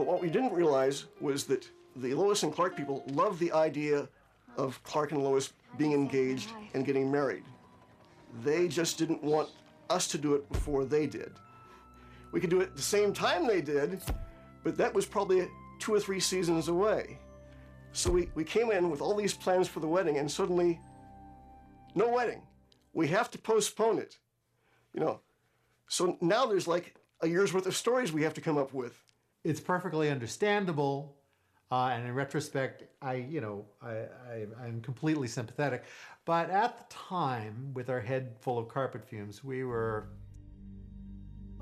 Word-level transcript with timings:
But 0.00 0.06
what 0.06 0.22
we 0.22 0.30
didn't 0.30 0.54
realize 0.54 1.04
was 1.20 1.44
that 1.44 1.68
the 1.94 2.14
Lois 2.14 2.42
and 2.42 2.50
Clark 2.50 2.74
people 2.74 3.04
loved 3.08 3.38
the 3.38 3.52
idea 3.52 4.08
of 4.56 4.82
Clark 4.82 5.12
and 5.12 5.22
Lois 5.22 5.52
being 5.76 5.92
engaged 5.92 6.48
and 6.72 6.86
getting 6.86 7.12
married. 7.12 7.44
They 8.42 8.66
just 8.66 8.96
didn't 8.96 9.22
want 9.22 9.50
us 9.90 10.08
to 10.08 10.16
do 10.16 10.34
it 10.36 10.50
before 10.50 10.86
they 10.86 11.06
did. 11.06 11.32
We 12.32 12.40
could 12.40 12.48
do 12.48 12.62
it 12.62 12.68
at 12.68 12.76
the 12.76 12.80
same 12.80 13.12
time 13.12 13.46
they 13.46 13.60
did, 13.60 14.00
but 14.64 14.78
that 14.78 14.94
was 14.94 15.04
probably 15.04 15.46
two 15.78 15.92
or 15.92 16.00
three 16.00 16.18
seasons 16.18 16.68
away. 16.68 17.18
So 17.92 18.10
we, 18.10 18.30
we 18.34 18.42
came 18.42 18.70
in 18.70 18.88
with 18.88 19.02
all 19.02 19.14
these 19.14 19.34
plans 19.34 19.68
for 19.68 19.80
the 19.80 19.86
wedding, 19.86 20.16
and 20.16 20.30
suddenly, 20.30 20.80
no 21.94 22.08
wedding. 22.08 22.40
We 22.94 23.06
have 23.08 23.30
to 23.32 23.38
postpone 23.38 23.98
it. 23.98 24.16
You 24.94 25.00
know, 25.00 25.20
so 25.88 26.16
now 26.22 26.46
there's 26.46 26.66
like 26.66 26.94
a 27.20 27.28
year's 27.28 27.52
worth 27.52 27.66
of 27.66 27.76
stories 27.76 28.14
we 28.14 28.22
have 28.22 28.32
to 28.32 28.40
come 28.40 28.56
up 28.56 28.72
with. 28.72 28.98
It's 29.44 29.60
perfectly 29.60 30.10
understandable. 30.10 31.16
Uh, 31.72 31.90
and 31.92 32.06
in 32.06 32.14
retrospect, 32.14 32.82
I, 33.00 33.14
you 33.14 33.40
know, 33.40 33.64
I, 33.80 33.90
I, 33.90 34.46
I'm 34.60 34.80
completely 34.80 35.28
sympathetic. 35.28 35.84
But 36.24 36.50
at 36.50 36.76
the 36.76 36.94
time, 36.94 37.72
with 37.74 37.90
our 37.90 38.00
head 38.00 38.36
full 38.40 38.58
of 38.58 38.68
carpet 38.68 39.04
fumes, 39.08 39.44
we 39.44 39.62
were 39.62 40.08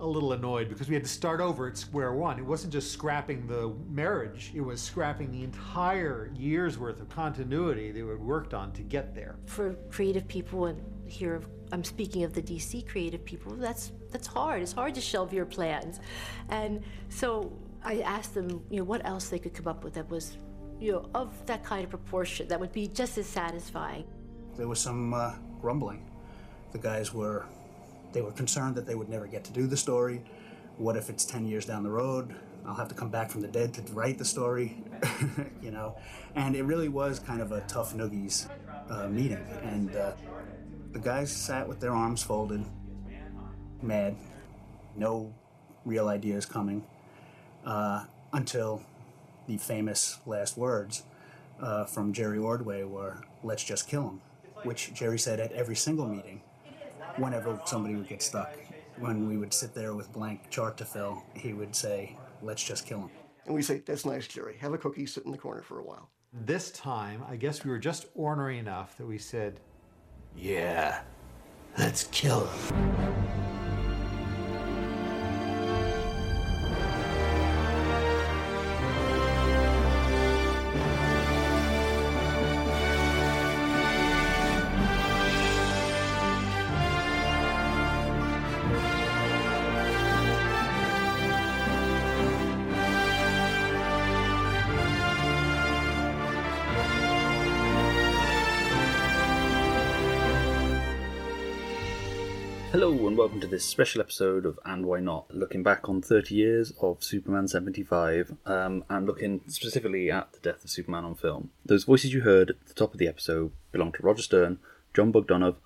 a 0.01 0.07
little 0.07 0.33
annoyed 0.33 0.69
because 0.69 0.89
we 0.89 0.95
had 0.95 1.03
to 1.03 1.11
start 1.11 1.41
over 1.41 1.69
at 1.69 1.77
square 1.77 2.13
one. 2.13 2.39
It 2.39 2.45
wasn't 2.45 2.73
just 2.73 2.93
scrapping 2.93 3.47
the 3.47 3.75
marriage, 3.89 4.53
it 4.55 4.61
was 4.61 4.81
scrapping 4.81 5.31
the 5.33 5.43
entire 5.43 6.31
year's 6.37 6.79
worth 6.79 7.01
of 7.01 7.09
continuity 7.09 7.91
that 7.91 8.03
we 8.03 8.11
had 8.11 8.21
worked 8.21 8.55
on 8.55 8.73
to 8.73 8.83
get 8.83 9.15
there. 9.15 9.37
For 9.47 9.75
creative 9.91 10.27
people, 10.29 10.67
and 10.67 10.81
here 11.07 11.43
I'm 11.73 11.85
speaking 11.85 12.23
of 12.23 12.33
the 12.33 12.43
DC 12.43 12.87
creative 12.89 13.25
people, 13.25 13.53
that's 13.53 13.93
that's 14.11 14.27
hard. 14.27 14.63
It's 14.63 14.73
hard 14.73 14.95
to 14.95 15.01
shelve 15.01 15.33
your 15.33 15.47
plans. 15.47 16.01
And 16.49 16.83
so 17.09 17.53
I 17.83 18.01
asked 18.01 18.35
them, 18.35 18.63
you 18.71 18.79
know, 18.79 18.85
what 18.85 19.05
else 19.05 19.29
they 19.29 19.39
could 19.39 19.55
come 19.55 19.69
up 19.69 19.85
with 19.85 19.95
that 19.95 20.09
was, 20.11 20.37
you 20.81 20.93
know, 20.93 21.09
of 21.15 21.45
that 21.47 21.65
kind 21.65 21.85
of 21.85 21.91
proportion 21.91 22.49
that 22.49 22.59
would 22.59 22.73
be 22.73 22.89
just 22.89 23.19
as 23.19 23.27
satisfying. 23.27 24.05
There 24.57 24.69
was 24.69 24.81
some 24.81 25.15
uh, 25.15 25.35
grumbling. 25.61 26.11
The 26.73 26.79
guys 26.79 27.15
were 27.15 27.47
they 28.13 28.23
were 28.23 28.33
concerned 28.33 28.75
that 28.77 28.87
they 28.87 28.95
would 28.95 29.09
never 29.09 29.27
get 29.27 29.45
to 29.45 29.53
do 29.53 29.67
the 29.67 29.77
story. 29.77 30.23
What 30.77 30.97
if 30.97 31.11
it's 31.11 31.25
10 31.25 31.47
years 31.47 31.67
down 31.67 31.83
the 31.83 31.91
road? 31.91 32.35
I'll 32.67 32.75
have 32.75 32.89
to 32.89 32.95
come 32.95 33.11
back 33.11 33.31
from 33.31 33.41
the 33.41 33.49
dead 33.49 33.75
to 33.75 33.83
write 33.93 34.19
the 34.19 34.25
story, 34.25 34.83
you 35.63 35.71
know? 35.71 35.97
And 36.35 36.55
it 36.57 36.65
really 36.65 36.89
was 36.89 37.19
kind 37.19 37.41
of 37.41 37.53
a 37.53 37.61
tough 37.63 37.95
noogies 37.95 38.49
uh, 38.91 39.09
meeting. 39.09 39.45
And 39.63 39.95
uh, 39.95 40.13
the 40.93 40.99
guys 40.99 41.31
sat 41.31 41.69
with 41.69 41.81
their 41.81 41.93
arms 41.93 42.23
folded, 42.23 42.65
mad, 43.83 44.17
no 44.97 45.35
real 45.85 46.09
ideas 46.09 46.45
coming, 46.47 46.85
uh, 47.69 48.05
until 48.33 48.83
the 49.47 49.59
famous 49.59 50.19
last 50.27 50.57
words 50.57 51.03
uh, 51.61 51.85
from 51.85 52.13
Jerry 52.13 52.39
Ordway 52.39 52.83
were, 52.83 53.23
let's 53.43 53.63
just 53.63 53.89
kill 53.89 54.03
him, 54.09 54.21
which 54.63 54.95
Jerry 54.95 55.19
said 55.19 55.39
at 55.39 55.53
every 55.53 55.77
single 55.77 56.07
meeting 56.07 56.41
whenever 57.17 57.61
somebody 57.67 57.95
would 57.95 58.09
get 58.09 58.23
stuck. 58.23 58.57
When 58.99 59.29
we 59.29 59.37
would 59.37 59.53
sit 59.53 59.75
there 59.75 59.95
with 59.95 60.13
blank 60.13 60.51
chart 60.51 60.77
to 60.79 60.85
fill, 60.85 61.23
he 61.35 61.53
would 61.53 61.77
say, 61.77 62.17
let's 62.43 62.65
just 62.65 62.87
kill 62.87 63.01
him. 63.01 63.11
And 63.47 63.55
we 63.55 63.63
say, 63.63 63.79
that's 63.79 64.05
nice, 64.05 64.27
Jerry. 64.27 64.57
Have 64.61 64.73
a 64.73 64.79
cookie, 64.79 65.07
sit 65.07 65.25
in 65.25 65.31
the 65.31 65.39
corner 65.39 65.63
for 65.63 65.79
a 65.79 65.85
while. 65.85 66.09
This 66.33 66.71
time, 66.71 67.23
I 67.29 67.37
guess 67.37 67.65
we 67.65 67.71
were 67.71 67.79
just 67.79 68.07
ornery 68.15 68.59
enough 68.59 68.97
that 68.97 69.07
we 69.07 69.19
said, 69.19 69.61
yeah, 70.37 71.03
let's 71.79 72.05
kill 72.05 72.47
him. 72.47 73.58
Hello 102.81 103.09
and 103.09 103.19
welcome 103.19 103.41
to 103.41 103.49
this 103.49 103.65
special 103.65 104.01
episode 104.01 104.47
of 104.47 104.57
And 104.65 104.87
Why 104.87 105.01
Not, 105.01 105.35
looking 105.35 105.65
back 105.65 105.89
on 105.89 106.01
30 106.01 106.33
years 106.33 106.73
of 106.81 107.03
Superman 107.03 107.49
75 107.49 108.37
um, 108.47 108.85
and 108.89 109.05
looking 109.05 109.41
specifically 109.49 110.13
at 110.13 110.33
the 110.33 110.39
death 110.39 110.63
of 110.63 110.71
Superman 110.71 111.05
on 111.05 111.17
film. 111.17 111.51
Those 111.67 111.83
voices 111.83 112.15
you 112.15 112.21
heard 112.21 112.51
at 112.51 112.67
the 112.69 112.75
top 112.75 112.93
of 112.93 113.01
the 113.01 113.09
episode 113.09 113.51
belong 113.73 113.91
to 113.95 114.03
Roger 114.05 114.23
Stern, 114.23 114.61
Jon 114.95 115.13
Bogdanove, 115.13 115.57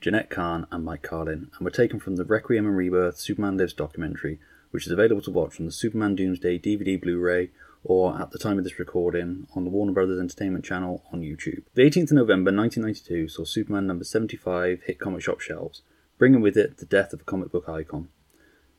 Jenette 0.00 0.30
Kahn, 0.30 0.66
and 0.70 0.82
Mike 0.82 1.02
Carlin, 1.02 1.50
and 1.54 1.60
were 1.60 1.70
taken 1.70 2.00
from 2.00 2.16
the 2.16 2.24
Requiem 2.24 2.64
and 2.64 2.74
Rebirth 2.74 3.18
Superman 3.18 3.58
Lives 3.58 3.74
documentary, 3.74 4.38
which 4.70 4.86
is 4.86 4.92
available 4.92 5.20
to 5.20 5.30
watch 5.30 5.60
on 5.60 5.66
the 5.66 5.72
Superman 5.72 6.16
Doomsday 6.16 6.58
DVD 6.58 6.98
Blu 6.98 7.18
ray 7.18 7.50
or 7.84 8.18
at 8.18 8.30
the 8.30 8.38
time 8.38 8.56
of 8.56 8.64
this 8.64 8.78
recording 8.78 9.46
on 9.54 9.64
the 9.64 9.70
Warner 9.70 9.92
Brothers 9.92 10.18
Entertainment 10.18 10.64
channel 10.64 11.04
on 11.12 11.20
YouTube. 11.20 11.64
The 11.74 11.82
18th 11.82 12.12
of 12.12 12.12
November 12.12 12.50
1992 12.50 13.28
saw 13.28 13.44
Superman 13.44 13.86
number 13.86 14.04
75 14.04 14.84
hit 14.84 14.98
comic 14.98 15.20
shop 15.20 15.42
shelves 15.42 15.82
bringing 16.18 16.40
with 16.40 16.56
it 16.56 16.78
the 16.78 16.86
death 16.86 17.12
of 17.12 17.20
a 17.20 17.24
comic 17.24 17.50
book 17.50 17.68
icon. 17.68 18.08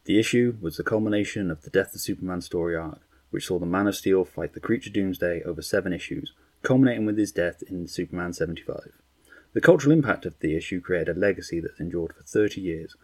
The 0.05 0.19
issue 0.19 0.57
was 0.61 0.77
the 0.77 0.83
culmination 0.83 1.49
of 1.49 1.61
the 1.61 1.69
Death 1.69 1.95
of 1.95 2.01
Superman 2.01 2.41
story 2.41 2.75
arc, 2.75 2.99
which 3.29 3.47
saw 3.47 3.57
the 3.57 3.65
Man 3.65 3.87
of 3.87 3.95
Steel 3.95 4.25
fight 4.25 4.53
the 4.53 4.59
creature 4.59 4.89
Doomsday 4.89 5.41
over 5.43 5.61
seven 5.61 5.93
issues, 5.93 6.33
culminating 6.61 7.05
with 7.05 7.17
his 7.17 7.31
death 7.31 7.63
in 7.67 7.87
Superman 7.87 8.33
75. 8.33 8.91
The 9.53 9.61
cultural 9.61 9.93
impact 9.93 10.25
of 10.25 10.37
the 10.39 10.57
issue 10.57 10.81
created 10.81 11.15
a 11.15 11.19
legacy 11.19 11.59
that's 11.59 11.79
endured 11.79 12.13
for 12.13 12.23
30 12.23 12.59
years, 12.59 12.95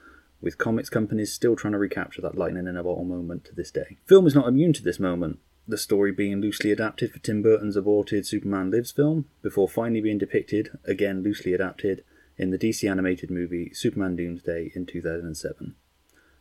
with 0.41 0.57
comics 0.57 0.89
companies 0.89 1.31
still 1.31 1.55
trying 1.55 1.73
to 1.73 1.79
recapture 1.79 2.21
that 2.21 2.37
lightning 2.37 2.67
in 2.67 2.77
a 2.77 2.83
bottle 2.83 3.05
moment 3.05 3.45
to 3.45 3.55
this 3.55 3.71
day. 3.71 3.97
Film 4.05 4.27
is 4.27 4.35
not 4.35 4.47
immune 4.47 4.73
to 4.73 4.83
this 4.83 4.99
moment, 4.99 5.39
the 5.69 5.77
story 5.77 6.11
being 6.11 6.41
loosely 6.41 6.71
adapted 6.71 7.11
for 7.11 7.19
Tim 7.19 7.43
Burton's 7.43 7.75
aborted 7.75 8.25
Superman 8.25 8.71
Lives 8.71 8.91
film, 8.91 9.25
before 9.41 9.69
finally 9.69 10.01
being 10.01 10.17
depicted, 10.17 10.71
again 10.85 11.21
loosely 11.21 11.53
adapted, 11.53 12.03
in 12.39 12.51
the 12.51 12.57
DC 12.57 12.89
animated 12.89 13.29
movie 13.29 13.71
Superman 13.73 14.15
Doomsday 14.15 14.71
in 14.73 14.85
2007. 14.85 15.75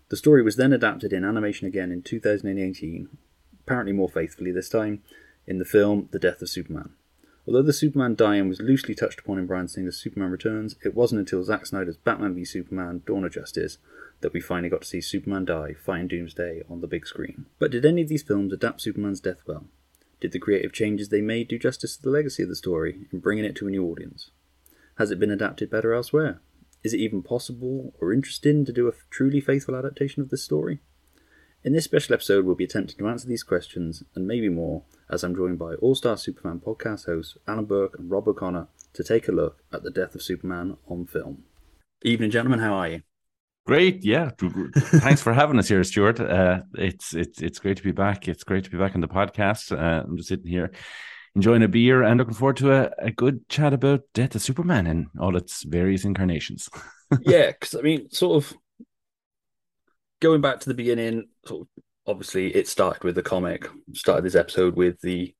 The 0.08 0.16
story 0.16 0.42
was 0.42 0.56
then 0.56 0.72
adapted 0.72 1.12
in 1.12 1.24
animation 1.24 1.66
again 1.66 1.92
in 1.92 2.02
2018, 2.02 3.08
apparently 3.60 3.92
more 3.92 4.08
faithfully 4.08 4.52
this 4.52 4.70
time, 4.70 5.02
in 5.46 5.58
the 5.58 5.64
film 5.64 6.08
The 6.12 6.18
Death 6.18 6.40
of 6.40 6.48
Superman. 6.48 6.90
Although 7.46 7.62
the 7.62 7.72
Superman 7.72 8.14
dying 8.14 8.48
was 8.48 8.60
loosely 8.60 8.94
touched 8.94 9.20
upon 9.20 9.38
in 9.38 9.46
Bryan 9.46 9.68
Singer's 9.68 9.96
Superman 9.96 10.30
Returns, 10.30 10.76
it 10.84 10.94
wasn't 10.94 11.20
until 11.20 11.42
Zack 11.42 11.66
Snyder's 11.66 11.96
Batman 11.96 12.34
v 12.34 12.44
Superman 12.44 13.02
Dawn 13.06 13.24
of 13.24 13.32
Justice 13.32 13.78
that 14.20 14.32
we 14.32 14.40
finally 14.40 14.68
got 14.68 14.82
to 14.82 14.88
see 14.88 15.00
Superman 15.00 15.44
die 15.44 15.74
fighting 15.74 16.08
Doomsday 16.08 16.62
on 16.68 16.80
the 16.80 16.86
big 16.86 17.06
screen. 17.06 17.46
But 17.58 17.70
did 17.70 17.84
any 17.84 18.02
of 18.02 18.08
these 18.08 18.22
films 18.22 18.52
adapt 18.52 18.82
Superman's 18.82 19.20
death 19.20 19.40
well? 19.46 19.64
Did 20.20 20.32
the 20.32 20.38
creative 20.38 20.72
changes 20.72 21.08
they 21.08 21.20
made 21.20 21.48
do 21.48 21.58
justice 21.58 21.96
to 21.96 22.02
the 22.02 22.10
legacy 22.10 22.42
of 22.42 22.48
the 22.48 22.56
story 22.56 23.06
in 23.12 23.20
bringing 23.20 23.44
it 23.44 23.56
to 23.56 23.66
a 23.66 23.70
new 23.70 23.84
audience? 23.84 24.30
Has 24.98 25.12
it 25.12 25.20
been 25.20 25.30
adapted 25.30 25.70
better 25.70 25.94
elsewhere? 25.94 26.40
Is 26.82 26.92
it 26.92 26.98
even 26.98 27.22
possible 27.22 27.94
or 28.00 28.12
interesting 28.12 28.64
to 28.64 28.72
do 28.72 28.88
a 28.88 28.92
truly 29.10 29.40
faithful 29.40 29.76
adaptation 29.76 30.22
of 30.22 30.30
this 30.30 30.42
story? 30.42 30.80
In 31.62 31.72
this 31.72 31.84
special 31.84 32.14
episode, 32.14 32.44
we'll 32.44 32.56
be 32.56 32.64
attempting 32.64 32.98
to 32.98 33.06
answer 33.06 33.28
these 33.28 33.44
questions 33.44 34.02
and 34.16 34.26
maybe 34.26 34.48
more 34.48 34.82
as 35.08 35.22
I'm 35.22 35.36
joined 35.36 35.58
by 35.58 35.74
All 35.74 35.94
Star 35.94 36.16
Superman 36.16 36.60
podcast 36.64 37.06
hosts 37.06 37.36
Alan 37.46 37.66
Burke 37.66 37.96
and 37.96 38.10
Rob 38.10 38.26
O'Connor 38.26 38.66
to 38.94 39.04
take 39.04 39.28
a 39.28 39.32
look 39.32 39.62
at 39.72 39.84
the 39.84 39.90
death 39.92 40.16
of 40.16 40.22
Superman 40.22 40.76
on 40.88 41.06
film. 41.06 41.44
Evening, 42.02 42.32
gentlemen. 42.32 42.58
How 42.58 42.74
are 42.74 42.88
you? 42.88 43.02
Great, 43.66 44.04
yeah. 44.04 44.30
Thanks 44.76 45.22
for 45.22 45.32
having 45.32 45.60
us 45.60 45.68
here, 45.68 45.84
Stuart. 45.84 46.18
Uh, 46.18 46.62
it's 46.74 47.14
it's 47.14 47.40
it's 47.40 47.58
great 47.60 47.76
to 47.76 47.82
be 47.84 47.92
back. 47.92 48.26
It's 48.26 48.42
great 48.42 48.64
to 48.64 48.70
be 48.70 48.78
back 48.78 48.96
on 48.96 49.00
the 49.00 49.08
podcast. 49.08 49.70
Uh, 49.70 50.04
I'm 50.04 50.16
just 50.16 50.28
sitting 50.28 50.46
here 50.46 50.72
enjoying 51.34 51.62
a 51.62 51.68
beer 51.68 52.02
and 52.02 52.18
looking 52.18 52.34
forward 52.34 52.56
to 52.58 52.72
a, 52.72 52.90
a 52.98 53.10
good 53.10 53.48
chat 53.48 53.72
about 53.72 54.02
Death 54.14 54.34
of 54.34 54.42
Superman 54.42 54.86
and 54.86 55.06
all 55.20 55.36
its 55.36 55.62
various 55.62 56.04
incarnations. 56.04 56.68
yeah, 57.22 57.48
because 57.52 57.74
I 57.74 57.82
mean, 57.82 58.10
sort 58.10 58.44
of 58.44 58.56
going 60.20 60.40
back 60.40 60.60
to 60.60 60.68
the 60.68 60.74
beginning, 60.74 61.28
sort 61.46 61.62
of, 61.62 61.82
obviously 62.06 62.54
it 62.54 62.66
started 62.66 63.04
with 63.04 63.14
the 63.14 63.22
comic, 63.22 63.68
started 63.92 64.24
this 64.24 64.34
episode 64.34 64.76
with 64.76 65.00
the 65.00 65.34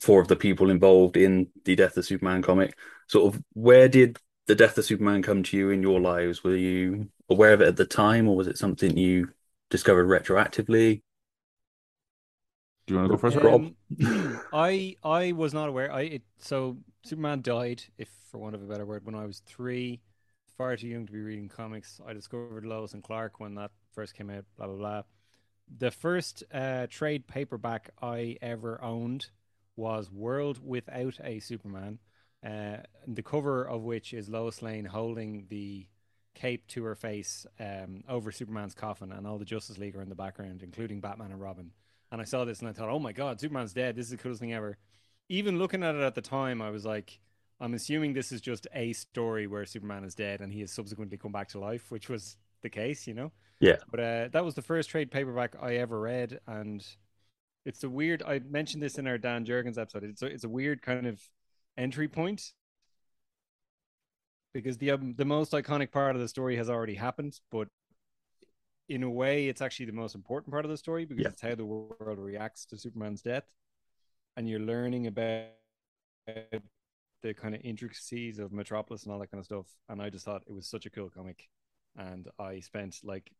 four 0.00 0.20
of 0.20 0.28
the 0.28 0.36
people 0.36 0.70
involved 0.70 1.16
in 1.16 1.48
the 1.64 1.76
Death 1.76 1.96
of 1.96 2.04
Superman 2.04 2.42
comic. 2.42 2.76
Sort 3.08 3.34
of 3.34 3.42
where 3.52 3.88
did 3.88 4.18
the 4.46 4.54
Death 4.54 4.78
of 4.78 4.84
Superman 4.84 5.22
come 5.22 5.42
to 5.44 5.56
you 5.56 5.70
in 5.70 5.82
your 5.82 6.00
lives? 6.00 6.42
Were 6.42 6.56
you 6.56 7.10
aware 7.28 7.52
of 7.52 7.60
it 7.60 7.68
at 7.68 7.76
the 7.76 7.84
time 7.84 8.28
or 8.28 8.36
was 8.36 8.46
it 8.46 8.58
something 8.58 8.96
you 8.96 9.28
discovered 9.70 10.06
retroactively? 10.06 11.02
Do 12.88 12.94
you 12.94 13.00
want 13.00 13.10
to 13.10 13.16
go 13.16 13.18
first, 13.18 13.38
Rob? 13.42 13.66
Um, 14.00 14.40
I 14.52 14.96
I 15.04 15.32
was 15.32 15.52
not 15.54 15.68
aware. 15.68 15.92
I 15.92 16.02
it, 16.02 16.22
so 16.38 16.78
Superman 17.04 17.42
died, 17.42 17.84
if 17.98 18.08
for 18.30 18.38
want 18.38 18.54
of 18.54 18.62
a 18.62 18.66
better 18.66 18.86
word, 18.86 19.04
when 19.04 19.14
I 19.14 19.26
was 19.26 19.40
three. 19.40 20.00
Far 20.56 20.76
too 20.76 20.88
young 20.88 21.06
to 21.06 21.12
be 21.12 21.20
reading 21.20 21.48
comics. 21.48 22.00
I 22.04 22.14
discovered 22.14 22.64
Lois 22.66 22.94
and 22.94 23.02
Clark 23.02 23.40
when 23.40 23.54
that 23.56 23.70
first 23.92 24.14
came 24.14 24.30
out. 24.30 24.44
Blah 24.56 24.66
blah 24.68 24.76
blah. 24.76 25.02
the 25.78 25.90
first 25.90 26.44
uh, 26.52 26.86
trade 26.88 27.26
paperback 27.28 27.90
I 28.02 28.38
ever 28.42 28.82
owned 28.82 29.30
was 29.76 30.10
World 30.10 30.60
Without 30.64 31.18
a 31.22 31.40
Superman, 31.40 32.00
uh, 32.44 32.78
the 33.06 33.22
cover 33.22 33.64
of 33.64 33.82
which 33.82 34.12
is 34.14 34.28
Lois 34.28 34.62
Lane 34.62 34.86
holding 34.86 35.46
the 35.50 35.86
cape 36.34 36.66
to 36.68 36.84
her 36.84 36.94
face 36.96 37.46
um, 37.60 38.04
over 38.08 38.32
Superman's 38.32 38.74
coffin, 38.74 39.12
and 39.12 39.26
all 39.26 39.38
the 39.38 39.44
Justice 39.44 39.78
League 39.78 39.96
are 39.96 40.02
in 40.02 40.08
the 40.08 40.14
background, 40.14 40.62
including 40.62 41.00
Batman 41.00 41.32
and 41.32 41.40
Robin. 41.40 41.72
And 42.10 42.20
I 42.20 42.24
saw 42.24 42.44
this 42.44 42.60
and 42.60 42.68
I 42.68 42.72
thought, 42.72 42.88
oh 42.88 42.98
my 42.98 43.12
god, 43.12 43.40
Superman's 43.40 43.72
dead. 43.72 43.96
This 43.96 44.06
is 44.06 44.12
the 44.12 44.16
coolest 44.16 44.40
thing 44.40 44.52
ever. 44.52 44.78
Even 45.28 45.58
looking 45.58 45.82
at 45.82 45.94
it 45.94 46.02
at 46.02 46.14
the 46.14 46.22
time, 46.22 46.62
I 46.62 46.70
was 46.70 46.86
like, 46.86 47.20
I'm 47.60 47.74
assuming 47.74 48.12
this 48.12 48.32
is 48.32 48.40
just 48.40 48.66
a 48.74 48.92
story 48.92 49.46
where 49.46 49.66
Superman 49.66 50.04
is 50.04 50.14
dead 50.14 50.40
and 50.40 50.52
he 50.52 50.60
has 50.60 50.72
subsequently 50.72 51.18
come 51.18 51.32
back 51.32 51.48
to 51.48 51.58
life, 51.58 51.90
which 51.90 52.08
was 52.08 52.36
the 52.62 52.70
case, 52.70 53.06
you 53.06 53.14
know. 53.14 53.32
Yeah. 53.60 53.76
But 53.90 54.00
uh, 54.00 54.28
that 54.32 54.44
was 54.44 54.54
the 54.54 54.62
first 54.62 54.90
trade 54.90 55.10
paperback 55.10 55.56
I 55.60 55.76
ever 55.76 56.00
read, 56.00 56.40
and 56.46 56.84
it's 57.66 57.82
a 57.82 57.90
weird. 57.90 58.22
I 58.22 58.38
mentioned 58.38 58.82
this 58.82 58.98
in 58.98 59.06
our 59.06 59.18
Dan 59.18 59.44
Jurgens 59.44 59.78
episode. 59.78 60.04
It's 60.04 60.22
a, 60.22 60.26
it's 60.26 60.44
a 60.44 60.48
weird 60.48 60.82
kind 60.82 61.06
of 61.06 61.20
entry 61.76 62.08
point 62.08 62.52
because 64.54 64.78
the 64.78 64.92
um, 64.92 65.14
the 65.16 65.24
most 65.24 65.52
iconic 65.52 65.90
part 65.90 66.14
of 66.14 66.22
the 66.22 66.28
story 66.28 66.56
has 66.56 66.70
already 66.70 66.94
happened, 66.94 67.40
but 67.50 67.68
in 68.88 69.02
a 69.02 69.10
way, 69.10 69.48
it's 69.48 69.60
actually 69.60 69.86
the 69.86 69.92
most 69.92 70.14
important 70.14 70.52
part 70.52 70.64
of 70.64 70.70
the 70.70 70.76
story 70.76 71.04
because 71.04 71.24
Yeah. 71.24 71.30
it's 71.30 71.42
how 71.42 71.54
the 71.54 71.64
world 71.66 72.18
reacts 72.18 72.64
to 72.66 72.78
Superman's 72.78 73.22
death, 73.22 73.44
and 74.36 74.48
you're 74.48 74.60
learning 74.60 75.06
about 75.08 75.48
the 77.22 77.34
kind 77.34 77.54
of 77.54 77.60
intricacies 77.64 78.38
of 78.38 78.52
Metropolis 78.52 79.04
and 79.04 79.12
all 79.12 79.18
that 79.18 79.30
kind 79.30 79.40
of 79.40 79.44
stuff. 79.44 79.66
And 79.88 80.00
I 80.00 80.10
just 80.10 80.24
thought 80.24 80.42
it 80.46 80.52
was 80.52 80.66
such 80.68 80.86
a 80.86 80.90
cool 80.90 81.10
comic, 81.10 81.48
and 81.96 82.28
I 82.38 82.60
spent 82.60 82.98
like 83.02 83.32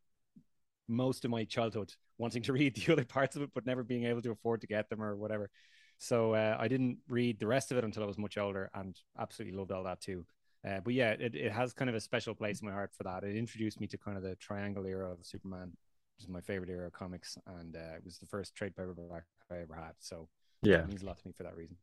most 0.89 1.25
of 1.25 1.31
my 1.31 1.45
childhood 1.45 1.93
wanting 2.19 2.43
to 2.45 2.53
read 2.55 2.77
the 2.77 2.93
other 2.93 3.05
parts 3.05 3.37
of 3.37 3.43
it, 3.43 3.51
but 3.55 3.67
never 3.67 3.83
being 3.85 4.05
able 4.05 4.23
to 4.23 4.33
afford 4.33 4.61
to 4.63 4.67
get 4.67 4.89
them 4.89 5.03
or 5.03 5.17
whatever. 5.17 5.51
So 5.99 6.35
uh, 6.35 6.57
I 6.59 6.69
didn't 6.69 6.99
read 7.09 7.39
the 7.41 7.47
rest 7.47 7.73
of 7.73 7.79
it 7.79 7.85
until 7.85 8.03
I 8.05 8.07
was 8.07 8.19
much 8.19 8.39
older, 8.39 8.71
and 8.75 8.97
absolutely 9.19 9.59
loved 9.59 9.73
all 9.73 9.85
that 9.85 10.01
too. 10.01 10.27
Uh, 10.67 10.81
but 10.81 10.93
yeah, 10.95 11.11
it, 11.11 11.35
it 11.35 11.53
has 11.53 11.73
kind 11.73 11.89
of 11.89 11.95
a 11.95 12.01
special 12.01 12.35
place 12.35 12.61
in 12.61 12.67
my 12.69 12.75
heart 12.75 12.91
for 12.97 13.05
that. 13.05 13.25
It 13.25 13.37
introduced 13.37 13.81
me 13.81 13.87
to 13.89 13.99
kind 13.99 14.17
of 14.17 14.23
the 14.23 14.35
triangle 14.37 14.87
era 14.87 15.11
of 15.13 15.19
Superman, 15.25 15.71
which 16.17 16.25
is 16.25 16.29
my 16.29 16.41
favorite 16.41 16.71
era 16.71 16.87
of 16.87 16.93
comics, 16.93 17.39
and 17.59 17.77
uh, 17.77 17.97
it 17.97 18.05
was 18.05 18.19
the 18.19 18.27
first 18.27 18.55
trade 18.55 18.75
paperback 18.77 19.25
I 19.51 19.59
ever 19.59 19.75
had. 19.75 19.93
So 19.99 20.29
Yeah. 20.63 20.79
it 20.79 20.87
means 20.87 21.03
a 21.03 21.07
lot 21.07 21.19
to 21.19 21.27
me 21.27 21.33
for 21.37 21.45
that 21.45 21.57
reason. 21.57 21.77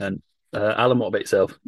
And 0.00 0.22
uh, 0.52 0.74
Alan, 0.76 0.98
what 0.98 1.08
about 1.08 1.20
yourself? 1.22 1.58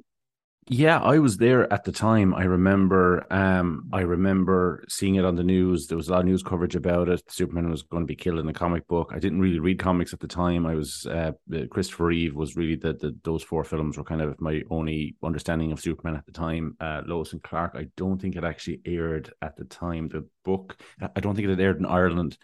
Yeah, 0.67 0.99
I 0.99 1.19
was 1.19 1.37
there 1.37 1.71
at 1.71 1.85
the 1.85 1.93
time. 1.93 2.35
I 2.35 2.45
remember 2.45 3.27
um 3.31 3.91
I 3.93 4.01
remember 4.01 4.83
seeing 4.89 5.17
it 5.17 5.25
on 5.25 5.37
the 5.37 5.45
news. 5.45 5.87
There 5.87 5.97
was 5.99 6.09
a 6.09 6.13
lot 6.13 6.21
of 6.21 6.25
news 6.25 6.43
coverage 6.43 6.75
about 6.75 7.11
it. 7.11 7.23
Superman 7.31 7.69
was 7.69 7.83
going 7.83 8.03
to 8.03 8.07
be 8.07 8.17
killed 8.17 8.39
in 8.39 8.47
the 8.47 8.53
comic 8.55 8.89
book. 8.89 9.11
I 9.15 9.19
didn't 9.19 9.43
really 9.43 9.59
read 9.59 9.79
comics 9.79 10.15
at 10.15 10.21
the 10.21 10.27
time. 10.27 10.65
I 10.65 10.75
was 10.75 11.05
uh 11.07 11.33
Christopher 11.71 12.07
Reeve 12.07 12.35
was 12.35 12.57
really 12.57 12.77
the, 12.77 12.95
the 12.95 13.15
those 13.25 13.43
four 13.43 13.63
films 13.65 13.99
were 13.99 14.05
kind 14.05 14.23
of 14.23 14.41
my 14.41 14.63
only 14.71 15.17
understanding 15.23 15.71
of 15.71 15.81
Superman 15.81 16.17
at 16.17 16.25
the 16.25 16.33
time. 16.33 16.77
Uh 16.81 17.03
Lois 17.05 17.35
and 17.35 17.43
Clark, 17.43 17.73
I 17.77 17.89
don't 17.99 18.19
think 18.19 18.35
it 18.35 18.45
actually 18.45 18.81
aired 18.87 19.35
at 19.43 19.57
the 19.57 19.65
time. 19.67 20.09
The 20.09 20.27
book 20.47 20.81
I 21.15 21.21
don't 21.21 21.35
think 21.35 21.47
it 21.47 21.51
had 21.51 21.61
aired 21.61 21.79
in 21.79 21.85
Ireland 21.87 22.39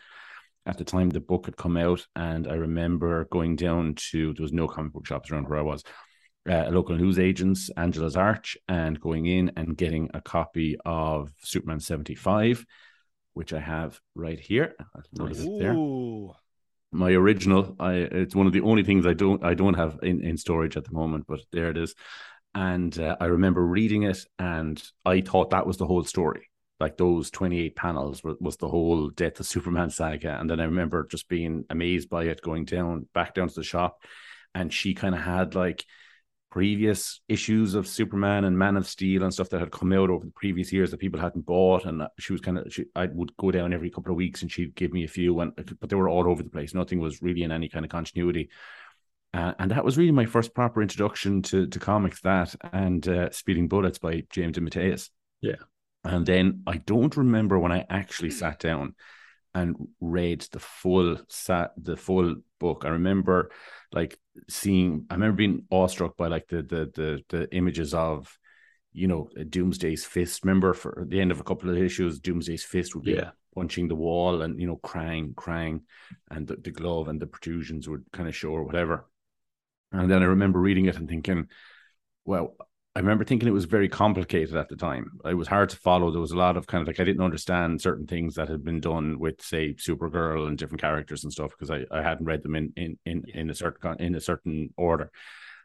at 0.66 0.76
the 0.76 0.84
time 0.84 1.08
the 1.08 1.20
book 1.20 1.46
had 1.46 1.56
come 1.56 1.78
out 1.78 2.06
and 2.14 2.46
I 2.46 2.54
remember 2.54 3.24
going 3.32 3.56
down 3.56 3.94
to 4.10 4.34
there 4.34 4.42
was 4.42 4.52
no 4.52 4.68
comic 4.68 4.92
book 4.92 5.06
shops 5.06 5.30
around 5.30 5.48
where 5.48 5.58
I 5.58 5.62
was 5.62 5.82
uh, 6.50 6.64
a 6.66 6.70
local 6.70 6.96
newsagents, 6.96 7.70
Angela's 7.76 8.16
Arch, 8.16 8.58
and 8.68 9.00
going 9.00 9.26
in 9.26 9.52
and 9.56 9.76
getting 9.76 10.10
a 10.14 10.20
copy 10.20 10.76
of 10.84 11.32
Superman 11.38 11.78
75, 11.78 12.66
which 13.34 13.52
I 13.52 13.60
have 13.60 14.00
right 14.16 14.38
here. 14.38 14.74
I'll 14.94 15.02
notice 15.12 15.40
it 15.40 15.58
there. 15.58 15.74
My 16.92 17.12
original. 17.12 17.76
I 17.78 17.92
it's 17.94 18.34
one 18.34 18.48
of 18.48 18.52
the 18.52 18.62
only 18.62 18.82
things 18.82 19.06
I 19.06 19.12
don't 19.12 19.44
I 19.44 19.54
don't 19.54 19.74
have 19.74 20.00
in, 20.02 20.24
in 20.24 20.36
storage 20.36 20.76
at 20.76 20.84
the 20.84 20.92
moment, 20.92 21.26
but 21.28 21.40
there 21.52 21.70
it 21.70 21.76
is. 21.76 21.94
And 22.52 22.98
uh, 22.98 23.16
I 23.20 23.26
remember 23.26 23.64
reading 23.64 24.02
it, 24.02 24.18
and 24.40 24.82
I 25.04 25.20
thought 25.20 25.50
that 25.50 25.68
was 25.68 25.76
the 25.76 25.86
whole 25.86 26.02
story. 26.02 26.48
Like 26.80 26.96
those 26.96 27.30
28 27.30 27.76
panels 27.76 28.24
was, 28.24 28.36
was 28.40 28.56
the 28.56 28.66
whole 28.66 29.10
Death 29.10 29.38
of 29.38 29.46
Superman 29.46 29.90
saga. 29.90 30.40
And 30.40 30.50
then 30.50 30.58
I 30.58 30.64
remember 30.64 31.06
just 31.08 31.28
being 31.28 31.64
amazed 31.70 32.08
by 32.08 32.24
it, 32.24 32.42
going 32.42 32.64
down 32.64 33.06
back 33.14 33.34
down 33.34 33.48
to 33.48 33.54
the 33.54 33.62
shop, 33.62 34.02
and 34.52 34.72
she 34.72 34.94
kind 34.94 35.14
of 35.14 35.20
had 35.20 35.54
like 35.54 35.84
previous 36.50 37.20
issues 37.28 37.74
of 37.74 37.86
Superman 37.86 38.44
and 38.44 38.58
Man 38.58 38.76
of 38.76 38.86
Steel 38.86 39.22
and 39.22 39.32
stuff 39.32 39.48
that 39.50 39.60
had 39.60 39.70
come 39.70 39.92
out 39.92 40.10
over 40.10 40.24
the 40.24 40.32
previous 40.32 40.72
years 40.72 40.90
that 40.90 40.98
people 40.98 41.20
hadn't 41.20 41.46
bought. 41.46 41.84
And 41.84 42.02
she 42.18 42.32
was 42.32 42.40
kind 42.40 42.58
of, 42.58 42.72
she, 42.72 42.86
I 42.94 43.06
would 43.06 43.36
go 43.36 43.50
down 43.50 43.72
every 43.72 43.90
couple 43.90 44.10
of 44.10 44.16
weeks 44.16 44.42
and 44.42 44.50
she'd 44.50 44.74
give 44.74 44.92
me 44.92 45.04
a 45.04 45.08
few, 45.08 45.38
and 45.40 45.52
but 45.80 45.88
they 45.88 45.96
were 45.96 46.08
all 46.08 46.28
over 46.28 46.42
the 46.42 46.50
place. 46.50 46.74
Nothing 46.74 47.00
was 47.00 47.22
really 47.22 47.42
in 47.42 47.52
any 47.52 47.68
kind 47.68 47.84
of 47.84 47.90
continuity. 47.90 48.50
Uh, 49.32 49.52
and 49.60 49.70
that 49.70 49.84
was 49.84 49.96
really 49.96 50.10
my 50.10 50.26
first 50.26 50.54
proper 50.54 50.82
introduction 50.82 51.40
to 51.42 51.68
to 51.68 51.78
comics. 51.78 52.20
That 52.22 52.54
and 52.72 53.06
uh, 53.06 53.30
Speeding 53.30 53.68
Bullets 53.68 53.98
by 53.98 54.24
James 54.30 54.58
DeMatteis. 54.58 55.08
Yeah. 55.40 55.56
And 56.02 56.26
then 56.26 56.62
I 56.66 56.78
don't 56.78 57.16
remember 57.16 57.58
when 57.58 57.72
I 57.72 57.86
actually 57.88 58.30
sat 58.30 58.58
down 58.58 58.94
and 59.54 59.76
read 60.00 60.42
the 60.52 60.60
full 60.60 61.18
sat 61.28 61.72
the 61.76 61.96
full 61.96 62.36
book. 62.58 62.84
I 62.84 62.90
remember 62.90 63.50
like 63.92 64.18
seeing 64.48 65.06
I 65.10 65.14
remember 65.14 65.36
being 65.36 65.64
awestruck 65.70 66.16
by 66.16 66.28
like 66.28 66.48
the 66.48 66.62
the 66.62 66.90
the 66.94 67.22
the 67.28 67.54
images 67.54 67.94
of 67.94 68.36
you 68.92 69.08
know 69.08 69.28
Doomsday's 69.48 70.04
fist. 70.04 70.44
Remember 70.44 70.72
for 70.74 71.04
the 71.08 71.20
end 71.20 71.30
of 71.30 71.40
a 71.40 71.44
couple 71.44 71.70
of 71.70 71.76
issues, 71.76 72.20
Doomsday's 72.20 72.64
fist 72.64 72.94
would 72.94 73.04
be 73.04 73.12
Yeah. 73.14 73.30
punching 73.54 73.88
the 73.88 73.96
wall 73.96 74.42
and 74.42 74.60
you 74.60 74.66
know 74.66 74.76
crying, 74.76 75.34
crying, 75.34 75.82
and 76.30 76.46
the, 76.46 76.56
the 76.56 76.70
glove 76.70 77.08
and 77.08 77.20
the 77.20 77.26
protrusions 77.26 77.88
would 77.88 78.04
kind 78.12 78.28
of 78.28 78.36
show 78.36 78.50
or 78.50 78.64
whatever. 78.64 79.06
And 79.92 80.10
then 80.10 80.22
I 80.22 80.26
remember 80.26 80.60
reading 80.60 80.86
it 80.86 80.96
and 80.96 81.08
thinking, 81.08 81.48
well, 82.24 82.54
I 82.96 82.98
remember 82.98 83.24
thinking 83.24 83.48
it 83.48 83.52
was 83.52 83.66
very 83.66 83.88
complicated 83.88 84.56
at 84.56 84.68
the 84.68 84.74
time. 84.74 85.12
It 85.24 85.34
was 85.34 85.46
hard 85.46 85.68
to 85.70 85.76
follow. 85.76 86.10
There 86.10 86.20
was 86.20 86.32
a 86.32 86.36
lot 86.36 86.56
of 86.56 86.66
kind 86.66 86.82
of 86.82 86.88
like 86.88 86.98
I 86.98 87.04
didn't 87.04 87.22
understand 87.22 87.80
certain 87.80 88.06
things 88.06 88.34
that 88.34 88.48
had 88.48 88.64
been 88.64 88.80
done 88.80 89.20
with, 89.20 89.40
say, 89.40 89.74
Supergirl 89.74 90.48
and 90.48 90.58
different 90.58 90.80
characters 90.80 91.22
and 91.22 91.32
stuff 91.32 91.52
because 91.52 91.70
I, 91.70 91.84
I 91.96 92.02
hadn't 92.02 92.26
read 92.26 92.42
them 92.42 92.56
in 92.56 92.72
in 92.76 92.98
in, 93.06 93.24
in 93.32 93.50
a 93.50 93.54
certain 93.54 94.00
in 94.00 94.16
a 94.16 94.20
certain 94.20 94.70
order. 94.76 95.12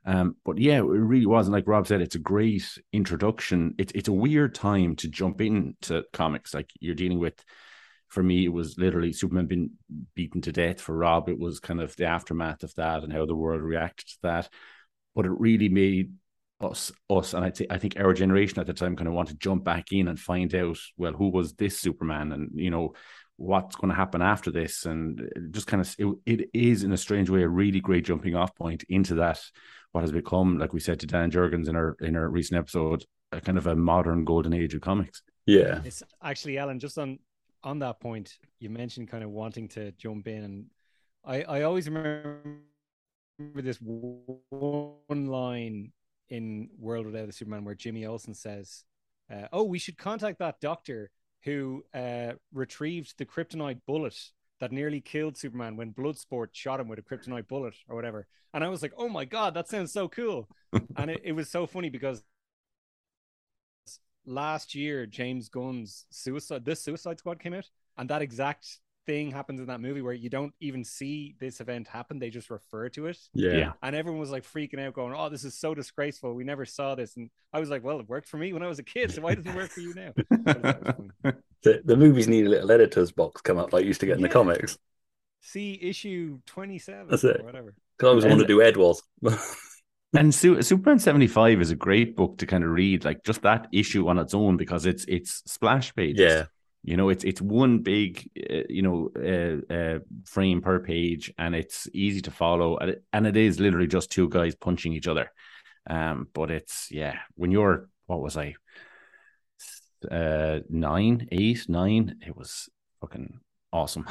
Um, 0.06 0.36
but 0.46 0.60
yeah, 0.60 0.78
it 0.78 0.84
really 0.84 1.26
was. 1.26 1.48
And 1.48 1.54
like 1.54 1.68
Rob 1.68 1.88
said, 1.88 2.02
it's 2.02 2.14
a 2.14 2.20
great 2.20 2.64
introduction. 2.94 3.74
It's 3.80 3.92
it's 3.96 4.08
a 4.08 4.14
weird 4.14 4.54
time 4.54 4.96
to 4.98 5.08
jump 5.08 5.42
into 5.42 6.04
comics. 6.14 6.54
Like 6.54 6.70
you're 6.80 6.94
dealing 6.94 7.20
with 7.20 7.44
for 8.08 8.22
me, 8.22 8.46
it 8.46 8.54
was 8.54 8.78
literally 8.78 9.14
Superman 9.14 9.48
being 9.48 9.72
beaten 10.14 10.42
to 10.42 10.52
death. 10.52 10.80
For 10.80 10.96
Rob, 10.96 11.28
it 11.28 11.40
was 11.40 11.60
kind 11.60 11.82
of 11.82 11.96
the 11.96 12.06
aftermath 12.06 12.62
of 12.62 12.74
that 12.76 13.04
and 13.04 13.12
how 13.12 13.26
the 13.26 13.36
world 13.36 13.64
reacted 13.64 14.08
to 14.10 14.18
that. 14.22 14.50
But 15.16 15.26
it 15.26 15.32
really 15.32 15.70
made 15.70 16.14
us, 16.62 16.92
us, 17.10 17.34
and 17.34 17.44
I'd 17.44 17.58
say 17.58 17.68
I 17.70 17.78
think 17.78 18.00
our 18.00 18.14
generation 18.14 18.60
at 18.60 18.68
the 18.68 18.74
time 18.74 18.96
kind 18.96 19.08
of 19.08 19.14
want 19.14 19.30
to 19.30 19.36
jump 19.36 19.64
back 19.64 19.92
in 19.92 20.08
and 20.08 20.20
find 20.20 20.54
out, 20.56 20.78
well, 20.98 21.14
who 21.14 21.30
was 21.30 21.54
this 21.54 21.80
Superman, 21.80 22.32
and 22.32 22.52
you 22.56 22.72
know 22.72 22.94
what's 23.38 23.76
going 23.76 23.90
to 23.90 23.96
happen 23.96 24.22
after 24.22 24.52
this, 24.52 24.86
and 24.86 25.22
uh, 25.22 25.40
just 25.52 25.68
kind 25.68 25.82
of 25.82 25.96
it, 25.98 26.16
it 26.26 26.50
is 26.54 26.84
in 26.84 26.94
a 26.94 26.98
strange 26.98 27.30
way 27.30 27.44
a 27.44 27.48
really 27.48 27.82
great 27.82 28.06
jumping 28.06 28.36
off 28.36 28.56
point 28.56 28.84
into 28.90 29.16
that 29.16 29.42
what 29.96 30.02
has 30.02 30.12
become, 30.12 30.58
like 30.58 30.74
we 30.74 30.82
said 30.82 31.00
to 31.00 31.08
Dan 31.08 31.32
Jurgens 31.32 31.70
in 31.70 31.76
our 31.78 31.96
in 32.02 32.18
our 32.18 32.28
recent 32.28 32.60
episode, 32.60 33.06
a 33.32 33.40
kind 33.40 33.58
of 33.58 33.66
a 33.66 33.78
modern 33.78 34.26
golden 34.26 34.54
age 34.54 34.74
of 34.74 34.82
comics. 34.82 35.22
Yeah. 35.46 35.80
It's 35.86 36.04
actually 36.22 36.58
Alan. 36.58 36.80
Just 36.80 36.98
on 36.98 37.20
on 37.64 37.80
that 37.80 38.02
point, 38.02 38.38
you 38.60 38.70
mentioned 38.70 39.08
kind 39.08 39.24
of 39.24 39.30
wanting 39.30 39.70
to 39.70 39.94
jump 39.94 40.28
in, 40.28 40.44
and 40.44 40.66
I 41.24 41.44
I 41.44 41.62
always 41.62 41.88
remember 41.88 42.60
this 43.40 43.80
one 43.80 45.28
line 45.28 45.94
in 46.30 46.70
World 46.78 47.06
Without 47.06 47.30
a 47.30 47.32
Superman 47.32 47.66
where 47.66 47.76
Jimmy 47.76 48.06
Olsen 48.06 48.34
says, 48.34 48.84
uh, 49.32 49.48
"Oh, 49.52 49.64
we 49.64 49.80
should 49.80 49.98
contact 49.98 50.40
that 50.40 50.60
doctor 50.60 51.12
who 51.44 51.84
uh, 51.94 52.34
retrieved 52.54 53.18
the 53.18 53.26
kryptonite 53.26 53.82
bullet." 53.86 54.18
That 54.62 54.72
nearly 54.72 55.02
killed 55.02 55.36
Superman 55.36 55.76
when 55.76 55.92
Bloodsport 55.92 56.48
shot 56.54 56.80
him 56.80 56.88
with 56.88 56.98
a 56.98 57.02
kryptonite 57.02 57.50
bullet 57.50 57.74
or 57.90 57.96
whatever. 57.96 58.26
And 58.54 58.64
I 58.64 58.70
was 58.70 58.82
like, 58.82 58.94
oh 58.98 59.10
my 59.10 59.26
God, 59.26 59.54
that 59.54 59.68
sounds 59.68 59.92
so 59.92 60.08
cool. 60.08 60.48
and 60.96 61.12
it, 61.12 61.20
it 61.26 61.32
was 61.34 61.50
so 61.50 61.68
funny 61.68 61.90
because 61.90 62.24
last 64.26 64.76
year 64.76 65.06
James 65.06 65.50
Gunn's 65.50 66.06
Suicide 66.10 66.66
this 66.66 66.84
Suicide 66.84 67.20
Squad 67.20 67.40
came 67.40 67.54
out, 67.54 67.70
and 67.98 68.10
that 68.10 68.22
exact 68.22 68.80
thing 69.06 69.32
happens 69.32 69.60
in 69.60 69.68
that 69.68 69.82
movie 69.82 70.02
where 70.02 70.14
you 70.14 70.30
don't 70.30 70.54
even 70.60 70.84
see 70.84 71.36
this 71.40 71.60
event 71.62 71.88
happen; 71.88 72.20
they 72.20 72.30
just 72.30 72.50
refer 72.50 72.90
to 72.90 73.08
it. 73.08 73.18
Yeah. 73.34 73.52
Yeah. 73.54 73.72
And 73.84 73.96
everyone 73.96 74.20
was 74.20 74.32
like 74.32 74.44
freaking 74.44 74.80
out, 74.80 74.94
going, 74.94 75.14
"Oh, 75.16 75.30
this 75.30 75.44
is 75.44 75.56
so 75.58 75.74
disgraceful. 75.74 76.34
We 76.34 76.44
never 76.44 76.66
saw 76.66 76.96
this." 76.96 77.16
And 77.16 77.30
I 77.54 77.60
was 77.60 77.70
like, 77.70 77.84
"Well, 77.84 78.00
it 78.00 78.10
worked 78.10 78.28
for 78.28 78.38
me 78.38 78.54
when 78.54 78.64
I 78.64 78.68
was 78.68 78.80
a 78.80 78.84
kid, 78.84 79.12
so 79.12 79.22
why 79.22 79.36
doesn't 79.36 79.50
it 79.52 79.56
work 79.56 79.70
for 79.72 79.82
you 79.82 79.94
now?" 79.94 80.14
But 80.30 80.46
that 80.46 81.00
was 81.00 81.12
funny. 81.22 81.36
The, 81.64 81.82
the 81.84 81.98
movies 81.98 82.28
need 82.28 82.46
a 82.46 82.50
little 82.50 82.72
editor's 82.72 83.12
box 83.12 83.42
come 83.42 83.58
up 83.58 83.74
like 83.74 83.86
used 83.86 84.00
to 84.02 84.06
get 84.06 84.18
in 84.18 84.22
the 84.22 84.30
comics. 84.30 84.78
See 85.42 85.80
issue 85.82 86.40
twenty-seven 86.46 87.08
That's 87.10 87.24
it. 87.24 87.42
or 87.42 87.44
whatever. 87.46 87.74
Because 87.98 88.08
I 88.08 88.10
always 88.10 88.26
wanted 88.26 88.42
to 88.44 88.48
do 88.48 88.62
Ed 88.62 88.78
was. 88.78 89.02
And 90.18 90.34
Su- 90.34 90.62
Superman 90.62 91.00
75 91.00 91.60
is 91.60 91.72
a 91.72 91.76
great 91.76 92.16
book 92.16 92.38
to 92.38 92.46
kind 92.46 92.64
of 92.64 92.70
read, 92.70 93.04
like 93.04 93.22
just 93.26 93.42
that 93.42 93.68
issue 93.74 94.08
on 94.08 94.18
its 94.18 94.34
own 94.34 94.56
because 94.56 94.86
it's 94.86 95.04
it's 95.10 95.44
splash 95.46 95.94
pages. 95.94 96.20
yeah. 96.22 96.46
You 96.86 96.98
know, 96.98 97.10
it's 97.10 97.24
it's 97.24 97.42
one 97.42 97.80
big, 97.80 98.30
uh, 98.38 98.62
you 98.70 98.84
know, 98.84 99.10
uh, 99.18 99.74
uh, 99.74 100.00
frame 100.26 100.62
per 100.62 100.80
page, 100.80 101.34
and 101.36 101.56
it's 101.56 101.88
easy 101.94 102.22
to 102.22 102.32
follow, 102.32 102.78
and 102.78 102.92
it, 102.92 103.04
and 103.12 103.26
it 103.26 103.36
is 103.36 103.60
literally 103.60 103.88
just 103.88 104.12
two 104.12 104.30
guys 104.30 104.54
punching 104.54 104.94
each 104.94 105.08
other. 105.08 105.32
Um, 105.90 106.28
but 106.32 106.52
it's 106.52 106.92
yeah, 106.92 107.18
when 107.34 107.50
you're 107.50 107.90
what 108.06 108.22
was 108.22 108.38
I, 108.38 108.54
uh, 110.12 110.60
nine, 110.70 111.28
eight, 111.32 111.68
nine, 111.68 112.18
it 112.26 112.38
was 112.38 112.70
fucking 113.02 113.40
awesome. 113.74 114.06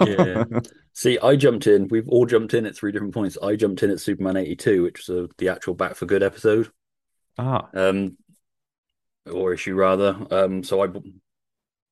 yeah. 0.00 0.44
See, 0.92 1.18
I 1.18 1.34
jumped 1.34 1.66
in. 1.66 1.88
We've 1.88 2.08
all 2.08 2.26
jumped 2.26 2.54
in 2.54 2.66
at 2.66 2.76
three 2.76 2.92
different 2.92 3.14
points. 3.14 3.36
I 3.42 3.56
jumped 3.56 3.82
in 3.82 3.90
at 3.90 4.00
Superman 4.00 4.36
eighty 4.36 4.54
two, 4.54 4.84
which 4.84 5.08
was 5.08 5.24
a, 5.24 5.28
the 5.38 5.48
actual 5.48 5.74
Back 5.74 5.96
for 5.96 6.06
Good 6.06 6.22
episode. 6.22 6.70
Ah, 7.36 7.68
um, 7.74 8.16
or 9.28 9.54
issue 9.54 9.74
rather. 9.74 10.16
Um, 10.30 10.62
so 10.62 10.82
I 10.82 10.86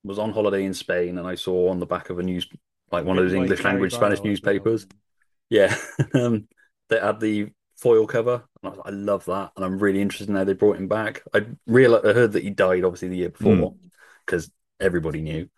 was 0.04 0.18
on 0.18 0.32
holiday 0.32 0.64
in 0.64 0.74
Spain, 0.74 1.18
and 1.18 1.26
I 1.26 1.34
saw 1.34 1.70
on 1.70 1.80
the 1.80 1.86
back 1.86 2.10
of 2.10 2.18
a 2.18 2.22
news, 2.22 2.48
like 2.90 3.04
one 3.04 3.18
of 3.18 3.24
those 3.24 3.34
English 3.34 3.64
language 3.64 3.92
Spanish 3.92 4.22
newspapers. 4.24 4.86
Yeah, 5.48 5.74
um, 6.14 6.48
they 6.88 7.00
had 7.00 7.20
the 7.20 7.50
foil 7.76 8.06
cover, 8.06 8.44
and 8.62 8.64
I 8.64 8.68
was 8.68 8.78
like, 8.78 8.86
I 8.86 8.90
love 8.90 9.24
that, 9.26 9.52
and 9.56 9.64
I'm 9.64 9.78
really 9.78 10.00
interested 10.00 10.28
in 10.28 10.36
how 10.36 10.44
they 10.44 10.54
brought 10.54 10.76
him 10.76 10.88
back. 10.88 11.22
I 11.34 11.46
realized 11.66 12.06
I 12.06 12.12
heard 12.12 12.32
that 12.32 12.42
he 12.42 12.50
died 12.50 12.84
obviously 12.84 13.08
the 13.08 13.16
year 13.16 13.30
before 13.30 13.74
because 14.24 14.50
everybody 14.80 15.22
knew, 15.22 15.48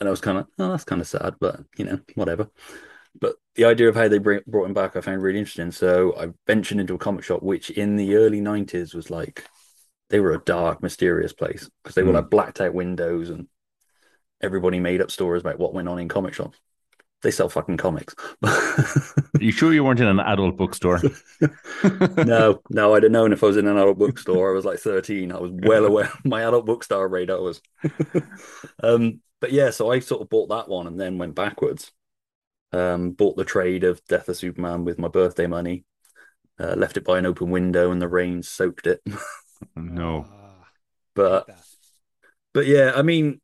and 0.00 0.08
I 0.08 0.10
was 0.10 0.20
kind 0.20 0.38
of, 0.38 0.46
oh, 0.58 0.70
that's 0.70 0.84
kind 0.84 1.00
of 1.00 1.08
sad, 1.08 1.34
but 1.40 1.60
you 1.76 1.84
know, 1.84 2.00
whatever. 2.14 2.50
But 3.20 3.36
the 3.56 3.66
idea 3.66 3.88
of 3.88 3.94
how 3.94 4.08
they 4.08 4.18
bring, 4.18 4.40
brought 4.46 4.64
him 4.66 4.74
back, 4.74 4.96
I 4.96 5.00
found 5.00 5.22
really 5.22 5.38
interesting. 5.38 5.70
So 5.70 6.16
I 6.18 6.28
ventured 6.46 6.78
into 6.78 6.94
a 6.94 6.98
comic 6.98 7.24
shop, 7.24 7.42
which 7.42 7.70
in 7.70 7.96
the 7.96 8.16
early 8.16 8.40
'90s 8.40 8.94
was 8.94 9.10
like 9.10 9.44
they 10.10 10.20
were 10.20 10.32
a 10.32 10.44
dark, 10.44 10.82
mysterious 10.82 11.32
place 11.32 11.68
because 11.82 11.94
they 11.94 12.02
were 12.02 12.12
Mm. 12.12 12.16
like 12.16 12.30
blacked 12.30 12.60
out 12.60 12.74
windows 12.74 13.30
and 13.30 13.48
everybody 14.42 14.80
made 14.80 15.00
up 15.00 15.10
stories 15.10 15.42
about 15.42 15.58
what 15.58 15.74
went 15.74 15.88
on 15.88 15.98
in 15.98 16.08
comic 16.08 16.34
shops. 16.34 16.58
They 17.22 17.30
sell 17.30 17.48
fucking 17.48 17.76
comics. 17.76 18.16
you 19.40 19.52
sure 19.52 19.72
you 19.72 19.84
weren't 19.84 20.00
in 20.00 20.08
an 20.08 20.18
adult 20.18 20.56
bookstore? 20.56 21.00
no, 22.16 22.60
no, 22.68 22.94
I'd 22.94 23.04
have 23.04 23.12
known 23.12 23.32
if 23.32 23.44
I 23.44 23.46
was 23.46 23.56
in 23.56 23.68
an 23.68 23.76
adult 23.76 23.98
bookstore. 23.98 24.50
I 24.50 24.54
was 24.54 24.64
like 24.64 24.80
13. 24.80 25.30
I 25.30 25.38
was 25.38 25.52
well 25.52 25.84
aware 25.84 26.10
my 26.24 26.42
adult 26.42 26.66
bookstore 26.66 27.06
radar 27.06 27.40
was. 27.40 27.62
um, 28.82 29.20
but 29.40 29.52
yeah, 29.52 29.70
so 29.70 29.92
I 29.92 30.00
sort 30.00 30.22
of 30.22 30.30
bought 30.30 30.48
that 30.48 30.68
one 30.68 30.88
and 30.88 31.00
then 31.00 31.18
went 31.18 31.36
backwards. 31.36 31.92
Um, 32.72 33.12
bought 33.12 33.36
the 33.36 33.44
trade 33.44 33.84
of 33.84 34.04
Death 34.06 34.28
of 34.28 34.36
Superman 34.36 34.84
with 34.84 34.98
my 34.98 35.08
birthday 35.08 35.46
money. 35.46 35.84
Uh, 36.58 36.74
left 36.74 36.96
it 36.96 37.04
by 37.04 37.18
an 37.18 37.26
open 37.26 37.50
window 37.50 37.92
and 37.92 38.02
the 38.02 38.08
rain 38.08 38.42
soaked 38.42 38.88
it. 38.88 39.00
no. 39.76 40.26
Ah, 40.28 40.66
but 41.14 41.48
but 42.52 42.66
yeah, 42.66 42.92
I 42.94 43.02
mean, 43.02 43.40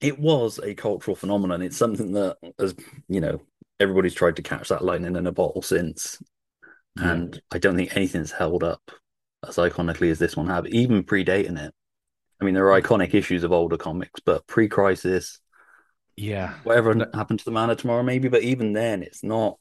it 0.00 0.18
was 0.18 0.58
a 0.58 0.74
cultural 0.74 1.14
phenomenon. 1.14 1.62
It's 1.62 1.76
something 1.76 2.12
that, 2.12 2.36
as 2.58 2.74
you 3.08 3.20
know, 3.20 3.40
everybody's 3.78 4.14
tried 4.14 4.36
to 4.36 4.42
catch 4.42 4.68
that 4.68 4.84
lightning 4.84 5.16
in 5.16 5.26
a 5.26 5.32
bottle 5.32 5.62
since, 5.62 6.22
Yeah. 6.96 7.12
and 7.12 7.42
I 7.50 7.58
don't 7.58 7.76
think 7.76 7.96
anything's 7.96 8.32
held 8.32 8.62
up 8.64 8.90
as 9.46 9.56
iconically 9.56 10.10
as 10.10 10.18
this 10.18 10.36
one 10.36 10.48
have, 10.48 10.66
even 10.66 11.02
predating 11.02 11.58
it. 11.58 11.74
I 12.40 12.44
mean, 12.44 12.54
there 12.54 12.70
are 12.70 12.80
iconic 12.80 13.14
issues 13.14 13.44
of 13.44 13.52
older 13.52 13.76
comics, 13.76 14.20
but 14.24 14.46
pre-crisis, 14.46 15.40
Yeah. 16.16 16.54
whatever 16.64 16.94
happened 17.14 17.38
to 17.40 17.44
the 17.44 17.50
Man 17.50 17.70
of 17.70 17.78
Tomorrow, 17.78 18.02
maybe. 18.02 18.28
But 18.28 18.42
even 18.42 18.72
then, 18.72 19.02
it's 19.02 19.22
not. 19.22 19.58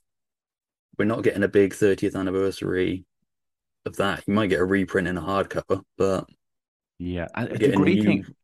We're 0.97 1.05
not 1.05 1.23
getting 1.23 1.43
a 1.43 1.47
big 1.47 1.73
30th 1.73 2.15
anniversary 2.15 3.05
of 3.85 3.95
that. 3.97 4.23
You 4.27 4.33
might 4.33 4.47
get 4.47 4.59
a 4.59 4.65
reprint 4.65 5.07
in 5.07 5.17
a 5.17 5.21
hardcover, 5.21 5.83
but 5.97 6.27
Yeah, 6.97 7.27
and 7.35 7.49
the 7.51 7.57
getting 7.57 7.79
great 7.81 7.95
new- 7.99 8.03
thing, 8.03 8.35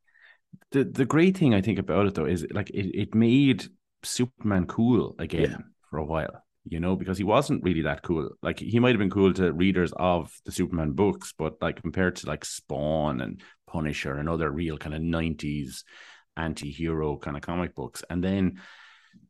the 0.72 0.84
the 0.84 1.06
great 1.06 1.38
thing 1.38 1.54
I 1.54 1.62
think 1.62 1.80
about 1.80 2.08
it 2.08 2.14
though 2.16 2.26
is 2.26 2.46
like 2.52 2.70
it, 2.72 2.96
it 3.00 3.16
made 3.16 3.66
Superman 4.04 4.66
cool 4.68 5.16
again 5.20 5.52
Yeah. 5.52 5.58
for 5.90 5.98
a 5.98 6.06
while, 6.06 6.44
you 6.66 6.80
know, 6.80 6.96
because 6.96 7.18
he 7.18 7.24
wasn't 7.24 7.64
really 7.64 7.82
that 7.84 8.04
cool. 8.04 8.30
Like 8.42 8.60
he 8.60 8.80
might 8.80 8.92
have 8.92 9.00
been 9.00 9.10
cool 9.10 9.34
to 9.34 9.52
readers 9.54 9.94
of 9.96 10.32
the 10.46 10.52
Superman 10.52 10.92
books, 10.92 11.34
but 11.38 11.62
like 11.62 11.82
compared 11.82 12.16
to 12.18 12.28
like 12.28 12.46
Spawn 12.46 13.22
and 13.22 13.42
Punisher 13.68 14.16
and 14.16 14.30
other 14.30 14.50
real 14.52 14.78
kind 14.78 14.96
of 14.96 15.02
nineties 15.02 15.84
anti-hero 16.38 17.18
kind 17.18 17.38
of 17.38 17.42
comic 17.44 17.74
books, 17.76 18.04
and 18.10 18.24
then 18.24 18.60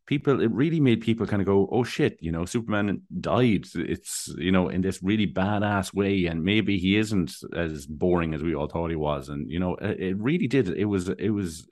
people 0.07 0.39
it 0.41 0.51
really 0.51 0.79
made 0.79 1.01
people 1.01 1.25
kind 1.25 1.41
of 1.41 1.45
go 1.47 1.67
oh 1.71 1.83
shit 1.83 2.17
you 2.21 2.31
know 2.31 2.45
superman 2.45 3.01
died 3.19 3.65
it's 3.75 4.33
you 4.37 4.51
know 4.51 4.69
in 4.69 4.81
this 4.81 5.01
really 5.01 5.25
badass 5.25 5.93
way 5.93 6.25
and 6.27 6.43
maybe 6.43 6.77
he 6.77 6.95
isn't 6.97 7.33
as 7.55 7.85
boring 7.87 8.33
as 8.33 8.43
we 8.43 8.53
all 8.53 8.67
thought 8.67 8.89
he 8.91 8.95
was 8.95 9.29
and 9.29 9.49
you 9.49 9.59
know 9.59 9.75
it, 9.81 10.15
really 10.17 10.47
did 10.47 10.69
it 10.69 10.85
was 10.85 11.09
it 11.09 11.29
was 11.29 11.67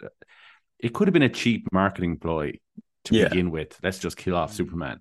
it 0.80 0.94
could 0.94 1.08
have 1.08 1.14
been 1.14 1.22
a 1.22 1.30
cheap 1.30 1.68
marketing 1.72 2.18
ploy 2.18 2.52
to 3.06 3.16
Yeah. 3.16 3.30
begin 3.30 3.52
with 3.52 3.78
let's 3.84 4.00
just 4.00 4.18
kill 4.18 4.36
off 4.36 4.54
superman 4.54 5.00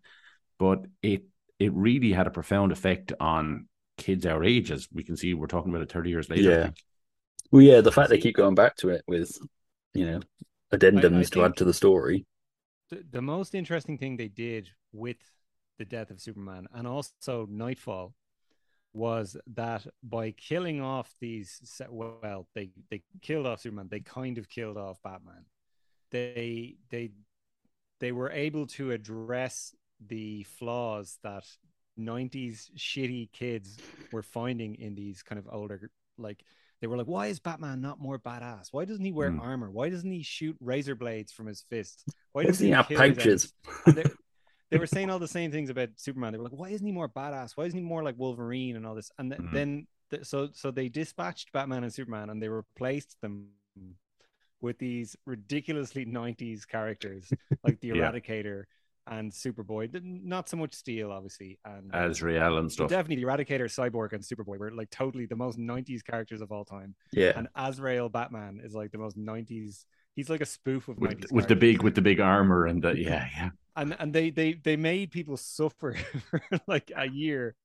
but 0.59 0.85
it 1.03 1.23
it 1.59 1.73
really 1.73 2.12
had 2.12 2.27
a 2.27 2.31
profound 2.31 2.71
effect 2.73 3.12
on 3.19 3.67
kids 3.97 4.27
our 4.27 4.43
age 4.45 4.71
as 4.71 4.89
we 4.93 5.05
can 5.05 5.17
see 5.17 5.33
we're 5.33 5.47
talking 5.47 5.71
about 5.71 5.83
it 5.83 5.93
30 5.93 6.11
years 6.11 6.29
later 6.29 6.51
Yeah. 6.51 6.71
Well, 7.51 7.61
yeah, 7.61 7.83
the 7.83 7.93
fact 7.93 8.09
they 8.09 8.17
keep 8.17 8.35
going 8.35 8.55
back 8.55 8.77
to 8.77 8.89
it 8.89 9.03
with, 9.07 9.37
you 9.93 10.07
know, 10.07 10.21
addendums 10.73 11.25
to 11.27 11.35
think- 11.35 11.45
add 11.45 11.57
to 11.59 11.67
the 11.67 11.75
story. 11.75 12.25
The, 13.11 13.23
most 13.23 13.55
interesting 13.55 13.97
thing 13.97 14.17
they 14.17 14.29
did 14.29 14.71
with 14.93 15.17
the 15.79 15.85
death 15.85 16.11
of 16.11 16.21
Superman 16.21 16.67
and 16.75 16.87
also 16.87 17.47
Knightfall 17.51 18.15
was 18.93 19.37
that 19.55 19.87
by 20.03 20.33
killing 20.33 20.83
off 20.83 21.15
these 21.19 21.81
well 21.89 22.47
they 22.55 22.71
they 22.91 23.03
killed 23.23 23.47
off 23.47 23.61
Superman 23.61 23.89
they 23.91 24.01
kind 24.01 24.37
of 24.37 24.49
killed 24.49 24.77
off 24.77 25.03
Batman. 25.03 25.47
They 26.11 26.77
they 26.91 27.13
they 28.01 28.13
were 28.13 28.31
able 28.31 28.67
to 28.67 28.91
address 28.91 29.75
the 30.07 30.43
flaws 30.43 31.19
that 31.23 31.45
90s 31.99 32.71
shitty 32.77 33.33
kids 33.33 33.79
were 34.11 34.23
finding 34.23 34.75
in 34.75 34.95
these 34.95 35.23
kind 35.23 35.39
of 35.39 35.49
older 35.51 35.91
like 36.19 36.45
they 36.83 36.89
were 36.89 36.99
like 36.99 37.07
why 37.07 37.29
is 37.29 37.39
batman 37.39 37.81
not 37.81 37.99
more 38.01 38.19
badass? 38.19 38.69
Why 38.73 38.85
doesn't 38.85 39.05
he 39.05 39.12
wear 39.12 39.31
Hmm. 39.31 39.41
armor? 39.41 39.71
Why 39.71 39.89
doesn't 39.89 40.11
he 40.11 40.23
shoot 40.23 40.57
razor 40.61 40.95
blades 40.95 41.33
from 41.33 41.47
his 41.47 41.62
fists? 41.71 42.05
Why 42.33 42.45
doesn't 42.45 42.67
he 42.67 42.73
have 42.73 42.89
pouches? 42.89 43.55
they, 44.71 44.79
were 44.79 44.87
saying 44.87 45.09
all 45.09 45.19
the 45.19 45.29
same 45.29 45.51
things 45.53 45.71
about 45.71 45.91
superman. 45.97 46.33
They 46.33 46.39
were 46.39 46.45
like 46.45 46.53
why 46.53 46.69
isn't 46.71 46.87
he 46.87 46.93
more 46.93 47.09
badass? 47.09 47.53
Why 47.57 47.65
isn't 47.65 47.79
he 47.79 47.85
more 47.85 48.03
like 48.03 48.19
wolverine 48.19 48.77
and 48.77 48.85
all 48.87 48.95
this? 48.95 49.11
And 49.19 49.31
th- 49.31 49.41
Mhm. 49.41 49.53
then 49.53 49.87
th- 50.11 50.27
so 50.27 50.51
so 50.53 50.71
they 50.71 50.89
dispatched 50.89 51.53
batman 51.53 51.85
and 51.85 51.95
superman 51.95 52.29
and 52.31 52.43
they 52.43 52.49
replaced 52.49 53.17
them 53.23 53.49
with 54.61 54.79
these 54.79 55.17
ridiculously 55.27 56.05
90s 56.05 56.67
characters 56.67 57.33
like 57.65 57.81
the 57.81 57.91
eradicator 57.95 58.65
and 59.09 59.32
superboy 59.32 59.90
not 60.02 60.49
so 60.49 60.56
much 60.56 60.75
steel 60.75 61.11
obviously 61.11 61.59
and 61.64 61.90
Azrael 61.92 62.59
and 62.59 62.71
stuff 62.71 62.88
definitely 62.88 63.16
the 63.16 63.28
eradicator 63.28 63.64
cyborg 63.64 64.12
and 64.12 64.23
superboy 64.23 64.59
were 64.59 64.71
like 64.71 64.90
totally 64.90 65.26
the 65.26 65.37
most 65.37 65.59
90s 65.59 66.04
characters 66.04 66.40
of 66.40 66.52
all 66.52 66.64
time 66.64 66.94
Yeah. 67.12 67.32
and 67.37 67.49
azrael 67.56 68.09
batman 68.09 68.61
is 68.62 68.75
like 68.75 68.92
the 68.92 68.99
most 68.99 69.18
90s 69.18 69.85
he's 70.14 70.30
like 70.30 70.40
a 70.40 70.47
spoof 70.47 70.87
of 70.88 70.99
90s 70.99 71.23
with, 71.23 71.32
with 71.32 71.49
the 71.49 71.56
big 71.56 71.82
with 71.82 71.94
the 71.97 72.02
big 72.02 72.21
armor 72.21 72.66
and 72.66 72.82
the 72.82 72.92
yeah 72.97 73.26
yeah 73.37 73.49
and 73.75 73.97
and 73.99 74.12
they 74.12 74.30
they 74.30 74.52
they 74.52 74.76
made 74.76 75.11
people 75.11 75.37
suffer 75.37 75.94
for 76.30 76.40
like 76.68 76.92
a 76.94 77.09
year 77.09 77.56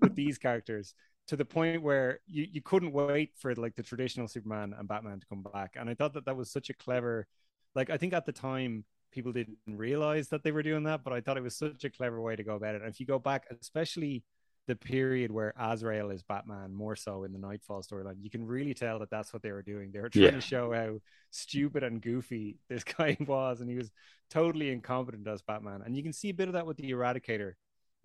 with 0.00 0.14
these 0.14 0.38
characters 0.38 0.94
to 1.28 1.36
the 1.36 1.44
point 1.44 1.82
where 1.82 2.20
you, 2.28 2.46
you 2.52 2.62
couldn't 2.62 2.92
wait 2.92 3.32
for 3.36 3.52
like 3.56 3.74
the 3.74 3.82
traditional 3.82 4.28
Superman 4.28 4.72
and 4.78 4.86
Batman 4.86 5.18
to 5.18 5.26
come 5.26 5.42
back. 5.52 5.74
And 5.74 5.90
I 5.90 5.94
thought 5.94 6.14
that 6.14 6.24
that 6.26 6.36
was 6.36 6.52
such 6.52 6.70
a 6.70 6.74
clever, 6.74 7.26
like 7.74 7.90
I 7.90 7.96
think 7.96 8.12
at 8.12 8.26
the 8.26 8.32
time 8.32 8.84
people 9.16 9.32
didn't 9.32 9.58
realize 9.66 10.28
that 10.28 10.44
they 10.44 10.52
were 10.52 10.62
doing 10.62 10.84
that, 10.84 11.02
but 11.02 11.12
I 11.12 11.20
thought 11.20 11.36
it 11.36 11.42
was 11.42 11.56
such 11.56 11.84
a 11.84 11.90
clever 11.90 12.20
way 12.20 12.36
to 12.36 12.44
go 12.44 12.54
about 12.54 12.74
it. 12.76 12.82
And 12.82 12.90
if 12.90 13.00
you 13.00 13.06
go 13.06 13.18
back, 13.18 13.46
especially 13.60 14.22
the 14.68 14.76
period 14.76 15.30
where 15.30 15.54
Azrael 15.58 16.10
is 16.10 16.22
Batman 16.22 16.74
more 16.74 16.94
so 16.94 17.24
in 17.24 17.32
the 17.32 17.38
Knightfall 17.38 17.82
storyline, 17.82 18.16
you 18.20 18.30
can 18.30 18.46
really 18.46 18.74
tell 18.74 18.98
that 18.98 19.10
that's 19.10 19.32
what 19.32 19.42
they 19.42 19.52
were 19.52 19.62
doing. 19.62 19.90
They 19.90 20.00
were 20.00 20.10
trying 20.10 20.24
Yeah. 20.24 20.30
to 20.32 20.40
show 20.40 20.72
how 20.72 21.00
stupid 21.30 21.82
and 21.82 22.02
goofy 22.02 22.58
this 22.68 22.84
guy 22.98 23.16
was, 23.20 23.60
and 23.60 23.70
he 23.70 23.76
was 23.76 23.90
totally 24.28 24.70
incompetent 24.70 25.26
as 25.26 25.42
Batman. 25.42 25.82
And 25.84 25.96
you 25.96 26.02
can 26.02 26.12
see 26.12 26.28
a 26.28 26.34
bit 26.34 26.48
of 26.48 26.54
that 26.54 26.66
with 26.66 26.76
the 26.76 26.90
Eradicator 26.90 27.54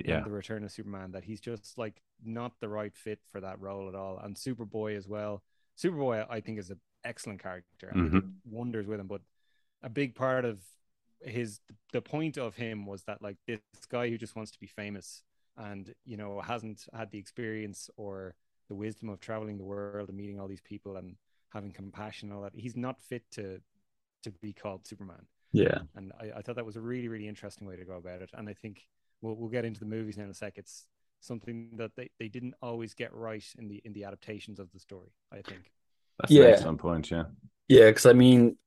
yeah 0.04 0.20
in 0.20 0.24
the 0.24 0.32
Return 0.32 0.64
of 0.64 0.72
Superman, 0.72 1.12
that 1.12 1.24
he's 1.24 1.42
just 1.42 1.78
like 1.78 2.02
not 2.24 2.54
the 2.60 2.70
right 2.70 2.96
fit 2.96 3.20
for 3.32 3.42
that 3.42 3.60
role 3.60 3.90
at 3.90 3.96
all. 3.96 4.18
And 4.24 4.36
Superboy 4.36 4.98
as 4.98 5.08
well. 5.08 5.44
Superboy, 5.78 6.26
I 6.30 6.40
think, 6.40 6.58
is 6.58 6.70
an 6.70 6.80
excellent 7.04 7.42
character 7.42 7.92
did 7.94 7.96
mm-hmm. 7.96 8.20
wonders 8.46 8.88
with 8.88 9.00
him. 9.00 9.08
But 9.08 9.22
a 9.84 9.90
big 9.90 10.16
part 10.16 10.46
of 10.46 10.60
his 11.24 11.60
the 11.94 12.02
point 12.02 12.38
of 12.38 12.56
him 12.56 12.86
was 12.86 13.04
that 13.04 13.22
like 13.22 13.38
this 13.48 13.60
guy 13.90 14.10
who 14.10 14.18
just 14.18 14.36
wants 14.36 14.52
to 14.52 14.60
be 14.60 14.68
famous 14.68 15.24
and 15.58 15.94
you 16.06 16.18
know 16.18 16.42
hasn't 16.42 16.86
had 16.94 17.12
the 17.12 17.18
experience 17.20 17.90
or 17.98 18.36
the 18.70 18.76
wisdom 18.76 19.10
of 19.10 19.20
traveling 19.20 19.58
the 19.58 19.64
world 19.64 20.10
and 20.10 20.18
meeting 20.18 20.40
all 20.40 20.48
these 20.48 20.62
people 20.62 20.96
and 20.96 21.16
having 21.50 21.72
compassion 21.72 22.30
and 22.30 22.38
all 22.38 22.44
that 22.44 22.54
he's 22.56 22.78
not 22.78 23.02
fit 23.02 23.24
to 23.32 23.60
to 24.24 24.32
be 24.42 24.54
called 24.54 24.86
superman. 24.88 25.26
Yeah. 25.52 25.80
and 25.96 26.14
I, 26.20 26.38
I 26.38 26.42
thought 26.42 26.56
that 26.56 26.66
was 26.66 26.78
a 26.78 26.82
really 26.82 27.08
really 27.10 27.28
interesting 27.28 27.68
way 27.68 27.76
to 27.76 27.84
go 27.86 27.96
about 27.98 28.22
it. 28.22 28.30
And 28.34 28.48
i 28.48 28.54
think 28.54 28.88
we'll, 29.22 29.36
we'll 29.36 29.50
get 29.50 29.66
into 29.66 29.80
the 29.82 29.86
movies 29.86 30.18
now 30.18 30.24
in 30.24 30.30
a 30.30 30.34
sec. 30.34 30.54
It's 30.58 30.86
something 31.20 31.72
that 31.76 31.92
they, 31.96 32.10
they 32.20 32.30
didn't 32.30 32.56
always 32.62 32.94
get 32.96 33.14
right 33.14 33.46
in 33.60 33.68
the 33.68 33.82
in 33.86 33.94
the 33.94 34.06
adaptations 34.06 34.60
of 34.60 34.72
the 34.72 34.80
story 34.80 35.12
i 35.32 35.42
think. 35.42 35.72
That's 36.20 36.32
Yeah. 36.32 36.46
an 36.46 36.54
excellent 36.54 36.80
point 36.80 37.12
yeah. 37.12 37.26
Yeah, 37.68 37.88
because 37.88 38.06
I 38.06 38.14
mean, 38.14 38.58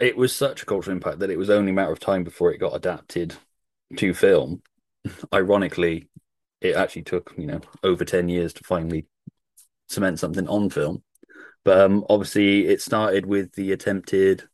it 0.00 0.16
was 0.16 0.34
such 0.34 0.62
a 0.62 0.66
cultural 0.66 0.96
impact 0.96 1.20
that 1.20 1.30
it 1.30 1.38
was 1.38 1.50
only 1.50 1.70
a 1.70 1.74
matter 1.74 1.92
of 1.92 2.00
time 2.00 2.24
before 2.24 2.52
it 2.52 2.58
got 2.58 2.74
adapted 2.74 3.34
to 3.96 4.14
film. 4.14 4.62
Ironically, 5.34 6.08
it 6.60 6.74
actually 6.74 7.02
took 7.02 7.34
you 7.36 7.46
know 7.46 7.60
over 7.82 8.04
ten 8.04 8.28
years 8.28 8.52
to 8.54 8.64
finally 8.64 9.06
cement 9.88 10.18
something 10.18 10.48
on 10.48 10.70
film. 10.70 11.02
But 11.64 11.80
um, 11.80 12.04
obviously, 12.10 12.66
it 12.66 12.82
started 12.82 13.26
with 13.26 13.52
the 13.52 13.72
attempted 13.72 14.44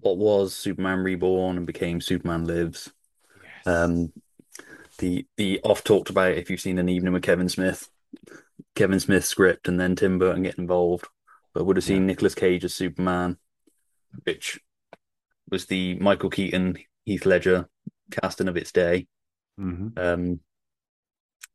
what 0.00 0.16
was 0.16 0.54
Superman 0.54 1.00
Reborn 1.00 1.56
and 1.56 1.66
became 1.66 2.00
Superman 2.00 2.44
Lives. 2.44 2.92
Yes. 3.42 3.66
Um, 3.66 4.12
the 4.98 5.26
the 5.36 5.60
off 5.62 5.84
talked 5.84 6.10
about 6.10 6.32
if 6.32 6.50
you've 6.50 6.60
seen 6.60 6.78
an 6.78 6.88
evening 6.88 7.12
with 7.12 7.22
Kevin 7.22 7.48
Smith, 7.48 7.88
Kevin 8.74 9.00
Smith 9.00 9.24
script, 9.24 9.68
and 9.68 9.78
then 9.78 9.96
Tim 9.96 10.18
Burton 10.18 10.42
get 10.42 10.58
involved. 10.58 11.06
But 11.54 11.64
would 11.64 11.76
have 11.76 11.84
seen 11.84 12.02
yeah. 12.02 12.08
Nicolas 12.08 12.34
Cage 12.34 12.64
as 12.64 12.74
Superman, 12.74 13.38
which 14.24 14.60
was 15.50 15.66
the 15.66 15.94
Michael 15.96 16.30
Keaton, 16.30 16.78
Heath 17.04 17.26
Ledger 17.26 17.68
casting 18.10 18.48
of 18.48 18.56
its 18.56 18.72
day. 18.72 19.06
Mm-hmm. 19.60 19.98
Um, 19.98 20.40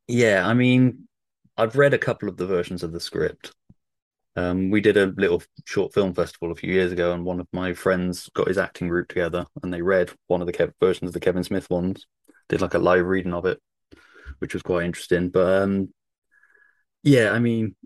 yeah, 0.06 0.46
I 0.46 0.54
mean, 0.54 1.08
I've 1.56 1.76
read 1.76 1.94
a 1.94 1.98
couple 1.98 2.28
of 2.28 2.36
the 2.36 2.46
versions 2.46 2.82
of 2.82 2.92
the 2.92 3.00
script. 3.00 3.52
Um, 4.36 4.70
we 4.70 4.80
did 4.80 4.96
a 4.96 5.06
little 5.06 5.42
short 5.64 5.94
film 5.94 6.12
festival 6.12 6.50
a 6.50 6.56
few 6.56 6.72
years 6.72 6.92
ago, 6.92 7.12
and 7.12 7.24
one 7.24 7.40
of 7.40 7.46
my 7.52 7.72
friends 7.72 8.28
got 8.34 8.48
his 8.48 8.58
acting 8.58 8.88
group 8.88 9.08
together, 9.08 9.46
and 9.62 9.72
they 9.72 9.80
read 9.80 10.10
one 10.26 10.40
of 10.40 10.46
the 10.46 10.52
Kev- 10.52 10.72
versions 10.80 11.08
of 11.08 11.14
the 11.14 11.20
Kevin 11.20 11.44
Smith 11.44 11.70
ones. 11.70 12.06
Did 12.48 12.60
like 12.60 12.74
a 12.74 12.78
live 12.78 13.06
reading 13.06 13.32
of 13.32 13.46
it, 13.46 13.58
which 14.40 14.52
was 14.54 14.62
quite 14.62 14.84
interesting. 14.84 15.30
But 15.30 15.62
um, 15.62 15.94
yeah, 17.02 17.30
I 17.30 17.38
mean, 17.38 17.76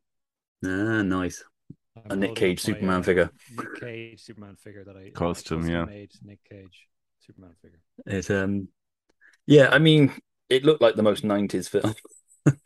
ah, 0.64 1.02
nice. 1.02 1.44
I'm 2.04 2.10
a 2.12 2.16
Nick 2.16 2.34
Cage 2.34 2.60
Superman 2.60 3.00
uh, 3.00 3.02
figure. 3.02 3.30
Nick 3.56 3.80
Cage 3.80 4.22
Superman 4.22 4.56
figure 4.56 4.84
that 4.84 4.96
I 4.96 5.10
costume, 5.10 5.68
yeah. 5.68 5.84
Made 5.84 6.12
Nick 6.22 6.40
Cage 6.48 6.86
Superman 7.20 7.52
figure. 7.62 7.80
It 8.06 8.30
um, 8.30 8.68
yeah, 9.46 9.68
I 9.70 9.78
mean, 9.78 10.12
it 10.48 10.64
looked 10.64 10.82
like 10.82 10.96
the 10.96 11.02
most 11.02 11.24
'90s 11.24 11.68
film. 11.68 11.94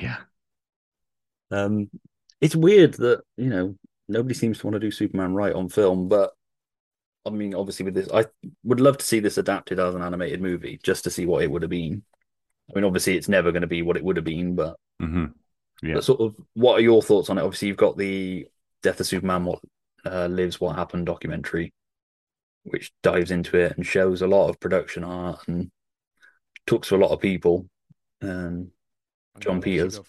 yeah. 0.00 0.16
Um, 1.50 1.90
it's 2.40 2.56
weird 2.56 2.94
that 2.94 3.22
you 3.36 3.48
know 3.48 3.76
nobody 4.08 4.34
seems 4.34 4.58
to 4.58 4.66
want 4.66 4.74
to 4.74 4.80
do 4.80 4.90
Superman 4.90 5.34
right 5.34 5.54
on 5.54 5.68
film, 5.68 6.08
but 6.08 6.32
I 7.26 7.30
mean, 7.30 7.54
obviously 7.54 7.84
with 7.84 7.94
this, 7.94 8.08
I 8.12 8.26
would 8.64 8.80
love 8.80 8.98
to 8.98 9.04
see 9.04 9.20
this 9.20 9.38
adapted 9.38 9.80
as 9.80 9.94
an 9.94 10.02
animated 10.02 10.40
movie 10.40 10.78
just 10.82 11.04
to 11.04 11.10
see 11.10 11.26
what 11.26 11.42
it 11.42 11.50
would 11.50 11.62
have 11.62 11.70
been. 11.70 12.02
I 12.70 12.74
mean, 12.74 12.84
obviously 12.84 13.16
it's 13.16 13.28
never 13.28 13.52
going 13.52 13.62
to 13.62 13.68
be 13.68 13.82
what 13.82 13.96
it 13.96 14.04
would 14.04 14.16
have 14.16 14.24
been, 14.24 14.54
but 14.54 14.76
mm-hmm. 15.02 15.26
yeah. 15.82 15.94
But 15.94 16.04
sort 16.04 16.20
of, 16.20 16.36
what 16.54 16.78
are 16.78 16.82
your 16.82 17.02
thoughts 17.02 17.28
on 17.28 17.38
it? 17.38 17.42
Obviously, 17.42 17.68
you've 17.68 17.76
got 17.76 17.96
the 17.96 18.46
Death 18.86 19.00
of 19.00 19.06
Superman, 19.08 19.44
what 19.46 19.58
uh, 20.04 20.26
lives, 20.26 20.60
what 20.60 20.76
happened 20.76 21.06
documentary, 21.06 21.74
which 22.62 22.92
dives 23.02 23.32
into 23.32 23.58
it 23.58 23.76
and 23.76 23.84
shows 23.84 24.22
a 24.22 24.28
lot 24.28 24.48
of 24.48 24.60
production 24.60 25.02
art 25.02 25.40
and 25.48 25.72
talks 26.68 26.86
to 26.86 26.94
a 26.94 27.02
lot 27.02 27.10
of 27.10 27.18
people. 27.18 27.68
Um, 28.22 28.70
Jon 29.40 29.60
Peters. 29.60 30.00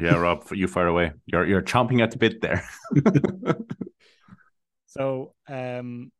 yeah, 0.00 0.14
Rob, 0.14 0.46
you 0.52 0.66
far 0.66 0.86
away. 0.86 1.12
You're 1.26 1.44
you're 1.44 1.60
chomping 1.60 2.02
at 2.02 2.10
the 2.10 2.16
bit 2.16 2.40
there. 2.40 2.66
so, 4.86 5.34
um, 5.46 6.10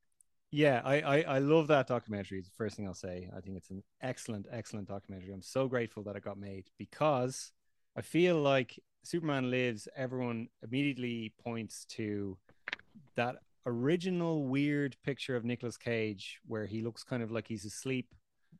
yeah, 0.50 0.82
I, 0.84 1.00
I 1.00 1.20
I 1.22 1.38
love 1.38 1.68
that 1.68 1.86
documentary. 1.86 2.40
It's 2.40 2.50
the 2.50 2.56
first 2.56 2.76
thing 2.76 2.86
I'll 2.86 2.92
say. 2.92 3.30
I 3.34 3.40
think 3.40 3.56
it's 3.56 3.70
an 3.70 3.82
excellent, 4.02 4.48
excellent 4.52 4.86
documentary. 4.86 5.32
I'm 5.32 5.40
so 5.40 5.66
grateful 5.66 6.02
that 6.02 6.14
it 6.14 6.22
got 6.22 6.38
made 6.38 6.66
because 6.78 7.52
I 7.96 8.02
feel 8.02 8.36
like 8.36 8.78
Superman 9.04 9.50
Lives. 9.50 9.86
Everyone 9.96 10.48
immediately 10.62 11.32
points 11.42 11.84
to 11.90 12.36
that 13.16 13.36
original 13.66 14.44
weird 14.44 14.96
picture 15.04 15.36
of 15.36 15.44
Nicolas 15.44 15.76
Cage 15.76 16.40
where 16.46 16.66
he 16.66 16.82
looks 16.82 17.04
kind 17.04 17.22
of 17.22 17.30
like 17.30 17.46
he's 17.46 17.64
asleep 17.64 18.08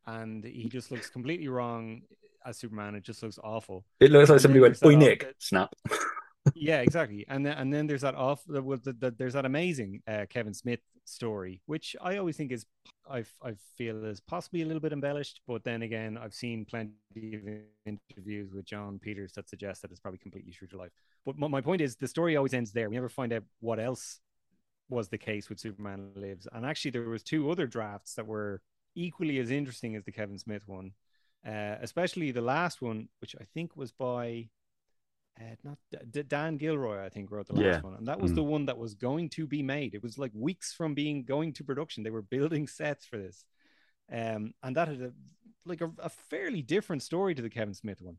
and 0.06 0.44
he 0.44 0.68
just 0.68 0.90
looks 0.90 1.08
completely 1.10 1.48
wrong 1.48 2.02
as 2.44 2.58
Superman. 2.58 2.94
It 2.94 3.02
just 3.02 3.22
looks 3.22 3.38
awful. 3.42 3.84
It 4.00 4.10
looks 4.10 4.28
like 4.28 4.36
and 4.36 4.42
somebody 4.42 4.60
went, 4.60 4.80
"Boy, 4.80 4.96
Nick, 4.96 5.34
snap." 5.38 5.74
yeah, 6.54 6.80
exactly. 6.80 7.24
And 7.28 7.44
then 7.44 7.56
and 7.56 7.72
then 7.72 7.86
there's 7.86 8.02
that 8.02 8.14
off. 8.14 8.42
The, 8.46 8.60
the, 8.60 8.92
the, 8.92 9.10
there's 9.16 9.34
that 9.34 9.46
amazing 9.46 10.02
uh, 10.06 10.26
Kevin 10.28 10.54
Smith 10.54 10.80
story, 11.04 11.62
which 11.66 11.96
I 12.00 12.18
always 12.18 12.36
think 12.36 12.52
is 12.52 12.66
I 13.10 13.24
I 13.42 13.54
feel 13.76 14.04
is 14.04 14.20
possibly 14.20 14.62
a 14.62 14.66
little 14.66 14.80
bit 14.80 14.92
embellished, 14.92 15.40
but 15.46 15.64
then 15.64 15.82
again, 15.82 16.16
I've 16.16 16.34
seen 16.34 16.64
plenty 16.64 16.92
of 17.34 17.42
interviews 17.86 18.52
with 18.52 18.64
Jon 18.64 18.98
Peters 18.98 19.32
that 19.32 19.48
suggest 19.48 19.82
that 19.82 19.90
it's 19.90 20.00
probably 20.00 20.18
completely 20.18 20.52
true 20.52 20.68
to 20.68 20.76
life. 20.76 20.92
But 21.24 21.38
my 21.38 21.60
point 21.60 21.80
is, 21.80 21.96
the 21.96 22.08
story 22.08 22.36
always 22.36 22.54
ends 22.54 22.72
there. 22.72 22.88
We 22.88 22.96
never 22.96 23.08
find 23.08 23.32
out 23.32 23.44
what 23.60 23.80
else 23.80 24.20
was 24.88 25.08
the 25.08 25.18
case 25.18 25.48
with 25.48 25.58
Superman 25.58 26.10
Lives. 26.14 26.46
And 26.52 26.66
actually, 26.66 26.90
there 26.90 27.08
was 27.08 27.22
two 27.22 27.50
other 27.50 27.66
drafts 27.66 28.14
that 28.14 28.26
were 28.26 28.60
equally 28.94 29.38
as 29.38 29.50
interesting 29.50 29.96
as 29.96 30.04
the 30.04 30.12
Kevin 30.12 30.38
Smith 30.38 30.62
one 30.66 30.92
uh, 31.46 31.76
especially 31.82 32.30
the 32.30 32.40
last 32.40 32.80
one, 32.80 33.08
which 33.20 33.36
I 33.40 33.44
think 33.52 33.76
was 33.76 33.92
by 33.92 34.48
uh, 35.40 35.54
not 35.64 35.78
D- 36.10 36.22
Dan 36.22 36.56
Gilroy, 36.56 37.04
I 37.04 37.08
think 37.08 37.30
wrote 37.30 37.46
the 37.46 37.54
last 37.54 37.64
yeah. 37.64 37.80
one, 37.80 37.94
and 37.94 38.06
that 38.06 38.20
was 38.20 38.32
mm. 38.32 38.36
the 38.36 38.42
one 38.44 38.66
that 38.66 38.78
was 38.78 38.94
going 38.94 39.28
to 39.30 39.46
be 39.46 39.62
made. 39.62 39.94
It 39.94 40.02
was 40.02 40.18
like 40.18 40.30
weeks 40.34 40.72
from 40.72 40.94
being 40.94 41.24
going 41.24 41.52
to 41.54 41.64
production. 41.64 42.02
They 42.02 42.10
were 42.10 42.22
building 42.22 42.68
sets 42.68 43.04
for 43.04 43.18
this, 43.18 43.44
um, 44.12 44.54
and 44.62 44.76
that 44.76 44.88
had 44.88 45.00
a, 45.00 45.12
like 45.66 45.80
a, 45.80 45.90
a, 45.98 46.08
fairly 46.08 46.62
different 46.62 47.02
story 47.02 47.34
to 47.34 47.42
the 47.42 47.50
Kevin 47.50 47.74
Smith 47.74 48.00
one. 48.00 48.18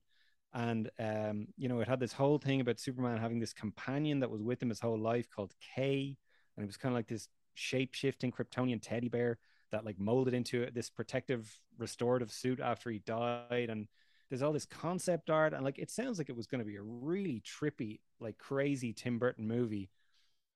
And 0.54 0.90
um, 1.00 1.48
you 1.58 1.70
know, 1.70 1.80
it 1.80 1.88
had 1.88 2.00
this 2.00 2.14
whole 2.14 2.38
thing 2.38 2.60
about 2.60 2.80
Superman 2.80 3.18
having 3.18 3.40
this 3.40 3.54
companion 3.54 4.20
that 4.20 4.32
was 4.32 4.42
with 4.42 4.62
him 4.62 4.70
his 4.70 4.82
whole 4.82 5.00
life 5.00 5.28
called 5.34 5.54
Kay, 5.76 6.18
and 6.58 6.64
it 6.64 6.68
was 6.68 6.78
kind 6.78 6.94
of 6.94 6.98
like 6.98 7.08
this 7.08 7.30
shape 7.54 7.94
shifting 7.94 8.32
Kryptonian 8.32 8.80
teddy 8.82 9.08
bear 9.08 9.38
that 9.72 9.86
like 9.86 10.00
molded 10.00 10.34
into 10.34 10.70
this 10.72 10.90
protective 10.90 11.60
restorative 11.78 12.32
suit 12.32 12.60
after 12.60 12.90
he 12.90 13.00
died 13.00 13.70
and 13.70 13.88
there's 14.30 14.42
all 14.42 14.54
this 14.54 14.66
concept 14.66 15.30
art 15.30 15.54
and 15.54 15.64
like 15.64 15.80
it 15.80 15.92
sounds 15.92 16.18
like 16.18 16.30
it 16.30 16.36
was 16.36 16.48
going 16.48 16.60
to 16.60 16.66
be 16.66 16.76
a 16.76 16.82
really 16.82 17.42
trippy 17.46 18.00
like 18.20 18.38
crazy 18.38 18.94
tim 18.94 19.20
burton 19.20 19.48
movie. 19.48 19.90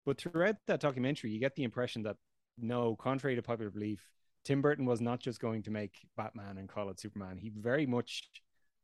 But 0.05 0.19
throughout 0.19 0.55
that 0.67 0.79
documentary 0.79 1.31
you 1.31 1.39
get 1.39 1.55
the 1.55 1.63
impression 1.63 2.03
that 2.03 2.17
no 2.57 2.95
contrary 2.95 3.35
to 3.35 3.41
popular 3.41 3.71
belief 3.71 4.09
tim 4.43 4.61
burton 4.61 4.85
was 4.85 5.01
not 5.01 5.19
just 5.19 5.39
going 5.39 5.63
to 5.63 5.71
make 5.71 5.99
batman 6.17 6.57
and 6.57 6.69
call 6.69 6.89
it 6.89 6.99
superman. 6.99 7.37
He 7.37 7.49
very 7.49 7.85
much 7.85 8.29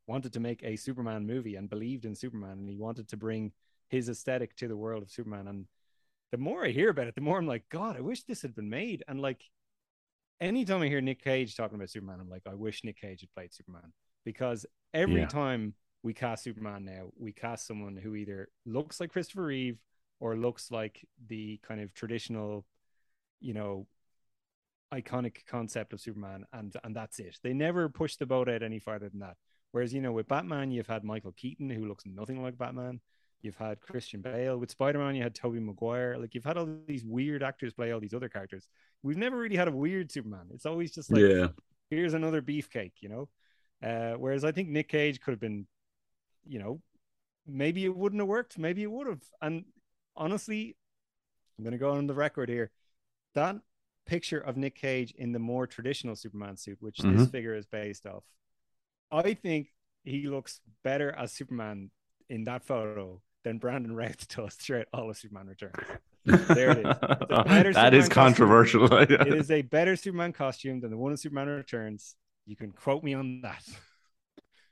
wanted 0.08 0.34
to 0.34 0.40
make 0.40 0.62
a 0.64 0.76
superman 0.76 1.26
movie 1.26 1.56
and 1.56 1.70
believed 1.70 2.06
in 2.06 2.16
superman 2.16 2.60
and 2.60 2.70
he 2.70 2.78
wanted 2.78 3.08
to 3.10 3.18
bring 3.18 3.52
his 3.90 4.08
aesthetic 4.10 4.56
to 4.58 4.68
the 4.68 4.78
world 4.78 5.04
of 5.04 5.12
superman. 5.12 5.48
And 5.48 5.66
the 6.32 6.38
more 6.38 6.66
i 6.66 6.70
hear 6.70 6.90
about 6.90 7.08
it 7.08 7.16
the 7.16 7.22
more 7.22 7.38
i'm 7.38 7.48
like 7.48 7.70
god 7.70 7.96
i 7.96 8.02
wish 8.02 8.24
this 8.24 8.42
had 8.42 8.56
been 8.56 8.70
made. 8.70 9.04
And 9.08 9.20
like 9.20 9.44
anytime 10.42 10.82
I 10.82 10.88
hear 10.88 11.02
Nick 11.02 11.24
Cage 11.24 11.56
talking 11.56 11.76
about 11.76 11.90
Superman, 11.90 12.20
I'm 12.20 12.30
like, 12.30 12.44
I 12.46 12.56
wish 12.56 12.84
Nick 12.84 13.00
Cage 13.00 13.22
had 13.22 13.32
played 13.34 13.54
Superman 13.54 13.94
because 14.26 14.66
every 14.94 15.22
yeah. 15.22 15.28
time 15.28 15.74
we 16.04 16.14
cast 16.14 16.44
Superman 16.44 16.84
now, 16.84 17.08
we 17.18 17.32
cast 17.32 17.66
someone 17.66 17.96
who 17.96 18.16
either 18.16 18.50
looks 18.66 19.00
like 19.00 19.12
Christopher 19.12 19.46
Reeve 19.46 19.80
or 20.20 20.36
looks 20.36 20.72
like 20.72 21.08
the 21.28 21.60
kind 21.66 21.80
of 21.80 21.94
traditional, 21.94 22.66
you 23.40 23.54
know, 23.54 23.88
iconic 24.94 25.46
concept 25.48 25.94
of 25.94 26.02
Superman, 26.02 26.46
and 26.54 26.76
and 26.84 26.96
that's 26.96 27.20
it. 27.20 27.38
They 27.44 27.54
never 27.54 27.90
push 27.90 28.16
the 28.18 28.26
boat 28.26 28.50
out 28.50 28.64
any 28.64 28.80
farther 28.80 29.10
than 29.10 29.20
that. 29.20 29.38
Whereas 29.72 29.94
you 29.94 30.02
know, 30.02 30.12
with 30.12 30.28
Batman, 30.28 30.72
you've 30.72 30.88
had 30.88 31.04
Michael 31.04 31.34
Keaton, 31.34 31.70
who 31.70 31.86
looks 31.86 32.06
nothing 32.06 32.42
like 32.42 32.58
Batman. 32.58 33.02
You've 33.42 33.58
had 33.58 33.80
Christian 33.80 34.22
Bale 34.22 34.58
with 34.58 34.72
Spider 34.72 35.00
Man. 35.00 35.16
You 35.16 35.22
had 35.22 35.36
Tobey 35.36 35.60
Maguire. 35.60 36.18
Like 36.18 36.34
you've 36.34 36.46
had 36.46 36.58
all 36.58 36.68
these 36.88 37.06
weird 37.06 37.44
actors 37.44 37.74
play 37.74 37.92
all 37.92 38.00
these 38.00 38.14
other 38.14 38.30
characters. 38.30 38.68
We've 39.04 39.18
never 39.18 39.38
really 39.38 39.56
had 39.56 39.68
a 39.68 39.72
weird 39.72 40.12
Superman. 40.12 40.48
It's 40.52 40.66
always 40.66 40.92
just 40.92 41.12
like, 41.12 41.22
yeah. 41.22 41.48
here's 41.90 42.16
another 42.16 42.42
beefcake, 42.42 42.94
you 43.02 43.10
know. 43.10 43.30
Uh, 43.86 44.14
whereas 44.14 44.44
I 44.44 44.52
think 44.52 44.70
Nick 44.70 44.90
Cage 44.90 45.22
could 45.22 45.32
have 45.32 45.40
been, 45.40 45.68
you 46.48 46.60
know, 46.60 46.82
maybe 47.46 47.86
it 47.86 47.96
wouldn't 47.96 48.20
have 48.20 48.28
worked. 48.28 48.58
Maybe 48.58 48.82
it 48.82 48.92
would 48.92 49.08
have. 49.08 49.22
And 49.42 49.66
honestly, 50.16 50.76
I'm 51.58 51.64
gonna 51.64 51.78
go 51.78 51.92
on 51.92 52.08
the 52.08 52.14
record 52.14 52.50
here. 52.50 52.72
That 53.36 53.58
picture 54.06 54.40
of 54.40 54.58
Nick 54.58 54.76
Cage 54.76 55.14
in 55.18 55.32
the 55.32 55.40
more 55.40 55.68
traditional 55.68 56.16
Superman 56.16 56.58
suit, 56.58 56.78
which 56.80 56.98
mm-hmm. 56.98 57.18
this 57.18 57.30
figure 57.30 57.56
is 57.56 57.66
based 57.66 58.06
off, 58.08 58.24
I 59.12 59.34
think 59.36 59.68
he 60.04 60.28
looks 60.28 60.62
better 60.84 61.12
as 61.12 61.32
Superman 61.32 61.92
in 62.30 62.44
that 62.46 62.64
photo 62.64 63.22
than 63.44 63.60
Brandon 63.60 63.96
Routh 63.96 64.28
does 64.36 64.56
throughout 64.56 64.88
all 64.94 65.10
of 65.10 65.18
Superman 65.18 65.48
Returns. 65.48 65.76
There 66.26 66.72
it 66.72 66.78
is. 66.80 66.84
that 67.02 67.66
Superman 67.66 67.94
is 67.94 68.10
controversial. 68.10 68.92
it 68.98 69.12
is 69.12 69.52
a 69.52 69.62
better 69.62 69.96
Superman 69.96 70.34
costume 70.34 70.80
than 70.80 70.90
the 70.90 70.98
one 70.98 71.12
in 71.12 71.18
Superman 71.18 71.50
Returns. 71.50 72.16
You 72.46 72.56
can 72.56 72.72
quote 72.72 73.04
me 73.04 73.14
on 73.14 73.42
that. 73.42 73.64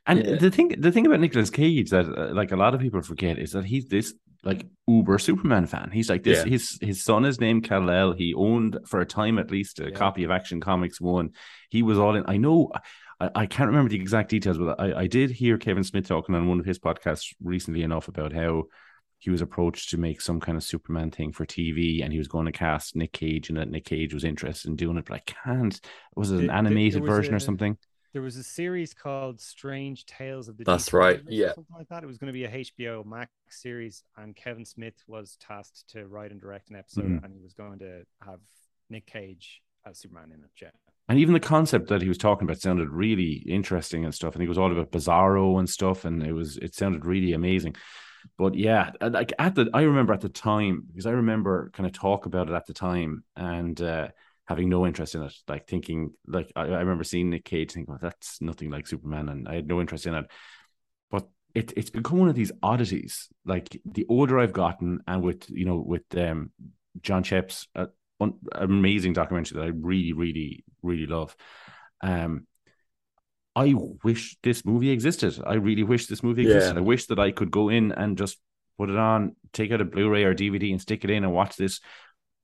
And 0.06 0.26
yeah. 0.26 0.36
the 0.36 0.52
thing, 0.52 0.76
the 0.78 0.92
thing 0.92 1.06
about 1.06 1.22
Nicolas 1.22 1.50
Cage 1.50 1.90
that 1.92 2.06
uh, 2.06 2.34
like 2.34 2.52
a 2.52 2.58
lot 2.58 2.74
of 2.74 2.82
people 2.82 3.02
forget 3.02 3.40
is 3.40 3.54
that 3.54 3.66
he's 3.66 3.88
this 3.88 4.14
like 4.44 4.66
uber 4.88 5.18
Superman 5.18 5.66
fan. 5.66 5.90
He's 5.92 6.10
like 6.10 6.24
this. 6.24 6.40
Yeah. 6.40 6.52
His 6.52 6.78
his 6.82 7.04
son 7.04 7.26
is 7.26 7.40
named 7.40 7.64
Kal 7.64 7.90
El. 7.90 8.12
He 8.12 8.34
owned 8.34 8.80
for 8.86 9.00
a 9.00 9.06
time 9.06 9.40
at 9.40 9.50
least 9.50 9.80
a 9.80 9.86
yeah. 9.86 9.92
copy 9.92 10.24
of 10.24 10.32
Action 10.32 10.60
Comics 10.60 11.00
one. 11.00 11.32
He 11.70 11.82
was 11.82 11.98
all 11.98 12.16
in. 12.16 12.26
I 12.28 12.38
know. 12.38 12.72
I, 13.20 13.30
I 13.36 13.46
can't 13.46 13.70
remember 13.70 13.90
the 13.90 14.00
exact 14.02 14.30
details, 14.30 14.58
but 14.58 14.80
I, 14.80 15.02
I 15.02 15.08
did 15.08 15.32
hear 15.32 15.58
Kevin 15.58 15.84
Smith 15.84 16.08
talking 16.08 16.36
on 16.36 16.48
one 16.48 16.60
of 16.60 16.66
his 16.66 16.80
podcasts 16.80 17.34
recently 17.42 17.84
enough 17.84 18.10
about 18.10 18.34
how 18.34 18.64
he 19.24 19.30
was 19.30 19.42
approached 19.42 19.90
to 19.90 19.98
make 19.98 20.20
some 20.20 20.40
kind 20.40 20.58
of 20.58 20.64
Superman 20.64 21.10
thing 21.12 21.32
for 21.32 21.46
TV, 21.46 22.04
and 22.04 22.12
he 22.12 22.18
was 22.20 22.28
going 22.28 22.46
to 22.46 22.52
cast 22.52 22.96
Nick 22.96 23.14
Cage, 23.14 23.48
and 23.50 23.58
that 23.58 23.70
Nick 23.70 23.86
Cage 23.86 24.14
was 24.14 24.24
interested 24.26 24.68
in 24.70 24.76
doing 24.76 24.98
it, 24.98 25.06
but 25.06 25.16
I 25.16 25.20
can't. 25.20 25.80
Was 26.16 26.32
it 26.32 26.36
an 26.36 26.38
There- 26.40 26.48
there- 26.48 26.56
animated 26.58 26.94
there 26.96 27.02
was 27.04 27.10
version 27.18 27.34
or 27.34 27.40
something? 27.40 27.78
There 28.12 28.22
was 28.22 28.36
a 28.38 28.44
series 28.44 28.94
called 28.94 29.40
Strange 29.42 30.06
Tales 30.06 30.48
of 30.50 30.58
the 30.58 30.66
That's 30.66 30.90
DC 30.90 30.94
right, 30.98 31.16
Universe 31.18 31.34
yeah. 31.34 31.54
something 31.54 31.76
like 31.76 31.88
that. 31.88 32.04
It 32.04 32.08
was 32.08 32.18
going 32.18 32.28
to 32.28 32.34
be 32.34 32.44
a 32.44 32.50
HBO 32.52 33.04
Max 33.06 33.32
series, 33.50 34.04
and 34.18 34.36
Kevin 34.36 34.66
Smith 34.66 35.02
was 35.08 35.38
tasked 35.40 35.90
to 35.92 36.06
write 36.06 36.32
and 36.32 36.40
direct 36.42 36.70
an 36.70 36.76
episode, 36.76 37.06
Mhm. 37.06 37.24
and 37.24 37.34
he 37.34 37.42
was 37.42 37.54
going 37.54 37.80
to 37.80 38.04
have 38.24 38.40
Nick 38.90 39.06
Cage 39.08 39.62
as 39.86 39.98
Superman 40.00 40.32
in 40.32 40.44
it. 40.44 40.52
Yeah. 40.62 40.70
And 41.10 41.18
even 41.20 41.34
the 41.34 41.40
concept 41.40 41.88
that 41.90 42.02
he 42.02 42.08
was 42.08 42.18
talking 42.18 42.46
about 42.48 42.60
sounded 42.62 42.90
really 42.90 43.34
interesting 43.48 44.06
and 44.06 44.14
stuff. 44.14 44.36
I 44.36 44.38
think 44.38 44.46
it 44.46 44.50
was 44.50 44.58
all 44.58 44.72
about 44.72 44.92
Bizarro 44.92 45.58
and 45.60 45.70
stuff, 45.70 46.06
and 46.06 46.22
it 46.24 46.34
was 46.34 46.58
it 46.58 46.76
sounded 46.76 47.06
really 47.06 47.34
amazing. 47.34 47.76
But 48.38 48.56
yeah, 48.56 48.92
uh, 49.02 49.10
like 49.12 49.34
at 49.40 49.56
the 49.56 49.70
I 49.74 49.84
remember 49.84 50.14
at 50.14 50.22
the 50.22 50.30
time 50.30 50.84
because 50.88 51.06
I 51.06 51.12
remember 51.12 51.70
kind 51.74 51.88
of 51.88 51.94
talk 51.94 52.26
about 52.26 52.50
it 52.50 52.54
at 52.54 52.66
the 52.66 52.74
time 52.74 53.24
and 53.36 53.80
uh, 53.82 54.10
having 54.46 54.70
no 54.70 54.86
interest 54.86 55.16
in 55.16 55.24
it, 55.24 55.34
like 55.48 55.68
thinking 55.68 56.12
like 56.28 56.52
I, 56.56 56.62
I 56.62 56.80
remember 56.80 57.04
seeing 57.04 57.30
Nick 57.30 57.46
Cage 57.46 57.72
thinking, 57.72 57.98
that's 58.02 58.42
nothing 58.42 58.70
like 58.70 58.88
Superman, 58.88 59.30
and 59.30 59.48
I 59.48 59.56
had 59.56 59.68
no 59.68 59.82
interest 59.82 60.06
in 60.06 60.16
it. 60.16 60.26
But 61.12 61.28
it 61.54 61.74
it's 61.76 61.90
become 61.90 62.20
one 62.20 62.30
of 62.30 62.36
these 62.36 62.52
oddities. 62.62 63.30
Like 63.46 63.80
the 63.86 64.06
older 64.10 64.40
I've 64.40 64.54
gotten, 64.54 65.02
and 65.08 65.22
with 65.22 65.50
you 65.50 65.66
know 65.66 65.78
with 65.78 66.04
um 66.18 66.52
Jon 67.02 67.24
Schnepp's 67.24 67.68
uh, 67.76 67.88
un- 68.20 68.40
amazing 68.54 69.14
documentary 69.14 69.60
that 69.60 69.66
I 69.66 69.72
really 69.76 70.14
really 70.14 70.64
really 70.82 71.08
love. 71.08 71.36
Um, 72.02 72.48
I 73.56 73.74
wish 74.04 74.36
this 74.42 74.66
movie 74.66 74.90
existed. 74.90 75.40
I 75.46 75.54
really 75.56 75.84
wish 75.84 76.08
this 76.08 76.24
movie 76.24 76.44
existed. 76.44 76.74
Yeah. 76.76 76.80
I 76.80 76.84
wish 76.84 77.06
that 77.08 77.20
I 77.20 77.32
could 77.32 77.52
go 77.52 77.70
in 77.70 77.92
and 77.92 78.18
just 78.18 78.38
put 78.78 78.90
it 78.90 78.98
on, 78.98 79.36
take 79.52 79.72
out 79.72 79.82
a 79.82 79.86
Blu-ray 79.86 80.24
or 80.24 80.34
DVD 80.34 80.72
and 80.72 80.82
stick 80.82 81.04
it 81.04 81.12
in 81.12 81.24
and 81.24 81.32
watch 81.34 81.56
this 81.56 81.80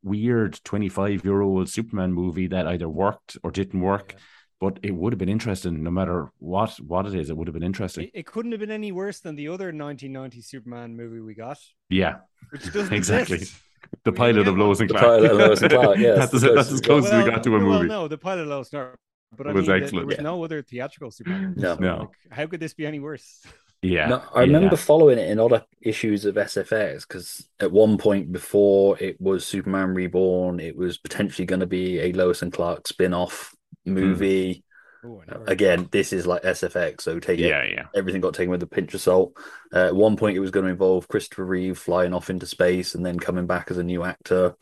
weird 0.03 0.59
25 0.63 1.25
year 1.25 1.41
old 1.41 1.67
Superman 1.69 2.13
movie 2.13 2.47
that 2.47 2.67
either 2.67 2.87
worked 2.87 3.37
or 3.43 3.51
didn't 3.51 3.81
work. 3.81 4.15
But 4.61 4.79
it 4.83 4.91
would 4.93 5.13
have 5.13 5.17
been 5.17 5.29
interesting 5.29 5.83
no 5.83 5.89
matter 5.89 6.31
what 6.37 6.71
what 6.81 7.05
it 7.07 7.15
is. 7.15 7.29
It 7.29 7.37
would 7.37 7.47
have 7.47 7.53
been 7.53 7.63
interesting. 7.63 8.05
It, 8.05 8.11
it 8.13 8.25
couldn't 8.25 8.51
have 8.51 8.59
been 8.59 8.69
any 8.71 8.91
worse 8.91 9.21
than 9.21 9.35
the 9.35 9.47
other 9.47 9.67
1990 9.67 10.41
Superman 10.41 10.97
movie 10.97 11.21
we 11.21 11.33
got, 11.33 11.57
yeah, 11.89 12.17
which 12.51 12.65
doesn't 12.73 12.93
exactly. 13.01 13.37
exist. 13.37 13.55
The 14.03 14.11
We 14.11 14.17
pilot 14.17 14.33
didn't 14.33 14.49
of 14.49 14.55
get 14.55 14.59
Lois 14.59 14.79
one. 14.79 14.81
and 14.81 14.89
The 14.89 14.93
Clark. 14.93 15.05
pilot 15.05 15.31
of 15.31 15.37
Lois 15.37 15.61
and 15.61 15.71
Clark, 15.71 15.97
yes, 15.99 16.17
that's, 16.17 16.33
as, 16.33 16.41
that's 16.41 16.71
as 16.73 16.81
closest 16.81 16.83
close 16.83 17.11
as 17.13 17.23
we 17.23 17.23
got 17.23 17.41
to 17.43 17.55
a 17.55 17.59
well, 17.65 17.79
movie. 17.79 17.87
no, 17.87 18.07
the 18.09 18.17
pilot 18.17 18.41
of 18.41 18.47
Lois 18.49 18.67
and 18.73 18.81
Clark, 18.81 18.99
but 19.35 19.47
I 19.47 19.51
It 19.51 19.53
was 19.55 19.67
mean, 19.67 19.81
excellent. 19.83 20.01
there 20.03 20.07
was 20.07 20.15
Yeah. 20.17 20.23
no 20.23 20.43
other 20.43 20.61
theatrical 20.61 21.11
Superman. 21.11 21.53
No. 21.57 21.75
so, 21.75 21.81
No. 21.81 21.97
like, 21.97 22.09
how 22.31 22.45
could 22.47 22.59
this 22.59 22.73
be 22.73 22.85
any 22.85 22.99
worse? 22.99 23.41
Yeah, 23.81 24.07
No, 24.09 24.21
I 24.35 24.41
yeah. 24.43 24.47
remember 24.55 24.75
following 24.75 25.19
it 25.19 25.29
in 25.29 25.39
other 25.39 25.63
issues 25.81 26.25
of 26.25 26.35
SFX 26.37 27.07
because 27.07 27.47
at 27.61 27.71
one 27.71 27.97
point 27.97 28.29
before 28.29 28.97
it 29.01 29.15
was 29.21 29.45
Superman 29.45 29.93
Reborn, 29.93 30.59
it 30.59 30.75
was 30.75 30.97
potentially 30.97 31.45
going 31.45 31.61
to 31.61 31.65
be 31.65 31.97
a 32.01 32.11
Lois 32.11 32.41
and 32.41 32.51
Clark 32.51 32.89
spin 32.89 33.13
off 33.13 33.55
movie. 33.85 34.65
Oh, 35.05 35.21
I 35.21 35.31
never- 35.31 35.45
Again, 35.47 35.87
this 35.93 36.11
is 36.11 36.27
like 36.27 36.43
SFX, 36.43 36.99
so 37.03 37.19
take 37.21 37.39
it. 37.39 37.47
Yeah, 37.47 37.63
yeah. 37.63 37.85
Everything 37.95 38.19
got 38.19 38.33
taken 38.33 38.51
with 38.51 38.61
a 38.63 38.67
pinch 38.67 38.93
of 38.93 38.99
salt. 38.99 39.31
Uh, 39.73 39.85
at 39.85 39.95
one 39.95 40.17
point, 40.17 40.35
it 40.35 40.41
was 40.41 40.51
going 40.51 40.65
to 40.65 40.71
involve 40.71 41.07
Christopher 41.07 41.45
Reeve 41.45 41.77
flying 41.77 42.13
off 42.13 42.29
into 42.29 42.45
space 42.45 42.95
and 42.95 43.05
then 43.05 43.17
coming 43.17 43.47
back 43.47 43.71
as 43.71 43.77
a 43.77 43.83
new 43.83 44.03
actor, 44.03 44.55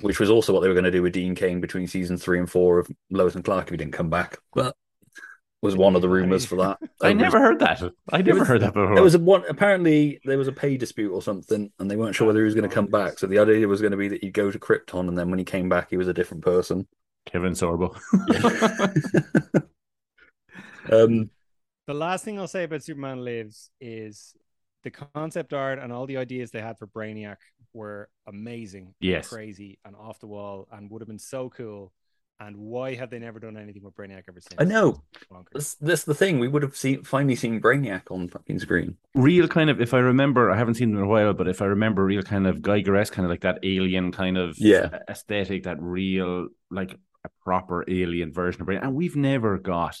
which 0.00 0.18
was 0.20 0.30
also 0.30 0.52
what 0.52 0.60
they 0.60 0.68
were 0.68 0.74
going 0.74 0.84
to 0.84 0.90
do 0.90 1.02
with 1.02 1.12
Dean 1.12 1.34
Cain 1.34 1.60
between 1.60 1.86
season 1.86 2.16
three 2.16 2.38
and 2.38 2.50
four 2.50 2.78
of 2.78 2.88
Lois 3.10 3.34
and 3.34 3.44
Clark, 3.44 3.66
if 3.66 3.70
he 3.70 3.76
didn't 3.76 3.92
come 3.94 4.10
back. 4.10 4.38
But 4.54 4.76
was 5.62 5.76
one 5.76 5.94
of 5.94 6.00
the 6.00 6.08
rumors 6.08 6.46
for 6.46 6.56
that. 6.56 6.78
I 7.02 7.10
It 7.10 7.14
was- 7.16 7.22
never 7.22 7.38
heard 7.38 7.58
that. 7.58 7.82
I 8.10 8.22
never 8.22 8.38
was- 8.38 8.48
heard 8.48 8.62
that 8.62 8.72
before. 8.72 8.94
There 8.94 9.04
was 9.04 9.14
a 9.14 9.18
one. 9.18 9.44
Apparently, 9.48 10.18
there 10.24 10.38
was 10.38 10.48
a 10.48 10.52
pay 10.52 10.76
dispute 10.78 11.12
or 11.12 11.20
something, 11.20 11.70
and 11.78 11.90
they 11.90 11.96
weren't 11.96 12.14
sure 12.14 12.26
whether 12.26 12.38
he 12.40 12.44
was 12.46 12.54
going 12.54 12.68
to 12.68 12.74
come 12.74 12.86
back. 12.86 13.18
So 13.18 13.26
the 13.26 13.38
idea 13.38 13.68
was 13.68 13.82
going 13.82 13.90
to 13.90 13.96
be 13.98 14.08
that 14.08 14.22
he'd 14.24 14.32
go 14.32 14.50
to 14.50 14.58
Krypton, 14.58 15.08
and 15.08 15.18
then 15.18 15.28
when 15.28 15.38
he 15.38 15.44
came 15.44 15.68
back, 15.68 15.90
he 15.90 15.98
was 15.98 16.08
a 16.08 16.14
different 16.14 16.44
person. 16.44 16.88
Kevin 17.26 17.52
Sorbo. 17.52 17.94
Um, 20.90 21.30
The 21.86 21.94
last 21.94 22.24
thing 22.24 22.38
I'll 22.38 22.48
say 22.48 22.64
about 22.64 22.82
Superman 22.82 23.24
Lives 23.24 23.70
is 23.80 24.34
the 24.82 24.90
concept 24.90 25.52
art 25.52 25.78
and 25.78 25.92
all 25.92 26.06
the 26.06 26.16
ideas 26.16 26.50
they 26.50 26.60
had 26.60 26.78
for 26.78 26.86
Brainiac 26.86 27.36
were 27.72 28.08
amazing, 28.26 28.94
Yes. 29.00 29.28
crazy, 29.28 29.78
and 29.84 29.94
off 29.96 30.20
the 30.20 30.26
wall, 30.26 30.68
and 30.72 30.90
would 30.90 31.02
have 31.02 31.08
been 31.08 31.18
so 31.18 31.50
cool. 31.50 31.92
And 32.38 32.56
why 32.56 32.94
have 32.94 33.10
they 33.10 33.18
never 33.18 33.38
done 33.38 33.58
anything 33.58 33.82
with 33.82 33.94
Brainiac 33.94 34.22
ever 34.26 34.40
since? 34.40 34.54
I 34.58 34.64
know. 34.64 35.02
That's, 35.52 35.74
that's 35.74 36.04
the 36.04 36.14
thing. 36.14 36.38
We 36.38 36.48
would 36.48 36.62
have 36.62 36.74
seen 36.74 37.04
finally 37.04 37.36
seen 37.36 37.60
Brainiac 37.60 38.10
on 38.10 38.28
fucking 38.28 38.60
screen. 38.60 38.96
real 39.14 39.46
kind 39.46 39.68
of 39.68 39.80
if 39.80 39.92
I 39.92 39.98
remember, 39.98 40.50
I 40.50 40.56
haven't 40.56 40.74
seen 40.74 40.90
them 40.90 40.98
in 40.98 41.04
a 41.04 41.08
while, 41.08 41.34
but 41.34 41.48
if 41.48 41.60
I 41.60 41.66
remember 41.66 42.02
real 42.04 42.22
kind 42.22 42.46
of 42.46 42.60
Giger-esque, 42.60 43.12
kind 43.12 43.26
of 43.26 43.30
like 43.30 43.42
that 43.42 43.58
alien 43.62 44.10
kind 44.12 44.38
of 44.38 44.56
Yeah. 44.58 44.88
aesthetic, 45.08 45.64
that 45.64 45.82
real 45.82 46.48
like 46.70 46.96
a 47.24 47.28
proper 47.44 47.84
alien 47.86 48.32
version 48.32 48.62
of 48.62 48.66
Brain. 48.66 48.80
And 48.82 48.94
we've 48.94 49.16
never 49.16 49.58
got 49.58 50.00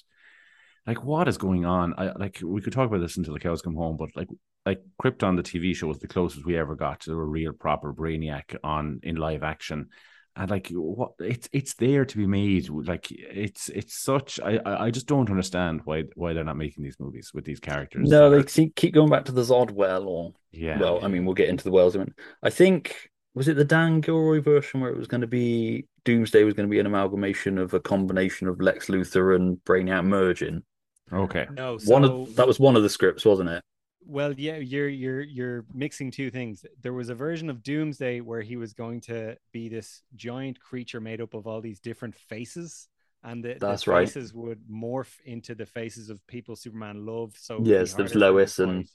like 0.86 1.04
what 1.04 1.28
is 1.28 1.38
going 1.38 1.64
on? 1.64 1.94
I 1.96 2.12
like 2.12 2.40
we 2.42 2.60
could 2.60 2.72
talk 2.72 2.88
about 2.88 3.00
this 3.00 3.16
until 3.16 3.34
the 3.34 3.40
cows 3.40 3.62
come 3.62 3.74
home, 3.74 3.96
but 3.96 4.10
like 4.16 4.28
like 4.66 4.82
Krypton, 5.02 5.36
the 5.36 5.42
TV 5.42 5.74
show 5.74 5.86
was 5.86 5.98
the 5.98 6.08
closest 6.08 6.44
we 6.44 6.56
ever 6.56 6.74
got 6.74 7.00
to 7.00 7.12
a 7.12 7.24
real 7.24 7.52
proper 7.52 7.92
brainiac 7.92 8.56
on 8.62 9.00
in 9.02 9.16
live 9.16 9.42
action. 9.42 9.88
And 10.36 10.50
like 10.50 10.68
what 10.68 11.12
it's 11.18 11.48
it's 11.52 11.74
there 11.74 12.04
to 12.04 12.16
be 12.16 12.26
made. 12.26 12.68
Like 12.68 13.10
it's 13.10 13.68
it's 13.68 14.00
such 14.00 14.40
I 14.40 14.60
I 14.64 14.84
I 14.86 14.90
just 14.90 15.06
don't 15.06 15.28
understand 15.28 15.82
why 15.84 16.04
why 16.14 16.32
they're 16.32 16.44
not 16.44 16.56
making 16.56 16.84
these 16.84 17.00
movies 17.00 17.32
with 17.34 17.44
these 17.44 17.60
characters. 17.60 18.08
No, 18.08 18.30
they 18.30 18.46
see, 18.48 18.72
keep 18.74 18.94
going 18.94 19.10
back 19.10 19.24
to 19.26 19.32
the 19.32 19.42
Zod 19.42 19.72
well, 19.72 20.04
or 20.04 20.32
yeah. 20.52 20.78
well, 20.78 21.04
I 21.04 21.08
mean, 21.08 21.24
we'll 21.24 21.34
get 21.34 21.48
into 21.48 21.64
the 21.64 21.72
wells. 21.72 21.96
minute. 21.96 22.14
I 22.42 22.50
think 22.50 23.10
was 23.34 23.48
it 23.48 23.56
the 23.56 23.64
Dan 23.64 24.00
Gilroy 24.00 24.40
version 24.40 24.80
where 24.80 24.90
it 24.90 24.96
was 24.96 25.06
going 25.06 25.20
to 25.20 25.26
be 25.26 25.86
Doomsday 26.04 26.44
was 26.44 26.54
going 26.54 26.68
to 26.68 26.70
be 26.70 26.80
an 26.80 26.86
amalgamation 26.86 27.58
of 27.58 27.74
a 27.74 27.80
combination 27.80 28.48
of 28.48 28.60
Lex 28.60 28.86
Luthor 28.86 29.36
and 29.36 29.58
Brainiac 29.64 30.04
merging. 30.04 30.62
Okay. 31.12 31.46
No, 31.52 31.78
so 31.78 31.92
one 31.92 32.04
of 32.04 32.36
that 32.36 32.46
was 32.46 32.60
one 32.60 32.76
of 32.76 32.82
the 32.82 32.88
scripts, 32.90 33.24
wasn't 33.24 33.48
it? 33.50 33.62
Well, 34.06 34.32
yeah, 34.32 34.56
you're 34.56 34.88
you're 34.88 35.20
you're 35.20 35.64
mixing 35.74 36.10
two 36.10 36.30
things. 36.30 36.64
There 36.80 36.92
was 36.92 37.08
a 37.10 37.14
version 37.14 37.50
of 37.50 37.62
Doomsday 37.62 38.20
where 38.20 38.40
he 38.42 38.56
was 38.56 38.72
going 38.72 39.00
to 39.02 39.36
be 39.52 39.68
this 39.68 40.02
giant 40.16 40.58
creature 40.60 41.00
made 41.00 41.20
up 41.20 41.34
of 41.34 41.46
all 41.46 41.60
these 41.60 41.80
different 41.80 42.14
faces, 42.14 42.88
and 43.22 43.44
the, 43.44 43.54
the 43.54 43.58
That's 43.60 43.86
right. 43.86 44.06
faces 44.06 44.32
would 44.32 44.60
morph 44.70 45.20
into 45.24 45.54
the 45.54 45.66
faces 45.66 46.10
of 46.10 46.26
people 46.26 46.56
Superman 46.56 47.04
loved. 47.04 47.36
So 47.38 47.62
Yes, 47.62 47.64
be 47.64 47.68
there 47.68 47.78
was 47.80 47.92
harder 47.92 48.08
for 48.08 48.14
him 48.14 48.20
to 48.20 48.26
Lois 48.32 48.58
and- 48.58 48.88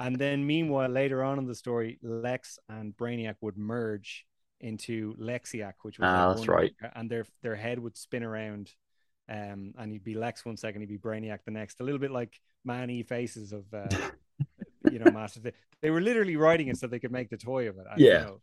and 0.00 0.14
then 0.16 0.46
meanwhile 0.46 0.88
later 0.88 1.24
on 1.24 1.38
in 1.38 1.46
the 1.46 1.56
story, 1.56 1.98
Lex 2.02 2.58
and 2.68 2.96
Brainiac 2.96 3.34
would 3.40 3.58
merge 3.58 4.24
into 4.60 5.14
Lexiac, 5.16 5.72
which 5.82 5.98
was 5.98 6.06
Ah, 6.08 6.32
that's 6.32 6.46
right. 6.48 6.72
and 6.94 7.10
their 7.10 7.26
their 7.42 7.56
head 7.56 7.78
would 7.80 7.96
spin 7.96 8.22
around. 8.22 8.72
Um, 9.28 9.74
and 9.78 9.92
he'd 9.92 10.04
be 10.04 10.14
Lex 10.14 10.44
one 10.44 10.56
second, 10.56 10.80
he'd 10.80 10.88
be 10.88 10.98
Brainiac 10.98 11.40
the 11.44 11.50
next. 11.50 11.80
A 11.80 11.84
little 11.84 11.98
bit 11.98 12.10
like 12.10 12.40
man-y 12.64 13.02
faces 13.02 13.52
of, 13.52 13.64
uh, 13.74 13.88
you 14.90 14.98
know, 14.98 15.10
Masters. 15.10 15.42
They, 15.42 15.52
they 15.82 15.90
were 15.90 16.00
literally 16.00 16.36
writing 16.36 16.68
it 16.68 16.78
so 16.78 16.86
they 16.86 16.98
could 16.98 17.12
make 17.12 17.28
the 17.30 17.36
toy 17.36 17.68
of 17.68 17.76
it. 17.78 17.86
you 17.98 18.06
Yeah. 18.06 18.18
know, 18.24 18.40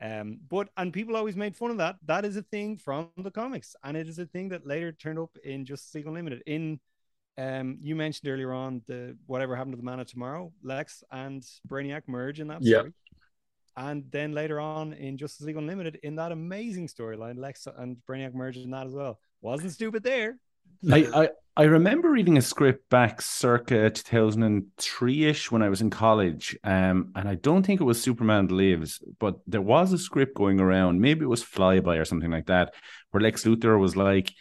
um, 0.00 0.38
but 0.48 0.68
and 0.76 0.92
people 0.92 1.16
always 1.16 1.36
made 1.36 1.54
fun 1.56 1.70
of 1.70 1.78
that. 1.78 1.96
That 2.04 2.24
is 2.24 2.36
a 2.36 2.42
thing 2.42 2.78
from 2.78 3.10
the 3.16 3.30
comics, 3.30 3.76
and 3.84 3.96
it 3.96 4.08
is 4.08 4.18
a 4.18 4.26
thing 4.26 4.48
that 4.48 4.66
later 4.66 4.90
turned 4.92 5.18
up 5.20 5.36
in 5.44 5.64
Justice 5.64 5.94
League 5.94 6.06
Unlimited. 6.06 6.42
In 6.46 6.80
um, 7.38 7.78
you 7.80 7.96
mentioned 7.96 8.30
earlier 8.30 8.52
on 8.52 8.82
the 8.86 9.16
whatever 9.26 9.56
happened 9.56 9.72
to 9.74 9.76
the 9.76 9.82
Man 9.84 10.00
of 10.00 10.06
Tomorrow, 10.08 10.52
Lex 10.62 11.02
and 11.10 11.44
Brainiac 11.68 12.02
merge 12.06 12.40
in 12.40 12.48
that 12.48 12.62
Yeah. 12.62 12.78
story. 12.78 12.92
And 13.76 14.04
then 14.12 14.32
later 14.32 14.60
on 14.60 14.92
in 14.92 15.16
Justice 15.16 15.44
League 15.46 15.56
Unlimited, 15.56 15.98
in 16.04 16.14
that 16.16 16.30
amazing 16.30 16.86
storyline, 16.86 17.36
Lex 17.38 17.66
and 17.76 17.96
Brainiac 18.08 18.32
merge 18.32 18.56
in 18.56 18.70
that 18.70 18.86
as 18.86 18.92
well. 18.94 19.18
Wasn't 19.44 19.72
stupid 19.72 20.02
there. 20.02 20.38
I, 20.90 21.06
I 21.14 21.28
I 21.56 21.62
remember 21.64 22.10
reading 22.10 22.36
a 22.36 22.42
script 22.42 22.88
back 22.90 23.22
circa 23.22 23.90
2003 23.90 25.24
ish 25.26 25.50
when 25.52 25.62
I 25.62 25.68
was 25.68 25.80
in 25.80 25.90
college. 25.90 26.56
Um, 26.64 27.12
and 27.14 27.28
I 27.28 27.36
don't 27.36 27.64
think 27.64 27.80
it 27.80 27.84
was 27.84 28.00
Superman 28.02 28.48
Lives, 28.48 29.00
but 29.20 29.36
there 29.46 29.60
was 29.62 29.92
a 29.92 29.98
script 29.98 30.34
going 30.34 30.60
around. 30.60 31.00
Maybe 31.00 31.24
it 31.24 31.28
was 31.28 31.44
Flyby 31.44 32.00
or 32.00 32.04
something 32.04 32.30
like 32.30 32.46
that, 32.46 32.74
where 33.10 33.20
Lex 33.20 33.44
Luthor 33.44 33.78
was 33.78 33.96
like 33.96 34.32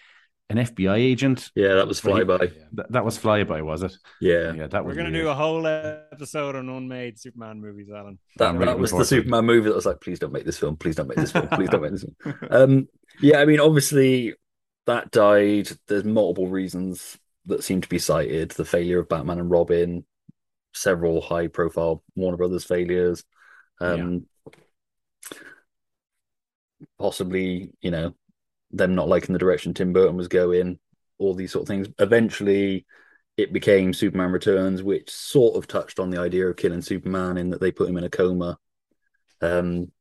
an 0.50 0.58
FBI 0.58 0.96
agent. 0.96 1.52
Yeah, 1.56 1.76
that 1.76 1.88
was 1.88 2.02
Flyby. 2.02 2.39
Th- 2.39 2.88
that 2.89 3.06
was 3.06 3.18
Flyby, 3.18 3.63
was 3.63 3.84
it? 3.84 3.96
Yeah, 4.20 4.54
Yeah, 4.54 4.68
that 4.68 4.84
We're 4.84 4.89
was. 4.89 4.98
gonna 4.98 5.12
do 5.12 5.28
a 5.30 5.34
whole 5.36 5.66
episode 5.68 6.56
on 6.56 6.68
unmade 6.68 7.20
Superman 7.20 7.62
movies, 7.62 7.89
Alan. 7.89 8.18
that, 8.38 8.50
I'm 8.50 8.60
that 8.60 8.80
was 8.80 8.89
the 8.92 8.96
forward 8.96 9.08
to 9.10 9.16
it. 9.16 9.20
Superman 9.20 9.46
movie 9.46 9.70
that 9.70 9.76
was 9.76 9.86
like, 9.86 10.02
please 10.02 10.20
don't 10.20 10.34
make 10.34 10.46
this 10.46 10.58
film, 10.58 10.78
please 10.78 10.96
don't 10.96 11.08
make 11.08 11.18
this 11.18 11.32
film, 11.32 11.48
please 11.50 11.70
don't 11.70 11.82
make 11.84 11.92
this 11.92 12.06
film. 12.24 12.36
Um, 12.50 12.88
yeah, 13.22 13.38
I 13.39 13.46
mean, 13.46 13.60
obviously 13.60 14.34
that 14.86 15.12
died. 15.12 15.69
There's 15.88 16.04
multiple 16.04 16.48
reasons 16.48 17.17
that 17.46 17.63
seem 17.63 17.82
to 17.82 17.89
be 17.89 18.00
cited: 18.00 18.52
the 18.52 18.65
failure 18.65 19.00
of 19.00 19.10
Batman 19.10 19.39
and 19.39 19.52
Robin, 19.52 20.06
several 20.74 21.22
high-profile 21.22 22.04
Warner 22.15 22.38
Brothers 22.38 22.63
failures, 22.63 23.24
um, 23.80 24.26
possibly, 26.98 27.72
you 27.82 27.91
know, 27.91 28.15
them 28.72 28.96
not 28.96 29.08
liking 29.08 29.34
the 29.34 29.39
direction 29.39 29.74
Tim 29.74 29.93
Burton 29.93 30.17
was 30.17 30.28
going, 30.28 30.80
all 31.17 31.34
these 31.34 31.52
sort 31.52 31.63
of 31.63 31.67
things. 31.67 31.88
Eventually, 32.00 32.86
it 33.38 33.54
became 33.54 33.93
Superman 33.93 34.32
Returns, 34.32 34.84
which 34.84 35.10
sort 35.10 35.56
of 35.56 35.67
touched 35.67 36.00
on 36.00 36.10
the 36.10 36.19
idea 36.19 36.48
of 36.48 36.58
killing 36.58 36.82
Superman 36.82 37.38
in 37.38 37.50
that 37.52 37.62
they 37.62 37.72
put 37.72 37.89
him 37.89 37.98
in 37.98 38.04
a 38.04 38.10
coma. 38.10 38.58
Um, 39.41 39.91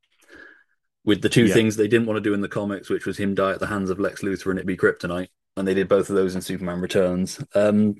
with 1.04 1.22
the 1.22 1.28
two 1.28 1.46
Yeah. 1.46 1.54
things 1.54 1.76
they 1.76 1.88
didn't 1.88 2.06
want 2.06 2.16
to 2.16 2.20
do 2.20 2.34
in 2.34 2.40
the 2.40 2.48
comics, 2.48 2.88
which 2.88 3.06
was 3.06 3.18
him 3.18 3.34
die 3.34 3.52
at 3.52 3.60
the 3.60 3.66
hands 3.66 3.90
of 3.90 3.98
Lex 3.98 4.22
Luthor 4.22 4.50
and 4.50 4.58
it 4.58 4.66
be 4.66 4.76
kryptonite, 4.76 5.28
and 5.56 5.66
they 5.66 5.74
did 5.74 5.88
both 5.88 6.08
of 6.10 6.16
those 6.16 6.34
in 6.34 6.40
Superman 6.42 6.80
Returns. 6.80 7.42
Um, 7.54 7.96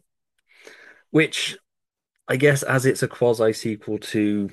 which 1.11 1.57
I 2.29 2.37
guess 2.37 2.63
as 2.63 2.87
it's 2.87 3.03
a 3.03 3.09
quasi 3.09 3.53
sequel 3.53 3.99
to 3.99 4.51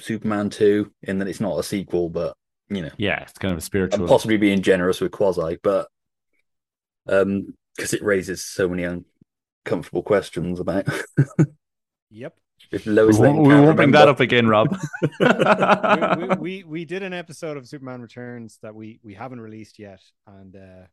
Superman 0.00 0.50
2, 0.50 0.92
in 1.02 1.18
that 1.18 1.28
it's 1.28 1.40
not 1.40 1.58
a 1.58 1.62
sequel, 1.62 2.08
but 2.08 2.36
you 2.68 2.82
know, 2.82 2.90
Yeah, 2.96 3.20
it's 3.22 3.32
kind 3.38 3.52
of 3.52 3.56
a 3.56 3.58
I'm 3.58 3.62
spiritual. 3.62 4.06
possibly 4.06 4.36
being 4.36 4.62
generous 4.62 5.00
with 5.00 5.12
quasi, 5.12 5.58
but 5.62 5.88
um, 7.08 7.54
because 7.76 7.92
it 7.94 8.02
raises 8.02 8.44
so 8.44 8.68
many 8.68 8.84
uncomfortable 9.64 10.02
questions 10.02 10.60
about 10.60 10.86
Yep. 12.10 12.34
If 12.70 12.86
we 12.86 12.92
Lois 12.92 13.18
Lane 13.18 13.36
won't, 13.36 13.48
we 13.48 13.54
won't 13.54 13.76
bring 13.76 13.90
that 13.92 14.08
up 14.08 14.20
again, 14.20 14.46
Rob. 14.46 14.76
we, 15.20 15.26
we, 16.26 16.36
we 16.36 16.64
we 16.64 16.84
did 16.84 17.02
an 17.02 17.12
episode 17.12 17.56
of 17.56 17.66
Superman 17.66 18.00
Returns 18.00 18.58
that 18.62 18.74
we 18.74 19.00
we 19.02 19.14
haven't 19.14 19.40
released 19.40 19.78
yet, 19.78 20.00
and 20.26 20.56
uh, 20.56 20.86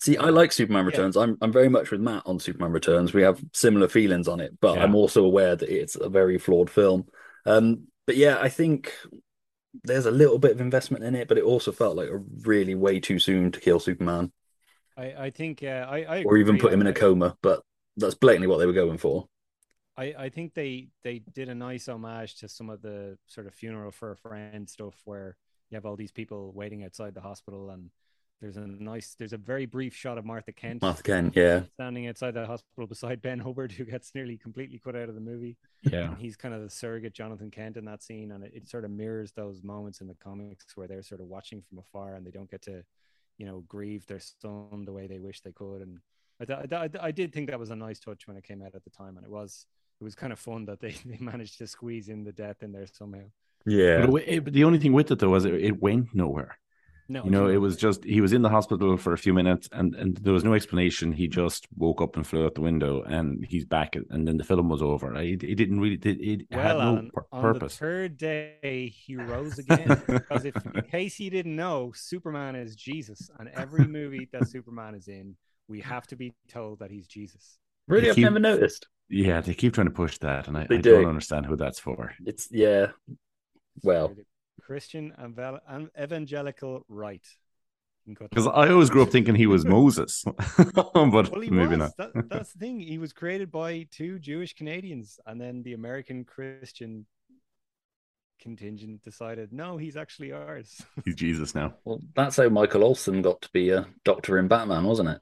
See, 0.00 0.16
I 0.16 0.30
like 0.30 0.50
Superman 0.50 0.84
Yeah. 0.84 0.90
Returns. 0.90 1.16
I'm 1.16 1.36
I'm 1.42 1.52
very 1.52 1.68
much 1.68 1.90
with 1.90 2.00
Matt 2.00 2.22
on 2.26 2.38
Superman 2.38 2.72
Returns. 2.72 3.12
We 3.12 3.22
have 3.22 3.40
similar 3.52 3.88
feelings 3.88 4.28
on 4.28 4.40
it, 4.40 4.58
but 4.60 4.76
Yeah. 4.76 4.84
I'm 4.84 4.94
also 4.94 5.24
aware 5.24 5.56
that 5.56 5.68
it's 5.68 5.96
a 5.96 6.08
very 6.08 6.38
flawed 6.38 6.70
film. 6.70 7.06
Um, 7.46 7.88
but 8.06 8.16
yeah, 8.16 8.38
I 8.40 8.48
think 8.48 8.94
there's 9.84 10.06
a 10.06 10.10
little 10.10 10.38
bit 10.38 10.52
of 10.52 10.60
investment 10.60 11.04
in 11.04 11.14
it, 11.14 11.28
but 11.28 11.38
it 11.38 11.44
also 11.44 11.70
felt 11.70 11.96
like 11.96 12.08
a 12.08 12.16
really 12.16 12.74
way 12.74 12.98
too 12.98 13.18
soon 13.18 13.52
to 13.52 13.60
kill 13.60 13.78
Superman 13.78 14.32
I 14.96 15.26
I 15.26 15.30
think 15.30 15.62
uh, 15.62 15.86
I 15.88 15.98
I 16.02 16.22
or 16.24 16.36
even 16.36 16.58
put 16.58 16.72
him 16.72 16.80
in 16.80 16.86
a 16.86 16.92
coma. 16.92 17.36
But 17.42 17.62
that's 17.96 18.14
blatantly 18.14 18.48
what 18.48 18.58
they 18.58 18.66
were 18.66 18.72
going 18.72 18.98
for. 18.98 19.26
I, 20.00 20.14
I 20.18 20.28
think 20.30 20.54
they 20.54 20.88
they 21.04 21.18
did 21.34 21.50
a 21.50 21.54
nice 21.54 21.88
homage 21.88 22.36
to 22.36 22.48
some 22.48 22.70
of 22.70 22.80
the 22.80 23.18
sort 23.26 23.46
of 23.46 23.54
funeral 23.54 23.90
for 23.90 24.12
a 24.12 24.16
friend 24.16 24.68
stuff 24.68 24.94
where 25.04 25.36
you 25.68 25.76
have 25.76 25.84
all 25.84 25.96
these 25.96 26.12
people 26.12 26.52
waiting 26.54 26.84
outside 26.84 27.14
the 27.14 27.20
hospital 27.20 27.68
and 27.68 27.90
there's 28.40 28.56
a 28.56 28.66
nice 28.66 29.14
there's 29.18 29.34
a 29.34 29.38
very 29.38 29.66
brief 29.66 29.94
shot 29.94 30.16
of 30.16 30.24
Martha 30.24 30.52
Kent 30.52 30.80
Martha 30.80 31.02
Kent, 31.02 31.36
yeah, 31.36 31.64
standing 31.74 32.08
outside 32.08 32.32
the 32.32 32.46
hospital 32.46 32.86
beside 32.86 33.20
Ben 33.20 33.38
Hubbard 33.38 33.72
who 33.72 33.84
gets 33.84 34.14
nearly 34.14 34.38
completely 34.38 34.80
cut 34.82 34.96
out 34.96 35.10
of 35.10 35.14
the 35.14 35.20
movie. 35.20 35.58
yeah. 35.82 36.04
And 36.04 36.16
he's 36.16 36.36
kind 36.36 36.54
of 36.54 36.62
the 36.62 36.70
surrogate 36.70 37.12
Jonathan 37.12 37.50
Kent 37.50 37.76
in 37.76 37.84
that 37.84 38.02
scene 38.02 38.32
and 38.32 38.42
it, 38.42 38.52
it 38.54 38.68
sort 38.68 38.86
of 38.86 38.90
mirrors 38.90 39.32
those 39.32 39.62
moments 39.62 40.00
in 40.00 40.06
the 40.06 40.14
comics 40.14 40.74
where 40.76 40.88
they're 40.88 41.02
sort 41.02 41.20
of 41.20 41.26
watching 41.26 41.60
from 41.60 41.78
afar 41.78 42.14
and 42.14 42.26
they 42.26 42.30
don't 42.30 42.50
get 42.50 42.62
to 42.62 42.82
you 43.36 43.44
know 43.44 43.64
grieve 43.68 44.06
their 44.06 44.20
son 44.20 44.86
the 44.86 44.92
way 44.92 45.06
they 45.06 45.18
wish 45.18 45.42
they 45.42 45.52
could 45.52 45.82
and 45.82 45.98
I, 46.40 46.46
th- 46.46 46.72
I, 46.72 46.88
th- 46.88 47.02
I 47.02 47.10
did 47.10 47.34
think 47.34 47.50
that 47.50 47.58
was 47.58 47.68
a 47.68 47.76
nice 47.76 48.00
touch 48.00 48.26
when 48.26 48.38
it 48.38 48.44
came 48.44 48.62
out 48.62 48.74
at 48.74 48.82
the 48.82 48.88
time 48.88 49.18
and 49.18 49.26
it 49.26 49.30
was 49.30 49.66
it 50.00 50.04
was 50.04 50.14
kind 50.14 50.32
of 50.32 50.38
fun 50.38 50.64
that 50.66 50.80
they, 50.80 50.92
they 51.06 51.18
managed 51.20 51.58
to 51.58 51.66
squeeze 51.66 52.08
in 52.08 52.24
the 52.24 52.32
death 52.32 52.62
in 52.62 52.72
there 52.72 52.86
somehow. 52.86 53.24
yeah. 53.66 54.06
But 54.06 54.22
it, 54.22 54.46
it- 54.48 54.52
the 54.52 54.64
only 54.64 54.78
thing 54.78 54.92
with 54.92 55.10
it 55.10 55.18
though 55.18 55.30
was 55.30 55.44
it, 55.44 55.54
it 55.54 55.80
went 55.82 56.14
nowhere. 56.14 56.56
No, 57.08 57.24
You 57.24 57.30
know, 57.32 57.48
it 57.48 57.56
was 57.56 57.76
just 57.76 58.04
he 58.04 58.20
was 58.20 58.32
in 58.32 58.42
the 58.42 58.48
hospital 58.48 58.96
for 58.96 59.12
a 59.12 59.18
few 59.18 59.34
minutes, 59.34 59.68
and 59.72 59.96
and 59.96 60.16
there 60.18 60.32
was 60.32 60.44
no 60.44 60.54
explanation. 60.54 61.10
He 61.10 61.26
just 61.26 61.66
woke 61.76 62.00
up 62.00 62.14
and 62.14 62.24
flew 62.24 62.44
out 62.46 62.54
the 62.54 62.60
window, 62.60 63.02
and 63.02 63.44
he's 63.44 63.64
back, 63.64 63.96
and 64.10 64.28
then 64.28 64.36
the 64.36 64.44
film 64.44 64.68
was 64.68 64.80
over. 64.80 65.12
It, 65.16 65.42
it 65.42 65.56
didn't 65.56 65.80
really. 65.80 65.96
It, 65.96 66.20
it 66.20 66.46
had 66.52 66.76
well, 66.76 66.78
no 66.78 66.82
Alan, 66.92 67.10
pur- 67.12 67.26
on 67.32 67.42
purpose. 67.42 67.72
the 67.74 67.78
third 67.80 68.16
day 68.16 68.94
he 68.96 69.16
rose 69.16 69.58
again 69.64 70.00
because 70.06 70.44
if 70.44 70.54
in 70.72 70.82
case 70.82 71.18
you 71.18 71.30
didn't 71.30 71.56
know, 71.56 71.90
Superman 71.96 72.54
is 72.54 72.76
Jesus, 72.76 73.28
and 73.40 73.48
every 73.48 73.88
movie 73.88 74.28
that 74.32 74.46
Superman 74.48 74.94
is 74.94 75.08
in, 75.08 75.34
we 75.66 75.80
have 75.80 76.06
to 76.06 76.16
be 76.16 76.32
told 76.46 76.78
that 76.78 76.92
he's 76.92 77.08
Jesus. 77.08 77.58
Really, 77.88 78.08
I've 78.10 78.18
never 78.18 78.38
noticed. 78.38 78.86
Yeah, 79.10 79.40
they 79.40 79.54
keep 79.54 79.74
trying 79.74 79.88
to 79.88 79.92
push 79.92 80.18
that, 80.18 80.46
and 80.48 80.56
I, 80.56 80.62
I 80.70 80.76
do. 80.76 80.92
don't 80.92 81.06
understand 81.06 81.46
who 81.46 81.56
that's 81.56 81.80
for. 81.80 82.14
It's 82.24 82.48
yeah. 82.50 82.88
Well, 83.82 84.14
Christian 84.62 85.12
and 85.18 85.90
evangelical 86.00 86.84
right. 86.88 87.26
You 88.06 88.14
can 88.14 88.14
cut 88.14 88.30
Because. 88.30 88.46
I 88.46 88.68
always 88.70 88.88
grew 88.88 89.02
up 89.02 89.10
thinking 89.10 89.34
he 89.34 89.46
was 89.46 89.64
Moses, 89.64 90.24
but 90.74 90.94
Well, 90.94 91.24
maybe 91.34 91.76
was. 91.76 91.78
not. 91.78 91.96
That, 91.98 92.28
that's 92.28 92.52
the 92.52 92.58
thing. 92.58 92.80
He 92.80 92.98
was 92.98 93.12
created 93.12 93.50
by 93.50 93.88
two 93.90 94.18
Jewish 94.18 94.54
Canadians, 94.54 95.18
and 95.26 95.40
then 95.40 95.62
the 95.62 95.72
American 95.74 96.24
Christian 96.24 97.06
contingent 98.40 99.02
decided, 99.02 99.52
no, 99.52 99.76
he's 99.76 99.96
actually 99.96 100.32
ours. 100.32 100.80
He's 101.04 101.14
Jesus 101.14 101.54
now. 101.54 101.74
well, 101.84 102.00
that's 102.14 102.36
how 102.36 102.48
Michael 102.48 102.84
Olsen 102.84 103.22
got 103.22 103.42
to 103.42 103.50
be 103.52 103.70
a 103.70 103.86
doctor 104.04 104.38
in 104.38 104.48
Batman, 104.48 104.84
wasn't 104.84 105.10
it? 105.10 105.20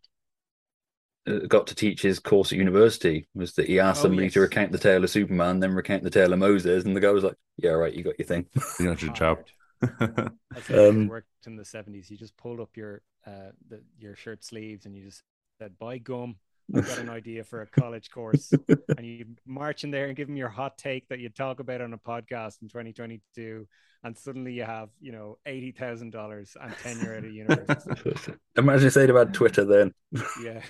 Uh, 1.29 1.47
got 1.47 1.67
to 1.69 1.75
teach 1.75 2.03
his 2.03 2.19
course 2.19 2.53
at 2.53 2.59
university 2.59 3.29
was 3.35 3.55
that 3.55 3.67
he 3.69 3.81
asked 3.81 4.01
Oh, 4.01 4.03
somebody 4.03 4.31
to 4.31 4.41
recount 4.41 4.73
the 4.73 4.79
tale 4.79 5.05
of 5.05 5.11
Superman, 5.11 5.61
then 5.61 5.75
recount 5.75 6.03
the 6.05 6.11
tale 6.11 6.33
of 6.33 6.39
Moses, 6.39 6.85
and 6.85 6.97
the 6.97 7.01
guy 7.01 7.11
was 7.11 7.25
like, 7.25 7.37
"Yeah, 7.57 7.71
right, 7.73 7.93
you 7.95 8.05
got 8.05 8.19
your 8.19 8.27
thing." 8.27 8.47
You 8.81 8.87
got 8.87 9.03
your 9.03 9.13
job. 9.13 9.39
That's 9.81 10.69
how 10.69 10.75
it 10.75 10.89
Um, 10.89 11.09
worked 11.09 11.29
in 11.47 11.57
the 11.57 11.65
seventies. 11.65 12.11
You 12.11 12.17
just 12.17 12.37
pulled 12.37 12.61
up 12.61 12.77
your 12.77 13.03
uh 13.27 13.53
the, 13.69 13.83
your 13.99 14.17
shirt 14.17 14.45
sleeves 14.45 14.87
and 14.87 14.97
you 14.97 15.05
just 15.05 15.23
said, 15.59 15.79
"Buy 15.79 15.99
gum." 15.99 16.37
I've 16.75 16.87
got 16.87 16.99
an 16.99 17.09
idea 17.09 17.45
for 17.45 17.63
a 17.63 17.67
college 17.67 18.11
course, 18.11 18.53
and 18.99 19.07
you 19.07 19.25
march 19.47 19.85
in 19.85 19.91
there 19.91 20.07
and 20.07 20.17
give 20.17 20.29
them 20.29 20.37
your 20.37 20.51
hot 20.51 20.77
take 20.77 21.09
that 21.09 21.19
you 21.19 21.31
talk 21.31 21.61
about 21.61 21.81
on 21.81 21.95
a 21.95 21.99
podcast 21.99 22.61
in 22.61 22.69
2022, 22.69 23.67
and 24.05 24.17
suddenly 24.19 24.53
you 24.53 24.65
have 24.65 24.91
you 25.01 25.13
know 25.13 25.39
eighty 25.47 25.73
thousand 25.73 26.11
dollars 26.11 26.57
and 26.61 26.77
tenure 26.79 27.15
at 27.15 27.25
a 27.25 27.31
university. 27.31 28.35
Imagine 28.57 28.87
if 28.89 28.95
they'd 28.95 29.09
have 29.09 29.17
had 29.19 29.35
Twitter 29.35 29.65
then. 29.65 29.93
yeah, 30.35 30.61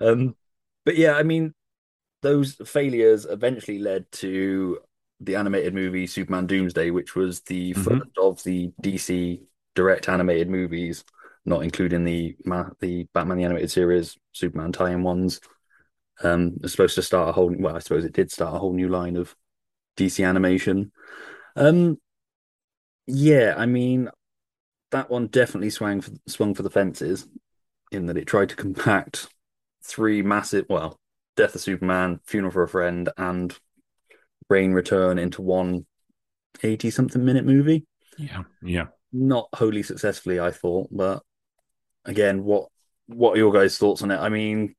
Um, 0.00 0.36
but 0.84 0.96
yeah, 0.96 1.14
I 1.14 1.22
mean, 1.22 1.54
those 2.22 2.54
failures 2.66 3.26
eventually 3.26 3.78
led 3.78 4.10
to 4.12 4.80
the 5.20 5.36
animated 5.36 5.74
movie 5.74 6.06
Superman 6.06 6.46
Doomsday, 6.46 6.90
which 6.90 7.14
was 7.16 7.42
the 7.42 7.74
Mhm. 7.74 8.00
first 8.00 8.18
of 8.20 8.42
the 8.44 8.72
DC 8.80 9.42
direct 9.74 10.08
animated 10.08 10.50
movies, 10.50 11.04
not 11.44 11.62
including 11.64 12.04
the 12.04 12.36
Ma- 12.44 12.70
the 12.80 13.08
Batman 13.14 13.38
the 13.38 13.44
animated 13.44 13.70
series 13.70 14.18
Superman 14.32 14.72
tie-in 14.72 15.02
ones. 15.02 15.40
Um, 16.22 16.56
it's 16.62 16.72
supposed 16.72 16.94
to 16.96 17.02
start 17.02 17.28
a 17.30 17.32
whole. 17.32 17.54
Well, 17.58 17.76
I 17.76 17.80
suppose 17.80 18.04
it 18.04 18.12
did 18.14 18.32
start 18.32 18.54
a 18.54 18.58
whole 18.58 18.72
new 18.72 18.88
line 18.88 19.16
of 19.16 19.36
DC 19.96 20.24
animation. 20.24 20.92
Um, 21.56 21.98
yeah, 23.06 23.54
I 23.56 23.66
mean, 23.66 24.10
that 24.90 25.10
one 25.10 25.28
definitely 25.28 25.70
swung 25.70 26.00
for, 26.00 26.12
swung 26.28 26.54
for 26.54 26.62
the 26.62 26.70
fences 26.70 27.28
in 27.92 28.06
that 28.06 28.16
it 28.18 28.26
tried 28.26 28.50
to 28.50 28.56
compact 28.56 29.28
three 29.86 30.22
massive, 30.22 30.66
well, 30.68 30.98
Death 31.36 31.54
of 31.54 31.60
Superman, 31.60 32.20
Funeral 32.24 32.52
for 32.52 32.62
a 32.62 32.68
Friend, 32.68 33.08
and 33.16 33.56
Reign 34.48 34.72
Return 34.72 35.18
into 35.18 35.42
one 35.42 35.86
80 36.62 36.90
something 36.90 37.24
minute 37.24 37.44
movie. 37.44 37.86
Yeah, 38.18 38.44
yeah. 38.62 38.86
Not 39.12 39.48
wholly 39.54 39.82
successfully, 39.82 40.40
I 40.40 40.50
thought, 40.50 40.88
but 40.90 41.22
again, 42.04 42.44
what 42.44 42.68
what 43.06 43.34
are 43.34 43.38
your 43.38 43.52
guys' 43.52 43.78
thoughts 43.78 44.02
on 44.02 44.10
it? 44.10 44.18
I 44.18 44.28
mean, 44.28 44.74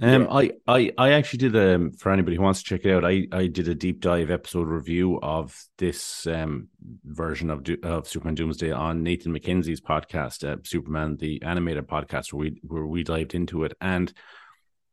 Um, 0.00 0.22
Yeah. 0.22 0.28
I, 0.30 0.50
I, 0.66 0.92
I 0.96 1.12
actually 1.12 1.48
did 1.48 1.56
um 1.56 1.92
for 1.92 2.12
anybody 2.12 2.36
who 2.36 2.42
wants 2.42 2.62
to 2.62 2.68
check 2.68 2.84
it 2.84 2.92
out. 2.94 3.04
I, 3.04 3.26
I 3.32 3.46
did 3.46 3.68
a 3.68 3.74
deep 3.74 4.00
dive 4.00 4.30
episode 4.30 4.68
review 4.68 5.18
of 5.20 5.60
this 5.78 6.26
um 6.26 6.68
version 7.04 7.50
of 7.50 7.64
Do- 7.64 7.78
of 7.82 8.06
Superman 8.06 8.34
Doomsday 8.34 8.70
on 8.70 9.02
Nathan 9.02 9.32
McKenzie's 9.32 9.80
podcast, 9.80 10.48
uh, 10.48 10.58
Superman 10.64 11.16
the 11.16 11.42
animated 11.42 11.86
podcast, 11.88 12.32
where 12.32 12.40
we 12.40 12.60
where 12.62 12.86
we 12.86 13.02
dived 13.02 13.34
into 13.34 13.64
it, 13.64 13.74
and 13.80 14.12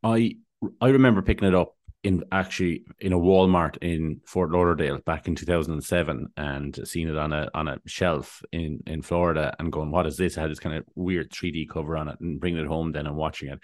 I 0.03 0.37
I 0.81 0.89
remember 0.89 1.21
picking 1.21 1.47
it 1.47 1.55
up 1.55 1.75
in 2.03 2.23
actually 2.31 2.83
in 2.99 3.13
a 3.13 3.19
Walmart 3.19 3.77
in 3.81 4.21
Fort 4.25 4.51
Lauderdale 4.51 4.99
back 5.05 5.27
in 5.27 5.35
2007 5.35 6.27
and 6.37 6.79
seeing 6.87 7.07
it 7.09 7.17
on 7.17 7.33
a 7.33 7.49
on 7.53 7.67
a 7.67 7.79
shelf 7.85 8.41
in 8.51 8.81
in 8.87 9.01
Florida 9.01 9.55
and 9.59 9.71
going, 9.71 9.91
what 9.91 10.05
is 10.07 10.17
this? 10.17 10.37
It 10.37 10.41
had 10.41 10.51
this 10.51 10.59
kind 10.59 10.77
of 10.77 10.85
weird 10.95 11.31
3D 11.31 11.69
cover 11.69 11.97
on 11.97 12.07
it, 12.07 12.19
and 12.19 12.39
bringing 12.39 12.63
it 12.63 12.67
home 12.67 12.91
then 12.91 13.07
and 13.07 13.15
watching 13.15 13.49
it 13.49 13.59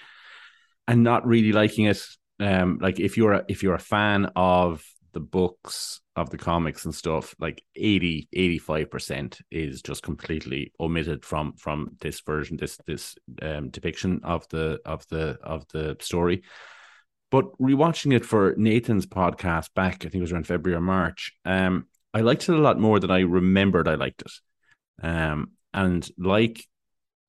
and 0.87 1.03
not 1.03 1.25
really 1.25 1.51
liking 1.51 1.85
it. 1.85 2.03
Um, 2.39 2.79
like 2.81 2.99
if 2.99 3.17
you're 3.17 3.33
a, 3.33 3.45
if 3.47 3.63
you're 3.63 3.75
a 3.75 3.79
fan 3.79 4.31
of 4.35 4.83
the 5.13 5.19
books 5.19 6.01
of 6.15 6.29
the 6.29 6.37
comics 6.37 6.85
and 6.85 6.95
stuff, 6.95 7.35
like 7.39 7.63
80, 7.75 8.29
85 8.33 8.89
percent 8.89 9.39
is 9.51 9.81
just 9.81 10.03
completely 10.03 10.73
omitted 10.79 11.25
from 11.25 11.53
from 11.53 11.97
this 11.99 12.21
version, 12.21 12.57
this 12.57 12.77
this 12.85 13.15
um, 13.41 13.69
depiction 13.69 14.21
of 14.23 14.47
the 14.49 14.79
of 14.85 15.07
the 15.09 15.37
of 15.43 15.67
the 15.73 15.97
story. 15.99 16.43
But 17.29 17.45
rewatching 17.59 18.13
it 18.13 18.25
for 18.25 18.55
Nathan's 18.57 19.05
podcast 19.05 19.73
back, 19.73 19.97
I 20.05 20.09
think 20.09 20.15
it 20.15 20.21
was 20.21 20.33
around 20.33 20.47
February 20.47 20.77
or 20.77 20.81
March. 20.81 21.33
Um, 21.45 21.87
I 22.13 22.21
liked 22.21 22.49
it 22.49 22.55
a 22.55 22.61
lot 22.61 22.79
more 22.79 22.99
than 22.99 23.09
I 23.09 23.21
remembered. 23.21 23.87
I 23.87 23.95
liked 23.95 24.23
it. 24.23 24.31
Um, 25.01 25.51
and 25.73 26.07
like 26.17 26.65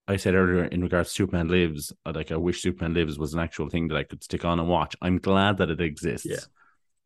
I 0.08 0.16
said 0.16 0.34
earlier 0.34 0.64
in 0.64 0.82
regards 0.82 1.10
to 1.10 1.14
Superman 1.14 1.48
Lives, 1.48 1.92
uh, 2.04 2.12
like 2.14 2.32
I 2.32 2.36
wish 2.36 2.62
Superman 2.62 2.94
Lives 2.94 3.18
was 3.18 3.34
an 3.34 3.40
actual 3.40 3.68
thing 3.68 3.88
that 3.88 3.96
I 3.96 4.02
could 4.02 4.22
stick 4.24 4.44
on 4.44 4.58
and 4.58 4.68
watch. 4.68 4.96
I'm 5.00 5.18
glad 5.18 5.58
that 5.58 5.70
it 5.70 5.80
exists. 5.80 6.26
Yeah. 6.26 6.36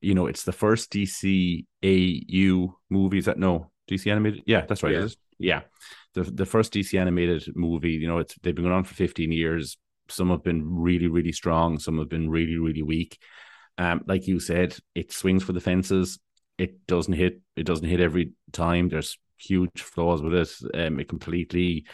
You 0.01 0.15
know, 0.15 0.27
it's 0.27 0.45
the 0.45 0.53
first 0.53 0.93
DC 0.93 1.67
AU 1.85 2.75
movie. 2.91 3.19
Is 3.19 3.27
that 3.27 3.39
no 3.39 3.71
DC 3.91 4.11
animated. 4.11 4.43
Yeah, 4.47 4.65
that's 4.67 4.83
right. 4.83 4.93
Yeah. 4.93 5.09
Yeah. 5.39 5.61
The 6.15 6.23
the 6.23 6.47
first 6.47 6.73
DC 6.73 6.99
animated 6.99 7.55
movie, 7.55 7.93
you 7.93 8.09
know, 8.09 8.19
it's 8.19 8.35
they've 8.43 8.55
been 8.55 8.65
going 8.65 8.75
on 8.75 8.85
for 8.85 8.95
15 8.95 9.31
years. 9.33 9.77
Some 10.09 10.31
have 10.31 10.43
been 10.43 10.63
really, 10.65 11.09
really 11.09 11.33
strong. 11.33 11.79
Some 11.79 11.99
have 11.99 12.09
been 12.09 12.31
really, 12.31 12.57
really 12.57 12.83
weak. 12.83 13.19
Um, 13.77 14.03
like 14.07 14.27
you 14.27 14.41
said, 14.41 14.77
it 14.95 15.13
swings 15.13 15.43
for 15.43 15.53
the 15.53 15.61
fences. 15.61 16.19
It 16.57 16.87
doesn't 16.87 17.13
hit. 17.13 17.41
It 17.57 17.65
doesn't 17.65 17.87
hit 17.87 18.01
every 18.01 18.33
time. 18.53 18.89
There's 18.89 19.19
huge 19.37 19.83
flaws 19.83 20.23
with 20.23 20.35
it. 20.35 20.51
Um, 20.75 21.01
it 21.01 21.09
completely 21.09 21.85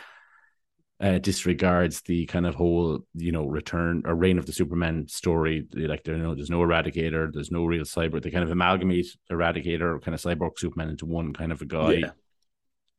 uh, 1.02 1.18
disregards 1.18 2.00
the 2.02 2.26
kind 2.26 2.46
of 2.46 2.54
whole, 2.54 3.00
you 3.14 3.32
know, 3.32 3.44
return 3.44 4.02
or 4.06 4.14
reign 4.14 4.38
of 4.38 4.46
the 4.46 4.52
Superman 4.52 5.08
story. 5.08 5.66
Like 5.74 6.04
there, 6.04 6.16
you 6.16 6.22
know, 6.22 6.34
there's 6.36 6.48
no 6.48 6.60
Eradicator, 6.60 7.32
there's 7.32 7.50
no 7.50 7.64
real 7.64 7.82
cyber. 7.82 8.22
They 8.22 8.30
kind 8.30 8.44
of 8.44 8.52
amalgamate 8.52 9.08
Eradicator, 9.30 10.00
kind 10.00 10.14
of 10.14 10.22
cyborg 10.22 10.58
Superman, 10.58 10.90
into 10.90 11.06
one 11.06 11.32
kind 11.32 11.50
of 11.50 11.60
a 11.60 11.66
guy. 11.66 11.92
Yeah. 11.94 12.10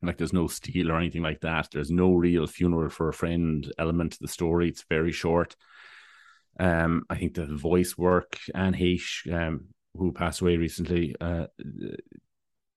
Like 0.02 0.18
there's 0.18 0.34
no 0.34 0.48
steel 0.48 0.92
or 0.92 0.98
anything 0.98 1.22
like 1.22 1.40
that. 1.40 1.68
There's 1.72 1.90
no 1.90 2.12
real 2.12 2.46
funeral 2.46 2.90
for 2.90 3.08
a 3.08 3.14
friend 3.14 3.72
element 3.78 4.12
to 4.12 4.18
the 4.20 4.28
story. 4.28 4.68
It's 4.68 4.84
very 4.90 5.12
short. 5.12 5.56
Um, 6.60 7.04
I 7.08 7.16
think 7.16 7.34
the 7.34 7.46
voice 7.46 7.96
work 7.96 8.38
and 8.54 8.76
Heche, 8.76 9.32
um, 9.32 9.68
who 9.96 10.12
passed 10.12 10.42
away 10.42 10.58
recently, 10.58 11.16
uh, 11.22 11.46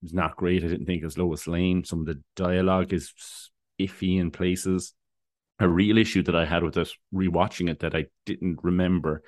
was 0.01 0.13
not 0.13 0.37
great. 0.37 0.63
I 0.63 0.67
didn't 0.67 0.85
think 0.85 1.03
as 1.03 1.17
Lois 1.17 1.47
Lane. 1.47 1.83
Some 1.83 1.99
of 1.99 2.05
the 2.05 2.21
dialogue 2.37 2.93
is 2.93 3.11
iffy 3.77 4.21
in 4.21 4.31
places. 4.31 4.93
A 5.59 5.67
real 5.67 5.97
issue 5.97 6.23
that 6.23 6.35
I 6.35 6.45
had 6.45 6.63
with 6.63 6.77
it, 6.77 6.89
rewatching 7.13 7.69
it, 7.69 7.79
that 7.79 7.95
I 7.95 8.05
didn't 8.25 8.59
remember. 8.63 9.23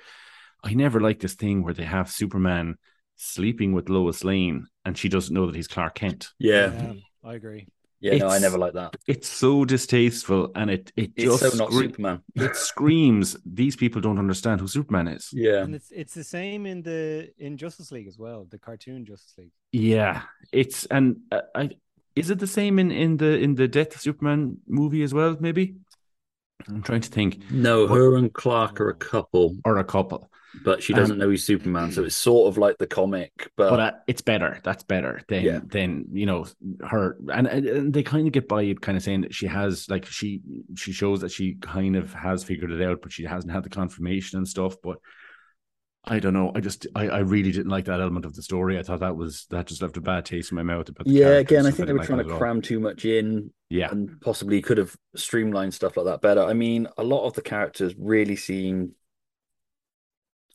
I 0.62 0.74
never 0.74 1.00
liked 1.00 1.22
this 1.22 1.34
thing 1.34 1.64
where 1.64 1.74
they 1.74 1.84
have 1.84 2.10
Superman 2.10 2.76
sleeping 3.16 3.72
with 3.72 3.88
Lois 3.88 4.24
Lane 4.24 4.66
and 4.84 4.96
she 4.96 5.08
doesn't 5.08 5.34
know 5.34 5.46
that 5.46 5.56
he's 5.56 5.68
Clark 5.68 5.94
Kent. 5.96 6.28
Yeah. 6.38 6.72
Yeah, 6.72 6.92
I 7.24 7.34
agree. 7.34 7.66
Yeah, 8.02 8.16
no, 8.16 8.28
I 8.28 8.38
never 8.38 8.56
like 8.56 8.72
that. 8.74 8.96
It's 9.06 9.28
so 9.28 9.64
distasteful 9.66 10.52
and 10.54 10.70
it 10.70 10.90
it 10.96 11.10
It's 11.16 11.24
just 11.24 11.52
so 11.52 11.58
not 11.58 11.70
scre- 11.70 11.82
Superman. 11.82 12.22
it 12.34 12.56
screams 12.56 13.36
these 13.44 13.76
people 13.76 14.00
don't 14.00 14.18
understand 14.18 14.60
who 14.60 14.68
Superman 14.68 15.08
is. 15.08 15.28
Yeah. 15.32 15.62
And 15.64 15.74
it's 15.74 15.90
it's 15.90 16.14
the 16.14 16.24
same 16.24 16.64
in 16.64 16.80
the 16.82 17.30
in 17.38 17.58
Justice 17.58 17.92
League 17.92 18.08
as 18.08 18.18
well, 18.18 18.46
the 18.48 18.58
cartoon 18.58 19.04
Justice 19.04 19.34
League. 19.36 19.52
Yeah, 19.72 20.22
it's 20.50 20.86
and 20.86 21.16
uh, 21.30 21.42
I 21.54 21.70
is 22.16 22.30
it 22.30 22.38
the 22.38 22.46
same 22.46 22.78
in 22.78 22.90
in 22.90 23.18
the 23.18 23.38
in 23.38 23.54
the 23.54 23.68
Death 23.68 23.94
of 23.94 24.00
Superman 24.00 24.58
movie 24.66 25.02
as 25.02 25.12
well? 25.12 25.36
Maybe 25.38 25.76
I'm 26.68 26.82
trying 26.82 27.00
to 27.02 27.08
think, 27.10 27.50
No, 27.50 27.82
What- 27.86 27.96
her 27.96 28.16
and 28.16 28.32
Clark 28.32 28.80
are 28.80 28.88
a 28.90 28.94
couple, 28.94 29.56
or 29.64 29.78
a 29.78 29.84
couple, 29.84 30.30
but 30.64 30.82
she 30.82 30.92
doesn't 30.92 31.14
Um, 31.14 31.18
know 31.18 31.30
he's 31.30 31.44
Superman, 31.44 31.92
so 31.92 32.02
it's 32.04 32.16
sort 32.16 32.48
of 32.48 32.58
like 32.58 32.78
the 32.78 32.86
comic, 32.86 33.50
but, 33.56 33.70
but 33.70 33.80
uh, 33.80 33.92
it's 34.08 34.20
better. 34.20 34.58
That's 34.64 34.82
better 34.82 35.22
than 35.28 35.44
Yeah. 35.44 35.60
than 35.64 36.06
you 36.12 36.26
know 36.26 36.46
her, 36.88 37.16
and, 37.32 37.46
and 37.46 37.92
they 37.92 38.02
kind 38.02 38.26
of 38.26 38.32
get 38.32 38.48
by 38.48 38.62
it, 38.62 38.80
kind 38.80 38.96
of 38.98 39.02
saying 39.04 39.20
that 39.22 39.34
she 39.34 39.46
has 39.46 39.88
like 39.88 40.06
she 40.06 40.40
she 40.76 40.92
shows 40.92 41.20
that 41.20 41.30
she 41.30 41.54
kind 41.60 41.94
of 41.96 42.12
has 42.14 42.42
figured 42.44 42.72
it 42.72 42.82
out, 42.82 43.00
but 43.02 43.12
she 43.12 43.24
hasn't 43.24 43.52
had 43.52 43.62
the 43.62 43.70
confirmation 43.70 44.38
and 44.38 44.48
stuff. 44.48 44.74
But 44.82 44.98
I 46.04 46.18
don't 46.18 46.32
know. 46.32 46.50
I 46.54 46.60
just 46.60 46.86
I, 46.94 47.08
I 47.08 47.18
really 47.18 47.52
didn't 47.52 47.70
like 47.70 47.84
that 47.84 48.00
element 48.00 48.24
of 48.24 48.34
the 48.34 48.42
story. 48.42 48.78
I 48.78 48.82
thought 48.82 49.00
that 49.00 49.16
was 49.16 49.46
that 49.50 49.66
just 49.66 49.82
left 49.82 49.96
a 49.98 50.00
bad 50.00 50.24
taste 50.24 50.50
in 50.50 50.56
my 50.56 50.62
mouth 50.62 50.88
about. 50.88 51.06
The 51.06 51.12
yeah, 51.12 51.26
again, 51.38 51.66
I 51.66 51.70
stuff. 51.70 51.76
think 51.76 51.86
they 51.88 51.92
didn't 51.92 51.92
were 51.92 51.98
like 51.98 52.06
trying 52.08 52.18
to 52.26 52.36
cram 52.38 52.62
too 52.62 52.80
much 52.80 53.04
in 53.04 53.52
Yeah, 53.68 53.90
and 53.90 54.20
possibly 54.20 54.62
could 54.62 54.78
have 54.78 54.96
streamlined 55.14 55.74
stuff 55.74 55.96
like 55.96 56.06
that 56.06 56.22
better. 56.22 56.42
I 56.42 56.54
mean, 56.54 56.88
a 56.96 57.04
lot 57.04 57.26
of 57.26 57.34
the 57.34 57.42
characters 57.42 57.94
really 57.98 58.36
seem 58.36 58.92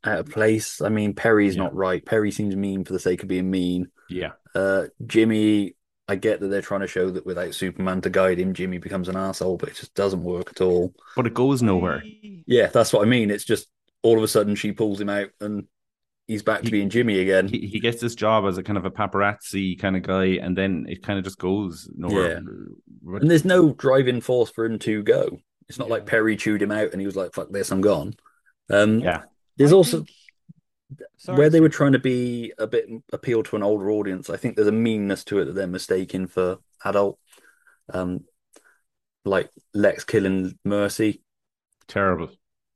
out 0.03 0.19
of 0.19 0.29
place. 0.29 0.81
I 0.81 0.89
mean, 0.89 1.13
Perry's 1.13 1.55
Yeah. 1.55 1.63
not 1.63 1.75
right. 1.75 2.03
Perry 2.05 2.31
seems 2.31 2.55
mean 2.55 2.83
for 2.83 2.93
the 2.93 2.99
sake 2.99 3.23
of 3.23 3.29
being 3.29 3.49
mean. 3.49 3.91
yeah. 4.09 4.33
Uh, 4.53 4.85
Jimmy, 5.05 5.75
I 6.07 6.15
get 6.15 6.39
that 6.39 6.47
they're 6.47 6.61
trying 6.61 6.81
to 6.81 6.87
show 6.87 7.09
that 7.09 7.25
without 7.25 7.53
Superman 7.53 8.01
to 8.01 8.09
guide 8.09 8.39
him, 8.39 8.53
Jimmy 8.53 8.77
becomes 8.77 9.09
an 9.09 9.17
asshole, 9.17 9.57
but 9.57 9.69
it 9.69 9.75
just 9.75 9.93
doesn't 9.95 10.23
work 10.23 10.49
at 10.51 10.61
all. 10.61 10.93
But 11.15 11.27
it 11.27 11.33
goes 11.33 11.61
nowhere. 11.61 12.03
Yeah, 12.47 12.67
that's 12.67 12.93
what 12.93 13.05
I 13.05 13.09
mean. 13.09 13.31
It's 13.31 13.43
just 13.43 13.67
all 14.05 14.17
of 14.17 14.23
a 14.23 14.27
sudden 14.27 14.55
she 14.55 14.71
pulls 14.71 15.01
him 15.01 15.09
out 15.09 15.29
and 15.41 15.65
he's 16.27 16.43
back 16.43 16.59
to 16.59 16.65
He- 16.65 16.71
being 16.71 16.89
Jimmy 16.89 17.19
again. 17.19 17.47
he, 17.47 17.67
he 17.67 17.79
gets 17.79 17.99
this 18.01 18.15
job 18.15 18.45
as 18.45 18.57
a 18.57 18.63
kind 18.63 18.77
of 18.77 18.85
a 18.85 18.91
paparazzi 18.91 19.77
kind 19.79 19.95
of 19.95 20.03
guy, 20.03 20.25
and 20.41 20.57
then 20.57 20.85
it 20.87 21.03
kind 21.03 21.17
of 21.19 21.25
just 21.25 21.37
goes 21.39 21.89
nowhere. 21.95 22.41
But- 23.01 23.21
And 23.21 23.29
there's 23.31 23.45
no 23.45 23.73
driving 23.73 24.21
force 24.21 24.49
for 24.51 24.65
him 24.65 24.79
to 24.79 25.03
go. 25.03 25.39
It's 25.67 25.79
not 25.79 25.89
like 25.89 26.05
Perry 26.05 26.35
chewed 26.35 26.61
him 26.61 26.71
out 26.71 26.91
and 26.91 27.01
he 27.01 27.07
was 27.07 27.15
like, 27.15 27.33
fuck 27.33 27.49
this, 27.51 27.71
I'm 27.71 27.81
gone. 27.81 28.13
Um, 28.69 28.99
yeah, 28.99 29.23
There's 29.57 29.73
I 29.73 29.75
also 29.75 29.97
think- 29.97 30.09
Sorry, 31.17 31.37
where 31.37 31.49
they 31.49 31.59
were 31.61 31.69
trying 31.69 31.93
to 31.93 31.99
be 31.99 32.53
a 32.59 32.67
bit 32.67 32.85
appeal 33.11 33.41
to 33.43 33.55
an 33.55 33.63
older 33.63 33.89
audience. 33.89 34.29
I 34.29 34.37
think 34.37 34.55
there's 34.55 34.67
a 34.67 34.71
meanness 34.71 35.23
to 35.25 35.39
it 35.39 35.45
that 35.45 35.53
they're 35.53 35.65
mistaken 35.65 36.27
for 36.27 36.57
adult. 36.83 37.17
Um, 37.91 38.25
like 39.25 39.49
Lex 39.73 40.03
killing 40.03 40.57
Mercy. 40.63 41.23
terrible. 41.87 42.29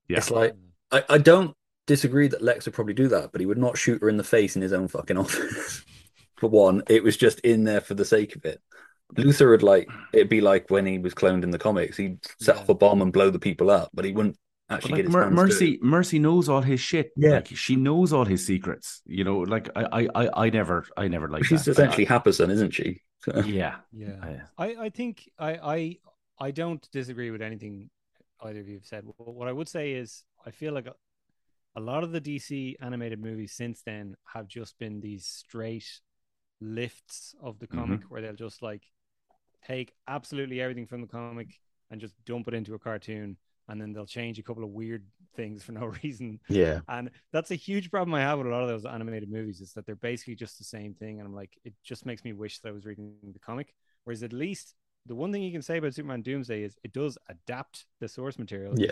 Yeah, 0.07 0.17
It's 0.17 0.31
like 0.31 0.55
I, 0.91 1.03
I 1.09 1.17
don't 1.17 1.55
disagree 1.87 2.27
that 2.27 2.41
Lex 2.41 2.65
would 2.65 2.73
probably 2.73 2.93
do 2.93 3.07
that, 3.09 3.31
but 3.31 3.41
he 3.41 3.47
would 3.47 3.57
not 3.57 3.77
shoot 3.77 4.01
her 4.01 4.09
in 4.09 4.17
the 4.17 4.23
face 4.23 4.55
in 4.55 4.61
his 4.61 4.73
own 4.73 4.87
fucking 4.87 5.17
office. 5.23 5.83
for 6.37 6.49
one, 6.49 6.83
it 6.89 7.03
was 7.03 7.17
just 7.17 7.39
in 7.41 7.63
there 7.63 7.81
for 7.81 7.93
the 7.95 8.05
sake 8.05 8.35
of 8.35 8.45
it. 8.45 8.61
Luther 9.17 9.49
would 9.49 9.63
like 9.63 9.89
it'd 10.13 10.29
be 10.29 10.39
like 10.41 10.69
when 10.69 10.85
he 10.85 10.99
was 10.99 11.15
cloned 11.15 11.43
in 11.43 11.49
the 11.49 11.57
comics. 11.57 11.97
He'd 11.97 12.19
set 12.39 12.55
Yeah. 12.55 12.61
off 12.61 12.69
a 12.69 12.75
bomb 12.75 13.01
and 13.01 13.11
blow 13.11 13.31
the 13.31 13.39
people 13.39 13.71
up, 13.71 13.89
but 13.93 14.05
he 14.05 14.11
wouldn't 14.11 14.37
actually 14.69 14.91
like 14.91 14.97
get 14.99 15.05
his 15.05 15.13
Mer- 15.15 15.23
hands 15.23 15.35
Mercy, 15.35 15.65
dirty. 15.77 15.79
Mercy 15.81 16.19
knows 16.19 16.47
all 16.47 16.61
his 16.61 16.79
shit. 16.79 17.11
Yeah. 17.17 17.31
like 17.31 17.47
she 17.47 17.75
knows 17.75 18.13
all 18.13 18.25
his 18.25 18.45
secrets. 18.45 19.01
You 19.07 19.23
know, 19.23 19.39
like 19.39 19.67
I, 19.75 19.83
I, 19.91 20.07
I, 20.25 20.45
I 20.45 20.49
never, 20.51 20.85
I 20.95 21.07
never 21.07 21.27
like. 21.27 21.43
She's 21.43 21.65
that. 21.65 21.71
essentially 21.71 22.05
Happerson, 22.05 22.51
isn't 22.51 22.71
she? 22.71 23.01
I- 23.33 23.39
yeah, 23.39 23.77
Yeah. 23.91 24.41
I- 24.57 24.65
I, 24.67 24.75
I 24.85 24.89
think 24.89 25.27
I, 25.39 25.51
I 25.57 25.97
I 26.39 26.51
don't 26.51 26.87
disagree 26.91 27.31
with 27.31 27.41
anything 27.41 27.89
either 28.43 28.59
of 28.59 28.67
you 28.67 28.75
have 28.75 28.85
said. 28.85 29.05
Wh- 29.05 29.27
What 29.27 29.47
I 29.47 29.51
would 29.53 29.67
say 29.67 29.93
is 29.93 30.23
I 30.45 30.51
feel 30.51 30.73
like 30.73 30.87
a, 30.87 31.79
lot 31.79 32.03
of 32.03 32.11
the 32.11 32.19
DC 32.19 32.75
animated 32.81 33.21
movies 33.21 33.53
since 33.53 33.81
then 33.85 34.15
have 34.33 34.47
just 34.47 34.77
been 34.79 34.99
these 34.99 35.25
straight 35.25 35.87
lifts 36.59 37.35
of 37.41 37.57
the 37.59 37.67
mm-hmm. 37.67 37.79
comic 37.79 38.01
where 38.09 38.21
they'll 38.21 38.33
just 38.33 38.61
like 38.61 38.83
take 39.65 39.93
absolutely 40.07 40.59
everything 40.59 40.87
from 40.87 41.01
the 41.01 41.07
comic 41.07 41.47
and 41.89 42.01
just 42.01 42.13
dump 42.25 42.47
it 42.49 42.53
into 42.53 42.73
a 42.73 42.79
cartoon 42.79 43.37
and 43.69 43.79
then 43.79 43.93
they'll 43.93 44.05
change 44.05 44.39
a 44.39 44.43
couple 44.43 44.63
of 44.63 44.71
weird 44.71 45.05
things 45.35 45.63
for 45.63 45.71
no 45.71 45.85
reason 46.03 46.39
Yeah. 46.49 46.81
and 46.89 47.11
that's 47.31 47.51
a 47.51 47.55
huge 47.55 47.91
problem 47.91 48.13
I 48.13 48.21
have 48.21 48.39
with 48.39 48.47
a 48.47 48.51
lot 48.51 48.63
of 48.63 48.67
those 48.67 48.85
animated 48.85 49.31
movies 49.31 49.61
is 49.61 49.71
that 49.73 49.85
they're 49.85 49.95
basically 49.95 50.35
just 50.35 50.57
the 50.57 50.63
same 50.63 50.93
thing. 50.93 51.19
And 51.19 51.27
I'm 51.27 51.35
like, 51.35 51.57
it 51.63 51.73
just 51.83 52.05
makes 52.05 52.23
me 52.25 52.33
wish 52.33 52.59
that 52.59 52.69
I 52.69 52.71
was 52.71 52.85
reading 52.85 53.13
the 53.31 53.39
comic. 53.39 53.73
Whereas 54.03 54.23
at 54.23 54.33
least 54.33 54.75
the 55.05 55.15
one 55.15 55.31
thing 55.31 55.43
you 55.43 55.51
can 55.51 55.61
say 55.61 55.77
about 55.77 55.93
Superman 55.93 56.21
Doomsday 56.21 56.63
is 56.63 56.77
it 56.83 56.93
does 56.93 57.17
adapt 57.29 57.85
the 57.99 58.07
source 58.07 58.37
material. 58.37 58.73
Yeah. 58.77 58.91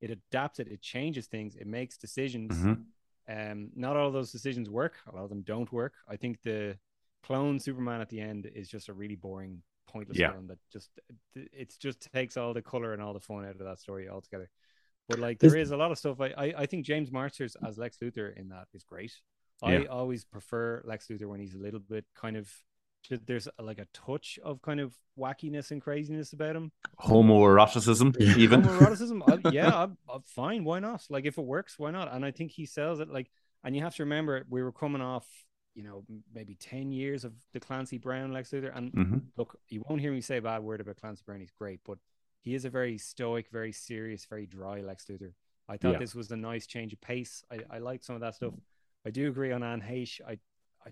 It 0.00 0.10
adapts 0.10 0.60
it, 0.60 0.68
it 0.68 0.80
changes 0.82 1.26
things, 1.26 1.56
it 1.56 1.66
makes 1.66 1.96
decisions. 1.96 2.54
Mhm. 2.56 2.84
Um, 3.30 3.70
not 3.74 3.96
all 3.96 4.06
of 4.06 4.12
those 4.14 4.32
decisions 4.32 4.70
work, 4.70 4.94
a 5.06 5.14
lot 5.14 5.24
of 5.24 5.28
them 5.28 5.42
don't 5.42 5.70
work. 5.72 5.94
I 6.08 6.16
think 6.16 6.40
the 6.42 6.78
clone 7.22 7.58
Superman 7.60 8.00
at 8.00 8.08
the 8.08 8.20
end 8.20 8.46
is 8.54 8.68
just 8.68 8.88
a 8.88 8.94
really 8.94 9.16
boring, 9.16 9.62
pointless 9.86 10.18
Yeah. 10.18 10.32
film 10.32 10.46
that 10.46 10.58
just 10.72 10.90
it 11.34 11.74
just 11.78 12.00
takes 12.12 12.36
all 12.36 12.54
the 12.54 12.62
color 12.62 12.92
and 12.94 13.02
all 13.02 13.12
the 13.12 13.20
fun 13.20 13.44
out 13.44 13.52
of 13.60 13.66
that 13.66 13.80
story 13.80 14.08
altogether. 14.08 14.48
But 15.08 15.18
like 15.18 15.38
There's- 15.40 15.70
a 15.70 15.76
lot 15.76 15.90
of 15.90 15.98
stuff. 15.98 16.20
I, 16.20 16.28
I 16.28 16.54
I 16.62 16.66
think 16.66 16.84
James 16.86 17.10
Marsters 17.10 17.56
as 17.66 17.76
Lex 17.78 17.98
Luthor 17.98 18.34
in 18.36 18.48
that 18.50 18.68
is 18.72 18.84
great. 18.84 19.12
I 19.62 19.86
always 19.86 20.24
prefer 20.24 20.82
Lex 20.84 21.08
Luthor 21.08 21.26
when 21.26 21.40
he's 21.40 21.54
a 21.54 21.58
little 21.58 21.80
bit 21.80 22.04
kind 22.14 22.36
of 22.36 22.48
there's 23.26 23.48
uh, 23.48 23.62
like 23.62 23.78
a 23.78 23.86
touch 23.92 24.38
of 24.44 24.60
kind 24.62 24.80
of 24.80 24.94
wackiness 25.18 25.70
and 25.70 25.80
craziness 25.82 26.32
about 26.32 26.56
him. 26.56 26.70
homoeroticism, 27.00 28.20
even. 28.36 28.62
Homoeroticism, 28.62 29.22
I, 29.26 29.48
uh, 29.48 29.50
yeah, 29.52 29.82
I'm, 29.84 29.96
I'm 30.12 30.22
fine. 30.22 30.64
Why 30.64 30.78
not? 30.80 31.04
Like 31.10 31.24
if 31.26 31.38
it 31.38 31.44
works, 31.44 31.78
why 31.78 31.90
not? 31.90 32.12
And 32.12 32.24
I 32.24 32.30
think 32.30 32.52
he 32.52 32.66
sells 32.66 33.00
it. 33.00 33.08
Like, 33.08 33.30
and 33.64 33.74
you 33.74 33.82
have 33.82 33.94
to 33.96 34.02
remember 34.04 34.44
we 34.48 34.62
were 34.62 34.72
coming 34.72 35.02
off, 35.02 35.26
you 35.74 35.82
know, 35.82 36.04
maybe 36.34 36.54
ten 36.54 36.92
years 36.92 37.24
of 37.24 37.32
the 37.52 37.60
Clancy 37.60 37.98
Brown 37.98 38.32
Lex 38.32 38.50
Luthor. 38.50 38.76
And 38.76 38.92
Mhm. 38.92 39.22
look, 39.36 39.58
you 39.68 39.82
won't 39.88 40.00
hear 40.00 40.12
me 40.12 40.20
say 40.20 40.38
a 40.38 40.42
bad 40.42 40.62
word 40.62 40.80
about 40.80 40.96
Clancy 40.96 41.22
Brown. 41.26 41.40
He's 41.40 41.50
great, 41.50 41.80
but 41.84 41.98
he 42.40 42.54
is 42.54 42.64
a 42.64 42.70
very 42.70 42.98
stoic, 42.98 43.48
very 43.50 43.72
serious, 43.72 44.24
very 44.26 44.46
dry 44.46 44.80
Lex 44.80 45.06
Luthor. 45.06 45.32
I 45.68 45.76
thought 45.76 45.92
Yeah. 45.94 45.98
this 45.98 46.14
was 46.14 46.30
a 46.30 46.36
nice 46.36 46.66
change 46.66 46.92
of 46.92 47.00
pace. 47.00 47.44
I, 47.50 47.58
I 47.70 47.78
like 47.78 48.02
some 48.02 48.14
of 48.14 48.20
that 48.22 48.34
stuff. 48.36 48.54
I 49.04 49.10
do 49.10 49.28
agree 49.28 49.52
on 49.52 49.62
Anne 49.62 49.82
Heche. 49.82 50.20
I, 50.26 50.38
I, 50.86 50.90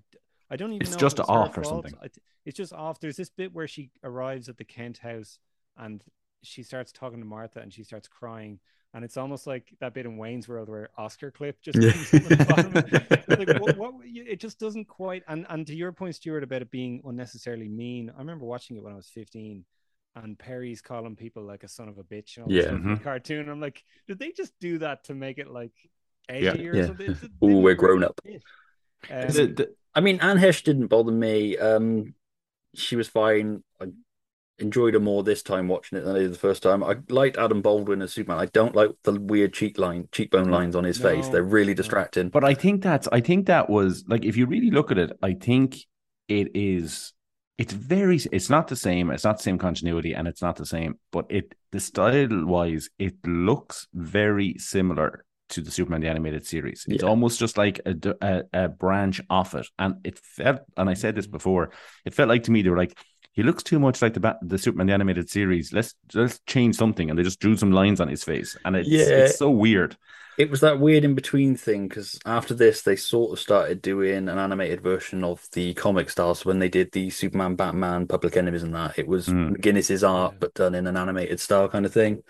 I 0.50 0.56
don't 0.56 0.72
even 0.72 0.82
It's 0.82 0.90
know. 0.92 0.96
if 0.96 1.00
just 1.00 1.18
it 1.18 1.22
was 1.22 1.28
off 1.28 1.59
or 1.59 1.62
fault. 1.64 1.88
something. 1.90 2.11
It's 2.44 2.56
just 2.56 2.72
off. 2.72 3.00
There's 3.00 3.16
this 3.16 3.31
bit 3.31 3.52
where 3.52 3.66
she 3.66 3.90
arrives 4.04 4.48
at 4.48 4.56
the 4.58 4.64
Kent 4.64 4.98
house 4.98 5.38
and 5.77 6.02
she 6.42 6.62
starts 6.62 6.92
talking 6.92 7.18
to 7.18 7.25
Martha 7.27 7.58
and 7.60 7.73
she 7.73 7.83
starts 7.83 8.06
crying. 8.08 8.60
And 8.94 9.04
it's 9.04 9.16
almost 9.16 9.46
like 9.46 9.75
that 9.81 9.92
bit 9.92 10.06
in 10.06 10.16
Wayne's 10.16 10.48
World 10.48 10.68
where 10.68 10.88
Oscar 10.96 11.31
clip 11.31 11.60
just 11.60 11.77
Yeah. 11.79 11.90
comes 11.92 12.10
the 12.12 13.25
like, 13.46 13.60
what, 13.60 13.77
what, 13.77 13.94
it 14.04 14.38
just 14.40 14.58
doesn't 14.58 14.87
quite. 14.87 15.23
And, 15.29 15.44
and 15.50 15.66
to 15.66 15.75
your 15.75 15.92
point, 15.92 16.14
Stuart, 16.14 16.44
about 16.44 16.62
it 16.62 16.71
being 16.71 17.02
unnecessarily 17.04 17.68
mean, 17.68 18.10
I 18.14 18.18
remember 18.21 18.46
watching 18.46 18.77
it 18.77 18.83
when 18.83 18.92
I 18.92 18.96
was 18.96 19.08
15 19.08 19.64
and 20.14 20.38
Perry's 20.38 20.81
calling 20.81 21.14
people 21.16 21.42
like 21.42 21.62
a 21.64 21.68
son 21.68 21.88
of 21.88 21.98
a 21.98 22.04
bitch 22.04 22.37
and 22.37 22.44
all 22.44 22.48
this 22.48 22.56
Yeah. 22.64 22.71
stuff 22.71 22.75
in 22.81 22.85
the 22.94 23.00
Mhm. 23.00 23.02
cartoon. 23.02 23.48
I'm 23.50 23.60
like, 23.60 23.83
did 24.06 24.18
they 24.18 24.31
just 24.33 24.54
do 24.60 24.79
that 24.79 25.04
to 25.04 25.14
make 25.14 25.38
it 25.38 25.48
like 25.50 25.73
Yeah. 26.31 26.52
edgy 26.52 26.68
or 26.68 26.77
Yeah. 26.77 26.87
something? 26.87 27.10
It 27.23 27.31
we're 27.40 27.75
grown 27.75 28.02
up. 28.04 28.18
fit. 28.25 28.42
The- 29.08 29.14
Um, 29.42 29.54
the- 29.54 29.75
I 29.97 30.01
mean, 30.01 30.21
Anne 30.21 30.38
Heche 30.38 30.63
didn't 30.63 30.87
bother 30.87 31.11
me. 31.11 31.59
Um, 31.59 32.15
she 32.75 32.94
was 32.94 33.09
fine. 33.09 33.65
I, 33.81 33.87
enjoyed 34.59 34.94
her 34.94 35.01
more 35.01 35.23
this 35.23 35.42
time 35.42 35.69
watching 35.69 35.99
it 35.99 36.03
than 36.03 36.17
I 36.17 36.21
did 36.21 36.33
the 36.33 36.38
first 36.38 36.63
time. 36.63 36.83
I 36.83 36.97
liked 37.09 37.37
Adam 37.37 37.63
Baldwin 37.63 38.03
as 38.03 38.13
Superman. 38.13 38.40
I 38.40 38.47
don't 38.47 38.75
like 38.75 38.90
the 39.03 39.21
weird 39.21 39.53
cheek 39.53 39.79
line, 39.79 40.09
cheekbone 40.13 40.51
lines 40.51 40.75
on 40.75 40.85
his 40.85 40.99
face. 40.99 41.29
They're 41.29 41.42
really 41.42 41.75
no. 41.75 41.77
distracting. 41.77 42.31
But 42.31 42.44
I 42.44 42.55
think 42.55 42.83
that's 42.83 43.09
I 43.13 43.21
think 43.21 43.47
that 43.47 43.69
was 43.69 44.05
like 44.09 44.25
if 44.25 44.37
you 44.37 44.47
really 44.47 44.71
look 44.71 44.90
at 44.90 44.99
it, 44.99 45.13
I 45.23 45.35
think 45.35 45.77
it 46.29 46.53
is 46.55 47.13
it's 47.59 47.73
very 47.73 48.19
it's 48.33 48.51
not 48.51 48.69
the 48.69 48.77
same, 48.77 49.11
it's 49.11 49.25
not 49.25 49.38
the 49.38 49.42
same 49.42 49.59
continuity 49.59 50.15
and 50.15 50.27
it's 50.27 50.42
not 50.42 50.57
the 50.57 50.67
same, 50.67 50.99
but 51.13 51.27
it 51.29 51.55
the 51.73 51.81
style 51.81 52.47
wise, 52.47 52.88
it 52.99 53.15
looks 53.27 53.88
very 53.92 54.57
similar 54.59 55.25
to 55.51 55.61
the 55.61 55.71
Superman 55.71 56.01
the 56.01 56.09
animated 56.09 56.47
series. 56.47 56.85
It's 56.88 57.03
Yeah. 57.03 57.09
almost 57.09 57.38
just 57.38 57.57
like 57.57 57.81
a 57.87 58.44
a 58.53 58.69
branch 58.69 59.21
off 59.31 59.55
it. 59.55 59.67
And 59.79 59.97
it 60.05 60.19
felt 60.19 60.61
and 60.77 60.88
I 60.90 60.94
said 60.94 61.15
this 61.15 61.27
before, 61.27 61.71
it 62.05 62.15
felt 62.15 62.29
like 62.29 62.44
to 62.44 62.51
me 62.51 62.63
they 62.63 62.71
were 62.71 62.77
like 62.77 62.97
he 63.33 63.42
looks 63.42 63.63
too 63.63 63.79
much 63.79 64.01
like 64.01 64.15
the 64.15 64.21
Bat- 64.21 64.38
the 64.42 64.59
Superman 64.59 64.87
the 64.87 64.94
animated 64.94 65.29
series. 65.29 65.73
Let's 65.73 65.94
let's 66.15 66.40
change 66.47 66.75
something, 66.77 67.11
and 67.11 67.19
they 67.19 67.23
just 67.23 67.40
drew 67.40 67.57
some 67.57 67.71
lines 67.71 68.01
on 68.01 68.09
his 68.09 68.25
face, 68.25 68.57
and 68.65 68.75
it's 68.77 68.88
Yeah. 68.88 69.03
it's 69.25 69.38
so 69.38 69.51
weird. 69.51 69.97
It 70.38 70.51
was 70.51 70.61
that 70.61 70.81
weird 70.81 71.03
in 71.05 71.15
between 71.15 71.57
thing 71.57 71.88
because 71.88 72.19
after 72.27 72.53
this, 72.53 72.83
they 72.83 72.97
sort 72.97 73.33
of 73.33 73.38
started 73.40 73.81
doing 73.81 74.29
an 74.29 74.38
animated 74.38 74.83
version 74.83 75.25
of 75.25 75.47
the 75.53 75.73
comic 75.75 76.11
style. 76.11 76.35
So 76.35 76.49
when 76.51 76.59
they 76.59 76.69
did 76.69 76.92
the 76.92 77.09
Superman, 77.09 77.57
Batman, 77.57 78.07
Public 78.07 78.37
Enemies, 78.37 78.63
and 78.63 78.75
that, 78.75 78.99
it 78.99 79.07
was 79.07 79.29
Mm. 79.29 79.57
McGuinness's 79.57 80.05
art, 80.05 80.35
but 80.38 80.53
done 80.53 80.75
in 80.75 80.87
an 80.87 80.97
animated 80.97 81.40
style 81.40 81.69
kind 81.71 81.87
of 81.87 81.92
thing. 81.94 82.23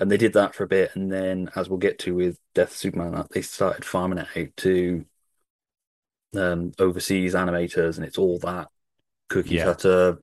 And 0.00 0.10
they 0.10 0.16
did 0.16 0.32
that 0.32 0.54
for 0.54 0.64
a 0.64 0.68
bit, 0.68 0.96
and 0.96 1.12
then, 1.12 1.50
as 1.54 1.68
we'll 1.68 1.78
get 1.78 1.98
to 2.00 2.14
with 2.16 2.38
Death 2.54 2.70
of 2.72 2.76
Superman, 2.76 3.26
they 3.32 3.42
started 3.42 3.84
farming 3.84 4.18
it 4.18 4.28
out 4.36 4.56
to 4.58 5.04
um, 6.36 6.72
overseas 6.78 7.34
animators, 7.34 7.96
and 7.96 8.04
it's 8.06 8.18
all 8.18 8.38
that 8.40 8.68
cookie 9.28 9.56
Yeah. 9.56 9.64
cutter 9.64 10.18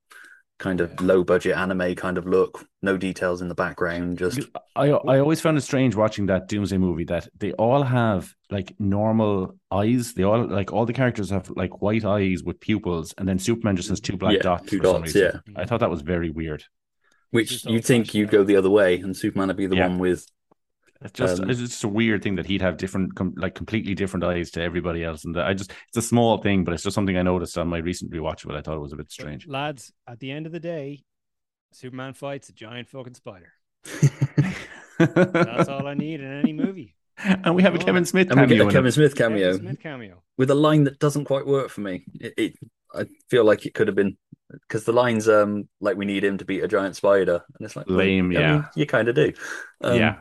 kind 0.59 0.81
of 0.81 0.99
low 1.01 1.23
budget 1.23 1.55
anime 1.57 1.95
kind 1.95 2.17
of 2.17 2.25
look, 2.27 2.65
no 2.81 2.97
details 2.97 3.41
in 3.41 3.47
the 3.49 3.55
background, 3.55 4.17
just 4.17 4.47
I 4.75 4.89
I 4.91 5.19
always 5.19 5.41
found 5.41 5.57
it 5.57 5.61
strange 5.61 5.95
watching 5.95 6.27
that 6.27 6.47
Doomsday 6.47 6.77
movie 6.77 7.05
that 7.05 7.27
they 7.37 7.51
all 7.53 7.83
have 7.83 8.33
like 8.49 8.73
normal 8.79 9.55
eyes. 9.71 10.13
They 10.13 10.23
all 10.23 10.45
like 10.47 10.71
all 10.71 10.85
the 10.85 10.93
characters 10.93 11.29
have 11.29 11.49
like 11.51 11.81
white 11.81 12.05
eyes 12.05 12.43
with 12.43 12.59
pupils, 12.59 13.13
and 13.17 13.27
then 13.27 13.39
Superman 13.39 13.75
just 13.75 13.89
has 13.89 13.99
two 13.99 14.17
black 14.17 14.33
Yeah, 14.33 14.41
dots. 14.41 14.69
two 14.69 14.77
for 14.77 14.85
some 14.85 15.01
dots, 15.01 15.13
reason. 15.13 15.41
yeah. 15.47 15.53
I 15.55 15.65
thought 15.65 15.79
that 15.79 15.89
was 15.89 16.01
very 16.01 16.29
weird. 16.29 16.63
Which 17.31 17.65
you'd 17.65 17.85
think 17.85 18.13
you'd 18.13 18.29
go 18.31 18.43
the 18.43 18.55
other 18.55 18.69
way, 18.69 18.99
and 18.99 19.15
Superman 19.15 19.47
would 19.47 19.57
be 19.57 19.67
the 19.67 19.75
Yeah. 19.77 19.87
one 19.87 19.99
with 19.99 20.25
It's 21.01 21.11
just 21.13 21.41
Um, 21.43 21.49
it's 21.49 21.59
just 21.59 21.83
a 21.83 21.87
weird 21.87 22.23
thing 22.23 22.35
that 22.37 22.47
he'd 22.47 22.61
have 22.63 22.77
different, 22.77 23.13
com- 23.15 23.35
like 23.37 23.53
completely 23.53 23.93
different 23.93 24.23
eyes 24.23 24.49
to 24.51 24.61
everybody 24.63 25.03
else, 25.03 25.25
and 25.25 25.37
I 25.39 25.53
just 25.53 25.71
it's 25.89 25.97
a 25.97 26.01
small 26.01 26.39
thing, 26.39 26.63
but 26.63 26.73
it's 26.73 26.81
just 26.83 26.95
something 26.95 27.15
I 27.17 27.21
noticed 27.21 27.55
on 27.57 27.67
my 27.67 27.77
recent 27.77 28.11
rewatch. 28.11 28.45
But 28.47 28.55
I 28.55 28.61
thought 28.61 28.75
it 28.77 28.79
was 28.81 28.93
a 28.93 28.97
bit 28.97 29.11
strange. 29.11 29.45
lads, 29.47 29.93
at 30.07 30.19
the 30.19 30.31
end 30.31 30.47
of 30.47 30.51
the 30.51 30.59
day, 30.59 31.03
Superman 31.71 32.13
fights 32.13 32.49
a 32.49 32.53
giant 32.53 32.89
fucking 32.89 33.13
spider. 33.13 33.51
That's 34.97 35.69
all 35.69 35.85
I 35.87 35.93
need 36.05 36.19
in 36.21 36.31
any 36.31 36.53
movie. 36.53 36.95
and 37.23 37.55
we 37.55 37.61
have 37.63 37.75
a. 37.75 37.77
Kevin 37.79 38.05
Smith 38.05 38.31
and 38.31 38.39
we 38.41 38.47
cameo. 38.47 38.63
get 38.65 38.69
a 38.69 38.71
Kevin 38.73 38.87
it. 38.89 38.91
Smith 38.93 39.15
Kevin 39.15 39.37
cameo 39.37 39.57
Smith 39.57 39.79
cameo. 39.79 40.23
with 40.37 40.49
a 40.49 40.55
line 40.55 40.83
that 40.85 40.99
doesn't 40.99 41.25
quite 41.25 41.45
work 41.45 41.69
for 41.69 41.81
me. 41.81 42.05
It, 42.19 42.33
it 42.37 42.53
I 42.93 43.05
feel 43.29 43.43
like 43.43 43.65
it 43.65 43.73
could 43.73 43.87
have 43.87 43.95
been 43.95 44.17
because 44.51 44.85
the 44.85 44.93
line's 44.93 45.27
um 45.27 45.67
like 45.81 45.97
we 45.97 46.05
need 46.05 46.23
him 46.23 46.37
to 46.37 46.45
beat 46.45 46.63
a 46.63 46.67
giant 46.67 46.95
spider, 46.95 47.43
and 47.57 47.65
it's 47.65 47.75
like 47.75 47.87
well, 47.87 47.97
Lame, 47.97 48.31
I 48.31 48.39
yeah. 48.39 48.51
mean, 48.53 48.65
you 48.75 48.85
kind 48.85 49.07
of 49.07 49.15
do. 49.15 49.33
Um, 49.83 49.97
yeah, 49.97 50.15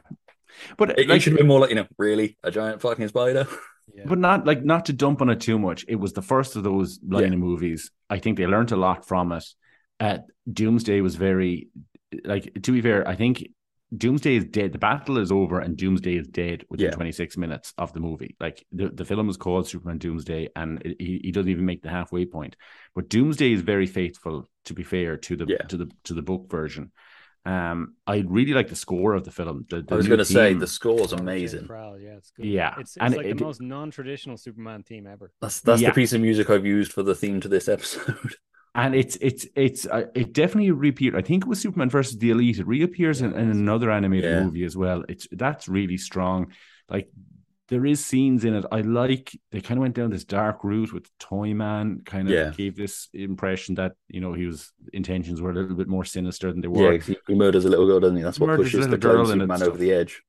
but 0.77 0.99
it, 0.99 1.11
it 1.11 1.20
should 1.22 1.33
have 1.33 1.39
been 1.39 1.47
more 1.47 1.61
like 1.61 1.70
you 1.70 1.77
know, 1.77 1.87
really 1.99 2.37
a 2.43 2.51
giant 2.51 2.81
fucking 2.81 3.09
spider. 3.09 3.47
Yeah. 3.95 4.05
but 4.07 4.18
not 4.18 4.45
like 4.45 4.64
not 4.64 4.87
to 4.87 4.93
dump 4.93 5.22
on 5.22 5.31
it 5.31 5.41
too 5.41 5.59
much. 5.59 5.85
It 5.89 5.95
was 5.95 6.12
the 6.12 6.20
first 6.20 6.57
of 6.57 6.64
those 6.64 6.99
line 7.07 7.29
Yeah. 7.29 7.33
of 7.35 7.39
movies. 7.39 7.93
I 8.11 8.18
think 8.18 8.37
they 8.37 8.47
learned 8.47 8.72
a 8.72 8.77
lot 8.77 9.07
from 9.07 9.33
it. 9.33 9.45
Uh, 10.01 10.18
Doomsday 10.53 11.01
was 11.01 11.14
very 11.14 11.68
like 12.24 12.53
to 12.64 12.72
be 12.72 12.83
fair. 12.83 13.07
I 13.09 13.14
think 13.14 13.49
Doomsday 13.97 14.36
is 14.36 14.44
dead. 14.44 14.72
The 14.72 14.78
battle 14.78 15.18
is 15.18 15.30
over, 15.32 15.61
and 15.61 15.76
Doomsday 15.76 16.16
is 16.16 16.26
dead 16.28 16.64
within 16.68 16.86
Yeah. 16.86 16.92
26 16.97 17.36
minutes 17.36 17.72
of 17.78 17.92
the 17.92 18.01
movie. 18.01 18.36
Like 18.40 18.64
the, 18.72 18.88
the 18.88 19.05
film 19.05 19.28
is 19.28 19.36
called 19.36 19.68
Superman 19.68 19.99
Doomsday, 19.99 20.49
and 20.57 20.82
it, 20.84 20.97
he, 21.01 21.20
he 21.24 21.32
doesn't 21.32 21.51
even 21.51 21.64
make 21.66 21.82
the 21.82 21.90
halfway 21.90 22.26
point. 22.26 22.57
But 22.94 23.09
Doomsday 23.09 23.53
is 23.53 23.62
very 23.62 23.86
faithful, 23.86 24.49
to 24.66 24.74
be 24.74 24.82
fair, 24.82 25.16
to 25.18 25.36
the 25.36 25.47
Yeah. 25.49 25.59
to 25.68 25.76
the 25.76 25.90
to 26.05 26.14
the 26.14 26.22
book 26.22 26.51
version. 26.51 26.92
Um, 27.44 27.94
I 28.09 28.24
really 28.26 28.55
like 28.55 28.68
the 28.68 28.74
score 28.74 29.14
of 29.14 29.22
the 29.22 29.30
film. 29.30 29.66
The, 29.70 29.80
the 29.80 29.94
I 29.94 29.97
was 29.97 30.09
going 30.09 30.18
to 30.18 30.24
say 30.24 30.53
the 30.55 30.66
score 30.66 31.01
is 31.03 31.12
amazing. 31.12 31.68
Kral, 31.68 32.03
yeah, 32.03 32.16
it's 32.16 32.32
good. 32.32 32.44
Yeah, 32.44 32.74
it's, 32.80 32.97
it's 32.97 32.97
and 33.01 33.14
like 33.16 33.26
it- 33.26 33.38
the 33.38 33.44
most 33.44 33.61
non-traditional 33.62 34.36
Superman 34.36 34.82
theme 34.82 35.07
ever. 35.07 35.30
That's 35.40 35.61
that's 35.61 35.80
Yeah. 35.80 35.90
the 35.90 35.94
piece 35.94 36.12
of 36.12 36.20
music 36.20 36.51
I've 36.51 36.66
used 36.66 36.92
for 36.92 37.05
the 37.05 37.14
theme 37.14 37.40
to 37.42 37.49
this 37.49 37.68
episode. 37.68 38.34
and 38.77 38.95
it's 38.95 39.16
it's 39.20 39.47
it's 39.57 39.87
uh, 39.87 40.05
it 40.14 40.33
definitely 40.33 40.70
reappeared. 40.70 41.16
I 41.16 41.22
think 41.22 41.45
it 41.45 41.49
was 41.49 41.61
Superman 41.61 41.91
versus 41.91 42.18
the 42.18 42.31
Elite. 42.31 42.59
It 42.59 42.66
reappears 42.66 43.22
in, 43.22 43.33
Yeah, 43.33 43.41
in 43.41 43.51
is. 43.51 43.57
another 43.57 43.91
animated 43.91 44.31
Yeah. 44.31 44.45
movie 44.45 44.64
as 44.64 44.77
well. 44.77 45.03
It's 45.09 45.27
that's 45.33 45.66
really 45.66 45.97
strong. 45.97 46.53
Like 46.89 47.11
there 47.68 47.85
is 47.87 48.05
scenes 48.05 48.45
in 48.45 48.55
it. 48.55 48.64
I 48.70 48.83
like 48.83 49.37
they 49.51 49.61
kind 49.61 49.79
of 49.79 49.83
went 49.83 49.97
down 49.97 50.11
this 50.11 50.24
dark 50.24 50.62
route 50.62 50.93
with 50.93 51.07
Toyman. 51.18 52.05
Kind 52.05 52.29
of 52.29 52.35
Yeah. 52.35 52.51
gave 52.57 52.77
this 52.77 53.09
impression 53.12 53.77
that 53.77 53.93
you 54.09 54.20
know 54.20 54.35
he 54.35 54.47
was 54.47 54.72
intentions 54.93 55.41
were 55.41 55.51
a 55.51 55.55
little 55.55 55.77
bit 55.77 55.89
more 55.89 56.05
sinister 56.05 56.53
than 56.53 56.61
they 56.61 56.68
yeah, 56.68 56.89
were, 56.89 56.99
he, 56.99 57.16
he 57.27 57.35
murders 57.35 57.64
a 57.64 57.70
little 57.70 57.87
girl, 57.87 58.01
doesn't 58.01 58.16
he? 58.18 58.22
That's 58.22 58.39
what 58.39 58.49
Murders 58.49 58.66
pushes 58.72 58.89
the 58.89 58.99
girl 58.99 59.20
and 59.31 59.41
Superman 59.41 59.62
over 59.62 59.79
the 59.79 59.93
edge. 59.93 60.22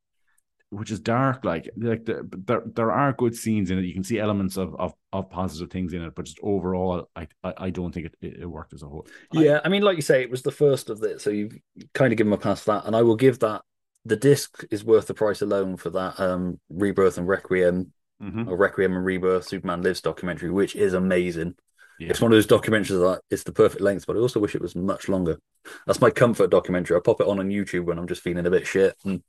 Which 0.70 0.92
is 0.92 1.00
dark. 1.00 1.46
Like 1.46 1.70
like 1.78 2.06
the, 2.06 2.28
there 2.46 2.64
there 2.66 2.92
are 2.92 3.14
good 3.14 3.36
scenes 3.36 3.72
in 3.72 3.80
it. 3.80 3.86
You 3.86 3.94
can 3.94 4.04
see 4.04 4.20
elements 4.20 4.58
of 4.58 4.76
of, 4.76 4.94
of 5.14 5.30
positive 5.30 5.72
things 5.72 5.94
in 5.94 6.04
it, 6.04 6.14
but 6.16 6.26
just 6.26 6.40
overall, 6.44 7.10
I 7.16 7.28
I, 7.44 7.54
I 7.58 7.70
don't 7.70 7.94
think 7.94 8.08
it, 8.08 8.16
it, 8.22 8.42
it 8.42 8.46
worked 8.46 8.74
as 8.74 8.84
a 8.84 8.88
whole. 8.88 9.08
Yeah, 9.32 9.60
I 9.64 9.70
mean, 9.70 9.82
like 9.82 9.96
you 9.96 10.02
say, 10.02 10.22
it 10.22 10.30
was 10.32 10.42
the 10.42 10.52
first 10.52 10.90
of 10.90 11.02
it, 11.04 11.22
so 11.22 11.30
you've 11.30 11.58
kind 11.94 12.12
of 12.12 12.18
given 12.18 12.34
a 12.34 12.38
pass 12.38 12.62
for 12.64 12.74
that, 12.74 12.86
and 12.86 12.96
I 12.96 13.02
will 13.02 13.16
give 13.16 13.40
that. 13.40 13.62
The 14.06 14.16
disc 14.16 14.64
is 14.72 14.86
worth 14.86 15.08
the 15.08 15.14
price 15.14 15.42
alone 15.42 15.76
for 15.76 15.90
that 15.90 16.20
um 16.20 16.60
Rebirth 16.70 17.18
and 17.18 17.28
Requiem 17.28 17.92
Mhm. 18.22 18.48
or 18.48 18.58
Requiem 18.58 18.96
and 18.96 19.06
Rebirth 19.06 19.48
Superman 19.48 19.84
Lives 19.84 20.02
documentary, 20.02 20.50
which 20.50 20.76
is 20.76 20.94
amazing. 20.94 21.54
Yeah. 22.00 22.10
It's 22.10 22.22
one 22.22 22.32
of 22.32 22.36
those 22.36 22.48
documentaries 22.48 22.88
that 22.90 23.22
it's 23.30 23.44
the 23.44 23.52
perfect 23.52 23.82
length, 23.82 24.08
but 24.08 24.16
I 24.16 24.20
also 24.20 24.40
wish 24.40 24.56
it 24.56 24.62
was 24.62 24.76
much 24.76 25.08
longer. 25.08 25.38
That's 25.86 26.02
my 26.02 26.10
comfort 26.10 26.50
documentary. 26.50 26.98
I 26.98 27.00
pop 27.04 27.22
it 27.22 27.28
on 27.28 27.40
on 27.40 27.50
YouTube 27.50 27.86
when 27.86 28.00
I'm 28.00 28.08
just 28.08 28.22
feeling 28.24 28.46
a 28.46 28.50
bit 28.50 28.66
shit. 28.66 28.96
And 29.06 29.22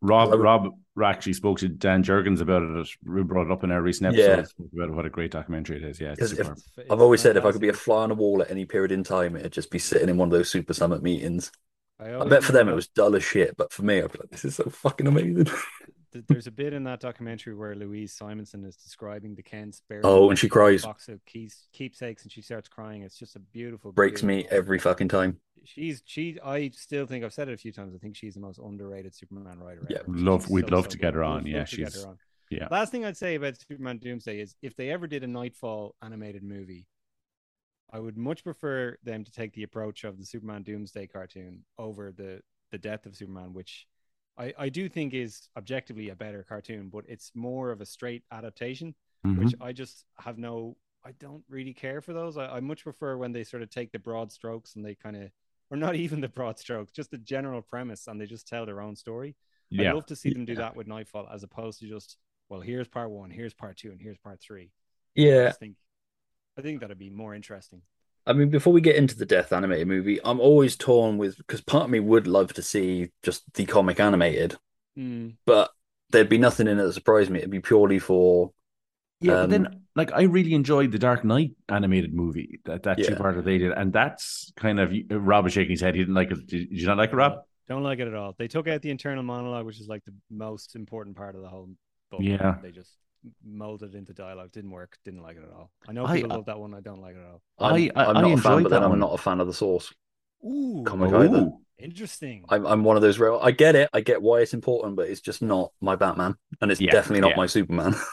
Rob 0.00 0.32
Rob 0.38 0.74
actually 1.04 1.32
spoke 1.32 1.58
to 1.60 1.68
Dan 1.68 2.02
Jurgens 2.02 2.40
about 2.40 2.62
it. 2.62 2.88
We 3.04 3.22
brought 3.22 3.46
it 3.46 3.52
up 3.52 3.62
in 3.64 3.70
our 3.70 3.80
recent 3.82 4.14
episode. 4.14 4.48
Spoke 4.48 4.66
about 4.74 4.90
what 4.90 5.06
a 5.06 5.10
great 5.10 5.30
documentary 5.30 5.76
it 5.76 5.84
is. 5.84 6.00
Yeah, 6.00 6.12
it's 6.12 6.20
'Cause 6.20 6.32
if- 6.32 6.46
I've 6.48 6.56
it's 6.78 6.90
always 6.90 7.20
said 7.20 7.36
if 7.36 7.44
I 7.44 7.52
could 7.52 7.60
be 7.60 7.68
a 7.68 7.72
fly 7.72 8.02
on 8.02 8.10
a 8.10 8.14
wall 8.14 8.42
at 8.42 8.50
any 8.50 8.64
period 8.64 8.92
in 8.92 9.04
time, 9.04 9.36
it'd 9.36 9.52
just 9.52 9.70
be 9.70 9.78
sitting 9.78 10.08
in 10.08 10.16
one 10.16 10.28
of 10.28 10.32
those 10.32 10.50
Super 10.50 10.72
Summit 10.74 11.02
meetings. 11.02 11.52
I, 12.00 12.14
I 12.14 12.24
bet 12.28 12.44
for 12.44 12.52
them 12.52 12.68
it 12.68 12.74
was 12.74 12.86
dull 12.88 13.16
as 13.16 13.24
shit, 13.24 13.56
but 13.56 13.72
for 13.72 13.82
me, 13.82 13.98
I'd 14.00 14.12
be 14.12 14.18
like, 14.18 14.30
this 14.30 14.44
is 14.44 14.54
so 14.56 14.64
fucking 14.70 15.06
amazing. 15.06 15.46
th- 16.12 16.24
There's 16.28 16.46
a 16.46 16.50
bit 16.50 16.72
in 16.72 16.84
that 16.84 17.00
documentary 17.00 17.54
where 17.54 17.74
Louise 17.74 18.12
Simonson 18.12 18.64
is 18.64 18.76
describing 18.76 19.34
the 19.34 19.42
Kents 19.42 19.82
bear. 19.88 20.00
Oh, 20.04 20.30
and 20.30 20.38
she 20.38 20.48
cries. 20.48 20.82
Box 20.82 21.08
of 21.08 21.24
keys, 21.24 21.68
keepsakes, 21.72 22.22
and 22.22 22.32
she 22.32 22.42
starts 22.42 22.68
crying. 22.68 23.02
It's 23.02 23.18
just 23.18 23.36
a 23.36 23.40
beautiful. 23.40 23.92
Breaks 23.92 24.22
me 24.22 24.46
every 24.50 24.78
fucking 24.78 25.08
time. 25.08 25.38
She's 25.64 26.02
she. 26.06 26.38
I 26.44 26.70
still 26.74 27.06
think 27.06 27.24
I've 27.24 27.32
said 27.34 27.48
it 27.48 27.52
a 27.54 27.56
few 27.56 27.72
times. 27.72 27.94
I 27.94 27.98
think 27.98 28.16
she's 28.16 28.34
the 28.34 28.40
most 28.40 28.58
underrated 28.58 29.14
Superman 29.14 29.58
writer. 29.58 29.86
Yeah. 29.90 29.98
ever. 30.00 30.12
Love- 30.12 30.42
She's 30.42 30.50
we'd 30.50 30.68
so, 30.68 30.74
love 30.76 30.84
so 30.84 30.90
to 30.90 30.98
get 30.98 31.14
her 31.14 31.24
on. 31.24 31.44
We'd 31.44 31.52
Yeah, 31.52 31.58
love 31.60 31.68
to 31.68 31.76
get 31.76 31.92
she's- 31.92 32.02
her 32.04 32.10
on. 32.10 32.18
yeah. 32.50 32.68
Last 32.70 32.90
thing 32.92 33.04
I'd 33.04 33.16
say 33.16 33.34
about 33.34 33.58
Superman 33.60 33.98
Doomsday 33.98 34.40
is 34.40 34.54
if 34.62 34.76
they 34.76 34.90
ever 34.90 35.06
did 35.06 35.24
a 35.24 35.26
Knightfall 35.26 35.94
animated 36.02 36.42
movie, 36.42 36.86
I 37.92 37.98
would 37.98 38.16
much 38.16 38.44
prefer 38.44 38.96
them 39.02 39.24
to 39.24 39.32
take 39.32 39.52
the 39.54 39.62
approach 39.62 40.04
of 40.04 40.18
the 40.18 40.24
Superman 40.26 40.62
Doomsday 40.62 41.06
cartoon 41.08 41.64
over 41.78 42.12
the 42.12 42.40
the 42.70 42.78
Death 42.78 43.06
of 43.06 43.16
Superman, 43.16 43.54
which 43.54 43.86
I 44.38 44.54
I 44.58 44.68
do 44.68 44.88
think 44.88 45.14
is 45.14 45.48
objectively 45.56 46.10
a 46.10 46.16
better 46.16 46.42
cartoon, 46.44 46.88
but 46.90 47.04
it's 47.08 47.32
more 47.34 47.70
of 47.70 47.80
a 47.80 47.86
straight 47.86 48.24
adaptation, 48.32 48.94
Mhm. 49.26 49.38
which 49.38 49.54
I 49.60 49.72
just 49.72 50.04
have 50.18 50.38
no. 50.38 50.76
I 51.04 51.12
don't 51.12 51.44
really 51.48 51.72
care 51.74 52.00
for 52.00 52.12
those. 52.12 52.36
I, 52.36 52.56
I 52.56 52.60
much 52.60 52.82
prefer 52.84 53.16
when 53.16 53.32
they 53.32 53.44
sort 53.44 53.62
of 53.62 53.70
take 53.70 53.92
the 53.92 53.98
broad 53.98 54.32
strokes 54.32 54.74
and 54.76 54.84
they 54.84 54.94
kind 54.96 55.16
of, 55.16 55.30
or 55.70 55.76
not 55.76 55.94
even 56.04 56.20
the 56.20 56.28
broad 56.28 56.58
strokes, 56.58 56.92
just 56.92 57.10
the 57.10 57.18
general 57.18 57.62
premise, 57.62 58.06
and 58.08 58.20
they 58.20 58.26
just 58.26 58.48
tell 58.48 58.66
their 58.66 58.80
own 58.80 58.96
story. 58.96 59.36
yeah. 59.70 59.90
I'd 59.90 59.94
love 59.94 60.06
to 60.06 60.16
see 60.16 60.30
them 60.32 60.44
do 60.44 60.52
Yeah. 60.52 60.58
that 60.60 60.76
with 60.76 60.86
Knightfall 60.88 61.28
as 61.32 61.42
opposed 61.44 61.80
to 61.80 61.88
just, 61.88 62.18
well, 62.48 62.60
here's 62.60 62.88
part 62.88 63.10
one, 63.10 63.30
here's 63.30 63.54
part 63.54 63.76
two, 63.76 63.92
and 63.92 64.00
here's 64.00 64.18
part 64.18 64.40
three. 64.40 64.64
I 64.64 64.70
Yeah, 65.22 65.48
just 65.48 65.60
think, 65.60 65.76
I 66.58 66.62
think 66.62 66.80
that'd 66.80 66.98
be 66.98 67.10
more 67.10 67.34
interesting. 67.34 67.82
I 68.28 68.34
mean, 68.34 68.50
before 68.50 68.72
we 68.72 68.80
get 68.80 68.96
into 68.96 69.16
the 69.16 69.26
Death 69.26 69.52
animated 69.52 69.88
movie, 69.88 70.20
I'm 70.24 70.40
always 70.40 70.76
torn 70.76 71.18
with 71.18 71.38
because 71.38 71.62
part 71.62 71.84
of 71.84 71.90
me 71.90 72.00
would 72.00 72.26
love 72.28 72.52
to 72.54 72.62
see 72.62 73.10
just 73.22 73.42
the 73.54 73.66
comic 73.66 74.00
animated, 74.00 74.56
Mm, 74.96 75.36
but 75.46 75.70
there'd 76.10 76.28
be 76.28 76.38
nothing 76.38 76.68
in 76.68 76.78
it 76.78 76.84
that 76.84 76.92
surprised 76.92 77.30
me. 77.30 77.38
It'd 77.40 77.50
be 77.50 77.60
purely 77.60 77.98
for 77.98 78.52
Yeah, 79.20 79.32
but 79.34 79.44
Um, 79.44 79.50
then 79.50 79.80
like 79.96 80.12
I 80.12 80.22
really 80.22 80.54
enjoyed 80.54 80.92
the 80.92 80.98
Dark 80.98 81.24
Knight 81.24 81.52
animated 81.68 82.14
movie 82.14 82.60
that 82.66 82.84
that 82.84 82.98
two 82.98 83.14
Yeah. 83.14 83.18
part 83.18 83.36
that 83.36 83.44
they 83.44 83.58
did, 83.58 83.72
and 83.72 83.92
that's 83.92 84.52
kind 84.56 84.78
of 84.80 84.92
Rob 85.10 85.46
is 85.46 85.52
shaking 85.54 85.72
his 85.72 85.80
head. 85.80 85.94
He 85.94 86.00
didn't 86.02 86.14
like 86.14 86.30
it. 86.30 86.46
Did, 86.46 86.70
did 86.70 86.80
you 86.80 86.86
not 86.86 86.98
like 86.98 87.12
it, 87.12 87.16
Rob? 87.16 87.42
don't 87.68 87.82
like 87.82 87.98
it 87.98 88.08
at 88.08 88.14
all. 88.14 88.34
They 88.38 88.48
took 88.48 88.68
out 88.68 88.82
the 88.82 88.90
internal 88.90 89.22
monologue, 89.22 89.66
which 89.66 89.80
is 89.80 89.88
like 89.88 90.04
the 90.04 90.14
most 90.30 90.76
important 90.76 91.16
part 91.16 91.34
of 91.34 91.42
the 91.42 91.48
whole 91.48 91.68
book. 92.10 92.20
Yeah. 92.22 92.56
They 92.62 92.70
just 92.70 92.92
molded 93.44 93.94
into 93.94 94.12
dialogue. 94.12 94.52
Didn't 94.52 94.70
work. 94.70 94.96
Didn't 95.04 95.22
like 95.22 95.36
it 95.36 95.42
at 95.44 95.52
all. 95.52 95.70
I 95.88 95.92
know 95.92 96.06
I- 96.06 96.16
people 96.16 96.32
uh, 96.32 96.36
love 96.36 96.46
that 96.46 96.58
one. 96.58 96.74
I 96.74 96.80
don't 96.80 97.00
like 97.00 97.14
it 97.16 97.20
at 97.20 97.26
all. 97.26 97.42
I'm, 97.58 97.74
I- 97.74 97.90
I- 97.94 98.04
I'm 98.06 98.14
not 98.22 98.32
a 98.32 98.36
fan, 98.42 98.62
but 98.62 98.70
that 98.70 98.80
then 98.80 98.90
I'm 98.90 98.98
not 98.98 99.14
a 99.14 99.18
fan 99.18 99.40
of 99.40 99.46
the 99.46 99.54
source. 99.54 99.92
Ooh, 100.44 100.82
comic 100.86 101.12
either. 101.12 101.50
Interesting. 101.78 102.44
I'm, 102.48 102.66
I'm 102.66 102.84
one 102.84 102.96
of 102.96 103.02
those 103.02 103.18
real. 103.18 103.38
I 103.42 103.50
get 103.52 103.76
it. 103.76 103.88
I 103.92 104.00
get 104.00 104.20
why 104.22 104.40
it's 104.40 104.54
important, 104.54 104.96
but 104.96 105.08
it's 105.08 105.20
just 105.20 105.42
not 105.42 105.72
my 105.80 105.94
Batman, 105.96 106.36
and 106.60 106.70
it's 106.70 106.80
Yeah, 106.80 106.90
definitely 106.92 107.20
not 107.20 107.30
yeah. 107.30 107.36
my 107.36 107.46
Superman. 107.46 107.94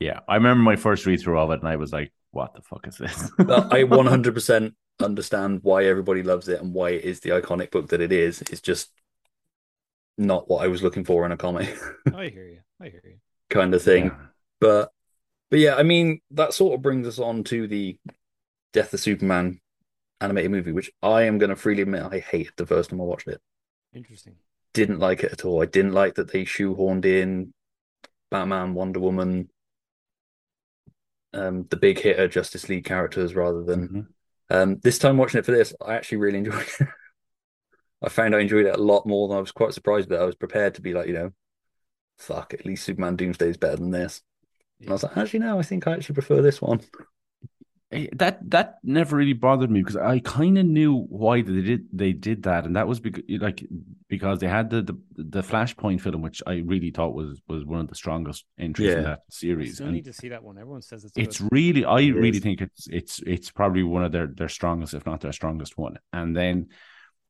Yeah, 0.00 0.20
I 0.28 0.34
remember 0.34 0.60
my 0.62 0.74
first 0.74 1.06
read 1.06 1.20
through 1.20 1.38
of 1.38 1.52
it, 1.52 1.60
and 1.60 1.68
I 1.68 1.76
was 1.76 1.92
like, 1.92 2.12
"What 2.32 2.52
the 2.54 2.62
fuck 2.62 2.86
is 2.88 2.98
this?" 2.98 3.30
I 3.38 3.84
100% 3.84 4.74
understand 5.00 5.60
why 5.62 5.84
everybody 5.84 6.24
loves 6.24 6.48
it 6.48 6.60
and 6.60 6.74
why 6.74 6.90
it 6.90 7.04
is 7.04 7.20
the 7.20 7.30
iconic 7.30 7.70
book 7.70 7.88
that 7.90 8.00
it 8.00 8.10
is. 8.10 8.42
It's 8.42 8.60
just 8.60 8.90
not 10.18 10.48
what 10.48 10.64
I 10.64 10.68
was 10.68 10.82
looking 10.82 11.04
for 11.04 11.24
in 11.24 11.32
a 11.32 11.36
comic, 11.36 11.76
oh, 12.12 12.16
I 12.18 12.28
hear 12.28 12.46
you. 12.46 12.58
I 12.80 12.88
hear 12.88 13.02
you. 13.04 13.16
kind 13.50 13.72
of 13.72 13.82
thing. 13.82 14.06
Yeah. 14.06 14.16
But 14.60 14.90
but 15.50 15.58
yeah, 15.58 15.76
I 15.76 15.82
mean 15.82 16.20
that 16.32 16.54
sort 16.54 16.74
of 16.74 16.82
brings 16.82 17.06
us 17.06 17.18
on 17.18 17.44
to 17.44 17.66
the 17.66 17.98
Death 18.72 18.94
of 18.94 19.00
Superman 19.00 19.60
animated 20.20 20.50
movie, 20.50 20.72
which 20.72 20.90
I 21.02 21.22
am 21.22 21.38
going 21.38 21.50
to 21.50 21.56
freely 21.56 21.82
admit 21.82 22.02
I 22.02 22.18
hated 22.20 22.54
the 22.56 22.66
first 22.66 22.90
time 22.90 23.00
I 23.00 23.04
watched 23.04 23.28
it. 23.28 23.40
Interesting. 23.94 24.36
Didn't 24.72 24.98
like 24.98 25.22
it 25.22 25.32
at 25.32 25.44
all. 25.44 25.62
I 25.62 25.66
didn't 25.66 25.92
like 25.92 26.16
that 26.16 26.32
they 26.32 26.44
shoehorned 26.44 27.04
in 27.04 27.52
Batman, 28.30 28.74
Wonder 28.74 29.00
Woman, 29.00 29.50
um, 31.32 31.66
the 31.70 31.76
big 31.76 31.98
hitter 31.98 32.28
Justice 32.28 32.68
League 32.68 32.84
characters 32.84 33.34
rather 33.34 33.62
than 33.62 33.88
Mhm. 33.88 34.06
Um, 34.50 34.78
this 34.80 34.98
time 34.98 35.16
watching 35.16 35.38
it 35.38 35.46
for 35.46 35.52
this, 35.52 35.74
I 35.80 35.94
actually 35.94 36.18
really 36.18 36.38
enjoyed 36.38 36.68
it. 36.80 36.88
I 38.02 38.08
found 38.10 38.34
I 38.34 38.40
enjoyed 38.40 38.66
it 38.66 38.76
a 38.76 38.82
lot 38.82 39.06
more 39.06 39.26
than 39.28 39.38
I 39.38 39.40
was 39.40 39.52
quite 39.52 39.72
surprised 39.72 40.10
that 40.10 40.20
I 40.20 40.24
was 40.24 40.34
prepared 40.34 40.74
to 40.74 40.82
be 40.82 40.92
like, 40.92 41.06
you 41.06 41.14
know, 41.14 41.32
fuck, 42.18 42.54
at 42.54 42.66
least 42.66 42.84
Superman 42.84 43.16
Doomsday 43.16 43.48
is 43.48 43.56
better 43.56 43.76
than 43.76 43.90
this. 43.90 44.22
And 44.84 44.90
I 44.90 44.94
was 44.94 45.02
like, 45.02 45.16
actually, 45.16 45.40
no, 45.40 45.58
I 45.58 45.62
think 45.62 45.86
I 45.86 45.92
actually 45.94 46.14
prefer 46.14 46.42
this 46.42 46.60
one. 46.62 46.80
Eh, 47.92 48.06
that 48.16 48.38
that 48.50 48.78
never 48.82 49.14
really 49.16 49.34
bothered 49.34 49.70
me 49.70 49.80
because 49.80 49.96
I 49.96 50.18
kind 50.20 50.56
of 50.58 50.64
knew 50.64 51.04
why 51.08 51.42
they 51.42 51.60
did 51.60 51.86
they 51.92 52.12
did 52.12 52.42
that, 52.44 52.64
and 52.64 52.76
that 52.76 52.88
was 52.88 52.98
because 52.98 53.22
like 53.28 53.64
because 54.08 54.38
they 54.38 54.48
had 54.48 54.70
the 54.70 54.82
the, 54.82 54.98
the 55.16 55.42
Flashpoint 55.42 56.00
film, 56.00 56.22
which 56.22 56.42
I 56.46 56.56
really 56.64 56.90
thought 56.90 57.14
was 57.14 57.40
was 57.46 57.64
one 57.64 57.80
of 57.80 57.88
the 57.88 57.94
strongest 57.94 58.46
entries 58.58 58.90
Yeah. 58.90 58.98
in 58.98 59.04
that 59.04 59.18
I 59.20 59.30
series. 59.30 59.74
still 59.74 59.86
and 59.86 59.94
need 59.96 60.06
to 60.06 60.12
see 60.12 60.30
that 60.30 60.42
one. 60.42 60.58
Everyone 60.58 60.82
says 60.82 61.04
it's 61.04 61.16
it's 61.16 61.38
good. 61.40 61.48
really 61.52 61.84
I 61.84 62.00
It 62.00 62.12
really 62.14 62.38
is. 62.38 62.42
think 62.42 62.62
it's 62.62 62.88
it's 62.88 63.20
it's 63.26 63.50
probably 63.50 63.82
one 63.82 64.02
of 64.02 64.12
their 64.12 64.26
their 64.28 64.48
strongest, 64.48 64.94
if 64.94 65.04
not 65.06 65.20
their 65.20 65.32
strongest 65.32 65.76
one. 65.76 65.98
And 66.12 66.34
then 66.34 66.68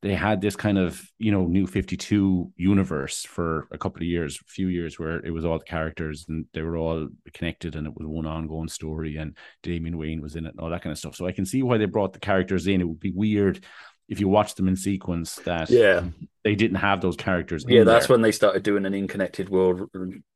they 0.04 0.14
had 0.14 0.40
this 0.42 0.54
kind 0.54 0.76
of 0.78 1.00
you 1.18 1.32
know 1.32 1.46
new 1.46 1.66
52 1.66 2.52
universe 2.56 3.22
for 3.24 3.66
a 3.72 3.78
couple 3.78 4.02
of 4.02 4.06
years 4.06 4.38
a 4.40 4.44
few 4.44 4.68
years 4.68 4.98
where 4.98 5.16
it 5.24 5.30
was 5.30 5.44
all 5.46 5.58
the 5.58 5.64
characters 5.64 6.26
and 6.28 6.44
they 6.52 6.60
were 6.62 6.76
all 6.76 7.08
connected 7.32 7.74
and 7.74 7.86
it 7.86 7.94
was 7.96 8.06
one 8.06 8.26
ongoing 8.26 8.68
story 8.68 9.16
and 9.16 9.36
Damian 9.62 9.96
Wayne 9.96 10.20
was 10.20 10.36
in 10.36 10.44
it 10.46 10.50
and 10.50 10.60
all 10.60 10.68
that 10.70 10.82
kind 10.82 10.92
of 10.92 10.98
stuff 10.98 11.16
so 11.16 11.26
i 11.26 11.32
can 11.32 11.46
see 11.46 11.62
why 11.62 11.78
they 11.78 11.86
brought 11.86 12.12
the 12.12 12.18
characters 12.30 12.66
in 12.66 12.80
it 12.82 12.84
would 12.90 13.00
be 13.00 13.12
weird 13.12 13.64
if 14.10 14.20
you 14.20 14.28
watch 14.28 14.54
them 14.56 14.68
in 14.68 14.76
sequence 14.76 15.36
that 15.46 15.70
Yeah. 15.70 16.04
they 16.44 16.54
didn't 16.54 16.76
have 16.88 17.00
those 17.00 17.16
characters 17.16 17.64
Yeah, 17.66 17.84
that's 17.84 18.06
there. 18.06 18.14
when 18.14 18.20
they 18.22 18.32
started 18.32 18.62
doing 18.62 18.84
an 18.84 18.94
unconnected 18.94 19.48
world, 19.48 19.88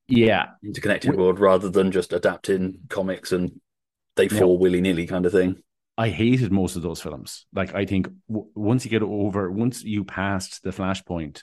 yeah 0.09 0.47
interconnected 0.65 1.15
Wh- 1.15 1.19
world 1.19 1.39
rather 1.39 1.69
than 1.69 1.93
just 1.93 2.15
adapting 2.15 2.79
comics 2.89 3.33
and 3.33 3.61
they 4.17 4.29
Yeah. 4.29 4.39
fall 4.39 4.57
willy 4.59 4.81
nilly 4.81 5.07
kind 5.07 5.27
of 5.27 5.33
thing. 5.33 5.63
I 5.99 6.11
hated 6.11 6.53
most 6.53 6.77
of 6.77 6.83
those 6.83 7.03
films. 7.03 7.45
Like 7.53 7.75
I 7.75 7.85
think 7.85 8.09
w- 8.29 8.49
once 8.55 8.85
you 8.85 8.91
get 8.91 9.03
over, 9.03 9.51
once 9.51 9.83
you 9.83 10.05
passed 10.05 10.63
the 10.63 10.71
Flashpoint 10.71 11.43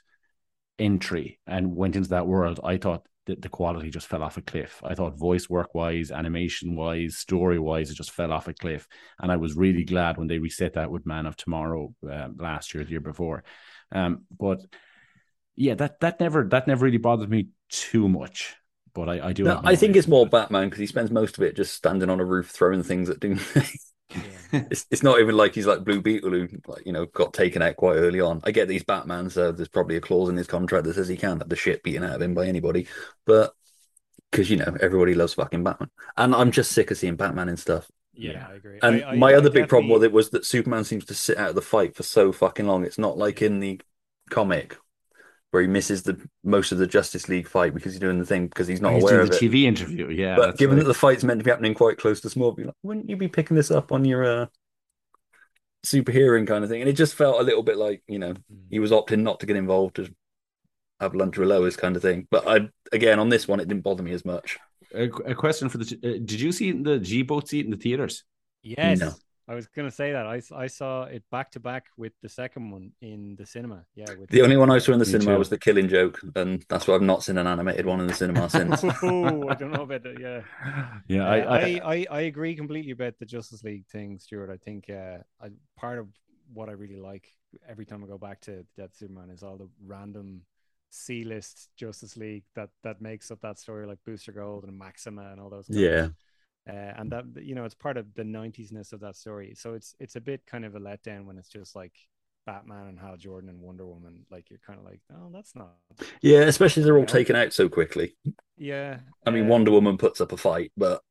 entry 0.80 1.40
and 1.46 1.76
went 1.76 1.98
into 1.98 2.10
that 2.10 2.26
world, 2.26 2.62
I 2.64 2.78
thought 2.78 3.06
that 3.26 3.42
the 3.42 3.50
quality 3.50 3.90
just 3.90 4.08
fell 4.08 4.24
off 4.24 4.38
a 4.38 4.42
cliff. 4.42 4.82
I 4.82 4.96
thought 4.96 5.20
voice 5.20 5.50
work 5.50 5.76
wise, 5.76 6.10
animation 6.10 6.78
wise, 6.78 7.18
story 7.18 7.60
wise, 7.60 7.92
it 7.92 7.96
just 7.96 8.12
fell 8.12 8.32
off 8.32 8.48
a 8.48 8.54
cliff. 8.54 8.88
And 9.20 9.30
I 9.30 9.36
was 9.36 9.58
really 9.58 9.84
glad 9.84 10.18
when 10.18 10.28
they 10.28 10.40
reset 10.40 10.76
that 10.76 10.90
with 10.90 11.06
Man 11.06 11.26
of 11.26 11.36
Tomorrow 11.36 11.94
um, 12.10 12.38
last 12.40 12.74
year, 12.74 12.86
the 12.86 12.92
year 12.92 13.02
before. 13.02 13.44
Um, 13.92 14.26
but 14.38 14.62
yeah, 15.58 15.76
that 15.76 16.00
that 16.00 16.22
never 16.22 16.46
that 16.46 16.66
never 16.66 16.86
really 16.86 16.98
bothered 16.98 17.30
me 17.30 17.50
too 17.70 18.08
much. 18.08 18.56
But 18.94 19.10
I, 19.10 19.28
I 19.28 19.34
do. 19.34 19.44
No, 19.44 19.60
I 19.66 19.76
think 19.76 19.98
it's 19.98 20.08
more. 20.08 20.26
Batman 20.26 20.70
because 20.70 20.80
he 20.80 20.88
spends 20.88 21.12
most 21.12 21.38
of 21.38 21.44
it 21.44 21.58
just 21.58 21.74
standing 21.74 22.10
on 22.10 22.22
a 22.22 22.26
roof 22.26 22.52
throwing 22.52 22.84
things 22.84 23.10
at 23.10 23.20
Doomsday. 23.20 23.68
Yeah. 24.52 24.64
it's 24.72 24.86
it's 24.92 25.04
not 25.04 25.20
even 25.20 25.36
like 25.36 25.54
he's 25.56 25.66
like 25.68 25.84
Blue 25.84 26.02
Beetle 26.02 26.32
who 26.32 26.48
like 26.68 26.86
you 26.86 26.92
know 26.94 27.06
got 27.08 27.34
taken 27.34 27.62
out 27.62 27.76
quite 27.76 27.96
early 27.96 28.22
on. 28.22 28.42
I 28.44 28.52
get 28.52 28.68
these 28.68 28.84
Batman, 28.84 29.30
so 29.30 29.52
there's 29.52 29.68
probably 29.68 29.98
a 29.98 30.02
clause 30.02 30.30
in 30.30 30.38
his 30.38 30.48
contract 30.48 30.86
that 30.86 30.94
says 30.96 31.08
he 31.08 31.18
can't 31.18 31.40
have 31.42 31.50
the 31.50 31.56
shit 31.56 31.84
beaten 31.84 32.04
out 32.04 32.16
of 32.16 32.22
him 32.22 32.34
by 32.34 32.48
anybody. 32.48 32.88
But 33.26 33.54
because 34.32 34.50
you 34.50 34.58
know 34.58 34.76
everybody 34.82 35.14
loves 35.14 35.34
fucking 35.34 35.64
Batman, 35.64 35.90
and 36.18 36.34
I'm 36.36 36.52
just 36.52 36.72
sick 36.72 36.92
of 36.92 36.98
seeing 36.98 37.16
Batman 37.16 37.50
and 37.50 37.60
stuff. 37.60 37.90
Yeah, 38.14 38.32
Yeah. 38.32 38.48
I 38.50 38.54
agree. 38.54 38.80
And 38.82 39.04
I- 39.04 39.12
I- 39.12 39.16
my 39.16 39.32
I 39.32 39.36
other 39.36 39.50
big 39.50 39.68
problem 39.68 39.90
with 39.92 40.04
it 40.04 40.12
was 40.12 40.30
that 40.32 40.46
Superman 40.46 40.84
seems 40.86 41.06
to 41.06 41.14
sit 41.14 41.38
out 41.38 41.50
of 41.50 41.56
the 41.56 41.62
fight 41.62 41.96
for 41.96 42.04
so 42.04 42.32
fucking 42.32 42.66
long. 42.66 42.86
It's 42.86 42.98
not 42.98 43.18
like 43.18 43.42
in 43.42 43.60
the 43.60 43.82
comic 44.30 44.78
where 45.56 45.62
he 45.62 45.70
misses 45.70 46.04
the 46.04 46.20
most 46.44 46.74
of 46.74 46.78
the 46.78 46.86
Justice 46.86 47.30
League 47.30 47.48
fight 47.48 47.74
because 47.74 47.94
he's 47.94 48.00
doing 48.02 48.20
the 48.20 48.26
thing 48.26 48.48
because 48.48 48.68
he's 48.68 48.82
not 48.82 48.94
He's 48.94 49.04
aware 49.04 49.20
doing 49.20 49.24
of 49.24 49.30
the 49.40 49.46
it. 49.46 49.52
TV 49.52 49.64
interview. 49.64 50.10
Yeah, 50.10 50.36
But 50.36 50.58
given 50.58 50.76
right. 50.76 50.84
that 50.84 50.88
the 50.90 50.94
fight's 50.94 51.24
meant 51.24 51.40
to 51.40 51.46
be 51.46 51.50
happening 51.50 51.74
quite 51.74 51.98
close 51.98 52.20
to 52.22 52.28
Smallville, 52.28 52.66
like, 52.66 52.76
wouldn't 52.84 53.10
you 53.10 53.16
be 53.16 53.30
picking 53.30 53.56
this 53.56 53.72
up 53.72 53.94
on 53.94 54.04
your 54.04 54.26
uh, 54.26 54.46
super 55.84 56.12
hearing 56.12 56.46
kind 56.46 56.64
of 56.66 56.70
thing? 56.70 56.82
And 56.82 56.90
it 56.90 56.94
just 56.98 57.16
felt 57.16 57.40
a 57.40 57.44
little 57.44 57.64
bit 57.64 57.78
like 57.78 58.04
you 58.08 58.20
know 58.20 58.34
Mm. 58.34 58.66
he 58.70 58.80
was 58.80 58.92
opting 58.92 59.22
not 59.24 59.40
to 59.40 59.46
get 59.46 59.56
involved 59.56 59.96
to 59.96 60.14
have 61.00 61.16
lunch 61.16 61.38
with 61.38 61.48
Lois 61.48 61.76
kind 61.78 61.96
of 61.96 62.02
thing. 62.02 62.28
But 62.30 62.48
I 62.48 62.70
again 62.92 63.20
on 63.20 63.30
this 63.30 63.48
one 63.48 63.60
it 63.60 63.68
didn't 63.68 63.84
bother 63.84 64.04
me 64.04 64.12
as 64.12 64.26
much. 64.26 64.58
a, 64.94 65.04
a 65.06 65.36
question 65.36 65.70
for 65.70 65.78
the. 65.78 65.98
Uh, 66.04 66.12
did 66.24 66.42
you 66.42 66.52
see 66.52 66.72
the 66.72 67.00
G 67.00 67.22
boat 67.22 67.48
seat 67.48 67.66
in 67.66 67.72
the 67.72 67.78
theaters? 67.78 68.24
Yes, 68.64 69.00
No. 69.00 69.14
I 69.48 69.54
was 69.54 69.68
gonna 69.68 69.92
say 69.92 70.12
that. 70.12 70.26
I, 70.26 70.42
I 70.56 70.68
saw 70.68 71.04
it 71.04 71.24
back 71.32 71.52
to 71.52 71.60
back 71.60 71.86
with 71.98 72.14
the 72.22 72.30
second 72.30 72.72
one 72.72 72.92
in 73.02 73.36
the 73.36 73.46
cinema. 73.46 73.86
Yeah, 73.94 74.12
with 74.20 74.30
The 74.32 74.42
only 74.42 74.58
one 74.58 74.72
I 74.72 74.80
saw 74.80 74.94
in 74.94 75.00
the 75.00 75.06
cinema 75.06 75.34
too. 75.34 75.38
was 75.38 75.50
the 75.50 75.60
Killing 75.60 75.88
Joke, 75.88 76.20
and 76.36 76.66
that's 76.68 76.88
why 76.88 76.96
I've 76.96 77.02
not 77.04 77.24
seen 77.24 77.38
an 77.38 77.46
animated 77.46 77.86
one 77.86 78.00
in 78.00 78.08
the 78.08 78.14
cinema 78.14 78.50
since. 78.58 78.84
oh, 79.04 79.48
I 79.48 79.54
don't 79.54 79.72
know 79.72 79.84
about 79.84 80.02
that. 80.04 80.20
Yeah, 80.20 80.42
Yeah, 81.08 81.26
Uh, 81.26 81.30
I, 81.30 81.38
I, 81.38 81.60
I, 81.60 81.82
I, 81.86 82.06
I 82.10 82.22
agree 82.22 82.56
completely 82.56 82.92
about 82.92 83.20
the 83.20 83.26
Justice 83.26 83.64
League 83.64 83.86
thing, 83.88 84.18
Stuart. 84.18 84.50
I 84.52 84.58
think 84.58 84.90
uh, 84.90 85.20
I, 85.40 85.50
part 85.78 86.00
of 86.00 86.08
what 86.54 86.70
I 86.70 86.74
really 86.74 86.98
like 86.98 87.28
every 87.68 87.86
time 87.86 88.04
I 88.04 88.08
go 88.08 88.18
back 88.18 88.42
to 88.42 88.66
Death 88.76 88.92
of 88.92 88.96
Superman 88.96 89.30
is 89.30 89.44
all 89.44 89.58
the 89.58 89.70
random 89.86 90.42
C-list 90.90 91.70
Justice 91.76 92.16
League 92.18 92.44
that 92.56 92.70
that 92.84 93.02
makes 93.02 93.30
up 93.30 93.42
that 93.42 93.60
story, 93.60 93.86
like 93.86 94.00
Booster 94.06 94.32
Gold 94.32 94.64
and 94.64 94.78
Maxima 94.78 95.30
and 95.32 95.40
all 95.42 95.50
those. 95.50 95.68
guys. 95.68 95.78
yeah, 95.78 96.08
uh, 96.70 96.94
and 96.98 97.12
that 97.12 97.26
you 97.42 97.56
know 97.56 97.66
it's 97.66 97.76
part 97.76 97.98
of 97.98 98.14
the 98.16 98.24
90s-ness 98.24 98.94
of 98.94 99.00
that 99.00 99.16
story 99.16 99.54
so 99.56 99.74
it's 99.74 99.96
it's 100.00 100.16
a 100.16 100.22
bit 100.22 100.46
kind 100.46 100.66
of 100.66 100.76
a 100.76 100.80
letdown 100.80 101.26
when 101.26 101.38
it's 101.38 101.50
just 101.50 101.76
like 101.76 101.94
batman 102.46 102.88
and 102.88 103.00
hal 103.00 103.18
jordan 103.18 103.50
and 103.50 103.60
wonder 103.62 103.86
woman 103.86 104.26
like 104.32 104.50
you're 104.50 104.60
kind 104.66 104.80
of 104.80 104.86
like 104.86 105.02
oh 105.14 105.30
that's 105.32 105.56
not 105.56 105.74
yeah. 106.22 106.42
Especially 106.42 106.84
they're 106.84 106.98
all 106.98 107.06
Yeah. 107.06 107.06
taken 107.06 107.36
out 107.36 107.54
so 107.54 107.70
quickly. 107.70 108.16
yeah 108.58 109.00
I 109.26 109.32
mean, 109.32 109.48
uh, 109.48 109.48
Wonder 109.48 109.72
Woman 109.72 109.98
puts 109.98 110.22
up 110.22 110.32
a 110.32 110.38
fight, 110.38 110.72
but 110.78 111.02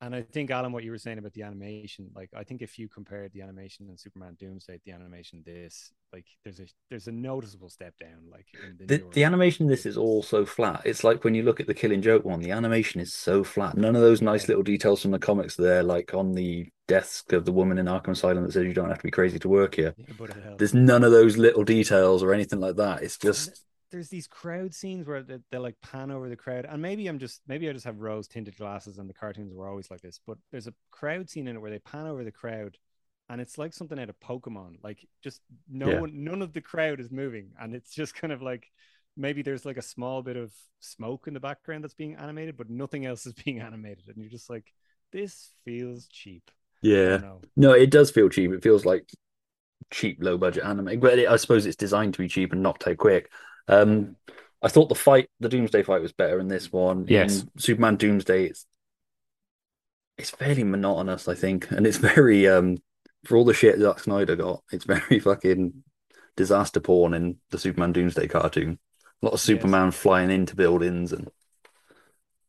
and 0.00 0.14
i 0.14 0.22
think 0.22 0.50
alan 0.50 0.72
what 0.72 0.84
you 0.84 0.90
were 0.90 0.98
saying 0.98 1.18
about 1.18 1.32
the 1.32 1.42
animation 1.42 2.10
like 2.14 2.30
i 2.36 2.44
think 2.44 2.62
if 2.62 2.78
you 2.78 2.88
compared 2.88 3.32
the 3.32 3.42
animation 3.42 3.88
in 3.88 3.96
superman 3.96 4.36
doomsday 4.38 4.78
the 4.84 4.92
animation 4.92 5.42
this 5.44 5.92
like 6.12 6.26
there's 6.44 6.60
a 6.60 6.66
there's 6.90 7.06
a 7.06 7.12
noticeable 7.12 7.68
step 7.68 7.94
down 7.98 8.18
like 8.30 8.46
in 8.64 8.76
the, 8.78 8.98
the, 8.98 9.04
the 9.12 9.24
animation 9.24 9.66
this 9.66 9.84
is 9.84 9.96
all 9.96 10.22
so 10.22 10.46
flat. 10.46 10.82
It's 10.84 11.04
like 11.04 11.24
when 11.24 11.34
you 11.34 11.42
look 11.42 11.60
at 11.60 11.66
the 11.66 11.74
Killing 11.74 12.02
Joke 12.02 12.24
one, 12.24 12.40
the 12.40 12.50
animation 12.50 13.00
is 13.00 13.14
so 13.14 13.44
flat. 13.44 13.76
None 13.76 13.94
of 13.94 14.02
those 14.02 14.22
nice 14.22 14.48
little 14.48 14.62
details 14.62 15.02
from 15.02 15.10
the 15.10 15.18
comics 15.18 15.56
there, 15.56 15.82
like 15.82 16.14
on 16.14 16.32
the 16.32 16.66
desk 16.86 17.32
of 17.32 17.44
the 17.44 17.52
woman 17.52 17.78
in 17.78 17.86
Arkham 17.86 18.10
Asylum 18.10 18.44
that 18.44 18.52
says 18.52 18.64
you 18.64 18.74
don't 18.74 18.88
have 18.88 18.98
to 18.98 19.04
be 19.04 19.10
crazy 19.10 19.38
to 19.38 19.48
work 19.48 19.74
here. 19.74 19.94
Yeah, 19.98 20.14
but 20.18 20.30
it 20.30 20.42
helps. 20.42 20.58
There's 20.58 20.74
none 20.74 21.04
of 21.04 21.12
those 21.12 21.36
little 21.36 21.64
details 21.64 22.22
or 22.22 22.32
anything 22.32 22.60
like 22.60 22.76
that. 22.76 23.02
It's 23.02 23.18
just 23.18 23.62
there's 23.90 24.08
these 24.08 24.26
crowd 24.26 24.74
scenes 24.74 25.06
where 25.06 25.22
they, 25.22 25.38
they 25.50 25.58
like 25.58 25.80
pan 25.80 26.10
over 26.10 26.28
the 26.28 26.36
crowd 26.36 26.66
and 26.68 26.80
maybe 26.82 27.06
i'm 27.06 27.18
just 27.18 27.40
maybe 27.46 27.68
i 27.68 27.72
just 27.72 27.84
have 27.84 28.00
rose 28.00 28.28
tinted 28.28 28.56
glasses 28.56 28.98
and 28.98 29.08
the 29.08 29.14
cartoons 29.14 29.52
were 29.54 29.68
always 29.68 29.90
like 29.90 30.00
this 30.00 30.20
but 30.26 30.38
there's 30.50 30.66
a 30.66 30.74
crowd 30.90 31.28
scene 31.28 31.48
in 31.48 31.56
it 31.56 31.60
where 31.60 31.70
they 31.70 31.78
pan 31.80 32.06
over 32.06 32.24
the 32.24 32.32
crowd 32.32 32.76
and 33.28 33.40
it's 33.40 33.58
like 33.58 33.72
something 33.74 33.98
out 33.98 34.08
of 34.08 34.20
pokemon 34.20 34.76
like 34.82 35.06
just 35.22 35.40
no 35.68 35.90
Yeah. 35.90 36.00
one 36.00 36.24
none 36.24 36.42
of 36.42 36.52
the 36.52 36.60
crowd 36.60 37.00
is 37.00 37.10
moving 37.10 37.50
and 37.60 37.74
it's 37.74 37.94
just 37.94 38.14
kind 38.14 38.32
of 38.32 38.42
like 38.42 38.70
maybe 39.16 39.42
there's 39.42 39.66
like 39.66 39.76
a 39.76 39.82
small 39.82 40.22
bit 40.22 40.36
of 40.36 40.52
smoke 40.80 41.26
in 41.26 41.34
the 41.34 41.40
background 41.40 41.82
that's 41.84 41.94
being 41.94 42.14
animated 42.16 42.56
but 42.56 42.70
nothing 42.70 43.06
else 43.06 43.26
is 43.26 43.32
being 43.44 43.60
animated 43.60 44.04
and 44.08 44.16
you're 44.18 44.30
just 44.30 44.50
like 44.50 44.72
this 45.12 45.52
feels 45.64 46.06
cheap 46.08 46.50
yeah. 46.82 47.20
No, 47.56 47.72
it 47.72 47.90
does 47.90 48.10
feel 48.10 48.28
cheap. 48.28 48.52
It 48.52 48.62
feels 48.62 48.84
like 48.84 49.08
cheap, 49.92 50.18
low 50.20 50.38
budget 50.38 50.64
anime, 50.64 51.00
but 51.00 51.18
it, 51.18 51.28
I 51.28 51.36
suppose 51.36 51.66
it's 51.66 51.76
designed 51.76 52.14
to 52.14 52.20
be 52.20 52.28
cheap 52.28 52.52
and 52.52 52.62
not 52.62 52.80
take 52.80 52.98
quick. 52.98 53.30
Um, 53.68 54.16
I 54.62 54.68
thought 54.68 54.88
the 54.88 54.94
fight, 54.94 55.28
the 55.40 55.48
Doomsday 55.48 55.82
fight, 55.82 56.02
was 56.02 56.12
better 56.12 56.40
in 56.40 56.48
this 56.48 56.72
one. 56.72 57.06
Yes. 57.08 57.42
In 57.42 57.50
Superman 57.58 57.96
Doomsday, 57.96 58.46
it's 58.46 58.66
it's 60.16 60.30
fairly 60.30 60.64
monotonous, 60.64 61.28
I 61.28 61.34
think, 61.34 61.70
and 61.70 61.86
it's 61.86 61.96
very 62.14 62.48
um 62.48 62.78
for 63.24 63.36
all 63.36 63.44
the 63.44 63.54
shit 63.54 63.78
Zack 63.78 64.00
Snyder 64.00 64.36
got, 64.36 64.62
it's 64.72 64.84
very 64.84 65.18
fucking 65.20 65.82
disaster 66.36 66.80
porn 66.80 67.14
in 67.14 67.36
the 67.50 67.58
Superman 67.58 67.92
Doomsday 67.92 68.28
cartoon. 68.28 68.78
A 69.22 69.26
lot 69.26 69.34
of 69.34 69.40
Yes. 69.40 69.42
Superman 69.42 69.90
flying 69.90 70.30
into 70.30 70.54
buildings 70.54 71.12
and 71.12 71.28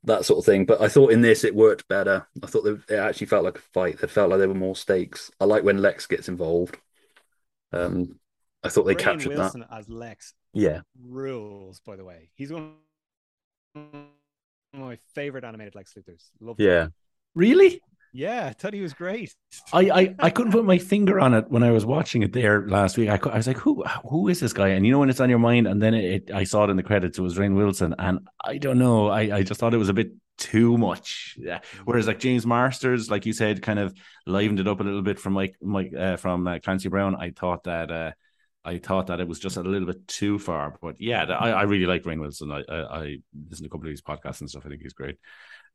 that 0.04 0.26
sort 0.26 0.40
of 0.40 0.46
thing. 0.46 0.66
But 0.66 0.82
I 0.82 0.88
thought 0.88 1.12
in 1.12 1.22
this 1.22 1.44
it 1.44 1.56
worked 1.56 1.88
better. 1.88 2.28
I 2.42 2.48
thought 2.48 2.64
that 2.64 2.82
it 2.90 2.96
actually 2.96 3.28
felt 3.28 3.44
like 3.44 3.58
a 3.58 3.62
fight. 3.74 4.00
It 4.02 4.10
felt 4.12 4.30
like 4.30 4.40
there 4.40 4.48
were 4.48 4.54
more 4.54 4.76
stakes. 4.76 5.32
I 5.40 5.46
like 5.46 5.64
when 5.64 5.82
Lex 5.82 6.06
gets 6.06 6.30
involved. 6.30 6.78
Um, 7.72 8.20
I 8.64 8.70
thought 8.70 8.84
they 8.84 8.96
Rainn 8.96 9.00
captured 9.00 9.36
Wilson 9.38 9.62
that. 9.62 9.70
as 9.72 9.90
Lex 9.90 10.34
Yeah, 10.54 10.82
rules. 11.02 11.80
By 11.86 11.96
the 11.96 12.04
way, 12.06 12.30
he's 12.36 12.52
one 12.52 12.74
of 13.76 13.82
my 14.74 14.98
favorite 15.16 15.44
animated 15.44 15.76
Lex 15.76 15.94
Luthors. 15.94 16.30
Love 16.40 16.60
him. 16.60 16.66
yeah. 16.68 16.88
Really? 17.36 17.82
yeah. 18.12 18.48
I 18.48 18.54
thought 18.54 18.74
he 18.74 18.82
was 18.82 18.94
great. 18.94 19.34
I, 19.74 19.90
I, 19.92 20.16
I 20.20 20.30
couldn't 20.30 20.52
put 20.52 20.66
my 20.66 20.78
finger 20.78 21.20
on 21.20 21.34
it 21.34 21.46
when 21.50 21.64
I 21.64 21.72
was 21.72 21.86
watching 21.86 22.24
it 22.24 22.34
there 22.34 22.68
last 22.68 22.98
week. 22.98 23.10
I, 23.10 23.20
I 23.30 23.38
was 23.38 23.48
like, 23.48 23.58
who 23.58 23.84
who 24.10 24.28
is 24.28 24.40
this 24.40 24.54
guy? 24.54 24.70
And 24.70 24.86
you 24.86 24.92
know 24.92 25.00
when 25.00 25.10
it's 25.10 25.20
on 25.20 25.30
your 25.30 25.40
mind, 25.40 25.68
and 25.68 25.82
then 25.82 25.94
it, 25.94 26.30
it 26.30 26.32
I 26.34 26.44
saw 26.44 26.66
it 26.66 26.70
in 26.70 26.78
the 26.78 26.84
credits. 26.84 27.18
It 27.18 27.22
was 27.22 27.38
Rainn 27.38 27.56
Wilson, 27.56 27.96
and 27.98 28.28
I 28.44 28.58
don't 28.58 28.80
know. 28.80 29.08
I, 29.08 29.38
I 29.38 29.44
just 29.44 29.60
thought 29.60 29.74
it 29.74 29.78
was 29.78 29.90
a 29.90 29.94
bit 29.94 30.12
too 30.38 30.78
much. 30.78 31.36
Yeah. 31.38 31.60
Whereas 31.86 32.08
like 32.08 32.20
James 32.20 32.46
Marsters, 32.46 33.10
like 33.12 33.26
you 33.26 33.34
said, 33.34 33.62
kind 33.62 33.80
of 33.80 33.94
livened 34.28 34.60
it 34.60 34.68
up 34.68 34.80
a 34.80 34.84
little 34.84 35.02
bit 35.04 35.20
from 35.20 35.34
Mike 35.34 35.56
Mike 35.62 35.94
uh, 35.98 36.18
from 36.18 36.48
uh, 36.48 36.60
Clancy 36.60 36.90
Brown. 36.90 37.16
I 37.16 37.32
thought 37.32 37.64
that. 37.66 37.92
Uh, 37.92 38.12
I 38.66 38.78
thought 38.78 39.08
that 39.08 39.20
it 39.20 39.28
was 39.28 39.40
just 39.40 39.58
a 39.58 39.64
little 39.64 39.88
bit 39.88 40.08
too 40.08 40.38
far, 40.38 40.78
but 40.82 41.00
yeah, 41.00 41.24
I, 41.24 41.52
I 41.52 41.62
really 41.64 41.86
like 41.86 42.04
Rainn 42.04 42.20
Wilson. 42.20 42.52
I, 42.52 42.64
I 42.70 43.00
I 43.00 43.18
listen 43.50 43.64
to 43.64 43.68
a 43.68 43.70
couple 43.70 43.88
of 43.88 43.92
his 43.92 44.02
podcasts 44.02 44.42
and 44.42 44.50
stuff. 44.50 44.66
I 44.66 44.70
think 44.70 44.82
he's 44.82 44.94
great. 44.94 45.18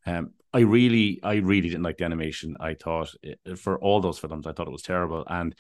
Um, 0.07 0.33
I 0.53 0.61
really, 0.61 1.21
I 1.23 1.37
really 1.37 1.69
didn't 1.71 1.83
like 1.83 1.97
the 1.99 2.05
animation. 2.05 2.57
I 2.61 2.75
thought 2.75 3.11
it, 3.23 3.59
for 3.59 3.79
all 3.79 4.01
those 4.01 4.19
films, 4.19 4.47
I 4.47 4.53
thought 4.53 4.69
it 4.69 4.73
was 4.73 4.83
terrible. 4.83 5.25
And 5.27 5.55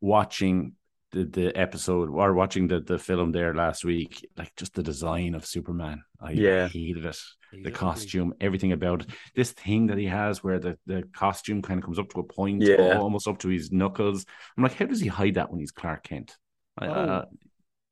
watching 0.00 0.72
the, 1.12 1.24
the 1.24 1.56
episode 1.56 2.10
or 2.10 2.34
watching 2.34 2.68
the, 2.68 2.80
the 2.80 2.98
film 2.98 3.32
there 3.32 3.54
last 3.54 3.84
week, 3.84 4.28
like 4.36 4.54
just 4.56 4.74
the 4.74 4.82
design 4.82 5.34
of 5.34 5.46
Superman, 5.46 6.02
I 6.20 6.32
Yeah. 6.32 6.68
hated 6.68 7.04
it. 7.04 7.18
He's 7.52 7.64
The 7.64 7.70
costume, 7.70 8.34
everything 8.40 8.72
about 8.72 9.02
it. 9.02 9.10
This 9.34 9.52
thing 9.52 9.86
that 9.88 9.98
he 9.98 10.06
has 10.06 10.42
where 10.44 10.58
the, 10.58 10.78
the 10.86 11.04
costume 11.12 11.62
kind 11.62 11.78
of 11.78 11.84
comes 11.84 11.98
up 11.98 12.08
to 12.10 12.20
a 12.20 12.24
point, 12.24 12.62
Yeah. 12.62 12.98
almost 12.98 13.26
up 13.26 13.38
to 13.40 13.48
his 13.48 13.72
knuckles. 13.72 14.24
I'm 14.56 14.62
like, 14.62 14.74
how 14.74 14.86
does 14.86 15.00
he 15.00 15.08
hide 15.08 15.34
that 15.34 15.50
when 15.50 15.60
he's 15.60 15.72
Clark 15.72 16.04
Kent? 16.04 16.36
Oh, 16.80 16.86
uh, 16.86 17.24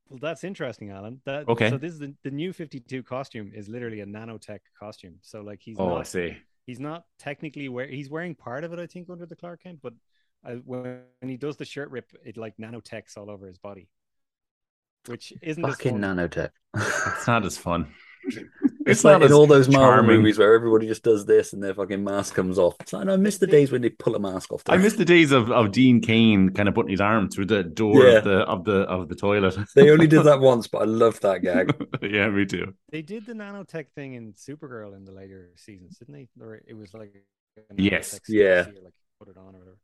Well, 0.08 0.18
that's 0.20 0.44
interesting, 0.44 0.90
Alan. 0.90 1.20
That 1.26 1.48
Okay. 1.48 1.70
So 1.70 1.78
this 1.78 1.92
is 1.92 1.98
the, 1.98 2.14
the 2.22 2.30
new 2.30 2.52
Fifty 2.52 2.80
Two 2.80 3.02
costume 3.02 3.52
is 3.54 3.68
literally 3.68 4.00
a 4.00 4.06
nanotech 4.06 4.60
costume. 4.78 5.16
So 5.22 5.42
like 5.42 5.60
he's 5.60 5.76
oh, 5.78 5.96
I 5.96 6.02
see. 6.04 6.36
he's 6.66 6.80
not 6.80 7.04
technically 7.18 7.68
wear 7.68 7.86
he's 7.86 8.08
wearing 8.08 8.34
part 8.34 8.64
of 8.64 8.72
it, 8.72 8.78
I 8.78 8.86
think, 8.86 9.10
under 9.10 9.26
the 9.26 9.36
Clark 9.36 9.62
Kent, 9.64 9.80
but 9.82 9.92
uh, 10.46 10.52
when, 10.64 11.02
when 11.20 11.28
he 11.28 11.36
does 11.36 11.56
the 11.56 11.64
shirt 11.64 11.90
rip, 11.90 12.10
it 12.24 12.36
like 12.36 12.56
nanotechs 12.56 13.16
all 13.16 13.28
over 13.30 13.46
his 13.46 13.58
body, 13.58 13.88
which 15.06 15.32
isn't 15.42 15.62
Fucking 15.64 15.98
nanotech. 15.98 16.50
It's 16.74 17.26
not 17.26 17.44
as 17.44 17.58
fun. 17.58 17.92
It's, 18.88 19.04
like 19.04 19.20
not 19.20 19.26
in 19.26 19.32
all 19.32 19.46
those 19.46 19.68
Marvel 19.68 19.88
charming. 20.02 20.16
movies 20.18 20.38
where 20.38 20.54
everybody 20.54 20.86
just 20.86 21.02
does 21.02 21.26
this 21.26 21.52
and 21.52 21.62
their 21.62 21.74
fucking 21.74 22.02
mask 22.02 22.34
comes 22.34 22.58
off. 22.58 22.74
It's 22.80 22.92
like, 22.92 23.06
I 23.08 23.16
miss 23.16 23.38
the 23.38 23.46
days 23.46 23.70
when 23.70 23.82
they 23.82 23.90
pull 23.90 24.14
a 24.16 24.18
mask 24.18 24.52
off. 24.52 24.62
I 24.68 24.76
miss 24.76 24.94
the 24.94 25.04
days 25.04 25.32
of, 25.32 25.50
of 25.50 25.72
Dean 25.72 26.00
Cain 26.00 26.50
kind 26.50 26.68
of 26.68 26.74
putting 26.74 26.90
his 26.90 27.00
arm 27.00 27.28
through 27.28 27.46
the 27.46 27.62
door 27.64 28.02
Yeah. 28.06 28.18
of 28.18 28.24
the 28.24 28.38
of 28.40 28.64
the 28.64 28.78
of 28.82 29.08
the 29.08 29.14
toilet. 29.14 29.56
They 29.74 29.90
only 29.90 30.06
did 30.06 30.24
that 30.24 30.40
once, 30.52 30.66
but 30.68 30.82
I 30.82 30.84
loved 30.86 31.22
that 31.22 31.42
gag. 31.42 31.74
yeah, 32.02 32.28
me 32.28 32.46
too. 32.46 32.74
They 32.90 33.02
did 33.02 33.26
the 33.26 33.34
nanotech 33.34 33.86
thing 33.94 34.14
in 34.14 34.32
Supergirl 34.34 34.96
in 34.96 35.04
the 35.04 35.12
later 35.12 35.50
seasons, 35.56 35.98
didn't 35.98 36.14
they? 36.14 36.28
Or 36.44 36.60
it 36.66 36.74
was 36.76 36.94
like 36.94 37.12
Yes. 37.76 38.18
Yeah. 38.28 38.64
suit, 38.66 38.82
like 38.84 38.92
put 39.18 39.28
it 39.28 39.36
on 39.36 39.54
or 39.54 39.58
whatever. 39.58 39.76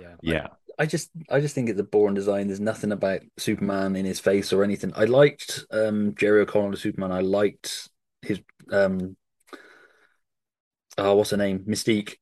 Yeah. 0.00 0.14
Yeah. 0.20 0.46
I 0.78 0.84
just 0.86 1.10
I 1.30 1.40
just 1.40 1.54
think 1.54 1.68
it's 1.70 1.80
a 1.80 1.84
boring 1.84 2.14
design. 2.14 2.48
There's 2.48 2.60
nothing 2.60 2.90
about 2.92 3.20
Superman 3.38 3.96
in 3.96 4.04
his 4.04 4.18
face 4.20 4.52
or 4.52 4.64
anything. 4.64 4.92
I 4.96 5.04
liked 5.04 5.64
um 5.70 6.14
Jerry 6.16 6.40
O'Connell 6.42 6.72
as 6.72 6.80
Superman. 6.80 7.12
I 7.12 7.20
liked 7.20 7.88
his 8.26 8.40
um 8.70 9.16
oh 10.98 11.14
what's 11.14 11.30
her 11.30 11.36
name? 11.36 11.60
Mystique. 11.60 12.16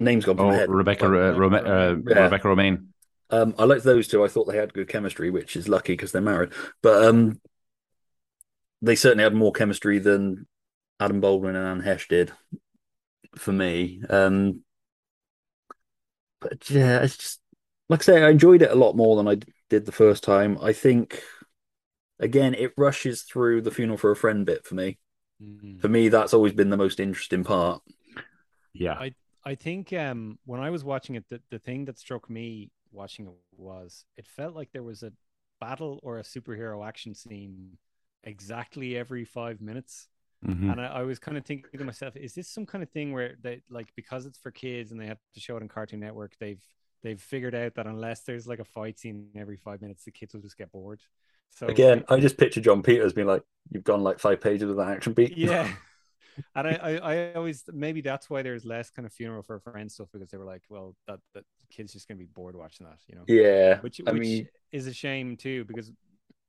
Name's 0.00 0.24
gone 0.24 0.36
from 0.36 0.46
Oh, 0.46 0.50
my 0.50 0.56
head. 0.56 0.70
Rebecca, 0.70 1.06
uh, 1.06 1.32
Rome- 1.38 1.54
uh, 1.54 1.94
Yeah. 2.08 2.24
Rebecca 2.24 2.48
Romijn. 2.48 2.86
um 3.30 3.54
I 3.58 3.64
liked 3.64 3.84
those 3.84 4.08
two. 4.08 4.24
I 4.24 4.28
thought 4.28 4.44
they 4.46 4.56
had 4.56 4.74
good 4.74 4.88
chemistry, 4.88 5.30
which 5.30 5.56
is 5.56 5.68
lucky 5.68 5.92
because 5.94 6.12
they're 6.12 6.22
married. 6.22 6.50
But 6.82 7.04
um 7.04 7.40
they 8.80 8.96
certainly 8.96 9.24
had 9.24 9.34
more 9.34 9.52
chemistry 9.52 9.98
than 9.98 10.46
Adam 10.98 11.20
Baldwin 11.20 11.56
and 11.56 11.66
Anne 11.66 11.86
Heche 11.86 12.08
did 12.08 12.32
for 13.36 13.52
me. 13.52 14.02
Um 14.08 14.62
but 16.40 16.68
yeah, 16.70 17.02
it's 17.02 17.16
just 17.16 17.40
like 17.88 18.00
I 18.00 18.04
say, 18.04 18.22
I 18.22 18.30
enjoyed 18.30 18.62
it 18.62 18.70
a 18.70 18.74
lot 18.76 18.96
more 18.96 19.16
than 19.16 19.28
I 19.28 19.38
did 19.70 19.86
the 19.86 19.92
first 19.92 20.24
time. 20.24 20.58
I 20.60 20.72
think 20.72 21.22
again, 22.18 22.54
it 22.54 22.72
rushes 22.76 23.22
through 23.22 23.62
the 23.62 23.70
funeral 23.70 23.98
for 23.98 24.10
a 24.10 24.16
friend 24.16 24.46
bit 24.46 24.64
for 24.66 24.74
me. 24.74 24.98
Mm. 25.42 25.80
For 25.80 25.88
me, 25.88 26.08
that's 26.08 26.34
always 26.34 26.52
been 26.52 26.70
the 26.70 26.76
most 26.76 27.00
interesting 27.00 27.44
part. 27.44 27.82
Yeah. 28.72 28.94
I 28.94 29.14
I 29.44 29.54
think 29.54 29.92
um 29.92 30.38
when 30.44 30.60
I 30.60 30.70
was 30.70 30.84
watching 30.84 31.16
it, 31.16 31.24
the, 31.28 31.40
the 31.50 31.58
thing 31.58 31.84
that 31.86 31.98
struck 31.98 32.30
me 32.30 32.70
watching 32.92 33.26
it 33.26 33.32
was 33.56 34.04
it 34.16 34.26
felt 34.26 34.54
like 34.54 34.70
there 34.72 34.82
was 34.82 35.02
a 35.02 35.12
battle 35.60 36.00
or 36.02 36.18
a 36.18 36.22
superhero 36.22 36.86
action 36.86 37.14
scene 37.14 37.76
exactly 38.24 38.96
every 38.96 39.24
five 39.24 39.60
minutes. 39.60 40.08
Mhm. 40.46 40.72
And 40.72 40.80
I, 40.80 40.86
I 40.86 41.02
was 41.02 41.18
kind 41.18 41.36
of 41.38 41.44
thinking 41.44 41.78
to 41.78 41.84
myself, 41.84 42.16
is 42.16 42.34
this 42.34 42.48
some 42.48 42.66
kind 42.66 42.82
of 42.82 42.90
thing 42.90 43.12
where 43.12 43.36
they 43.42 43.62
like 43.70 43.88
because 43.94 44.26
it's 44.26 44.38
for 44.38 44.50
kids 44.50 44.90
and 44.92 45.00
they 45.00 45.06
have 45.06 45.18
to 45.34 45.40
show 45.40 45.56
it 45.56 45.62
on 45.62 45.68
Cartoon 45.68 46.00
Network, 46.00 46.34
they've 46.38 46.62
they've 47.02 47.20
figured 47.20 47.54
out 47.54 47.74
that 47.74 47.86
unless 47.86 48.22
there's 48.22 48.46
like 48.46 48.58
a 48.60 48.64
fight 48.64 48.98
scene 48.98 49.28
every 49.36 49.56
five 49.56 49.80
minutes, 49.82 50.04
the 50.04 50.10
kids 50.10 50.34
will 50.34 50.40
just 50.40 50.58
get 50.58 50.72
bored. 50.72 51.00
So 51.54 51.68
Again, 51.68 52.04
I 52.08 52.18
just 52.18 52.38
picture 52.38 52.60
Jon 52.60 52.82
Peters 52.82 53.12
being 53.12 53.26
like, 53.28 53.44
"You've 53.70 53.84
gone 53.84 54.02
like 54.02 54.18
five 54.18 54.40
pages 54.40 54.68
of 54.68 54.76
that 54.76 54.88
action 54.88 55.12
beat." 55.12 55.36
yeah 55.36 55.68
and 56.56 56.68
I, 56.68 56.74
I 56.74 56.96
i 57.14 57.34
always 57.34 57.64
maybe 57.72 58.00
that's 58.00 58.30
why 58.30 58.42
there's 58.42 58.64
less 58.64 58.90
kind 58.90 59.06
of 59.06 59.12
funeral 59.12 59.42
for 59.42 59.56
a 59.56 59.60
friend 59.60 59.90
stuff 59.90 60.08
because 60.12 60.30
they 60.30 60.38
were 60.38 60.44
like 60.46 60.62
well 60.68 60.96
that 61.06 61.20
that 61.34 61.44
kid's 61.70 61.92
just 61.92 62.08
gonna 62.08 62.18
be 62.18 62.26
bored 62.26 62.56
watching 62.56 62.86
that 62.86 62.98
you 63.08 63.16
know 63.16 63.26
yeah. 63.26 63.80
which 63.80 64.00
I 64.06 64.12
which 64.12 64.12
mean, 64.12 64.48
is 64.72 64.86
a 64.86 64.94
shame 64.94 65.36
too 65.36 65.64
because 65.66 65.92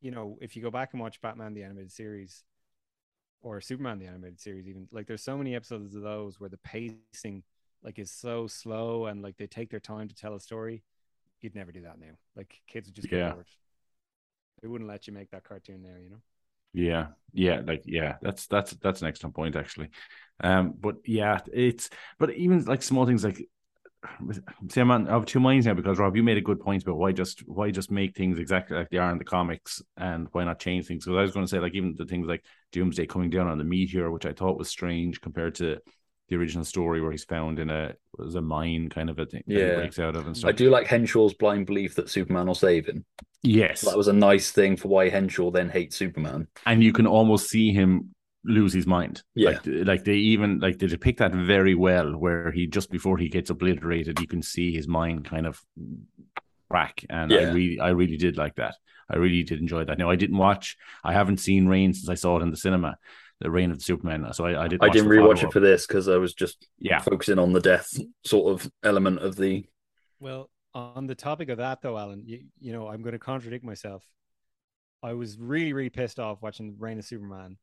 you 0.02 0.12
know 0.12 0.38
if 0.42 0.56
you 0.56 0.62
go 0.62 0.72
back 0.72 0.94
and 0.94 1.02
watch 1.02 1.22
batman 1.22 1.54
the 1.54 1.64
animated 1.64 1.92
series 1.92 2.44
or 3.42 3.62
superman 3.62 4.00
the 4.00 4.08
animated 4.08 4.40
series 4.40 4.68
even 4.68 4.88
like 4.92 5.08
there's 5.08 5.24
so 5.24 5.38
many 5.38 5.56
episodes 5.56 5.96
of 5.96 6.02
those 6.02 6.40
where 6.40 6.50
the 6.50 6.58
pacing 6.60 7.44
like 7.84 8.00
is 8.00 8.12
so 8.12 8.48
slow 8.48 9.08
and 9.08 9.22
like 9.22 9.38
they 9.38 9.48
take 9.48 9.70
their 9.70 9.80
time 9.80 10.08
to 10.08 10.16
tell 10.16 10.36
a 10.36 10.40
story 10.40 10.84
you'd 11.42 11.56
never 11.56 11.72
do 11.72 11.82
that 11.82 12.00
now 12.00 12.14
like 12.36 12.62
kids 12.68 12.88
would 12.88 12.96
just 12.96 13.10
get 13.10 13.20
Yeah. 13.20 13.24
bored 13.24 13.48
they 14.64 14.70
wouldn't 14.70 14.90
let 14.90 15.06
you 15.06 15.14
make 15.14 15.30
that 15.30 15.44
cartoon 15.44 15.84
there, 15.84 16.00
you 16.00 16.10
know 16.10 16.22
Yeah, 16.74 17.08
yeah, 17.34 17.62
like 17.66 17.84
yeah, 17.86 18.16
that's 18.22 18.48
that's 18.48 18.72
that's 18.74 19.02
an 19.02 19.08
excellent 19.08 19.36
point 19.36 19.56
actually. 19.56 19.90
Um, 20.44 20.74
but 20.80 20.96
yeah, 21.06 21.40
it's 21.54 21.90
but 22.18 22.32
even 22.32 22.66
like 22.66 22.82
small 22.82 23.06
things 23.06 23.24
like 23.24 23.48
see, 24.70 24.82
I'm 24.82 24.92
on, 24.92 25.08
I 25.08 25.14
have 25.14 25.26
two 25.26 25.40
minds 25.40 25.66
now 25.66 25.74
because 25.74 26.00
Rob, 26.00 26.16
you 26.16 26.24
made 26.24 26.38
a 26.38 26.42
good 26.42 26.60
point 26.60 26.84
about 26.84 26.98
why 26.98 27.12
just 27.12 27.48
why 27.48 27.72
just 27.72 27.92
make 27.92 28.16
things 28.16 28.40
exactly 28.40 28.78
like 28.78 28.90
they 28.90 28.98
are 28.98 29.12
in 29.12 29.18
the 29.18 29.24
comics 29.24 29.82
and 29.98 30.28
why 30.32 30.44
not 30.44 30.60
change 30.60 30.88
things? 30.88 31.06
Because 31.06 31.18
I 31.18 31.22
was 31.22 31.32
going 31.32 31.46
to 31.46 31.50
say 31.50 31.60
like 31.60 31.76
even 31.76 31.96
the 31.98 32.06
things 32.06 32.28
like 32.28 32.44
Doomsday 32.72 33.06
coming 33.06 33.30
down 33.30 33.48
on 33.48 33.58
the 33.58 33.64
meteor, 33.64 34.12
which 34.12 34.26
I 34.26 34.34
thought 34.34 34.58
was 34.58 34.70
strange 34.70 35.22
compared 35.22 35.56
to 35.56 35.80
the 36.34 36.40
original 36.40 36.66
story 36.66 37.00
where 37.02 37.12
he's 37.12 37.24
found 37.24 37.60
in 37.60 37.70
a 37.70 37.94
was 38.18 38.36
a 38.36 38.42
mine 38.42 38.90
kind 38.90 39.10
of 39.10 39.20
a 39.20 39.26
thing 39.26 39.44
that 39.48 39.54
he 39.54 39.60
Yeah. 39.60 39.76
breaks 39.76 40.00
out 40.00 40.16
of 40.16 40.26
and 40.28 40.36
I 40.46 40.52
do 40.52 40.70
like 40.70 40.88
Henshaw's 40.88 41.34
blind 41.34 41.66
belief 41.68 41.96
that 41.96 42.10
Superman 42.10 42.48
will 42.48 42.56
save 42.56 42.86
him. 42.88 43.06
Yes, 43.44 43.82
That 43.82 43.98
was 43.98 44.08
a 44.08 44.14
nice 44.14 44.52
thing 44.52 44.78
for 44.78 44.88
why 44.88 45.10
Henshaw 45.10 45.52
then 45.52 45.70
hates 45.70 45.96
Superman. 45.96 46.48
and 46.66 46.84
you 46.84 46.92
can 46.94 47.06
almost 47.08 47.50
see 47.50 47.72
him 47.72 48.16
lose 48.46 48.74
his 48.74 48.88
mind. 48.88 49.22
Yeah. 49.36 49.52
Like, 49.52 49.62
like 49.66 50.04
they 50.04 50.16
even 50.16 50.60
like 50.60 50.80
they 50.80 50.88
depict 50.88 51.20
that 51.20 51.34
very 51.34 51.76
well, 51.76 52.16
where 52.18 52.52
he 52.52 52.68
just 52.68 52.90
before 52.90 53.18
he 53.18 53.30
gets 53.30 53.50
obliterated, 53.50 54.20
you 54.20 54.28
can 54.28 54.42
see 54.42 54.74
his 54.74 54.88
mind 54.88 55.26
kind 55.26 55.46
of 55.46 55.62
crack. 56.70 57.06
And 57.10 57.32
I 57.34 57.52
really, 57.52 57.80
I 57.80 57.90
really 57.90 58.18
did 58.18 58.38
like 58.38 58.56
that. 58.56 58.76
I 59.10 59.18
really 59.18 59.44
did 59.44 59.60
enjoy 59.60 59.84
that. 59.86 59.98
Now 59.98 60.10
I 60.10 60.16
didn't 60.16 60.38
watch. 60.38 60.78
I 61.04 61.14
haven't 61.14 61.38
seen 61.38 61.68
Reign 61.68 61.94
since 61.94 62.10
I 62.10 62.16
saw 62.16 62.38
it 62.40 62.42
in 62.44 62.50
the 62.52 62.58
cinema, 62.58 62.98
the 63.44 63.52
Reign 63.52 63.70
of 63.72 63.78
the 63.78 63.84
Superman. 63.84 64.26
So 64.34 64.46
I, 64.46 64.64
I 64.64 64.68
did. 64.68 64.80
I 64.82 64.90
didn't 64.90 65.10
the 65.10 65.16
rewatch 65.16 65.34
it 65.34 65.38
follow-up. 65.38 65.54
for 65.54 65.60
this 65.60 65.86
because 65.86 66.08
I 66.08 66.16
was 66.18 66.34
just 66.34 66.66
Yeah. 66.80 67.00
focusing 67.00 67.38
on 67.38 67.52
the 67.54 67.60
death 67.60 67.90
sort 68.26 68.54
of 68.54 68.72
element 68.84 69.20
of 69.20 69.36
the. 69.36 69.66
Well, 70.20 70.50
on 70.74 71.06
the 71.08 71.14
topic 71.14 71.50
of 71.50 71.58
that, 71.58 71.82
though, 71.82 71.98
Alan, 71.98 72.24
you, 72.26 72.46
you 72.60 72.72
know, 72.72 72.88
I'm 72.88 73.02
going 73.04 73.12
to 73.14 73.20
contradict 73.20 73.64
myself. 73.66 74.04
I 75.04 75.14
was 75.14 75.38
really, 75.38 75.74
really 75.74 75.90
pissed 75.90 76.20
off 76.20 76.42
watching 76.42 76.76
Reign 76.80 76.98
of 76.98 77.06
Superman 77.06 77.58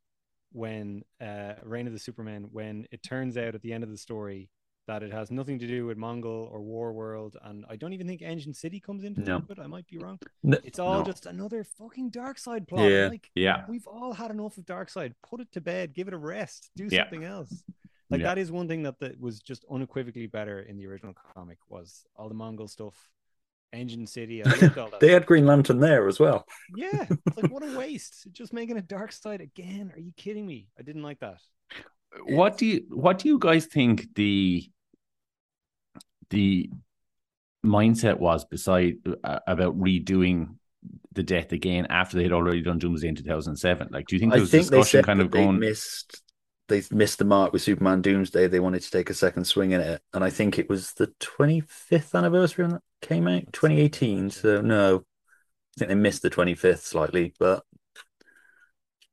when 0.52 1.02
uh, 1.20 1.54
Reign 1.64 1.86
of 1.86 1.94
the 1.94 1.98
Superman 1.98 2.48
when 2.52 2.86
it 2.90 3.02
turns 3.02 3.38
out 3.38 3.54
at 3.54 3.62
the 3.62 3.72
end 3.72 3.82
of 3.82 3.90
the 3.90 3.96
story 3.96 4.50
that 4.90 5.04
it 5.04 5.12
has 5.12 5.30
nothing 5.30 5.56
to 5.60 5.68
do 5.68 5.86
with 5.86 5.96
Mongul 5.96 6.50
or 6.50 6.58
Warworld, 6.60 7.36
and 7.44 7.64
I 7.68 7.76
don't 7.76 7.92
even 7.92 8.08
think 8.08 8.22
Engine 8.22 8.52
City 8.52 8.80
comes 8.80 9.04
into 9.04 9.20
No. 9.20 9.40
it. 9.48 9.58
I 9.60 9.68
might 9.68 9.86
be 9.86 9.98
wrong. 9.98 10.18
No. 10.42 10.58
It's 10.64 10.80
all 10.80 10.98
No. 10.98 11.04
just 11.04 11.26
another 11.26 11.62
fucking 11.62 12.10
Darkseid 12.10 12.66
plot. 12.66 12.90
Yeah. 12.90 13.06
Like, 13.08 13.30
Yeah. 13.36 13.64
we've 13.68 13.86
all 13.86 14.12
had 14.12 14.32
enough 14.32 14.58
of 14.58 14.64
Darkseid. 14.64 15.14
Put 15.22 15.40
it 15.40 15.52
to 15.52 15.60
bed. 15.60 15.94
Give 15.94 16.08
it 16.08 16.14
a 16.14 16.18
rest. 16.18 16.70
Do 16.74 16.88
Yeah. 16.90 17.04
something 17.04 17.22
else. 17.22 17.62
Like 18.10 18.20
Yeah. 18.22 18.26
that 18.34 18.38
is 18.38 18.50
one 18.50 18.66
thing 18.66 18.82
that, 18.82 18.98
that 18.98 19.20
was 19.20 19.38
just 19.38 19.64
unequivocally 19.70 20.26
better 20.26 20.58
in 20.60 20.76
the 20.76 20.86
original 20.88 21.14
comic 21.14 21.58
was 21.68 22.04
all 22.16 22.28
the 22.28 22.34
Mongul 22.34 22.68
stuff, 22.68 22.96
Engine 23.72 24.08
City. 24.08 24.42
I 24.44 24.50
all 24.50 24.50
that. 24.90 24.98
They 24.98 25.12
had 25.12 25.24
Green 25.24 25.46
Lantern 25.46 25.78
there 25.78 26.08
as 26.08 26.18
well. 26.18 26.44
yeah, 26.74 27.06
it's 27.08 27.36
like 27.36 27.52
what 27.52 27.62
a 27.62 27.78
waste. 27.78 28.26
Just 28.32 28.52
making 28.52 28.76
a 28.76 28.82
Darkseid 28.82 29.38
again. 29.40 29.92
Are 29.94 30.00
you 30.00 30.10
kidding 30.16 30.44
me? 30.46 30.66
I 30.76 30.82
didn't 30.82 31.04
like 31.04 31.20
that. 31.20 31.38
What 32.24 32.58
do 32.58 32.66
you 32.66 32.86
What 32.90 33.20
do 33.20 33.28
you 33.28 33.38
guys 33.38 33.66
think 33.66 34.12
the 34.16 34.68
the 36.30 36.70
mindset 37.64 38.18
was 38.18 38.44
beside 38.44 38.96
uh, 39.24 39.40
about 39.46 39.78
redoing 39.78 40.56
the 41.12 41.22
death 41.22 41.52
again 41.52 41.86
after 41.90 42.16
they 42.16 42.22
had 42.22 42.32
already 42.32 42.62
done 42.62 42.78
Doomsday 42.78 43.08
in 43.08 43.14
2007? 43.14 43.88
Like, 43.90 44.06
do 44.06 44.16
you 44.16 44.20
think 44.20 44.32
there 44.32 44.38
I 44.38 44.40
was 44.40 44.50
think 44.50 44.68
they 44.68 44.78
discussion 44.78 44.82
said 44.82 45.04
kind 45.04 45.20
that 45.20 45.26
of 45.26 45.30
they 45.30 45.44
going? 45.44 45.58
missed 45.58 46.22
they 46.68 46.82
missed 46.92 47.18
the 47.18 47.24
mark 47.24 47.52
with 47.52 47.62
Superman 47.62 48.00
Doomsday. 48.00 48.46
They 48.46 48.60
wanted 48.60 48.82
to 48.82 48.90
take 48.90 49.10
a 49.10 49.14
second 49.14 49.44
swing 49.44 49.74
at 49.74 49.80
it, 49.80 50.02
and 50.14 50.22
I 50.22 50.30
think 50.30 50.58
it 50.58 50.68
was 50.68 50.92
the 50.92 51.08
25th 51.20 52.14
anniversary 52.14 52.64
when 52.64 52.74
that 52.74 52.82
came 53.02 53.26
out, 53.26 53.52
2018. 53.52 54.30
So 54.30 54.60
no, 54.60 54.96
I 54.96 55.78
think 55.78 55.88
they 55.88 55.94
missed 55.96 56.22
the 56.22 56.30
25th 56.30 56.82
slightly, 56.82 57.34
but 57.38 57.64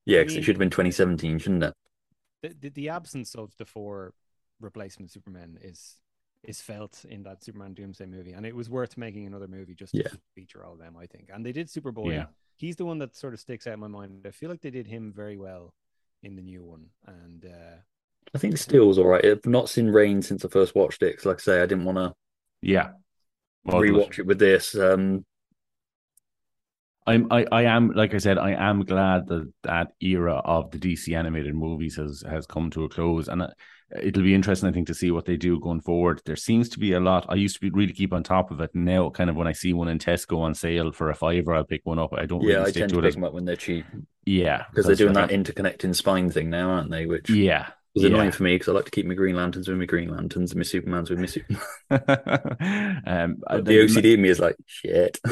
yeah, 0.05 0.22
because 0.22 0.36
it 0.36 0.43
should 0.43 0.55
have 0.55 0.59
been 0.59 0.70
2017, 0.70 1.39
shouldn't 1.39 1.63
it? 1.63 1.74
the, 2.41 2.55
the, 2.59 2.70
the 2.70 2.89
absence 2.89 3.36
of 3.36 3.53
the 3.57 3.65
four 3.65 4.13
replacement 4.59 5.11
Supermen 5.11 5.57
is 5.61 5.95
is 6.44 6.62
felt 6.62 7.06
in 7.10 7.24
that 7.24 7.44
Superman 7.44 7.74
Doomsday 7.74 8.06
movie, 8.06 8.34
and 8.34 8.46
it 8.46 8.56
was 8.56 8.70
worth 8.70 8.98
making 8.98 9.26
another 9.28 9.48
movie 9.48 9.76
just 9.76 9.96
to 9.96 10.00
Yeah. 10.00 10.10
feature 10.36 10.64
all 10.64 10.74
of 10.74 10.80
them. 10.80 10.96
I 10.98 11.06
think, 11.06 11.30
and 11.34 11.46
they 11.46 11.52
did 11.52 11.68
Superboy. 11.68 12.14
Yeah. 12.14 12.26
He's 12.58 12.76
the 12.76 12.86
one 12.86 13.00
that 13.00 13.16
sort 13.16 13.34
of 13.34 13.40
sticks 13.40 13.68
out 13.68 13.74
in 13.76 13.80
my 13.80 13.88
mind. 13.88 14.26
I 14.26 14.32
feel 14.32 14.50
like 14.50 14.62
they 14.62 14.72
did 14.72 14.88
him 14.88 15.12
very 15.14 15.38
well 15.38 15.74
in 16.24 16.36
the 16.36 16.42
new 16.42 16.64
one, 16.64 16.88
and 17.06 17.46
uh, 17.46 17.76
I 18.34 18.38
think 18.38 18.58
Steel 18.58 18.88
was 18.88 18.98
all 18.98 19.08
right. 19.08 19.24
I've 19.26 19.46
not 19.46 19.70
seen 19.70 19.88
Reign 19.90 20.22
since 20.22 20.44
I 20.44 20.50
first 20.50 20.76
watched 20.76 21.02
it. 21.02 21.18
'cause 21.18 21.26
like 21.26 21.38
I 21.38 21.42
say, 21.42 21.62
I 21.62 21.66
didn't 21.66 21.86
want 21.86 21.98
to 21.98 22.14
Yeah. 22.62 22.94
Well, 23.66 23.82
rewatch 23.82 24.20
it 24.20 24.26
with 24.26 24.40
this. 24.40 24.76
Um, 24.76 25.26
I'm 27.06 27.32
I, 27.32 27.46
I 27.52 27.64
am 27.64 27.92
like 27.92 28.14
I 28.14 28.18
said 28.18 28.38
I 28.38 28.52
am 28.52 28.84
glad 28.84 29.28
that 29.28 29.52
that 29.64 29.94
era 30.02 30.36
of 30.36 30.72
the 30.72 30.78
DC 30.78 31.16
animated 31.16 31.56
movies 31.56 31.96
has 31.96 32.24
has 32.28 32.46
come 32.46 32.70
to 32.72 32.84
a 32.84 32.90
close 32.90 33.28
and 33.30 33.42
uh, 33.44 33.48
it'll 34.02 34.24
be 34.24 34.36
interesting 34.36 34.70
I 34.70 34.72
think 34.72 34.88
to 34.88 34.94
see 34.94 35.12
what 35.12 35.26
they 35.26 35.38
do 35.38 35.60
going 35.60 35.82
forward. 35.82 36.22
There 36.26 36.36
seems 36.36 36.70
to 36.70 36.80
be 36.80 36.94
a 36.94 37.00
lot. 37.00 37.26
I 37.30 37.36
used 37.36 37.56
to 37.56 37.62
be 37.62 37.70
really 37.70 37.94
keep 37.94 38.14
on 38.14 38.24
top 38.24 38.52
of 38.52 38.60
it. 38.62 38.72
Now, 38.74 39.10
kind 39.10 39.30
of 39.30 39.36
when 39.36 39.48
I 39.48 39.54
see 39.54 39.74
one 39.74 39.88
in 39.88 40.00
Tesco 40.00 40.40
on 40.40 40.56
sale 40.56 40.92
for 40.92 41.10
a 41.10 41.16
fiver, 41.16 41.54
I'll 41.54 41.64
pick 41.64 41.82
one 41.86 42.00
up. 42.00 42.14
I 42.14 42.26
don't 42.26 42.42
yeah, 42.42 42.56
really 42.56 42.70
I 42.70 42.72
tend 42.72 42.90
to 42.90 42.96
to 42.96 43.02
pick 43.02 43.10
As, 43.10 43.16
them 43.16 43.24
up 43.24 43.34
when 43.34 43.46
they're 43.46 43.56
cheap 43.56 43.86
yeah, 44.28 44.66
because 44.70 44.86
they're 44.86 44.96
doing 44.96 45.14
that 45.14 45.30
interconnecting 45.30 45.96
spine 45.96 46.30
thing 46.30 46.50
now, 46.50 46.72
aren't 46.72 46.92
they? 46.92 47.06
Which 47.06 47.30
yeah. 47.30 47.68
is 47.96 48.04
yeah. 48.04 48.10
annoying 48.10 48.32
for 48.32 48.44
me 48.44 48.56
because 48.56 48.68
I 48.68 48.74
like 48.74 48.84
to 48.84 48.92
keep 48.92 49.06
my 49.06 49.14
Green 49.14 49.38
Lanterns 49.38 49.70
with 49.70 49.78
my 49.78 49.86
Green 49.86 50.10
Lanterns 50.10 50.52
and 50.52 50.60
my 50.60 50.64
Supermans 50.64 51.10
with 51.10 51.20
my 51.20 51.26
Superman. 51.28 51.62
um, 53.08 53.38
the 53.64 53.86
OCD 53.86 54.16
in 54.16 54.22
me 54.22 54.30
is 54.30 54.40
like 54.40 54.58
shit. 54.66 55.20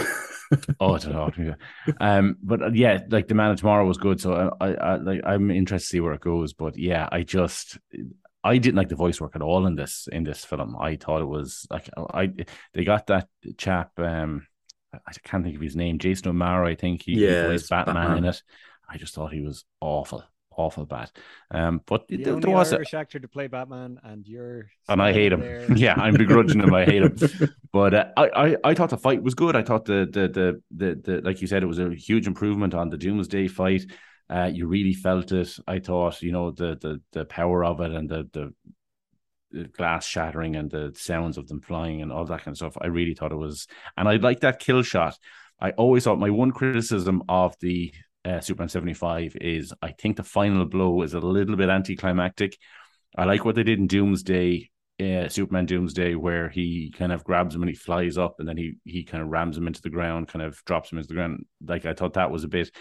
Oh, 0.79 0.93
I 0.93 0.99
don't 0.99 1.37
know. 1.39 1.55
Um, 1.99 2.37
but 2.43 2.61
uh, 2.61 2.69
yeah, 2.71 2.99
like 3.09 3.27
the 3.27 3.33
Man 3.33 3.49
of 3.49 3.57
Tomorrow 3.57 3.87
was 3.87 3.97
good, 3.97 4.21
so 4.21 4.55
I, 4.61 4.67
I, 4.67 4.73
I 4.73 4.95
like 4.97 5.21
I'm 5.25 5.49
interested 5.49 5.87
to 5.87 5.89
see 5.89 5.99
where 5.99 6.13
it 6.13 6.21
goes. 6.21 6.53
But 6.53 6.77
yeah, 6.77 7.09
I 7.11 7.23
just 7.23 7.79
I 8.45 8.57
didn't 8.57 8.77
like 8.77 8.89
the 8.89 8.95
voice 8.95 9.19
work 9.19 9.35
at 9.35 9.41
all 9.41 9.65
in 9.65 9.75
this 9.75 10.07
in 10.11 10.23
this 10.23 10.45
film. 10.45 10.75
I 10.79 10.95
thought 10.95 11.21
it 11.21 11.25
was 11.25 11.67
like 11.69 11.89
I 12.13 12.31
they 12.73 12.83
got 12.83 13.07
that 13.07 13.27
chap. 13.57 13.91
Um, 13.99 14.47
I 14.93 15.11
can't 15.23 15.43
think 15.43 15.55
of 15.55 15.61
his 15.61 15.75
name. 15.75 15.99
Jason 15.99 16.29
O'Mara, 16.29 16.69
I 16.69 16.75
think 16.75 17.01
he, 17.03 17.13
he 17.15 17.21
Yeah, 17.21 17.45
plays 17.47 17.67
Batman, 17.69 17.95
Batman. 17.95 18.17
in 18.19 18.25
it. 18.25 18.43
I 18.87 18.97
just 18.97 19.13
thought 19.13 19.33
he 19.33 19.41
was 19.41 19.65
awful, 19.81 20.23
awful 20.55 20.85
bad. 20.85 21.11
Um, 21.51 21.81
but 21.85 22.07
the 22.07 22.17
there, 22.17 22.33
only 22.33 22.47
there 22.47 22.55
was 22.55 22.71
a, 22.71 22.75
Irish 22.77 22.93
actor 22.93 23.19
to 23.19 23.27
play 23.27 23.47
Batman, 23.47 23.99
and 24.03 24.25
you're 24.27 24.69
and 24.87 25.01
I 25.01 25.11
hate 25.11 25.33
him. 25.33 25.41
there. 25.41 25.65
yeah, 25.75 25.95
I'm 25.95 26.13
begrudging 26.13 26.61
him. 26.61 26.73
I 26.73 26.85
hate 26.85 27.01
him. 27.01 27.17
But 27.73 27.93
uh, 27.93 28.05
I, 28.15 28.29
I, 28.29 28.55
I 28.63 28.73
thought 28.73 28.89
the 28.89 28.97
fight 28.97 29.21
was 29.21 29.33
good. 29.35 29.55
I 29.55 29.61
thought 29.63 29.83
the, 29.85 30.07
the 30.09 30.27
the 30.29 30.61
the 30.71 31.01
the 31.03 31.21
like 31.21 31.41
you 31.41 31.47
said, 31.47 31.61
it 31.61 31.65
was 31.65 31.79
a 31.79 31.93
huge 31.93 32.25
improvement 32.27 32.73
on 32.73 32.89
the 32.89 32.97
Doomsday 32.97 33.49
fight. 33.49 33.85
Uh, 34.29 34.49
you 34.51 34.67
really 34.67 34.93
felt 34.93 35.31
it. 35.31 35.57
I 35.67 35.79
thought, 35.79 36.21
you 36.21 36.31
know, 36.31 36.51
the 36.51 36.77
the 36.81 37.01
the 37.11 37.25
power 37.25 37.63
of 37.63 37.81
it 37.81 37.91
and 37.91 38.09
the 38.09 38.27
the, 38.33 38.53
glass 39.77 40.05
shattering 40.05 40.57
and 40.57 40.69
the 40.69 40.91
sounds 40.97 41.37
of 41.37 41.47
them 41.47 41.61
flying 41.61 42.01
and 42.01 42.11
all 42.11 42.25
that 42.25 42.43
kind 42.43 42.51
of 42.53 42.57
stuff. 42.57 42.77
I 42.81 42.87
really 42.87 43.13
thought 43.13 43.31
it 43.31 43.37
was, 43.37 43.67
and 43.95 44.09
I 44.09 44.17
like 44.17 44.41
that 44.41 44.59
kill 44.59 44.81
shot. 44.81 45.17
I 45.61 45.71
always 45.71 46.03
thought 46.03 46.19
my 46.19 46.29
one 46.29 46.51
criticism 46.51 47.23
of 47.29 47.55
the 47.61 47.93
uh, 48.25 48.41
Superman 48.41 48.69
seventy 48.69 48.93
five 48.93 49.35
is 49.39 49.73
I 49.81 49.91
think 49.91 50.17
the 50.17 50.23
final 50.23 50.65
blow 50.65 51.01
is 51.03 51.13
a 51.13 51.19
little 51.19 51.55
bit 51.55 51.69
anticlimactic. 51.69 52.57
I 53.17 53.23
like 53.25 53.45
what 53.45 53.55
they 53.55 53.63
did 53.63 53.79
in 53.79 53.87
Doomsday 53.87 54.71
uh, 54.99 55.27
Superman 55.27 55.65
Doomsday, 55.65 56.15
where 56.15 56.49
he 56.49 56.93
kind 56.97 57.11
of 57.11 57.23
grabs 57.23 57.53
him 57.53 57.61
and 57.61 57.69
he 57.69 57.75
flies 57.75 58.17
up, 58.17 58.35
and 58.39 58.47
then 58.47 58.57
he 58.57 58.75
he 58.85 59.03
kind 59.03 59.21
of 59.21 59.29
rams 59.29 59.57
him 59.57 59.67
into 59.67 59.81
the 59.81 59.89
ground, 59.89 60.27
kind 60.27 60.43
of 60.43 60.63
drops 60.65 60.91
him 60.91 60.97
into 60.97 61.09
the 61.09 61.15
ground. 61.15 61.45
Like 61.65 61.85
I 61.85 61.93
thought 61.93 62.13
that 62.13 62.31
was 62.31 62.43
a 62.43 62.49
bit, 62.49 62.71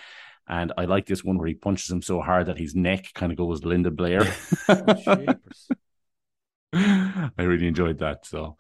and 0.46 0.72
I 0.76 0.84
like 0.84 1.06
this 1.06 1.24
one 1.24 1.38
where 1.38 1.48
he 1.48 1.54
punches 1.54 1.90
him 1.90 2.02
so 2.02 2.20
hard 2.20 2.46
that 2.46 2.58
his 2.58 2.74
neck 2.74 3.06
kind 3.14 3.32
of 3.32 3.38
goes 3.38 3.64
Linda 3.64 3.90
Blair. 3.90 4.24
Jeepers. 4.68 5.68
I 6.72 7.30
really 7.38 7.66
enjoyed 7.66 7.98
that. 7.98 8.26
So 8.26 8.56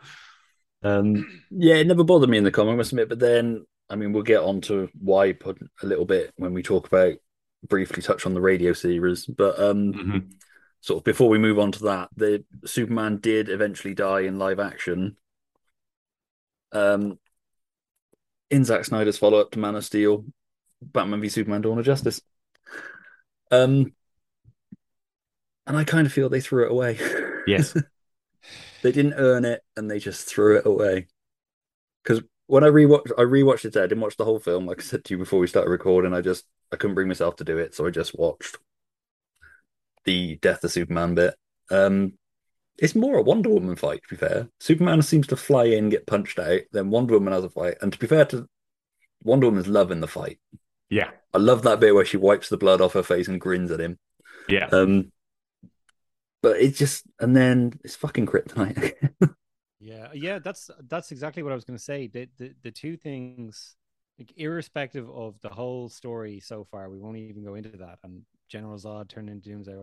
Um, 0.82 1.42
yeah, 1.50 1.76
it 1.76 1.86
never 1.86 2.04
bothered 2.04 2.30
me 2.30 2.38
in 2.38 2.44
the 2.44 2.50
comic, 2.50 2.74
I 2.74 2.76
must 2.76 2.92
admit. 2.92 3.08
But 3.08 3.18
then, 3.18 3.64
I 3.90 3.96
mean, 3.96 4.12
we'll 4.12 4.22
get 4.22 4.42
on 4.42 4.60
to 4.62 4.88
why 4.98 5.32
put 5.32 5.58
a 5.82 5.86
little 5.86 6.04
bit 6.04 6.32
when 6.36 6.54
we 6.54 6.62
talk 6.62 6.86
about 6.86 7.14
briefly 7.68 8.02
touch 8.02 8.26
on 8.26 8.34
the 8.34 8.40
radio 8.40 8.72
series. 8.72 9.26
But 9.26 9.58
um, 9.58 9.92
mhm. 9.92 10.32
sort 10.80 10.98
of 10.98 11.04
before 11.04 11.28
we 11.28 11.38
move 11.38 11.58
on 11.58 11.72
to 11.72 11.84
that, 11.84 12.10
the 12.16 12.44
Superman 12.64 13.18
did 13.18 13.48
eventually 13.48 13.94
die 13.94 14.20
in 14.20 14.38
live 14.38 14.60
action. 14.60 15.16
Um, 16.72 17.18
in 18.50 18.64
Zack 18.64 18.84
Snyder's 18.84 19.18
follow 19.18 19.40
up 19.40 19.50
to 19.52 19.58
Man 19.58 19.74
of 19.74 19.84
Steel, 19.84 20.24
Batman 20.92 21.20
v 21.20 21.28
Superman: 21.28 21.62
Dawn 21.62 21.78
of 21.78 21.84
Justice. 21.84 22.20
Um, 23.50 23.92
and 25.66 25.76
I 25.76 25.84
kind 25.84 26.06
of 26.06 26.12
feel 26.12 26.28
they 26.28 26.40
threw 26.40 26.64
it 26.64 26.72
away. 26.72 26.98
yes, 27.46 27.74
they 28.82 28.92
didn't 28.92 29.14
earn 29.14 29.44
it, 29.44 29.62
and 29.76 29.90
they 29.90 29.98
just 29.98 30.28
threw 30.28 30.56
it 30.58 30.66
away. 30.66 31.08
Because 32.02 32.22
when 32.46 32.64
I 32.64 32.68
rewatched, 32.68 33.12
I 33.18 33.22
rewatched 33.22 33.64
it. 33.64 33.76
I 33.76 33.86
didn't 33.86 34.00
watch 34.00 34.16
the 34.16 34.24
whole 34.24 34.40
film, 34.40 34.66
like 34.66 34.80
I 34.80 34.84
said 34.84 35.04
to 35.04 35.14
you 35.14 35.18
before 35.18 35.38
we 35.38 35.46
started 35.46 35.70
recording. 35.70 36.14
I 36.14 36.20
just 36.20 36.44
I 36.72 36.76
couldn't 36.76 36.94
bring 36.94 37.08
myself 37.08 37.36
to 37.36 37.44
do 37.44 37.58
it, 37.58 37.74
so 37.74 37.86
I 37.86 37.90
just 37.90 38.18
watched 38.18 38.58
the 40.04 40.36
Death 40.36 40.64
of 40.64 40.72
Superman 40.72 41.14
bit. 41.14 41.34
Um, 41.70 42.14
it's 42.78 42.94
more 42.94 43.16
a 43.16 43.22
Wonder 43.22 43.50
Woman 43.50 43.76
fight, 43.76 44.02
to 44.02 44.08
be 44.14 44.16
fair. 44.16 44.48
Superman 44.60 45.02
seems 45.02 45.26
to 45.28 45.36
fly 45.36 45.64
in, 45.64 45.88
get 45.88 46.06
punched 46.06 46.38
out, 46.38 46.62
then 46.72 46.90
Wonder 46.90 47.14
Woman 47.14 47.32
has 47.32 47.44
a 47.44 47.50
fight. 47.50 47.76
And 47.80 47.92
to 47.92 47.98
be 47.98 48.06
fair 48.06 48.24
to 48.26 48.48
Wonder 49.22 49.46
Woman's 49.46 49.68
love 49.68 49.90
in 49.90 50.00
the 50.00 50.08
fight. 50.08 50.38
Yeah, 50.90 51.10
I 51.32 51.38
love 51.38 51.62
that 51.62 51.80
bit 51.80 51.94
where 51.94 52.04
she 52.04 52.16
wipes 52.16 52.48
the 52.48 52.56
blood 52.56 52.80
off 52.80 52.92
her 52.94 53.02
face 53.02 53.28
and 53.28 53.40
grins 53.40 53.70
at 53.70 53.80
him. 53.80 53.98
yeah. 54.48 54.68
Um, 54.72 55.12
but 56.42 56.60
it 56.60 56.74
just 56.74 57.04
and 57.20 57.34
then 57.34 57.80
it's 57.84 57.96
fucking 57.96 58.26
kryptonite. 58.26 58.94
Yeah, 59.80 60.08
yeah, 60.14 60.38
that's 60.38 60.70
that's 60.88 61.12
exactly 61.12 61.42
what 61.42 61.52
I 61.52 61.56
was 61.56 61.64
going 61.64 61.76
to 61.76 61.84
say. 61.84 62.06
The, 62.06 62.28
the 62.38 62.54
the 62.62 62.70
two 62.70 62.96
things, 62.96 63.76
like, 64.18 64.32
irrespective 64.36 65.10
of 65.10 65.40
the 65.42 65.50
whole 65.50 65.88
story 65.88 66.40
so 66.40 66.64
far, 66.64 66.88
we 66.88 66.98
won't 66.98 67.18
even 67.18 67.44
go 67.44 67.54
into 67.54 67.76
that. 67.78 67.98
And 68.02 68.22
General 68.48 68.78
Zod 68.78 69.08
turned 69.08 69.28
into 69.28 69.50
Doomsday. 69.50 69.74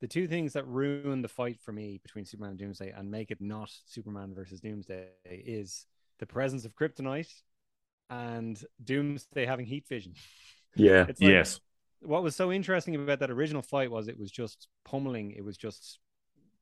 The 0.00 0.08
two 0.08 0.28
things 0.28 0.52
that 0.54 0.66
ruin 0.66 1.20
the 1.20 1.28
fight 1.28 1.60
for 1.60 1.72
me 1.72 1.98
between 2.02 2.24
Superman 2.24 2.50
and 2.50 2.58
Doomsday 2.58 2.90
and 2.92 3.10
make 3.10 3.30
it 3.30 3.40
not 3.40 3.70
Superman 3.86 4.34
versus 4.34 4.60
Doomsday 4.60 5.08
is 5.26 5.86
the 6.18 6.26
presence 6.26 6.64
of 6.64 6.74
kryptonite 6.74 7.32
and 8.10 8.62
Doomsday 8.84 9.46
having 9.46 9.66
heat 9.66 9.86
vision. 9.88 10.14
yeah. 10.76 11.06
It's 11.08 11.22
like, 11.22 11.32
yes, 11.32 11.60
what 12.02 12.22
was 12.22 12.36
so 12.36 12.52
interesting 12.52 12.94
about 12.96 13.20
that 13.20 13.30
original 13.30 13.62
fight 13.62 13.90
was 13.90 14.08
it 14.08 14.18
was 14.18 14.30
just 14.30 14.68
pummeling 14.84 15.32
it 15.32 15.44
was 15.44 15.56
just 15.56 15.98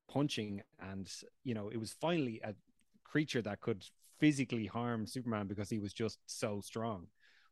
punching 0.09 0.63
and 0.81 1.11
you 1.45 1.55
know 1.55 1.69
it 1.69 1.79
was 1.79 1.93
finally 2.01 2.41
a 2.43 2.55
creature 3.05 3.43
that 3.43 3.61
could 3.61 3.85
physically 4.19 4.67
harm 4.67 5.07
superman 5.07 5.47
because 5.47 5.71
he 5.71 5.79
was 5.79 5.93
just 5.93 6.19
so 6.27 6.61
strong 6.61 7.07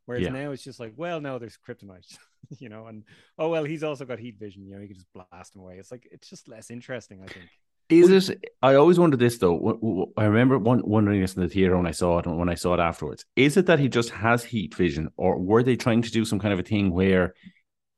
whereas 0.05 0.23
Yeah. 0.23 0.29
now 0.29 0.51
it's 0.51 0.63
just 0.63 0.79
like 0.79 0.93
well 0.97 1.21
no 1.21 1.39
there's 1.39 1.57
kryptonite 1.57 2.17
you 2.59 2.69
know 2.69 2.87
and 2.87 3.03
oh 3.37 3.49
well 3.49 3.63
he's 3.63 3.83
also 3.83 4.05
got 4.05 4.19
heat 4.19 4.37
vision 4.39 4.65
you 4.65 4.75
know 4.75 4.81
you 4.81 4.87
can 4.87 4.97
just 4.97 5.13
blast 5.13 5.55
him 5.55 5.61
away 5.61 5.77
it's 5.77 5.91
like 5.91 6.07
it's 6.11 6.29
just 6.29 6.47
less 6.47 6.71
interesting 6.71 7.21
i 7.23 7.27
think 7.27 7.47
Is 7.89 8.29
it? 8.29 8.43
I 8.61 8.75
always 8.75 8.99
wondered 8.99 9.19
this 9.19 9.37
though. 9.37 10.11
I 10.17 10.25
remember 10.25 10.57
one, 10.59 10.81
wondering 10.85 11.21
this 11.21 11.35
in 11.35 11.41
the 11.41 11.47
theater 11.47 11.77
when 11.77 11.87
I 11.87 11.91
saw 11.91 12.19
it 12.19 12.25
and 12.25 12.37
when 12.37 12.49
I 12.49 12.55
saw 12.55 12.73
it 12.73 12.79
afterwards. 12.81 13.25
Is 13.35 13.55
it 13.55 13.67
that 13.67 13.79
he 13.79 13.87
just 13.87 14.09
has 14.09 14.43
heat 14.43 14.75
vision, 14.75 15.09
or 15.15 15.37
were 15.39 15.63
they 15.63 15.75
trying 15.77 16.01
to 16.01 16.11
do 16.11 16.25
some 16.25 16.39
kind 16.39 16.53
of 16.53 16.59
a 16.59 16.63
thing 16.63 16.91
where 16.91 17.33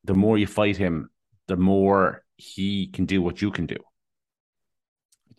the 0.03 0.13
more 0.13 0.37
you 0.37 0.45
fight 0.47 0.77
him, 0.77 1.09
the 1.47 1.57
more 1.57 2.23
he 2.37 2.87
can 2.87 3.05
do 3.05 3.21
what 3.21 3.41
you 3.41 3.49
can 3.51 3.65
do? 3.65 3.77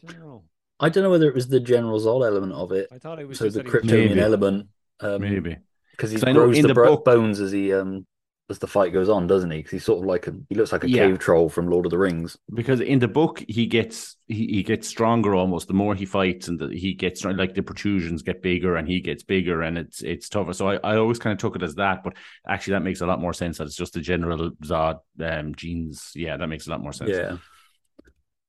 i 0.06 0.12
don't 0.12 0.20
know 0.20 0.42
I 0.82 0.88
don't 0.88 1.04
know 1.04 1.10
whether 1.10 1.28
it 1.28 1.34
was 1.34 1.48
the 1.48 1.60
General 1.60 2.00
Zod 2.00 2.26
element 2.26 2.52
of 2.54 2.72
it, 2.72 2.88
i 2.90 2.98
thought 2.98 3.18
it 3.20 3.28
was 3.28 3.38
so 3.38 3.44
just 3.44 3.56
the 3.58 3.62
that 3.62 3.70
he 3.70 3.76
was- 3.76 3.84
Kryptonian 3.84 4.16
element, 4.18 4.68
um, 5.00 5.20
Maybe. 5.20 5.56
because 5.92 6.10
he 6.10 6.16
'Cause 6.16 6.24
I 6.24 6.32
grows 6.32 6.56
the, 6.56 6.68
the 6.68 6.74
bro- 6.74 6.96
book- 6.96 7.04
bones 7.04 7.38
as 7.40 7.52
he 7.52 7.72
um 7.74 8.06
as 8.50 8.58
the 8.58 8.66
fight 8.66 8.92
goes 8.92 9.08
on, 9.08 9.26
doesn't 9.26 9.50
he? 9.50 9.58
Because 9.58 9.70
he's 9.72 9.84
sort 9.84 10.00
of 10.00 10.06
like 10.06 10.26
a 10.26 10.34
he 10.48 10.54
looks 10.54 10.72
like 10.72 10.84
a 10.84 10.90
Yeah. 10.90 11.06
cave 11.06 11.18
troll 11.18 11.48
from 11.48 11.68
Lord 11.68 11.86
of 11.86 11.90
the 11.90 11.98
Rings. 11.98 12.36
because 12.52 12.80
in 12.80 12.98
the 12.98 13.08
book 13.08 13.42
he 13.48 13.66
gets 13.66 14.16
he, 14.26 14.46
he 14.46 14.62
gets 14.62 14.86
stronger 14.88 15.34
almost 15.34 15.68
the 15.68 15.74
more 15.74 15.94
he 15.94 16.04
fights 16.04 16.48
and 16.48 16.58
the, 16.58 16.68
he 16.68 16.94
gets 16.94 17.24
like 17.24 17.54
the 17.54 17.62
protrusions 17.62 18.22
get 18.22 18.42
bigger 18.42 18.76
and 18.76 18.86
he 18.88 19.00
gets 19.00 19.22
bigger 19.22 19.62
and 19.62 19.78
it's 19.78 20.02
it's 20.02 20.28
tougher 20.28 20.52
so 20.52 20.68
I, 20.68 20.74
I 20.84 20.96
always 20.96 21.18
kind 21.18 21.32
of 21.32 21.38
took 21.38 21.56
it 21.56 21.62
as 21.62 21.74
that 21.76 22.02
but 22.04 22.14
actually 22.48 22.72
that 22.74 22.82
makes 22.82 23.00
a 23.00 23.06
lot 23.06 23.20
more 23.20 23.32
sense 23.32 23.58
that 23.58 23.64
it's 23.64 23.76
just 23.76 23.94
the 23.94 24.00
general 24.00 24.50
Zod 24.62 24.98
um 25.20 25.54
genes 25.54 26.12
yeah 26.14 26.36
that 26.36 26.46
makes 26.48 26.66
a 26.66 26.70
lot 26.70 26.82
more 26.82 26.92
sense 26.92 27.10
Yeah. 27.10 27.36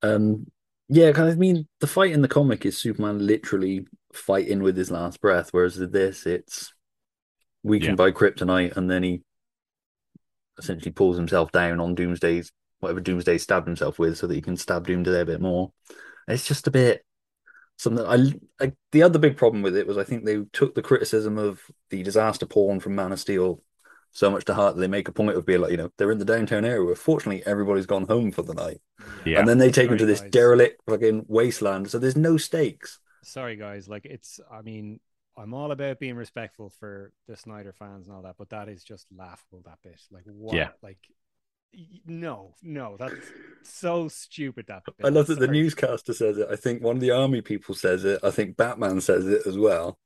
Um. 0.03 0.47
Yeah, 0.93 1.11
kind 1.13 1.29
of. 1.29 1.35
I 1.35 1.37
mean, 1.39 1.67
the 1.79 1.87
fight 1.87 2.11
in 2.11 2.21
the 2.21 2.27
comic 2.27 2.65
is 2.65 2.77
Superman 2.77 3.25
literally 3.25 3.85
fighting 4.13 4.61
with 4.61 4.75
his 4.75 4.91
last 4.91 5.21
breath. 5.21 5.49
Whereas 5.51 5.77
with 5.77 5.91
this, 5.93 6.25
it's 6.25 6.73
weakened 7.63 7.91
Yeah. 7.91 7.95
by 7.95 8.11
kryptonite, 8.11 8.75
and 8.75 8.89
then 8.89 9.03
he 9.03 9.21
essentially 10.61 10.91
pulls 10.91 11.17
himself 11.17 11.51
down 11.51 11.79
on 11.79 11.95
Doomsday's 11.95 12.51
whatever 12.81 12.99
Doomsday 12.99 13.37
stabbed 13.37 13.67
himself 13.67 13.99
with, 13.99 14.17
so 14.17 14.27
that 14.27 14.33
he 14.35 14.41
can 14.41 14.57
stab 14.57 14.87
Doomsday 14.87 15.21
a 15.21 15.25
bit 15.25 15.41
more. 15.41 15.71
It's 16.27 16.45
just 16.47 16.67
a 16.67 16.71
bit 16.71 17.05
something. 17.77 18.05
I, 18.05 18.63
I 18.63 18.73
the 18.91 19.03
other 19.03 19.19
big 19.19 19.37
problem 19.37 19.61
with 19.63 19.77
it 19.77 19.87
was 19.87 19.97
I 19.97 20.03
think 20.03 20.25
they 20.25 20.43
took 20.51 20.75
the 20.75 20.81
criticism 20.81 21.37
of 21.37 21.61
the 21.89 22.03
disaster 22.03 22.45
porn 22.45 22.79
from 22.79 22.95
Man 22.95 23.11
of 23.11 23.19
Steel 23.19 23.61
so 24.11 24.29
much 24.29 24.43
to 24.45 24.53
heart 24.53 24.75
that 24.75 24.81
they 24.81 24.87
make 24.87 25.07
a 25.07 25.13
point 25.13 25.37
of 25.37 25.45
being 25.45 25.61
like, 25.61 25.71
you 25.71 25.77
know, 25.77 25.89
they're 25.97 26.11
in 26.11 26.17
the 26.17 26.25
downtown 26.25 26.65
area 26.65 26.83
where 26.83 26.95
fortunately 26.95 27.43
everybody's 27.45 27.85
gone 27.85 28.05
home 28.07 28.31
for 28.31 28.41
the 28.41 28.53
night. 28.53 28.81
Yeah. 29.23 29.39
And 29.39 29.47
then 29.47 29.57
they 29.57 29.71
take 29.71 29.89
him 29.89 29.97
to 29.97 30.05
this 30.05 30.19
guys. 30.19 30.31
derelict 30.31 30.81
fucking 30.89 31.25
wasteland. 31.27 31.89
So 31.89 31.97
there's 31.97 32.17
no 32.17 32.37
stakes. 32.37 32.99
sorry 33.23 33.55
guys 33.55 33.87
like 33.87 34.05
it's 34.05 34.39
i 34.51 34.61
mean 34.61 34.99
i'm 35.41 35.53
all 35.53 35.71
about 35.71 35.99
being 35.99 36.15
respectful 36.15 36.69
for 36.79 37.11
the 37.27 37.35
snyder 37.35 37.73
fans 37.73 38.07
and 38.07 38.15
all 38.15 38.21
that 38.21 38.35
but 38.37 38.49
that 38.49 38.69
is 38.69 38.83
just 38.83 39.05
laughable 39.15 39.61
that 39.65 39.79
bit 39.83 39.99
like 40.11 40.23
what 40.25 40.55
Yeah. 40.55 40.69
like 40.81 40.99
no 42.05 42.53
no 42.61 42.97
that's 42.99 43.13
so 43.63 44.07
stupid 44.07 44.65
that 44.67 44.83
bit. 44.97 45.05
I 45.05 45.09
love 45.09 45.27
that 45.27 45.39
the 45.39 45.47
newscaster 45.47 46.13
says 46.13 46.37
it. 46.37 46.47
I 46.51 46.55
think 46.55 46.83
one 46.83 46.95
of 46.97 47.01
the 47.01 47.11
army 47.11 47.41
people 47.41 47.75
says 47.75 48.03
it. 48.03 48.19
I 48.23 48.31
think 48.31 48.57
Batman 48.57 48.99
says 49.01 49.27
it 49.27 49.45
as 49.47 49.57
well. 49.57 49.97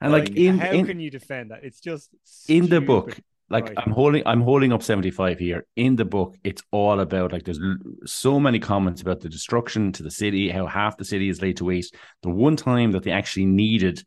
and 0.00 0.12
like 0.12 0.28
Like, 0.28 0.36
in 0.36 0.58
how 0.58 0.70
in, 0.72 0.86
can 0.86 1.00
you 1.00 1.10
defend 1.10 1.50
that 1.50 1.64
it's 1.64 1.80
just 1.80 2.10
in 2.48 2.68
the 2.68 2.80
book 2.80 3.18
like 3.50 3.68
Right. 3.68 3.78
i'm 3.78 3.92
holding 3.92 4.22
i'm 4.26 4.40
holding 4.40 4.72
up 4.72 4.82
75 4.82 5.38
here 5.38 5.64
in 5.76 5.96
the 5.96 6.04
book 6.04 6.34
it's 6.44 6.62
all 6.72 7.00
about 7.00 7.32
like 7.32 7.44
there's 7.44 7.60
so 8.06 8.40
many 8.40 8.58
comments 8.58 9.02
about 9.02 9.20
the 9.20 9.28
destruction 9.28 9.92
to 9.92 10.02
the 10.02 10.10
city 10.10 10.48
how 10.48 10.66
half 10.66 10.96
the 10.96 11.04
city 11.04 11.28
is 11.28 11.40
laid 11.42 11.56
to 11.58 11.64
waste 11.64 11.94
the 12.22 12.30
one 12.30 12.56
time 12.56 12.92
that 12.92 13.02
they 13.02 13.10
actually 13.12 13.46
needed 13.46 14.02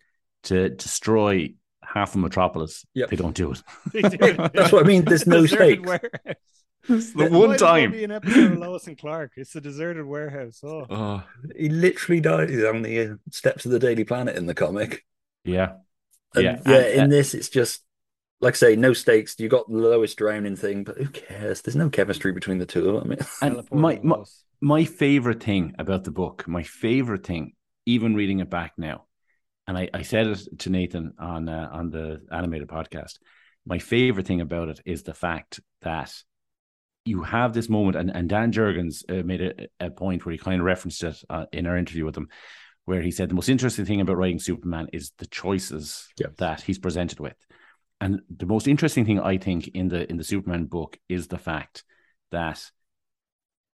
to 0.48 0.70
destroy 0.70 1.54
half 1.84 2.14
of 2.16 2.22
metropolis 2.22 2.86
Yep. 2.96 3.10
they 3.10 3.16
don't 3.16 3.36
do 3.36 3.52
it 3.54 3.62
do. 3.94 4.34
That's 4.54 4.72
what 4.74 4.84
I 4.84 4.88
mean. 4.88 5.06
There's 5.06 5.26
no 5.28 5.42
Deserted 5.44 5.86
stakes. 5.88 6.36
It's 6.90 7.12
the 7.14 7.30
one 7.30 7.50
might 7.50 7.60
time 7.60 7.92
be 7.92 8.04
an 8.06 8.12
episode 8.12 8.52
of 8.54 8.60
Lois 8.60 8.88
and 8.88 8.98
Clark. 8.98 9.32
It's 9.36 9.56
a 9.56 9.62
deserted 9.62 10.06
warehouse. 10.06 10.62
Oh, 10.64 10.86
oh 10.90 11.24
He 11.58 11.68
literally 11.70 12.22
dies 12.22 12.64
on 12.64 12.82
the 12.82 13.00
uh, 13.02 13.16
steps 13.32 13.66
of 13.66 13.72
the 13.72 13.80
Daily 13.80 14.06
Planet 14.06 14.38
in 14.38 14.46
the 14.46 14.54
comic. 14.54 15.04
yeah 15.44 15.74
And 16.36 16.44
Yeah, 16.46 16.60
yeah. 16.66 16.76
and- 16.78 17.02
in 17.04 17.10
this, 17.10 17.34
it's 17.34 17.50
just 17.50 17.84
like 18.40 18.54
I 18.54 18.58
say, 18.58 18.76
no 18.76 18.94
stakes. 18.94 19.36
You 19.40 19.50
got 19.50 19.68
the 19.68 19.76
lowest 19.76 20.18
drowning 20.18 20.56
thing, 20.56 20.84
but 20.84 20.98
who 20.98 21.08
cares? 21.10 21.62
There's 21.62 21.76
no 21.76 21.90
chemistry 21.90 22.32
between 22.32 22.60
the 22.60 22.66
two 22.68 22.90
of 22.96 23.04
them. 23.04 23.18
and 23.42 23.68
my, 23.72 24.00
my 24.04 24.24
my 24.62 24.86
favorite 24.86 25.42
thing 25.44 25.74
about 25.80 26.04
the 26.04 26.12
book, 26.12 26.48
my 26.48 26.64
favorite 26.64 27.26
thing, 27.26 27.54
even 27.88 28.14
reading 28.16 28.40
it 28.40 28.50
back 28.50 28.74
now, 28.78 29.07
and 29.68 29.78
I, 29.78 29.90
I 29.94 30.02
said 30.02 30.28
it 30.28 30.60
to 30.60 30.70
Nathan 30.70 31.14
on 31.20 31.50
uh, 31.50 31.70
on 31.72 31.90
the 31.90 32.22
animated 32.32 32.68
podcast. 32.68 33.20
My 33.66 33.80
favorite 33.80 34.26
thing 34.26 34.42
about 34.42 34.70
it 34.70 34.80
is 34.86 35.04
the 35.04 35.14
fact 35.14 35.60
that 35.82 36.14
you 37.04 37.24
have 37.24 37.54
this 37.54 37.70
moment, 37.70 37.98
and, 37.98 38.10
and 38.16 38.30
Dan 38.30 38.52
Jurgens 38.52 39.04
uh, 39.10 39.24
made 39.24 39.42
a, 39.42 39.86
a 39.86 39.90
point 39.90 40.26
where 40.26 40.32
he 40.32 40.38
kind 40.38 40.62
of 40.62 40.66
referenced 40.66 41.04
it 41.04 41.18
uh, 41.30 41.46
in 41.52 41.66
our 41.66 41.78
interview 41.78 42.06
with 42.06 42.18
him, 42.18 42.30
where 42.86 43.02
he 43.02 43.12
said 43.12 43.30
the 43.30 43.36
most 43.36 43.50
interesting 43.50 43.86
thing 43.86 44.02
about 44.02 44.18
writing 44.18 44.40
Superman 44.40 44.88
is 44.94 45.12
the 45.18 45.28
choices 45.28 46.08
that 46.38 46.62
he's 46.62 46.80
presented 46.80 47.20
with. 47.20 47.36
And 48.00 48.22
the 48.30 48.46
most 48.46 48.68
interesting 48.68 49.06
thing 49.06 49.20
I 49.20 49.38
think 49.38 49.70
in 49.70 49.90
the 49.90 50.10
in 50.10 50.18
the 50.18 50.24
Superman 50.24 50.66
book 50.66 50.98
is 51.10 51.28
the 51.28 51.38
fact 51.38 51.84
that 52.32 52.64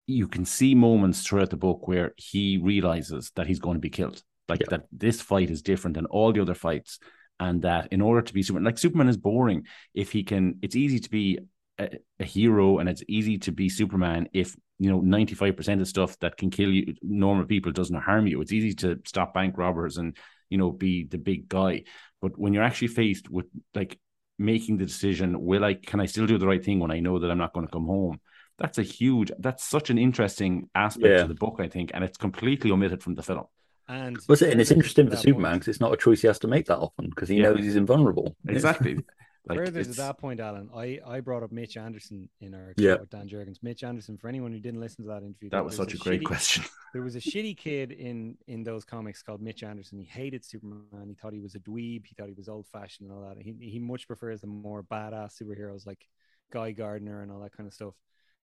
you 0.07 0.27
can 0.27 0.45
see 0.45 0.75
moments 0.75 1.23
throughout 1.23 1.51
the 1.51 1.57
book 1.57 1.87
where 1.87 2.15
he 2.17 2.59
realizes 2.59 3.31
that 3.37 3.47
he's 3.47 3.61
going 3.61 3.75
to 3.77 3.81
be 3.81 3.91
killed. 3.91 4.23
Like 4.49 4.61
Yeah. 4.61 4.67
that 4.71 4.87
this 4.93 5.21
fight 5.21 5.51
is 5.51 5.63
different 5.63 5.95
than 5.95 6.07
all 6.07 6.33
the 6.33 6.41
other 6.43 6.55
fights. 6.55 6.99
And 7.41 7.63
that 7.63 7.93
in 7.93 8.01
order 8.01 8.23
to 8.23 8.35
be 8.35 8.43
Superman, 8.43 8.65
like 8.65 8.79
Superman 8.79 9.09
is 9.09 9.17
boring. 9.17 9.67
If 9.95 10.11
he 10.11 10.25
can, 10.25 10.59
it's 10.63 10.75
easy 10.75 10.99
to 10.99 11.11
be 11.11 11.39
a, 11.79 11.89
a 12.19 12.25
hero 12.25 12.79
and 12.79 12.89
it's 12.89 13.05
easy 13.09 13.39
to 13.39 13.53
be 13.53 13.69
Superman 13.69 14.29
if, 14.33 14.57
you 14.81 14.91
know, 14.91 15.01
95% 15.01 15.81
of 15.81 15.87
stuff 15.87 16.19
that 16.19 16.37
can 16.37 16.51
kill 16.51 16.71
you, 16.73 16.95
normal 17.03 17.45
people, 17.47 17.71
doesn't 17.71 17.95
harm 17.95 18.27
you. 18.27 18.41
It's 18.41 18.53
easy 18.53 18.75
to 18.77 18.99
stop 19.07 19.35
bank 19.35 19.57
robbers 19.57 19.99
and, 19.99 20.17
you 20.51 20.59
know, 20.59 20.73
be 20.73 21.05
the 21.05 21.19
big 21.19 21.49
guy. 21.49 21.85
But 22.21 22.37
when 22.37 22.53
you're 22.53 22.65
actually 22.65 22.89
faced 22.89 23.31
with 23.31 23.47
like 23.73 24.01
making 24.41 24.79
the 24.79 24.87
decision, 24.87 25.41
will 25.41 25.65
I, 25.65 25.75
can 25.75 26.01
I 26.01 26.07
still 26.07 26.27
do 26.27 26.39
the 26.39 26.47
right 26.47 26.65
thing 26.65 26.81
when 26.81 26.91
I 26.91 26.99
know 26.99 27.21
that 27.21 27.31
I'm 27.31 27.39
not 27.39 27.53
going 27.53 27.67
to 27.67 27.73
come 27.73 27.87
home? 27.87 28.21
That's 28.59 28.79
a 28.79 28.83
huge, 28.83 29.31
that's 29.39 29.63
such 29.63 29.91
an 29.91 29.99
interesting 29.99 30.69
aspect 30.75 31.07
Yeah. 31.07 31.23
of 31.23 31.29
the 31.29 31.35
book, 31.35 31.59
I 31.61 31.69
think. 31.69 31.93
And 31.95 32.03
it's 32.03 32.19
completely 32.19 32.73
omitted 32.73 33.01
from 33.05 33.15
the 33.15 33.23
film. 33.23 33.45
And 33.89 34.19
Was 34.29 34.43
it? 34.43 34.51
And 34.53 34.61
it's 34.61 34.71
interesting 34.71 35.09
for 35.09 35.17
Superman 35.17 35.55
because 35.55 35.69
it's 35.69 35.81
not 35.81 35.93
a 35.93 35.97
choice 35.97 36.21
he 36.21 36.27
has 36.27 36.39
to 36.41 36.49
make 36.49 36.67
that 36.67 36.79
often 36.79 37.09
because 37.11 37.29
he 37.29 37.37
Yeah. 37.37 37.51
knows 37.51 37.61
he's 37.61 37.77
invulnerable. 37.77 38.37
Exactly. 38.47 38.99
Like 39.47 39.57
Further 39.61 39.83
to 39.83 39.93
that 39.93 40.19
point, 40.19 40.41
Alan, 40.41 40.69
I, 40.77 40.99
I 41.07 41.21
brought 41.21 41.43
up 41.43 41.53
Mitch 41.53 41.79
Anderson 41.79 42.29
in 42.43 42.53
our 42.53 42.75
chat 42.75 42.85
Yeah. 42.85 42.95
with 42.97 43.09
Dan 43.09 43.27
Jurgens. 43.31 43.63
Mitch 43.63 43.83
Anderson, 43.83 44.19
for 44.19 44.29
anyone 44.29 44.53
who 44.53 44.59
didn't 44.61 44.81
listen 44.81 45.05
to 45.05 45.09
that 45.09 45.23
interview, 45.23 45.49
that 45.49 45.65
was 45.65 45.75
such 45.75 45.95
a 45.95 45.97
a 45.97 46.01
great 46.01 46.21
shitty- 46.21 46.25
question. 46.27 46.65
There 46.93 47.01
was 47.01 47.17
a 47.17 47.21
shitty 47.21 47.57
kid 47.57 47.93
in 47.93 48.37
in 48.47 48.63
those 48.63 48.85
comics 48.85 49.23
called 49.23 49.41
Mitch 49.41 49.63
Anderson. 49.63 49.99
He 50.01 50.05
hated 50.05 50.45
Superman. 50.45 51.07
He 51.09 51.15
thought 51.15 51.33
he 51.33 51.41
was 51.41 51.55
a 51.55 51.61
dweeb. 51.61 52.05
He 52.05 52.15
thought 52.15 52.29
he 52.29 52.35
was 52.35 52.51
old 52.51 52.67
fashioned 52.67 53.09
and 53.09 53.19
all 53.19 53.27
that. 53.27 53.41
He 53.41 53.55
he 53.59 53.79
much 53.79 54.07
prefers 54.07 54.43
the 54.43 54.49
more 54.49 54.83
badass 54.83 55.41
superheroes 55.43 55.87
like 55.87 56.07
Guy 56.53 56.73
Gardner 56.73 57.23
and 57.23 57.33
all 57.33 57.41
that 57.41 57.53
kind 57.57 57.67
of 57.67 57.73
stuff. 57.73 57.95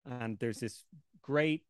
And 0.05 0.39
there's 0.39 0.59
this 0.61 0.85
great 1.21 1.63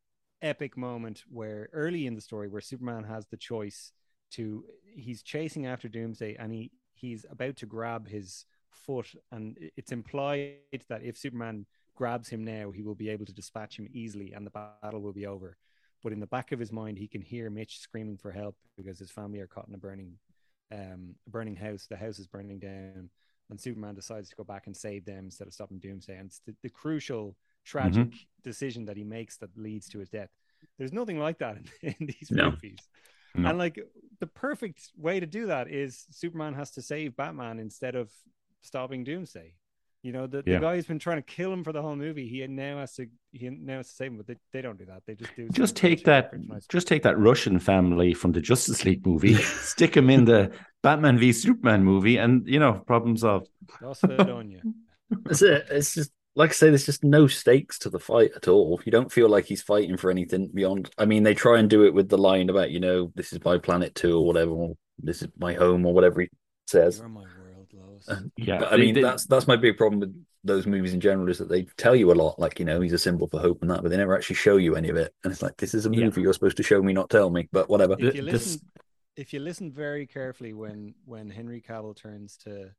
epic 0.44 0.78
moment 0.78 1.24
where 1.30 1.70
early 1.74 2.06
in 2.06 2.16
the 2.16 2.22
story 2.22 2.48
where 2.48 2.62
Superman 2.62 3.06
has 3.06 3.26
the 3.26 3.38
choice 3.38 3.92
to 4.32 4.66
he's 4.84 5.24
chasing 5.24 5.66
after 5.66 5.88
Doomsday 5.88 6.36
and 6.36 6.52
he 6.52 6.72
he's 6.94 7.26
about 7.32 7.56
to 7.58 7.66
grab 7.66 8.08
his 8.08 8.46
foot 8.70 9.08
and 9.32 9.58
it's 9.78 9.92
implied 9.92 10.56
that 10.90 11.04
if 11.04 11.18
Superman 11.18 11.66
grabs 11.96 12.30
him 12.30 12.44
now 12.44 12.72
he 12.72 12.84
will 12.84 12.96
be 12.96 13.10
able 13.10 13.26
to 13.26 13.34
dispatch 13.34 13.80
him 13.80 13.88
easily 13.92 14.34
and 14.34 14.46
the 14.46 14.68
battle 14.82 15.02
will 15.02 15.14
be 15.14 15.26
over. 15.26 15.58
But 16.04 16.12
in 16.12 16.20
the 16.20 16.28
back 16.28 16.52
of 16.52 16.60
his 16.60 16.72
mind 16.72 16.98
he 16.98 17.08
can 17.08 17.22
hear 17.22 17.50
Mitch 17.50 17.80
screaming 17.80 18.18
for 18.18 18.32
help 18.32 18.58
because 18.76 19.00
his 19.00 19.12
family 19.12 19.40
are 19.40 19.48
caught 19.48 19.68
in 19.68 19.76
a 19.76 19.80
burning 19.80 20.18
um 20.72 21.16
burning 21.28 21.56
house. 21.56 21.88
The 21.90 21.96
house 21.96 22.20
is 22.20 22.28
burning 22.28 22.60
down 22.60 23.10
and 23.50 23.62
Superman 23.62 23.96
decides 23.96 24.30
to 24.30 24.36
go 24.36 24.44
back 24.44 24.68
and 24.68 24.76
save 24.76 25.06
them 25.06 25.26
instead 25.26 25.48
of 25.48 25.54
stopping 25.54 25.80
Doomsday. 25.80 26.18
And 26.18 26.28
it's 26.28 26.42
the, 26.46 26.56
the 26.64 26.70
crucial 26.70 27.38
Mm-hmm. 27.66 27.80
tragic 27.80 28.08
mm-hmm. 28.08 28.44
decision 28.44 28.86
that 28.86 28.98
he 28.98 29.04
makes 29.04 29.38
that 29.38 29.58
leads 29.58 29.90
to 29.90 30.00
his 30.00 30.10
death. 30.10 30.30
There's 30.78 30.94
nothing 30.94 31.20
like 31.20 31.40
that 31.40 31.58
in, 31.58 31.96
in 32.00 32.08
these 32.08 32.30
no. 32.32 32.52
movies. 32.52 32.80
No. 33.36 33.50
And 33.50 33.58
like 33.58 33.80
the 34.20 34.28
perfect 34.28 34.92
way 34.98 35.20
to 35.20 35.26
do 35.26 35.48
that 35.48 35.70
is 35.70 36.06
Superman 36.12 36.54
has 36.54 36.72
to 36.72 36.82
save 36.82 37.16
Batman 37.16 37.60
instead 37.60 37.96
of 37.96 38.12
stopping 38.62 39.04
Doomsday. 39.04 39.56
You 40.04 40.12
know, 40.12 40.28
the, 40.28 40.44
yeah. 40.46 40.56
the 40.56 40.60
guy 40.60 40.76
who's 40.76 40.86
been 40.86 41.00
trying 41.00 41.18
to 41.18 41.24
kill 41.24 41.54
him 41.54 41.64
for 41.64 41.72
the 41.72 41.82
whole 41.82 41.96
movie, 41.96 42.28
he 42.28 42.46
now 42.46 42.80
has 42.80 42.94
to 42.96 43.08
he 43.32 43.50
now 43.50 43.78
has 43.78 43.88
to 43.88 43.96
save 43.96 44.12
him, 44.12 44.18
but 44.18 44.28
they, 44.28 44.36
they 44.52 44.62
don't 44.62 44.78
do 44.78 44.86
that. 44.86 45.02
They 45.08 45.16
just 45.16 45.34
do 45.34 45.48
just 45.50 45.78
take 45.78 46.04
that 46.04 46.34
just 46.68 46.88
take 46.88 47.04
that 47.04 47.18
Russian 47.18 47.58
family 47.58 48.14
from 48.14 48.34
the 48.34 48.42
Justice 48.42 48.84
League 48.84 49.06
movie, 49.08 49.36
stick 49.62 49.96
him 49.96 50.10
in 50.10 50.26
the 50.26 50.52
Batman 50.82 51.18
v 51.18 51.32
Superman 51.32 51.86
movie, 51.86 52.18
and 52.18 52.46
you 52.46 52.60
know, 52.60 52.74
problem 52.86 53.16
solved. 53.16 53.48
That's 55.24 55.42
it. 55.42 55.68
It's 55.72 55.94
just 55.94 56.12
like 56.36 56.50
I 56.50 56.54
say, 56.54 56.70
there's 56.70 56.86
just 56.86 57.04
no 57.04 57.28
stakes 57.28 57.78
to 57.80 57.90
the 57.90 58.00
fight 58.00 58.32
at 58.36 58.48
all. 58.48 58.82
You 58.86 58.92
don't 58.92 59.12
feel 59.12 59.30
like 59.30 59.46
he's 59.46 59.62
fighting 59.62 59.98
for 59.98 60.10
anything 60.10 60.50
beyond. 60.54 60.90
I 60.98 61.06
mean, 61.06 61.24
they 61.24 61.34
try 61.34 61.60
and 61.60 61.70
do 61.70 61.86
it 61.86 61.94
with 61.94 62.10
the 62.10 62.18
line 62.18 62.50
about, 62.50 62.72
you 62.72 62.80
know, 62.80 63.12
this 63.16 63.34
is 63.34 63.44
my 63.44 63.58
planet 63.58 63.94
too, 63.96 64.18
or 64.18 64.26
whatever, 64.26 64.52
or 64.52 64.74
this 64.98 65.22
is 65.22 65.28
my 65.38 65.54
home, 65.54 65.86
or 65.86 65.94
whatever 65.94 66.22
he 66.22 66.30
says. 66.68 66.98
You're 67.00 67.08
my 67.10 67.26
world, 67.40 67.68
Lois. 67.74 68.08
Uh, 68.10 68.22
Yeah, 68.38 68.60
But 68.60 68.74
I 68.74 68.78
mean, 68.78 68.96
they- 68.96 69.02
that's 69.02 69.26
that's 69.26 69.48
my 69.48 69.56
big 69.56 69.78
problem 69.78 70.00
with 70.00 70.26
those 70.46 70.66
movies 70.68 70.94
in 70.94 71.00
general 71.00 71.30
is 71.30 71.38
that 71.38 71.48
they 71.50 71.64
tell 71.78 71.96
you 71.96 72.12
a 72.12 72.14
lot, 72.16 72.38
like 72.40 72.60
you 72.60 72.66
know, 72.66 72.82
he's 72.82 72.94
a 72.94 72.98
symbol 72.98 73.28
for 73.28 73.40
hope 73.40 73.62
and 73.62 73.72
that, 73.72 73.82
but 73.82 73.90
they 73.90 73.98
never 73.98 74.16
actually 74.16 74.36
show 74.36 74.58
you 74.58 74.76
any 74.76 74.90
of 74.90 74.98
it. 74.98 75.14
And 75.24 75.32
it's 75.32 75.42
like, 75.42 75.56
this 75.58 75.74
is 75.74 75.86
a 75.86 75.90
Yeah. 75.92 76.06
movie 76.06 76.22
you're 76.22 76.34
supposed 76.34 76.58
to 76.58 76.64
show 76.64 76.82
me, 76.82 76.94
not 76.94 77.10
tell 77.10 77.30
me. 77.30 77.48
But 77.52 77.70
whatever. 77.70 77.94
if 77.94 78.00
you 78.00 78.12
Th- 78.12 78.26
this- 78.26 78.34
listen 78.56 78.72
if 79.16 79.32
you 79.32 79.40
listen 79.40 79.72
very 79.72 80.08
carefully 80.08 80.54
when 80.54 80.96
when 81.06 81.30
Henry 81.30 81.62
Cavill 81.62 81.96
turns 81.96 82.36
to 82.38 82.72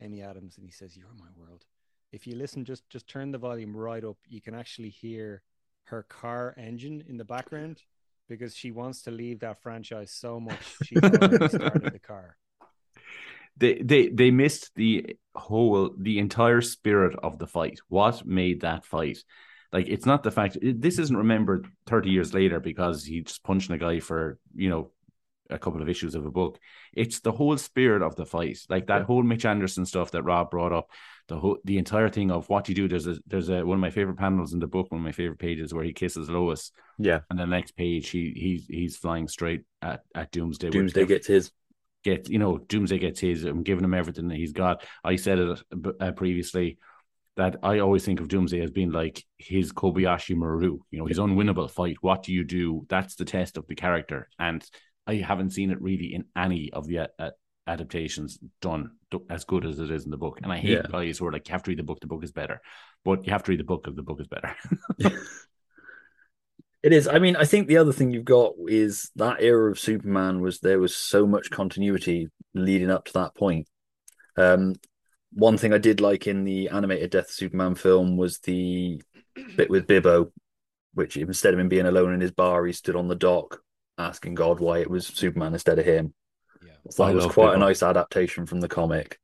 Amy 0.00 0.22
Adams 0.22 0.56
and 0.56 0.64
he 0.64 0.70
says, 0.72 0.96
You're 0.96 1.12
my 1.18 1.26
world. 1.36 1.64
If 2.12 2.26
you 2.26 2.34
listen, 2.36 2.64
just 2.64 2.88
just 2.90 3.06
turn 3.08 3.30
the 3.30 3.38
volume 3.38 3.76
right 3.76 4.04
up, 4.04 4.16
you 4.28 4.40
can 4.40 4.54
actually 4.54 4.90
hear 4.90 5.42
her 5.84 6.02
car 6.04 6.54
engine 6.56 7.04
in 7.08 7.16
the 7.16 7.24
background 7.24 7.82
because 8.28 8.54
she 8.56 8.70
wants 8.70 9.02
to 9.02 9.10
leave 9.10 9.40
that 9.40 9.60
franchise 9.60 10.12
so 10.12 10.38
much 10.38 10.58
she's 10.84 11.02
already 11.02 11.48
started 11.48 11.92
the 11.92 11.98
car. 11.98 12.36
They 13.56 13.74
they 13.74 14.08
they 14.08 14.30
missed 14.30 14.70
the 14.74 15.16
whole, 15.34 15.94
the 15.98 16.18
entire 16.18 16.60
spirit 16.60 17.16
of 17.22 17.38
the 17.38 17.46
fight. 17.46 17.80
What 17.88 18.24
made 18.26 18.60
that 18.62 18.84
fight? 18.84 19.18
Like, 19.72 19.86
it's 19.88 20.06
not 20.06 20.22
the 20.22 20.30
fact. 20.30 20.56
it- 20.62 20.80
This 20.80 20.98
isn't 20.98 21.16
remembered 21.16 21.66
thirty 21.86 22.10
years 22.10 22.32
later 22.34 22.58
because 22.60 23.04
he 23.04 23.20
just 23.22 23.42
punching 23.42 23.74
a 23.74 23.78
guy 23.78 24.00
for 24.00 24.38
you 24.54 24.68
know 24.70 24.90
a 25.50 25.58
couple 25.58 25.82
of 25.82 25.88
issues 25.88 26.14
of 26.14 26.24
a 26.26 26.30
book. 26.30 26.58
It's 26.94 27.20
the 27.20 27.32
whole 27.32 27.56
spirit 27.58 28.02
of 28.02 28.16
the 28.16 28.26
fight, 28.26 28.58
like 28.68 28.86
that 28.86 29.00
Yeah. 29.00 29.04
whole 29.04 29.22
Mitch 29.22 29.44
Anderson 29.44 29.84
stuff 29.86 30.10
that 30.12 30.22
Rob 30.22 30.50
brought 30.50 30.72
up. 30.72 30.90
The 31.28 31.38
whole, 31.38 31.58
the 31.64 31.78
entire 31.78 32.08
thing 32.08 32.30
of 32.32 32.48
what 32.48 32.68
you 32.68 32.74
do. 32.74 32.88
There's 32.88 33.06
a 33.06 33.16
there's 33.26 33.50
a 33.50 33.64
one 33.64 33.76
of 33.76 33.80
my 33.80 33.90
favorite 33.90 34.16
panels 34.18 34.52
in 34.52 34.58
the 34.58 34.66
book, 34.66 34.90
one 34.90 35.00
of 35.00 35.04
my 35.04 35.12
favorite 35.12 35.38
pages 35.38 35.72
where 35.72 35.84
he 35.84 35.92
kisses 35.92 36.28
Lois, 36.28 36.72
Yeah. 36.98 37.20
and 37.30 37.38
the 37.38 37.46
next 37.46 37.76
page 37.76 38.08
he 38.10 38.32
he's 38.36 38.66
he's 38.66 38.96
flying 38.96 39.28
straight 39.28 39.62
at 39.80 40.00
at 40.14 40.32
Doomsday. 40.32 40.70
Doomsday 40.70 41.06
gets 41.06 41.26
his. 41.28 41.52
get 42.02 42.28
you 42.28 42.38
know 42.38 42.58
Doomsday 42.58 42.98
gets 42.98 43.20
his. 43.20 43.44
I'm 43.44 43.62
giving 43.62 43.84
him 43.84 43.94
everything 43.94 44.28
that 44.28 44.36
he's 44.38 44.52
got. 44.52 44.82
I 45.04 45.16
said 45.16 45.38
it 45.38 45.62
uh, 46.00 46.12
previously 46.12 46.78
that 47.36 47.56
I 47.62 47.78
always 47.78 48.04
think 48.04 48.20
of 48.20 48.26
Doomsday 48.28 48.60
as 48.60 48.70
being 48.72 48.90
like 48.90 49.22
his 49.38 49.72
Kobayashi 49.72 50.34
Maru. 50.34 50.80
You 50.90 50.98
know, 50.98 51.06
his 51.06 51.18
unwinnable 51.20 51.70
fight. 51.70 51.96
What 52.00 52.24
do 52.24 52.32
you 52.32 52.42
do? 52.44 52.86
That's 52.88 53.14
the 53.14 53.24
test 53.24 53.56
of 53.56 53.66
the 53.68 53.76
character, 53.76 54.28
and 54.38 54.64
I 55.10 55.16
haven't 55.16 55.50
seen 55.50 55.70
it 55.70 55.82
really 55.82 56.14
in 56.14 56.24
any 56.36 56.72
of 56.72 56.86
the 56.86 57.10
uh, 57.18 57.30
adaptations 57.66 58.38
done 58.60 58.92
as 59.28 59.44
good 59.44 59.64
as 59.66 59.78
it 59.78 59.90
is 59.90 60.04
in 60.04 60.10
the 60.10 60.16
book. 60.16 60.38
And 60.42 60.52
I 60.52 60.58
hate 60.58 60.70
Yeah. 60.70 60.82
guys 60.90 61.18
who 61.18 61.26
are 61.26 61.32
like, 61.32 61.48
you 61.48 61.52
have 61.52 61.64
to 61.64 61.70
read 61.70 61.78
the 61.78 61.82
book. 61.84 62.00
The 62.00 62.06
book 62.06 62.22
is 62.22 62.32
better, 62.32 62.60
but 63.04 63.26
you 63.26 63.32
have 63.32 63.42
to 63.44 63.50
read 63.50 63.60
the 63.60 63.64
book. 63.64 63.86
If 63.88 63.96
the 63.96 64.02
book 64.02 64.20
is 64.20 64.28
better. 64.28 64.54
It 66.82 66.94
is. 66.94 67.06
I 67.06 67.18
mean, 67.18 67.36
I 67.36 67.44
think 67.44 67.68
the 67.68 67.76
other 67.76 67.92
thing 67.92 68.10
you've 68.10 68.24
got 68.24 68.54
is 68.66 69.10
that 69.16 69.42
era 69.42 69.70
of 69.70 69.78
Superman 69.78 70.40
was 70.40 70.60
there 70.60 70.78
was 70.78 70.96
so 70.96 71.26
much 71.26 71.50
continuity 71.50 72.28
leading 72.54 72.90
up 72.90 73.04
to 73.04 73.12
that 73.14 73.34
point. 73.34 73.68
Um, 74.38 74.76
one 75.34 75.58
thing 75.58 75.74
I 75.74 75.78
did 75.78 76.00
like 76.00 76.26
in 76.26 76.44
the 76.44 76.70
animated 76.70 77.10
Death 77.10 77.26
of 77.28 77.32
Superman 77.32 77.74
film 77.74 78.16
was 78.16 78.38
the 78.38 79.02
bit 79.56 79.68
with 79.68 79.86
Bibbo, 79.86 80.32
which 80.94 81.18
instead 81.18 81.52
of 81.52 81.60
him 81.60 81.68
being 81.68 81.84
alone 81.84 82.14
in 82.14 82.20
his 82.22 82.32
bar, 82.32 82.64
he 82.64 82.72
stood 82.72 82.96
on 82.96 83.08
the 83.08 83.14
dock 83.14 83.60
asking 84.00 84.34
God 84.34 84.60
why 84.60 84.78
it 84.78 84.90
was 84.90 85.06
Superman 85.06 85.52
instead 85.52 85.78
of 85.78 85.84
him. 85.84 86.14
Yeah. 86.64 86.72
So 86.90 87.04
I 87.04 87.08
that 87.08 87.14
was 87.16 87.24
love 87.26 87.34
quite 87.34 87.54
a 87.54 87.58
nice 87.58 87.82
adaptation 87.82 88.46
from 88.46 88.60
the 88.60 88.68
comic. 88.68 89.18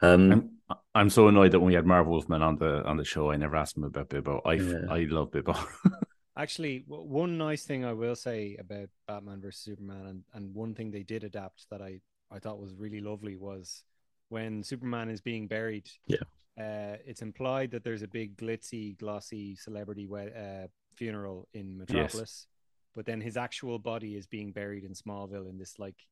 Um, 0.00 0.32
I'm 0.32 0.78
I'm 0.94 1.10
so 1.10 1.28
annoyed 1.28 1.52
that 1.52 1.60
when 1.60 1.68
we 1.68 1.74
had 1.74 1.86
Marv 1.86 2.06
Wolfman 2.06 2.42
on 2.42 2.56
the 2.56 2.84
on 2.84 2.96
the 2.96 3.04
show, 3.04 3.30
I 3.30 3.36
never 3.36 3.56
asked 3.56 3.76
him 3.76 3.84
about 3.84 4.08
Bibbo. 4.08 4.40
I 4.44 4.54
Yeah. 4.54 4.92
I 4.92 5.06
love 5.10 5.30
Bibbo. 5.30 5.56
Actually, 6.36 6.84
one 6.86 7.36
nice 7.36 7.64
thing 7.64 7.84
I 7.84 7.92
will 7.92 8.14
say 8.16 8.56
about 8.58 8.88
Batman 9.06 9.40
versus 9.42 9.62
Superman, 9.62 10.06
and, 10.06 10.24
and 10.32 10.54
one 10.54 10.74
thing 10.74 10.90
they 10.90 11.02
did 11.02 11.22
adapt 11.22 11.68
that 11.70 11.82
I, 11.82 12.00
I 12.30 12.38
thought 12.38 12.58
was 12.58 12.72
really 12.74 13.00
lovely 13.00 13.36
was 13.36 13.82
when 14.30 14.62
Superman 14.62 15.10
is 15.10 15.20
being 15.20 15.48
buried. 15.48 15.90
Yeah. 16.06 16.22
Uh, 16.58 16.96
it's 17.04 17.20
implied 17.20 17.72
that 17.72 17.84
there's 17.84 18.02
a 18.02 18.08
big 18.08 18.36
glitzy, 18.38 18.96
glossy 18.96 19.56
celebrity 19.56 20.06
we- 20.06 20.32
uh, 20.32 20.68
funeral 20.94 21.48
in 21.52 21.76
Metropolis, 21.76 22.46
but 22.94 23.06
then 23.06 23.20
his 23.20 23.36
actual 23.36 23.78
body 23.78 24.16
is 24.16 24.26
being 24.26 24.52
buried 24.52 24.84
in 24.84 24.92
Smallville 24.92 25.48
in 25.48 25.58
this 25.58 25.78
like 25.78 26.06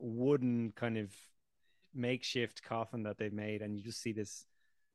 wooden 0.00 0.72
kind 0.76 0.98
of 0.98 1.12
makeshift 1.94 2.62
coffin 2.62 3.02
that 3.04 3.18
they've 3.18 3.32
made, 3.32 3.62
and 3.62 3.76
you 3.76 3.82
just 3.82 4.00
see 4.00 4.12
this 4.12 4.46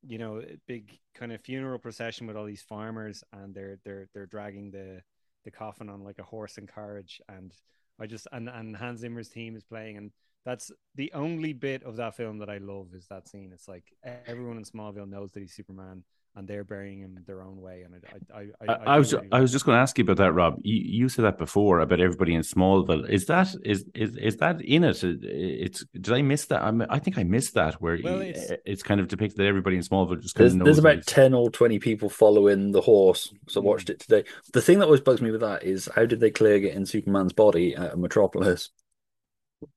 you 0.08 0.18
know 0.18 0.42
big 0.66 0.98
kind 1.14 1.34
of 1.34 1.42
funeral 1.42 1.78
procession 1.78 2.26
with 2.26 2.38
all 2.38 2.46
these 2.46 2.62
farmers 2.62 3.22
and 3.34 3.54
they're 3.54 3.78
they're 3.84 4.08
they're 4.14 4.26
dragging 4.26 4.72
the 4.72 5.02
the 5.44 5.52
coffin 5.52 5.90
on 5.90 6.04
like 6.04 6.20
a 6.20 6.24
horse 6.24 6.58
and 6.58 6.74
carriage. 6.74 7.22
And 7.30 7.54
i 8.00 8.06
just 8.06 8.28
and 8.32 8.50
and 8.50 8.76
hans 8.76 9.02
zimmer's 9.02 9.30
team 9.30 9.56
is 9.56 9.64
playing. 9.64 9.98
And 9.98 10.12
that's 10.46 10.72
the 10.96 11.12
only 11.14 11.54
bit 11.54 11.84
of 11.84 11.98
that 11.98 12.16
film 12.16 12.38
that 12.40 12.50
i 12.50 12.58
love 12.58 12.94
is 12.94 13.08
that 13.08 13.28
scene. 13.28 13.52
It's 13.54 13.68
like 13.68 13.94
everyone 14.26 14.58
in 14.58 14.64
smallville 14.64 15.10
knows 15.10 15.32
that 15.32 15.42
he's 15.42 15.54
superman 15.54 16.04
and 16.40 16.48
they're 16.48 16.64
burying 16.64 17.00
him 17.00 17.20
their 17.28 17.42
own 17.44 17.60
way 17.62 17.84
and 17.86 17.94
i 18.34 18.40
i 18.40 18.42
i, 18.68 18.74
I, 18.74 18.96
I 18.96 18.98
was 18.98 19.14
really 19.14 19.28
I 19.32 19.42
was 19.42 19.52
just 19.52 19.66
going 19.66 19.76
to 19.76 19.82
ask 19.82 19.98
you 19.98 20.04
about 20.04 20.18
that, 20.18 20.32
Rob. 20.32 20.56
You, 20.64 20.82
you 21.02 21.10
said 21.10 21.26
that 21.26 21.38
before 21.38 21.82
about 21.82 22.00
everybody 22.00 22.34
in 22.34 22.42
Smallville. 22.42 23.08
Is 23.10 23.26
that 23.26 23.54
is 23.66 23.86
is 23.94 24.16
is 24.16 24.38
that 24.38 24.62
in 24.62 24.84
it? 24.86 25.04
It- 25.04 25.20
It's 25.24 25.86
did 25.94 26.14
I 26.14 26.22
miss 26.22 26.46
that? 26.46 26.62
I, 26.64 26.72
mean, 26.72 26.88
I 26.90 26.98
think 27.00 27.18
I 27.18 27.24
missed 27.24 27.54
that 27.56 27.76
where 27.82 28.00
Well, 28.04 28.22
it's- 28.22 28.52
it's, 28.66 28.82
kind 28.84 29.00
of 29.02 29.08
depicted 29.10 29.38
that 29.38 29.46
everybody 29.48 29.76
in 29.76 29.82
Smallville 29.84 30.22
just 30.22 30.36
kind 30.36 30.46
There's, 30.46 30.54
of 30.54 30.60
knows. 30.60 30.66
there's 30.66 30.80
about 30.80 30.94
he's- 30.96 31.06
10 31.08 31.34
or 31.34 31.50
20 31.52 31.78
people 31.80 32.10
following 32.10 32.72
the 32.72 32.82
horse. 32.82 33.34
So 33.50 33.60
I 33.60 33.64
Mm. 33.64 33.68
watched 33.68 33.90
it 33.90 34.00
today. 34.00 34.24
The 34.54 34.62
thing 34.62 34.80
that 34.80 34.86
always 34.86 35.02
bugs 35.02 35.22
me 35.22 35.32
with 35.32 35.42
that 35.42 35.64
is 35.64 35.90
how 35.94 36.06
did 36.06 36.22
they 36.22 36.32
clear 36.32 36.60
getting 36.60 36.86
Superman's 36.86 37.34
body 37.34 37.76
at 37.76 37.92
of 37.92 38.00
Metropolis? 38.00 38.70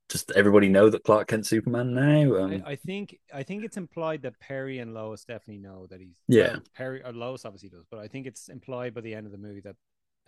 Just 0.08 0.30
everybody 0.32 0.68
know 0.68 0.90
that 0.90 1.02
Clark 1.04 1.28
Kent's 1.28 1.48
Superman 1.48 1.94
now? 1.94 2.36
Um, 2.36 2.62
I, 2.66 2.72
I 2.72 2.76
think 2.76 3.18
I 3.34 3.42
think 3.42 3.64
it's 3.64 3.76
implied 3.76 4.22
that 4.22 4.38
Perry 4.40 4.78
and 4.78 4.94
Lois 4.94 5.24
definitely 5.24 5.58
know 5.62 5.86
that 5.90 6.00
he's 6.00 6.14
Yeah. 6.28 6.52
well, 6.52 6.62
Perry 6.74 7.02
or 7.02 7.12
Lois 7.12 7.44
obviously 7.44 7.68
does, 7.70 7.84
but 7.90 7.98
I 7.98 8.06
think 8.08 8.26
it's 8.26 8.48
implied 8.48 8.94
by 8.94 9.00
the 9.00 9.14
end 9.14 9.26
of 9.26 9.32
the 9.32 9.38
movie 9.38 9.60
that 9.62 9.74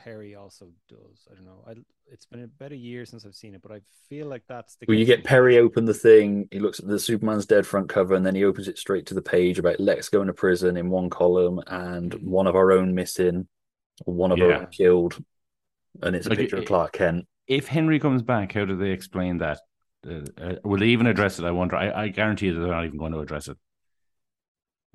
Perry 0.00 0.34
also 0.34 0.70
does. 0.88 1.28
I 1.30 1.34
don't 1.34 1.44
know. 1.44 1.62
I, 1.68 1.74
it's 2.10 2.26
been 2.26 2.42
about 2.42 2.72
a 2.72 2.76
year 2.76 3.04
since 3.06 3.24
I've 3.24 3.36
seen 3.36 3.54
it, 3.54 3.62
but 3.62 3.70
I 3.70 3.80
feel 4.08 4.26
like 4.26 4.42
that's 4.48 4.74
the. 4.74 4.86
well, 4.88 4.96
you 4.98 5.04
get 5.04 5.22
Perry 5.22 5.58
open 5.58 5.84
the 5.84 5.94
thing. 5.94 6.48
He 6.50 6.58
looks 6.58 6.80
at 6.80 6.88
the 6.88 6.98
Superman's 6.98 7.46
dead 7.46 7.64
front 7.64 7.88
cover, 7.88 8.14
and 8.14 8.26
then 8.26 8.34
he 8.34 8.44
opens 8.44 8.66
it 8.66 8.76
straight 8.78 9.06
to 9.06 9.14
the 9.14 9.22
page 9.22 9.58
about 9.60 9.78
Lex 9.78 10.08
going 10.08 10.26
to 10.26 10.32
prison 10.32 10.76
in 10.76 10.90
one 10.90 11.10
column 11.10 11.60
and 11.68 12.12
one 12.14 12.48
of 12.48 12.56
our 12.56 12.72
own 12.72 12.92
missing, 12.94 13.46
one 14.04 14.32
of 14.32 14.40
our 14.40 14.52
own 14.52 14.66
killed. 14.72 15.22
And 16.02 16.16
it's 16.16 16.26
a 16.26 16.30
Like, 16.30 16.38
picture 16.40 16.56
it- 16.56 16.60
of 16.62 16.66
Clark 16.66 16.92
Kent. 16.94 17.26
If 17.46 17.68
Henry 17.68 17.98
comes 17.98 18.22
back, 18.22 18.52
how 18.52 18.64
do 18.64 18.76
they 18.76 18.90
explain 18.90 19.38
that? 19.38 19.60
Uh, 20.06 20.20
uh, 20.40 20.54
will 20.64 20.78
they 20.78 20.88
even 20.88 21.06
address 21.06 21.38
it? 21.38 21.44
I 21.44 21.50
wonder. 21.50 21.76
I, 21.76 22.04
I 22.04 22.08
guarantee 22.08 22.46
you 22.46 22.54
that 22.54 22.60
they're 22.60 22.68
not 22.74 22.84
even 22.84 22.98
going 22.98 23.12
to 23.12 23.20
address 23.20 23.48
it. 23.48 23.56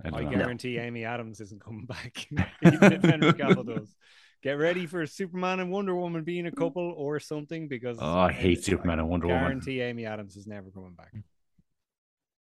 I 0.03 0.19
I 0.19 0.23
guarantee 0.23 0.77
Amy 0.77 1.03
Adams 1.03 1.41
isn't 1.41 1.63
coming 1.63 1.85
back, 1.87 2.27
even 2.63 2.93
if 2.93 3.01
Henry 3.01 3.33
Cavill 3.33 3.65
does. 3.65 3.95
Get 4.41 4.53
ready 4.53 4.85
for 4.85 5.05
Superman 5.05 5.59
and 5.59 5.69
Wonder 5.69 5.93
Woman 5.95 6.23
being 6.23 6.45
a 6.45 6.51
couple 6.51 6.93
or 6.95 7.19
something 7.19 7.67
because 7.67 7.97
Oh, 7.99 8.19
I 8.19 8.31
hate 8.31 8.63
Superman 8.63 8.99
and 8.99 9.09
Wonder 9.09 9.27
Woman. 9.27 9.43
Guarantee 9.43 9.81
Amy 9.81 10.05
Adams 10.05 10.37
is 10.37 10.47
never 10.47 10.69
coming 10.69 10.93
back. 10.93 11.13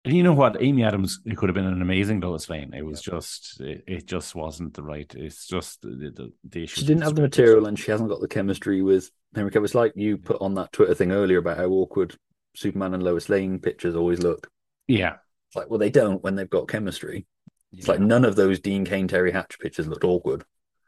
And 0.06 0.14
you 0.16 0.22
know 0.24 0.34
what? 0.34 0.62
Amy 0.62 0.84
Adams 0.84 1.20
it 1.26 1.38
could 1.38 1.48
have 1.50 1.54
been 1.56 1.66
an 1.66 1.82
amazing 1.82 2.20
Lois 2.20 2.50
Lane. 2.50 2.74
It 2.74 2.86
was 2.86 3.02
just 3.02 3.62
it, 3.62 3.84
it 3.88 4.06
just 4.06 4.36
wasn't 4.36 4.74
the 4.74 4.84
right. 4.84 5.12
It's 5.16 5.48
just 5.48 5.82
the 5.82 6.12
the, 6.14 6.34
the 6.44 6.64
issue. 6.64 6.82
She 6.82 6.86
didn't 6.88 7.04
have 7.04 7.16
the 7.16 7.22
material, 7.22 7.68
and 7.68 7.80
she 7.80 7.90
hasn't 7.92 8.10
got 8.10 8.20
the 8.20 8.28
chemistry 8.28 8.82
with 8.82 9.10
Henry 9.34 9.50
Cavill. 9.50 9.64
It's 9.64 9.76
like 9.76 9.94
you 9.96 10.18
put 10.18 10.42
on 10.42 10.56
that 10.56 10.74
Twitter 10.74 10.94
thing 10.94 11.12
earlier 11.14 11.38
about 11.38 11.58
how 11.58 11.68
awkward 11.68 12.16
Superman 12.56 12.94
and 12.94 13.02
Lois 13.04 13.30
Lane 13.30 13.60
pictures 13.60 13.96
always 13.96 14.20
look. 14.20 14.50
Yeah, 14.88 15.16
It's 15.48 15.56
like, 15.56 15.70
well, 15.70 15.80
they 15.80 15.90
don't 15.90 16.22
when 16.22 16.36
they've 16.36 16.50
got 16.50 16.68
chemistry. 16.68 17.26
It's 17.72 17.88
like 17.88 18.02
none 18.02 18.26
of 18.26 18.36
those 18.36 18.60
Dean 18.60 18.84
Cain 18.86 19.08
Teri 19.08 19.32
Hatcher 19.32 19.58
pictures 19.60 19.88
looked 19.88 20.04
awkward. 20.04 20.44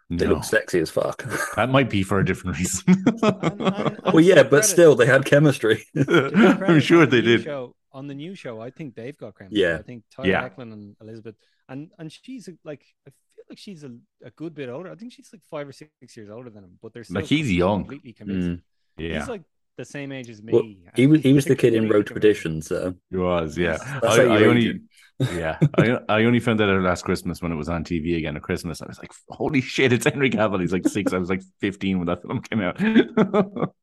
They 0.10 0.28
no, 0.28 0.34
look 0.36 0.44
sexy 0.44 0.80
as 0.80 0.92
fuck. 0.92 1.24
that 1.56 1.70
might 1.70 1.90
be 1.90 2.04
for 2.04 2.20
a 2.20 2.26
different 2.26 2.58
reason. 2.60 2.84
And- 3.24 3.62
and- 3.62 4.00
well, 4.14 4.20
yeah, 4.20 4.44
but 4.44 4.50
credit- 4.50 4.66
still, 4.66 4.96
they 4.96 5.06
had 5.08 5.24
chemistry. 5.26 5.84
I'm 6.08 6.80
sure 6.82 7.06
they 7.08 7.22
did. 7.22 7.44
Show, 7.44 7.74
on 7.96 8.08
the 8.08 8.14
new 8.14 8.36
show, 8.36 8.60
I 8.62 8.70
think 8.70 8.96
they've 8.96 9.18
got 9.18 9.38
chemistry. 9.38 9.62
Yeah. 9.62 9.78
I 9.80 9.82
think 9.82 10.04
Tyler 10.16 10.30
Yeah. 10.30 10.50
Hoechlin 10.50 10.74
and 10.74 10.96
Elizabeth, 11.02 11.36
and 11.70 11.90
and 11.98 12.12
she's 12.12 12.50
like, 12.64 12.84
I 13.08 13.12
feel 13.36 13.46
like 13.50 13.58
she's 13.58 13.84
a, 13.84 13.92
a 14.24 14.32
good 14.42 14.54
bit 14.54 14.70
older. 14.70 14.92
I 14.92 14.96
think 14.96 15.14
she's 15.14 15.30
like 15.34 15.42
five 15.50 15.68
or 15.68 15.72
six 15.72 16.16
years 16.18 16.30
older 16.30 16.50
than 16.50 16.64
him, 16.66 16.78
but 16.82 16.94
they're 16.94 17.04
still 17.06 17.16
Like, 17.22 17.26
he's 17.26 17.52
young. 17.52 17.80
completely 17.86 18.14
convincing. 18.14 18.58
Mm. 18.58 18.62
yeah, 18.98 19.20
He's 19.20 19.30
like 19.30 19.44
the 19.78 19.86
same 19.86 20.12
age 20.12 20.30
as 20.30 20.42
me. 20.42 20.54
Well, 20.54 20.64
he 20.96 21.08
was 21.08 21.22
he 21.22 21.34
was 21.34 21.46
the 21.46 21.56
kid 21.56 21.74
in 21.74 21.84
completely 21.84 21.96
Road 21.96 22.08
to 22.08 22.14
convincing. 22.14 22.52
Perdition, 22.54 22.62
so 22.62 22.94
he 23.12 23.18
was. 23.18 23.58
Yeah, 23.58 23.78
that's 24.02 24.20
I, 24.20 24.24
I 24.24 24.44
only 24.46 24.82
yeah 25.34 25.58
I 25.78 25.98
I 26.10 26.24
only 26.26 26.40
found 26.42 26.60
that 26.60 26.70
out 26.70 26.82
last 26.82 27.04
Christmas 27.06 27.42
when 27.42 27.52
it 27.52 27.56
was 27.56 27.70
on 27.70 27.84
TV 27.84 28.18
again 28.18 28.36
at 28.36 28.42
Christmas. 28.42 28.82
I 28.82 28.88
was 28.88 29.00
like, 29.00 29.12
holy 29.30 29.62
shit, 29.62 29.94
it's 29.94 30.06
Henry 30.06 30.30
Cavill. 30.30 30.62
He's 30.62 30.74
like 30.74 30.88
six. 30.88 31.14
I 31.14 31.18
was 31.18 31.30
like 31.30 31.42
fifteen 31.62 31.98
when 32.00 32.08
that 32.08 32.22
film 32.22 32.42
came 32.42 32.62
out. 32.62 32.78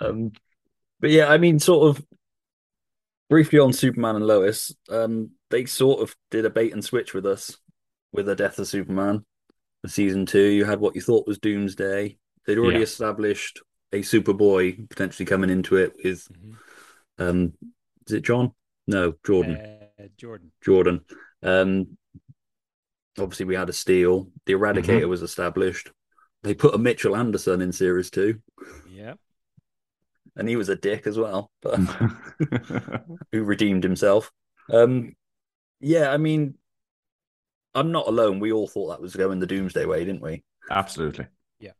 Um, 0.00 0.32
but 1.00 1.10
yeah, 1.10 1.26
I 1.28 1.38
mean, 1.38 1.58
sort 1.58 1.88
of 1.96 2.04
briefly 3.34 3.58
on 3.58 3.72
Superman 3.72 4.14
and 4.14 4.28
Lois, 4.28 4.72
um, 4.90 5.32
they 5.50 5.64
sort 5.64 6.00
of 6.00 6.14
did 6.30 6.44
a 6.44 6.50
bait 6.50 6.72
and 6.72 6.84
switch 6.84 7.14
with 7.14 7.26
us 7.26 7.56
with 8.12 8.26
the 8.26 8.36
death 8.36 8.60
of 8.60 8.68
Superman. 8.68 9.24
The 9.82 9.88
season 9.88 10.24
two, 10.24 10.38
you 10.38 10.64
had 10.64 10.78
what 10.78 10.94
you 10.94 11.00
thought 11.00 11.26
was 11.26 11.40
Doomsday. 11.40 12.16
They'd 12.46 12.58
already 12.58 12.76
Yeah. 12.78 12.84
established 12.84 13.60
a 13.90 14.02
Superboy 14.02 14.88
potentially 14.88 15.26
coming 15.26 15.50
into 15.50 15.74
it 15.78 15.94
with, 16.04 16.28
Mhm. 16.28 16.54
um, 17.18 17.52
is 18.06 18.12
it 18.12 18.20
John? 18.22 18.52
No, 18.86 19.14
Jordan. 19.26 19.56
Uh, 19.56 20.06
Jordan. 20.16 20.52
Jordan. 20.64 21.00
Um, 21.42 21.98
obviously, 23.18 23.46
we 23.46 23.56
had 23.56 23.68
a 23.68 23.72
Steel. 23.72 24.30
The 24.46 24.52
Eradicator 24.52 25.08
was 25.08 25.22
established. 25.22 25.90
They 26.44 26.54
put 26.54 26.76
a 26.76 26.78
Mitchell 26.78 27.16
Anderson 27.16 27.62
in 27.62 27.72
series 27.72 28.10
two, 28.10 28.40
Yeah. 28.88 29.14
And 30.36 30.48
he 30.48 30.56
was 30.56 30.68
a 30.68 30.76
dick 30.76 31.06
as 31.06 31.18
well, 31.18 31.50
but 31.62 31.76
who 33.32 33.44
redeemed 33.44 33.84
himself. 33.84 34.30
Um, 34.72 35.14
yeah, 35.80 36.10
I 36.10 36.16
mean, 36.16 36.54
I'm 37.74 37.92
not 37.92 38.08
alone. 38.08 38.40
We 38.40 38.52
all 38.52 38.68
thought 38.68 38.90
that 38.90 39.00
was 39.00 39.16
going 39.16 39.40
the 39.40 39.46
Doomsday 39.46 39.84
way, 39.84 40.04
didn't 40.04 40.22
we? 40.22 40.44
Absolutely. 40.70 41.26
Yeah. 41.60 41.72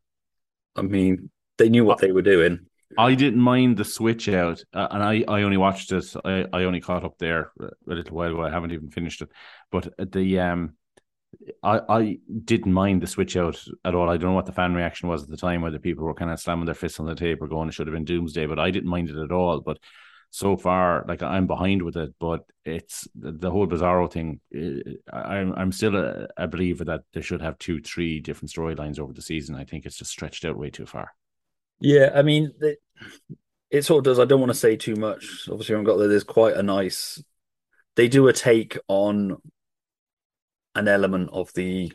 I 0.77 0.83
mean, 0.83 1.31
they 1.59 1.69
knew 1.69 1.85
what 1.85 1.99
they 1.99 2.13
were 2.13 2.23
doing. 2.23 2.67
I 2.97 3.15
didn't 3.15 3.41
mind 3.41 3.77
the 3.77 3.85
switch 3.85 4.29
out, 4.29 4.63
uh, 4.73 4.87
and 4.91 5.03
I, 5.03 5.25
I 5.27 5.43
only 5.43 5.57
watched 5.57 5.91
it. 5.91 6.05
I, 6.25 6.47
I 6.53 6.65
only 6.65 6.81
caught 6.81 7.05
up 7.05 7.19
there 7.19 7.51
a 7.61 7.71
little 7.87 8.17
while 8.17 8.31
ago. 8.31 8.43
I 8.43 8.51
haven't 8.51 8.73
even 8.73 8.91
finished 8.91 9.21
it, 9.21 9.31
but 9.73 9.93
the 10.13 10.39
um, 10.39 10.77
I 11.63 11.81
I 11.89 12.19
didn't 12.45 12.73
mind 12.73 13.03
the 13.03 13.07
switch 13.07 13.37
out 13.37 13.63
at 13.85 13.95
all. 13.95 14.09
I 14.09 14.17
don't 14.17 14.31
know 14.31 14.37
what 14.37 14.47
the 14.47 14.53
fan 14.53 14.75
reaction 14.75 15.09
was 15.09 15.23
at 15.23 15.29
the 15.29 15.37
time, 15.37 15.63
whether 15.63 15.79
people 15.79 16.05
were 16.05 16.15
kind 16.15 16.31
of 16.31 16.41
slamming 16.41 16.67
their 16.67 16.75
fists 16.75 17.01
on 17.01 17.07
the 17.07 17.15
table, 17.15 17.45
or 17.45 17.49
going, 17.49 17.69
"It 17.69 17.73
should 17.73 17.87
have 17.87 17.95
been 17.95 18.05
Doomsday," 18.05 18.47
but 18.47 18.59
I 18.59 18.71
didn't 18.71 18.91
mind 18.91 19.11
it 19.11 19.17
at 19.17 19.33
all. 19.33 19.61
But 19.61 19.79
so 20.31 20.57
far, 20.57 21.05
like 21.07 21.23
I'm 21.23 21.47
behind 21.47 21.83
with 21.83 21.97
it, 21.97 22.13
but 22.19 22.45
it's 22.65 23.07
the, 23.15 23.51
whole 23.53 23.69
Bizarro 23.69 24.11
thing. 24.11 24.41
uh, 24.53 25.17
I'm 25.17 25.53
I'm 25.53 25.73
still 25.73 25.95
a, 25.97 26.27
a 26.37 26.49
believer 26.49 26.85
that 26.87 27.03
they 27.13 27.21
should 27.21 27.41
have 27.41 27.57
two, 27.59 27.81
three 27.81 28.19
different 28.19 28.51
storylines 28.51 28.99
over 28.99 29.13
the 29.13 29.23
season. 29.23 29.55
I 29.55 29.63
think 29.63 29.87
it's 29.87 29.97
just 29.97 30.11
stretched 30.11 30.45
out 30.45 30.59
way 30.59 30.71
too 30.71 30.87
far. 30.87 31.13
Yeah, 31.79 32.11
I 32.13 32.23
mean, 32.23 32.53
they, 32.61 32.77
it 33.71 33.85
sort 33.85 33.99
of 33.99 34.05
does. 34.05 34.19
I 34.19 34.25
don't 34.25 34.41
want 34.41 34.51
to 34.51 34.59
say 34.59 34.77
too 34.77 34.97
much. 34.97 35.49
Obviously, 35.49 35.75
I 35.75 35.79
haven't 35.79 35.93
got 35.93 35.99
there. 35.99 36.09
There's 36.09 36.25
quite 36.25 36.57
a 36.57 36.63
nice. 36.65 37.23
They 37.95 38.09
do 38.09 38.27
a 38.27 38.33
take 38.33 38.77
on 38.89 39.37
an 40.75 40.89
element 40.89 41.31
of 41.33 41.53
the 41.55 41.93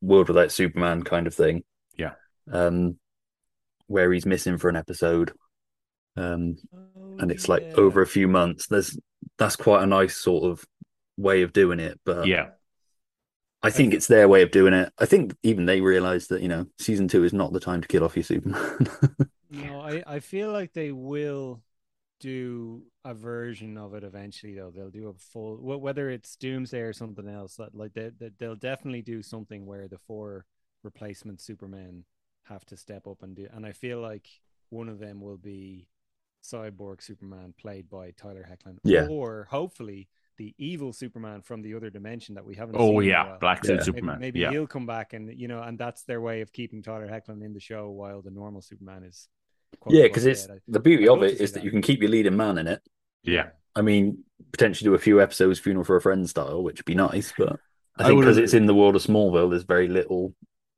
world 0.00 0.28
without 0.28 0.52
Superman 0.52 1.02
kind 1.02 1.26
of 1.26 1.34
thing. 1.34 1.64
Yeah. 1.96 2.12
Um, 2.50 2.98
where 3.86 4.12
he's 4.12 4.26
missing 4.26 4.58
for 4.58 4.68
an 4.68 4.76
episode, 4.76 5.32
um, 6.16 6.56
Oh, 6.74 7.16
and 7.18 7.30
it's 7.30 7.48
like 7.48 7.62
over 7.76 8.02
a 8.02 8.06
few 8.06 8.28
months. 8.28 8.66
There's 8.66 8.98
that's 9.38 9.56
quite 9.56 9.82
a 9.82 9.86
nice 9.86 10.16
sort 10.16 10.44
of 10.44 10.64
way 11.16 11.42
of 11.42 11.52
doing 11.52 11.80
it. 11.80 12.00
But 12.04 12.26
Yeah. 12.26 12.50
I 13.62 13.70
think 13.70 13.94
it's 13.94 14.08
their 14.08 14.28
way 14.28 14.42
of 14.42 14.50
doing 14.50 14.74
it. 14.74 14.92
I 14.98 15.06
think 15.06 15.36
even 15.44 15.66
they 15.66 15.80
realize 15.80 16.26
that 16.28 16.42
you 16.42 16.48
know 16.48 16.66
season 16.78 17.06
two 17.06 17.22
is 17.24 17.32
not 17.32 17.52
the 17.52 17.60
time 17.60 17.80
to 17.80 17.88
kill 17.88 18.04
off 18.04 18.16
your 18.16 18.24
Superman. 18.24 18.88
No, 19.50 19.80
I, 19.80 20.02
I 20.06 20.20
feel 20.20 20.50
like 20.50 20.72
they 20.72 20.92
will 20.92 21.62
do 22.22 22.82
a 23.04 23.12
version 23.14 23.76
of 23.76 23.92
it 23.94 24.04
eventually 24.04 24.54
though 24.54 24.70
they'll 24.74 24.90
do 25.00 25.08
a 25.08 25.14
full 25.14 25.56
whether 25.88 26.08
it's 26.08 26.36
doomsday 26.36 26.80
or 26.80 26.92
something 26.92 27.28
else 27.28 27.56
that 27.56 27.74
like 27.74 27.92
they, 27.94 28.10
they, 28.18 28.30
they'll 28.38 28.54
definitely 28.70 29.02
do 29.02 29.22
something 29.22 29.66
where 29.66 29.88
the 29.88 29.98
four 29.98 30.46
replacement 30.84 31.40
supermen 31.40 32.04
have 32.44 32.64
to 32.64 32.76
step 32.76 33.06
up 33.06 33.22
and 33.22 33.36
do 33.36 33.46
and 33.52 33.66
i 33.66 33.72
feel 33.72 34.00
like 34.00 34.26
one 34.70 34.88
of 34.88 34.98
them 34.98 35.20
will 35.20 35.36
be 35.36 35.86
cyborg 36.42 37.02
superman 37.02 37.54
played 37.56 37.88
by 37.88 38.10
tyler 38.12 38.46
Hoechlin, 38.50 38.78
Yeah. 38.84 39.06
or 39.08 39.46
hopefully 39.50 40.08
the 40.38 40.54
evil 40.58 40.92
superman 40.92 41.42
from 41.42 41.62
the 41.62 41.74
other 41.74 41.90
dimension 41.90 42.34
that 42.36 42.44
we 42.44 42.54
haven't 42.56 42.76
Oh 42.78 43.00
seen 43.00 43.10
yeah. 43.10 43.36
Black 43.38 43.64
Suit 43.64 43.76
Yeah. 43.76 43.82
Superman. 43.82 44.18
maybe, 44.18 44.40
yeah. 44.40 44.50
he'll 44.50 44.66
come 44.66 44.86
back 44.86 45.12
and 45.12 45.32
you 45.38 45.46
know 45.46 45.60
and 45.62 45.78
that's 45.78 46.02
their 46.04 46.20
way 46.20 46.40
of 46.40 46.52
keeping 46.52 46.82
tyler 46.82 47.06
Hoechlin 47.08 47.44
in 47.44 47.52
the 47.52 47.60
show 47.60 47.90
while 47.90 48.22
the 48.22 48.30
normal 48.30 48.60
superman 48.62 49.04
is 49.04 49.28
yeah, 49.88 50.02
because 50.04 50.26
it's 50.26 50.48
the 50.68 50.80
beauty 50.80 51.04
I'd 51.08 51.12
of 51.12 51.18
love 51.20 51.24
it 51.24 51.30
to 51.32 51.36
see 51.38 51.44
is 51.44 51.52
that 51.52 51.60
that. 51.60 51.64
you 51.64 51.70
can 51.70 51.82
keep 51.82 52.00
your 52.00 52.10
leading 52.10 52.36
man 52.36 52.58
in 52.58 52.66
it. 52.66 52.80
Yeah. 53.22 53.48
I 53.74 53.82
mean, 53.82 54.24
potentially 54.52 54.88
do 54.88 54.94
a 54.94 54.98
few 54.98 55.20
episodes 55.20 55.58
funeral 55.58 55.84
for 55.84 55.96
a 55.96 56.00
friend 56.00 56.28
style, 56.28 56.62
which 56.62 56.78
would 56.78 56.84
be 56.84 56.94
nice, 56.94 57.32
but 57.36 57.58
I 57.98 58.04
I 58.04 58.06
think 58.08 58.20
because 58.20 58.38
it's 58.38 58.54
in 58.54 58.66
the 58.66 58.74
world 58.74 58.96
of 58.96 59.02
Smallville, 59.02 59.50
there's 59.50 59.64
very 59.64 59.88
little. 59.88 60.34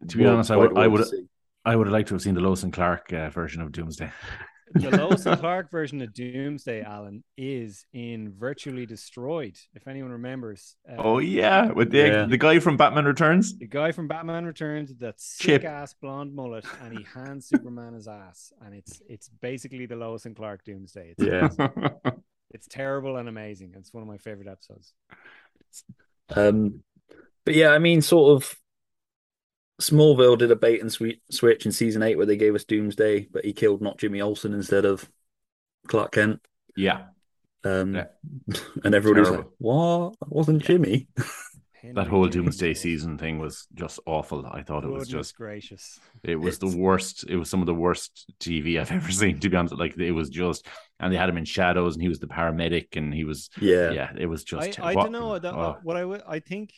To 0.09 0.17
be 0.17 0.25
world- 0.25 0.35
honest, 0.35 0.51
I 0.51 0.57
would 0.57 0.79
I 0.79 0.87
would. 0.87 1.05
I 1.67 1.75
would 1.75 1.87
have 1.87 1.93
liked 1.95 2.09
to 2.09 2.15
have 2.15 2.21
seen 2.23 2.35
the 2.35 2.43
Lois 2.43 2.63
and 2.63 2.73
Clark 2.75 3.11
uh, 3.15 3.31
version 3.31 3.63
of 3.63 3.73
Doomsday. 3.73 4.13
The 4.73 4.91
Lois 4.97 5.27
and 5.27 5.39
Clark 5.39 5.71
version 5.71 6.01
of 6.03 6.13
Doomsday, 6.15 6.83
Alan, 6.83 7.23
is 7.37 7.85
in 7.93 8.33
Virtually 8.33 8.87
Destroyed. 8.87 9.57
If 9.75 9.87
anyone 9.87 10.11
remembers. 10.13 10.77
Uh, 10.89 10.95
Oh 10.99 11.19
yeah, 11.19 11.71
with 11.73 11.91
the 11.91 11.99
Yeah. 11.99 12.27
the 12.27 12.39
guy 12.39 12.59
from 12.61 12.77
Batman 12.77 13.05
Returns. 13.05 13.57
The 13.59 13.67
guy 13.67 13.93
from 13.93 14.09
Batman 14.09 14.45
Returns, 14.45 14.95
that 14.99 15.19
Chip. 15.39 15.63
sick 15.63 15.65
ass 15.65 15.95
blonde 15.95 16.35
mullet, 16.35 16.65
and 16.83 16.97
he 16.97 17.05
hands 17.05 17.47
Superman 17.49 17.95
his 17.95 18.09
ass, 18.09 18.53
and 18.65 18.75
it's 18.75 19.03
it's 19.09 19.29
basically 19.29 19.87
the 19.87 19.97
Lois 19.97 20.25
and 20.27 20.35
Clark 20.35 20.65
Doomsday. 20.65 21.15
It's, 21.17 21.23
Yeah. 21.23 21.49
it's, 21.53 22.17
it's 22.51 22.67
terrible 22.69 23.17
and 23.17 23.29
amazing. 23.29 23.75
It's 23.77 23.93
one 23.93 24.03
of 24.03 24.09
my 24.09 24.19
favorite 24.19 24.49
episodes. 24.49 24.93
Um, 26.31 26.81
but 27.45 27.55
yeah, 27.55 27.71
I 27.71 27.79
mean, 27.79 28.01
sort 28.03 28.43
of. 28.43 28.55
Smallville 29.81 30.39
did 30.39 30.51
a 30.51 30.57
bait 30.57 30.81
and 30.81 30.93
sweet 30.93 31.21
switch 31.31 31.67
in 31.67 31.73
season 31.73 32.03
eight 32.03 32.17
where 32.17 32.27
they 32.27 32.37
gave 32.37 32.55
us 32.55 32.65
Doomsday, 32.65 33.29
but 33.33 33.45
he 33.45 33.53
killed 33.53 33.83
not 33.83 33.99
Jimmy 33.99 34.21
Olsen 34.21 34.55
instead 34.55 34.85
of 34.85 35.09
Clark 35.89 36.13
Kent. 36.13 36.41
yeah, 36.77 37.07
Um, 37.65 37.95
Yeah. 37.95 38.07
and 38.85 38.95
everybody 38.95 39.21
was 39.21 39.31
like, 39.31 39.39
Terrible. 39.41 39.55
"What? 39.59 40.17
That 40.21 40.33
wasn't 40.33 40.63
Jimmy." 40.63 41.09
that 41.95 42.07
whole 42.07 42.27
Doomsday 42.29 42.73
season 42.75 43.19
thing 43.19 43.39
was 43.39 43.67
just 43.75 44.01
awful. 44.07 44.47
I 44.47 44.63
thought 44.63 44.85
it 44.85 44.91
was 44.91 45.07
just 45.09 45.37
gracious. 45.37 45.99
it 46.23 46.37
was 46.37 46.57
It's- 46.57 46.73
the 46.73 46.79
worst. 46.79 47.25
It 47.29 47.37
was 47.37 47.51
some 47.51 47.61
of 47.61 47.67
the 47.67 47.75
worst 47.75 48.33
TV 48.41 48.81
I've 48.81 48.91
ever 49.01 49.11
seen. 49.11 49.39
To 49.41 49.51
be 49.51 49.57
honest, 49.57 49.75
like 49.77 49.99
it 49.99 50.13
was 50.13 50.31
just, 50.31 50.67
and 51.01 51.13
they 51.13 51.19
had 51.19 51.29
him 51.29 51.37
in 51.37 51.45
shadows, 51.45 51.95
and 51.95 52.03
he 52.03 52.09
was 52.09 52.21
the 52.21 52.27
paramedic, 52.29 52.97
and 52.97 53.13
he 53.13 53.25
was 53.25 53.51
Yeah, 53.61 53.91
yeah, 53.91 54.13
it 54.17 54.27
was 54.27 54.45
just. 54.45 54.79
I, 54.81 54.93
I 54.93 54.95
what- 54.95 55.03
don't 55.05 55.13
know 55.13 55.39
that, 55.39 55.53
oh. 55.55 55.79
what 55.83 55.97
I 55.97 56.05
would 56.05 56.23
I 56.27 56.39
think 56.39 56.73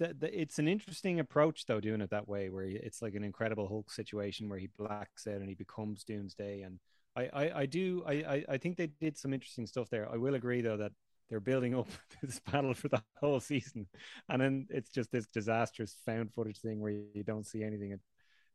it's 0.00 0.58
an 0.58 0.68
interesting 0.68 1.20
approach 1.20 1.66
though 1.66 1.80
doing 1.80 2.00
it 2.00 2.10
that 2.10 2.28
way 2.28 2.48
where 2.48 2.64
it's 2.64 3.02
like 3.02 3.14
an 3.14 3.24
incredible 3.24 3.68
Hulk 3.68 3.90
situation 3.90 4.48
where 4.48 4.58
he 4.58 4.68
blacks 4.78 5.26
out 5.26 5.36
and 5.40 5.48
he 5.48 5.54
becomes 5.54 6.04
Doomsday 6.04 6.62
and 6.62 6.78
I 7.16 7.28
I, 7.32 7.60
I 7.62 7.66
do 7.66 8.02
I, 8.06 8.12
I 8.12 8.44
I 8.50 8.56
think 8.58 8.76
they 8.76 8.86
did 8.88 9.16
some 9.18 9.32
interesting 9.34 9.66
stuff 9.66 9.88
there. 9.90 10.08
I 10.12 10.16
will 10.16 10.34
agree 10.34 10.60
though 10.62 10.76
that 10.78 10.92
they're 11.28 11.40
building 11.40 11.74
up 11.78 11.88
this 12.22 12.40
battle 12.40 12.74
for 12.74 12.88
the 12.88 13.02
whole 13.20 13.40
season 13.40 13.86
and 14.28 14.40
then 14.42 14.66
it's 14.70 14.90
just 14.90 15.10
this 15.12 15.26
disastrous 15.26 15.96
found 16.06 16.32
footage 16.32 16.58
thing 16.60 16.80
where 16.80 16.92
you 16.92 17.22
don't 17.24 17.46
see 17.46 17.62
anything. 17.62 17.92
It, 17.92 18.00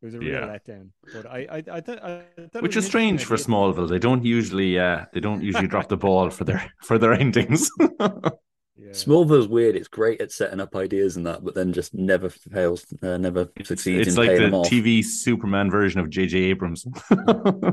it 0.02 0.06
was 0.06 0.16
a 0.16 0.20
real 0.20 0.42
Yeah. 0.42 0.48
letdown. 0.58 0.90
But 1.14 1.26
I 1.26 1.40
I 1.50 1.58
I, 1.78 1.80
th- 1.82 2.00
I 2.02 2.24
thought 2.52 2.62
Which 2.64 2.76
is 2.76 2.86
strange 2.86 3.24
for 3.26 3.36
idea. 3.36 3.46
Smallville. 3.46 3.90
They 3.90 3.98
don't 4.00 4.24
usually, 4.26 4.78
uh, 4.78 5.06
they 5.14 5.20
don't 5.22 5.42
usually 5.42 5.68
drop 5.68 5.88
the 5.88 5.98
ball 5.98 6.30
for 6.30 6.44
their 6.44 6.62
for 6.84 6.98
their 6.98 7.14
endings. 7.14 7.72
Yeah. 8.78 8.92
Smallville's 8.92 9.48
weird. 9.48 9.76
It's 9.76 9.88
great 9.88 10.20
at 10.20 10.32
setting 10.32 10.60
up 10.60 10.76
ideas 10.76 11.16
and 11.16 11.26
that, 11.28 11.44
but 11.44 11.56
then 11.56 11.72
just 11.72 11.94
never 11.94 12.30
fails, 12.30 12.86
uh, 13.02 13.18
never 13.18 13.50
succeeds 13.64 14.08
it's 14.08 14.10
in 14.10 14.16
like 14.16 14.28
paying 14.28 14.42
the 14.42 14.46
them 14.48 14.54
off. 14.54 14.70
TV 14.70 15.04
Superman 15.04 15.72
version 15.72 16.02
of 16.02 16.10
J.J. 16.10 16.38
Abrams. 16.38 16.86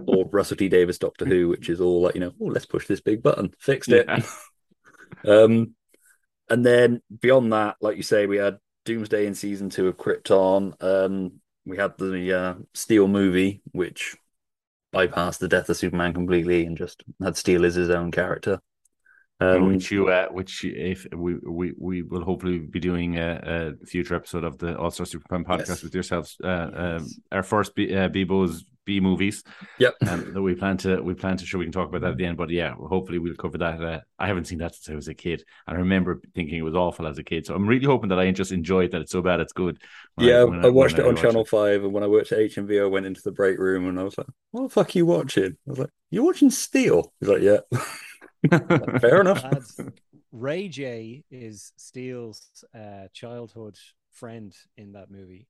Or 0.07 0.29
Russell 0.33 0.57
T 0.57 0.69
Davies 0.69 0.99
Doctor 0.99 1.25
Who, 1.25 1.49
which 1.49 1.69
is 1.69 1.81
all 1.81 2.03
like 2.03 2.15
you 2.15 2.21
know, 2.21 2.33
oh, 2.41 2.47
let's 2.47 2.67
push 2.67 2.87
this 2.87 3.01
big 3.01 3.23
button, 3.23 3.53
fixed 3.59 3.93
it. 3.93 4.07
Yeah. 4.09 4.23
Um, 5.29 5.75
and 6.49 6.67
then 6.67 7.01
beyond 7.21 7.53
that, 7.53 7.77
like 7.81 7.97
you 7.97 8.03
say, 8.03 8.27
we 8.27 8.39
had 8.39 8.59
Doomsday 8.85 9.27
in 9.27 9.35
season 9.35 9.71
two 9.71 9.87
of 9.87 9.97
Krypton. 9.97 10.75
Um, 10.83 11.35
we 11.65 11.77
had 11.77 11.97
the 11.99 12.33
uh, 12.33 12.55
Steel 12.75 13.07
movie, 13.07 13.63
which 13.71 14.17
bypassed 14.93 15.39
the 15.39 15.49
death 15.49 15.69
of 15.69 15.77
Superman 15.77 16.13
completely 16.13 16.65
and 16.65 16.77
just 16.77 17.05
had 17.23 17.37
Steel 17.37 17.65
as 17.65 17.75
his 17.75 17.91
own 17.91 18.11
character. 18.11 18.59
Um, 19.43 19.73
which 19.73 19.91
you, 19.91 20.09
uh, 20.09 20.29
which 20.29 20.65
if 20.65 21.07
we, 21.15 21.35
we 21.61 21.73
we 21.79 22.03
will 22.03 22.25
hopefully 22.25 22.59
be 22.59 22.81
doing 22.81 23.19
a, 23.19 23.75
a 23.83 23.87
future 23.87 24.15
episode 24.15 24.45
of 24.45 24.59
the 24.59 24.77
All 24.79 24.91
Star 24.91 25.07
Superman 25.07 25.45
podcast 25.45 25.69
Yes. 25.69 25.83
with 25.83 25.95
yourselves. 25.95 26.37
Uh, 26.43 26.49
um, 26.49 27.03
Yes. 27.03 27.21
our 27.31 27.43
first 27.43 27.75
B, 27.75 27.95
uh, 27.95 28.09
Bibbo's 28.09 28.65
B 28.85 28.99
movies 28.99 29.45
Yep. 29.79 29.95
um, 30.09 30.33
that 30.35 30.43
we 30.43 30.55
plan 30.57 30.77
to 30.79 31.01
we 31.01 31.15
plan 31.15 31.37
to 31.37 31.47
show. 31.47 31.59
We 31.59 31.65
can 31.67 31.73
talk 31.73 31.89
about 31.89 32.01
that 32.01 32.11
at 32.13 32.17
the 32.17 32.27
end. 32.27 32.37
But 32.37 32.51
yeah, 32.51 32.75
hopefully 32.75 33.19
we'll 33.21 33.37
cover 33.37 33.57
that. 33.59 33.81
Uh, 33.81 34.01
I 34.19 34.27
haven't 34.27 34.47
seen 34.47 34.59
that 34.59 34.75
since 34.75 34.91
I 34.93 34.97
was 34.97 35.07
a 35.07 35.15
kid. 35.15 35.45
I 35.69 35.75
remember 35.75 36.21
thinking 36.35 36.59
it 36.59 36.63
was 36.63 36.75
awful 36.75 37.07
as 37.07 37.17
a 37.19 37.23
kid. 37.23 37.47
So 37.47 37.55
I'm 37.55 37.67
really 37.69 37.87
hoping 37.87 38.09
that 38.11 38.19
I 38.19 38.29
just 38.33 38.51
enjoy 38.51 38.85
it. 38.87 38.91
That 38.91 39.03
it's 39.03 39.13
so 39.13 39.23
bad 39.23 39.39
it's 39.39 39.53
good. 39.53 39.79
yeah, 40.19 40.43
when 40.43 40.65
I, 40.65 40.69
watched 40.69 40.97
when 40.99 41.07
it 41.07 41.09
on 41.11 41.17
Channel 41.17 41.45
Five, 41.45 41.85
and 41.85 41.93
when 41.93 42.03
I 42.03 42.09
worked 42.09 42.33
at 42.33 42.41
HMV, 42.41 42.83
I 42.83 42.87
went 42.87 43.07
into 43.07 43.23
the 43.23 43.31
break 43.31 43.57
room 43.59 43.89
and 43.89 44.01
I 44.01 44.03
was 44.03 44.19
like, 44.19 44.27
"What 44.51 44.63
the 44.65 44.69
fuck 44.71 44.89
are 44.95 44.99
you 44.99 45.07
watching?" 45.07 45.53
I 45.67 45.71
was 45.71 45.79
like, 45.79 45.91
"You're 46.11 46.25
watching 46.25 46.51
Steel." 46.51 47.13
He's 47.21 47.29
like, 47.29 47.43
"Yeah." 47.43 47.59
Fair 49.01 49.21
enough. 49.21 49.43
Lads, 49.45 49.81
Ray 50.33 50.69
J 50.69 51.25
is 51.31 51.73
Steel's 51.77 52.65
uh, 52.75 53.09
childhood 53.13 53.79
friend 54.11 54.55
in 54.77 54.93
that 54.93 55.11
movie, 55.11 55.47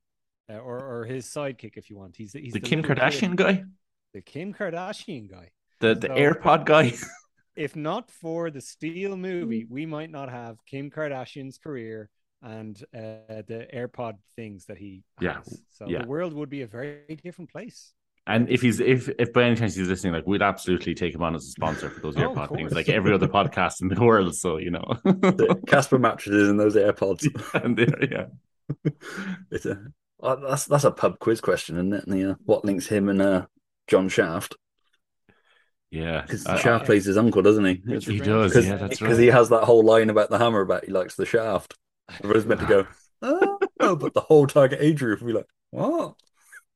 uh, 0.51 0.57
or 0.59 0.79
or 0.81 1.05
his 1.05 1.27
sidekick 1.27 1.77
if 1.77 1.89
you 1.91 1.97
want. 1.97 2.17
He's 2.17 2.33
he's 2.33 2.53
the 2.53 2.61
Kim 2.61 2.83
Kardashian 2.83 3.31
kid- 3.31 3.37
guy, 3.37 3.65
the 4.13 4.21
Kim 4.21 4.53
Kardashian 4.53 5.31
guy. 5.31 5.51
the 5.81 5.95
the 5.95 6.09
So- 6.09 6.15
AirPod 6.15 6.65
guy. 6.65 6.93
If 7.55 7.77
not 7.77 8.11
for 8.11 8.51
the 8.51 8.63
Steele 8.63 9.15
movie, 9.17 9.67
we 9.69 9.85
might 9.85 10.11
not 10.11 10.31
have 10.31 10.57
Kim 10.65 10.91
Kardashian's 10.91 11.59
career 11.59 12.09
and 12.41 12.83
uh, 12.95 13.43
the 13.47 13.69
AirPod 13.75 14.15
things 14.37 14.65
that 14.67 14.79
he 14.79 15.05
has. 15.21 15.27
Yeah, 15.27 15.41
So 15.71 15.87
yeah. 15.87 16.01
the 16.01 16.09
world 16.09 16.33
would 16.33 16.49
be 16.49 16.63
a 16.63 16.67
very 16.67 17.19
different 17.23 17.51
place. 17.53 17.93
And 18.27 18.49
if 18.49 18.63
he's 18.63 18.79
if 18.79 19.09
if 19.19 19.33
by 19.33 19.43
any 19.45 19.57
chance 19.57 19.75
he's 19.75 19.89
listening, 19.89 20.13
like 20.13 20.27
we'd 20.27 20.43
absolutely 20.43 20.95
take 20.95 21.15
him 21.15 21.23
on 21.23 21.35
as 21.35 21.45
a 21.45 21.51
sponsor 21.51 21.91
for 21.91 22.01
those 22.01 22.17
Oh, 22.19 22.31
of 22.31 22.37
AirPod 22.37 22.55
things, 22.55 22.73
like 22.73 22.89
every 22.89 23.13
other 23.13 23.27
podcast 23.29 23.81
in 23.83 23.89
the 23.89 24.01
world. 24.01 24.35
So 24.37 24.59
you 24.59 24.71
know, 24.71 24.85
Casper 25.67 25.99
mattresses 25.99 26.49
and 26.49 26.59
those 26.61 26.77
AirPods. 26.77 27.27
and 27.65 27.77
there, 27.77 28.05
yeah, 28.11 28.27
It's 29.51 29.67
a 29.67 29.79
uh, 30.23 30.37
that's 30.37 30.67
that's 30.67 30.85
a 30.85 30.93
pub 30.93 31.19
quiz 31.19 31.41
question, 31.41 31.77
isn't 31.77 31.93
it? 31.93 32.05
And 32.07 32.13
the, 32.13 32.31
uh, 32.31 32.35
what 32.45 32.65
links 32.65 32.87
him 32.87 33.09
and 33.09 33.21
uh, 33.21 33.47
John 33.89 34.09
Shaft? 34.09 34.55
yeah. 35.91 36.23
Because 36.23 36.45
Shaft 36.45 36.85
I- 36.85 36.87
plays 36.87 37.05
his 37.05 37.17
uncle, 37.19 37.43
doesn't 37.43 37.65
he? 37.65 37.83
Richard 37.85 38.13
he 38.15 38.21
does, 38.21 38.53
Because 38.53 38.67
yeah, 38.67 38.77
that's 38.77 39.01
right. 39.01 39.09
because 39.09 39.19
he 39.19 39.27
has 39.27 39.49
that 39.49 39.65
whole 39.65 39.85
line 39.85 40.11
about 40.11 40.31
the 40.31 40.39
hammer 40.39 40.61
about 40.61 40.85
he 40.85 40.93
likes 40.93 41.17
the 41.17 41.27
shaft. 41.27 41.75
Everyone's 42.23 42.47
meant 42.47 42.61
to 42.61 42.67
go, 42.67 42.87
oh, 43.23 43.59
no, 43.81 43.97
but 43.97 44.15
the 44.15 44.21
whole 44.21 44.47
target 44.47 44.79
age 44.81 44.99
group 45.01 45.21
will 45.21 45.27
be 45.27 45.33
like, 45.33 45.47
what? 45.71 46.15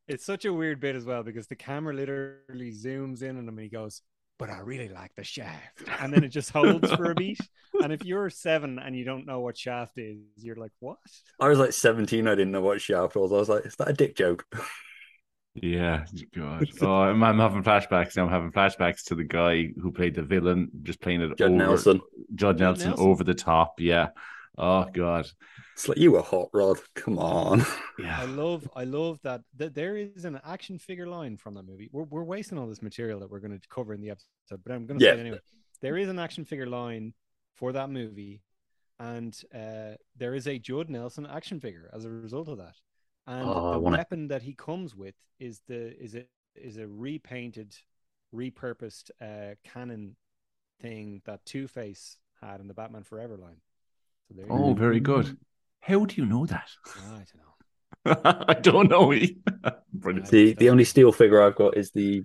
It's 0.08 0.24
such 0.24 0.44
a 0.44 0.52
weird 0.52 0.80
bit 0.80 0.94
as 0.96 1.04
well 1.04 1.22
because 1.22 1.46
the 1.46 1.56
camera 1.56 1.94
literally 1.94 2.72
zooms 2.72 3.22
in 3.22 3.30
on 3.36 3.48
him 3.48 3.58
and 3.58 3.60
he 3.60 3.68
goes, 3.68 4.02
But 4.38 4.50
I 4.50 4.58
really 4.58 4.88
like 4.88 5.12
the 5.16 5.24
shaft. 5.24 5.82
And 6.00 6.12
then 6.12 6.22
it 6.24 6.28
just 6.28 6.50
holds 6.50 6.90
for 6.92 7.10
a 7.10 7.14
beat. 7.16 7.40
And 7.82 7.92
if 7.92 8.04
you're 8.04 8.30
seven 8.30 8.78
and 8.78 8.96
you 8.96 9.04
don't 9.04 9.26
know 9.26 9.40
what 9.40 9.56
shaft 9.58 9.98
is, 9.98 10.18
you're 10.36 10.56
like, 10.56 10.72
What? 10.80 10.98
I 11.40 11.48
was 11.48 11.58
like 11.58 11.72
17, 11.72 12.26
I 12.28 12.34
didn't 12.34 12.52
know 12.52 12.60
what 12.60 12.80
shaft 12.80 13.16
was. 13.16 13.32
I 13.32 13.36
was 13.36 13.48
like, 13.48 13.66
is 13.66 13.76
that 13.76 13.88
a 13.88 13.92
dick 13.92 14.16
joke? 14.16 14.44
Yeah, 15.54 16.04
God. 16.34 16.68
Oh, 16.82 16.86
I'm, 17.02 17.22
I'm 17.24 17.38
having 17.38 17.62
flashbacks 17.62 18.16
now. 18.16 18.24
I'm 18.24 18.30
having 18.30 18.52
flashbacks 18.52 19.04
to 19.04 19.14
the 19.14 19.24
guy 19.24 19.70
who 19.80 19.90
played 19.90 20.14
the 20.14 20.22
villain, 20.22 20.68
just 20.82 21.00
playing 21.00 21.22
it 21.22 21.36
Judd 21.38 21.50
over 21.50 21.56
Nelson. 21.56 22.00
Judd 22.34 22.58
Nelson, 22.58 22.90
Nelson. 22.90 23.06
over 23.06 23.24
the 23.24 23.34
top. 23.34 23.80
Yeah. 23.80 24.08
Oh 24.58 24.86
God. 24.92 25.26
It's 25.74 25.88
like 25.88 25.98
you 25.98 26.12
were 26.12 26.22
hot 26.22 26.48
rod. 26.54 26.78
Come 26.94 27.18
on. 27.18 27.64
Yeah. 27.98 28.20
I 28.20 28.24
love, 28.26 28.68
I 28.76 28.84
love 28.84 29.18
that, 29.22 29.40
that 29.56 29.74
there 29.74 29.96
is 29.96 30.26
an 30.26 30.38
action 30.44 30.78
figure 30.78 31.06
line 31.06 31.38
from 31.38 31.54
that 31.54 31.62
movie. 31.66 31.88
We're, 31.92 32.02
we're 32.04 32.24
wasting 32.24 32.58
all 32.58 32.66
this 32.66 32.82
material 32.82 33.20
that 33.20 33.30
we're 33.30 33.40
going 33.40 33.58
to 33.58 33.68
cover 33.68 33.94
in 33.94 34.02
the 34.02 34.10
episode, 34.10 34.62
but 34.62 34.70
I'm 34.72 34.84
going 34.86 34.98
to 34.98 35.04
Yeah. 35.04 35.12
say 35.12 35.16
it 35.16 35.20
anyway. 35.20 35.38
There 35.80 35.96
is 35.96 36.08
an 36.10 36.18
action 36.18 36.44
figure 36.44 36.66
line 36.66 37.14
for 37.54 37.72
that 37.72 37.88
movie, 37.88 38.42
and 38.98 39.34
uh, 39.54 39.94
there 40.14 40.34
is 40.34 40.46
a 40.46 40.58
Judd 40.58 40.90
Nelson 40.90 41.24
action 41.26 41.58
figure 41.58 41.88
as 41.94 42.04
a 42.04 42.10
result 42.10 42.48
of 42.48 42.58
that. 42.58 42.74
And 43.26 43.48
Oh, 43.48 43.68
I 43.70 43.72
the 43.72 43.78
wanna- 43.78 43.96
weapon 43.96 44.28
that 44.28 44.42
he 44.42 44.52
comes 44.54 44.94
with 44.94 45.14
is 45.40 45.62
the 45.66 45.98
is 45.98 46.14
a 46.14 46.26
is 46.54 46.76
a 46.76 46.86
repainted, 46.86 47.74
repurposed 48.34 49.10
uh, 49.22 49.54
cannon 49.64 50.16
thing 50.80 51.22
that 51.24 51.44
Two 51.46 51.66
Face 51.66 52.18
had 52.42 52.60
in 52.60 52.68
the 52.68 52.74
Batman 52.74 53.04
Forever 53.04 53.36
line. 53.38 53.62
So 54.28 54.34
there 54.36 54.46
you 54.46 54.52
Oh, 54.52 54.74
go. 54.74 54.80
very 54.80 55.00
good. 55.00 55.36
How 55.80 56.04
do 56.04 56.14
you 56.20 56.26
know 56.26 56.46
that? 56.46 56.68
I 56.96 57.24
don't 57.32 57.36
know. 57.36 58.42
I 58.48 58.54
don't 58.54 58.90
know. 58.90 59.12
The 60.30 60.54
the 60.54 60.70
only 60.70 60.84
steel 60.84 61.10
figure 61.12 61.42
I've 61.42 61.56
got 61.56 61.76
is 61.76 61.90
the 61.90 62.22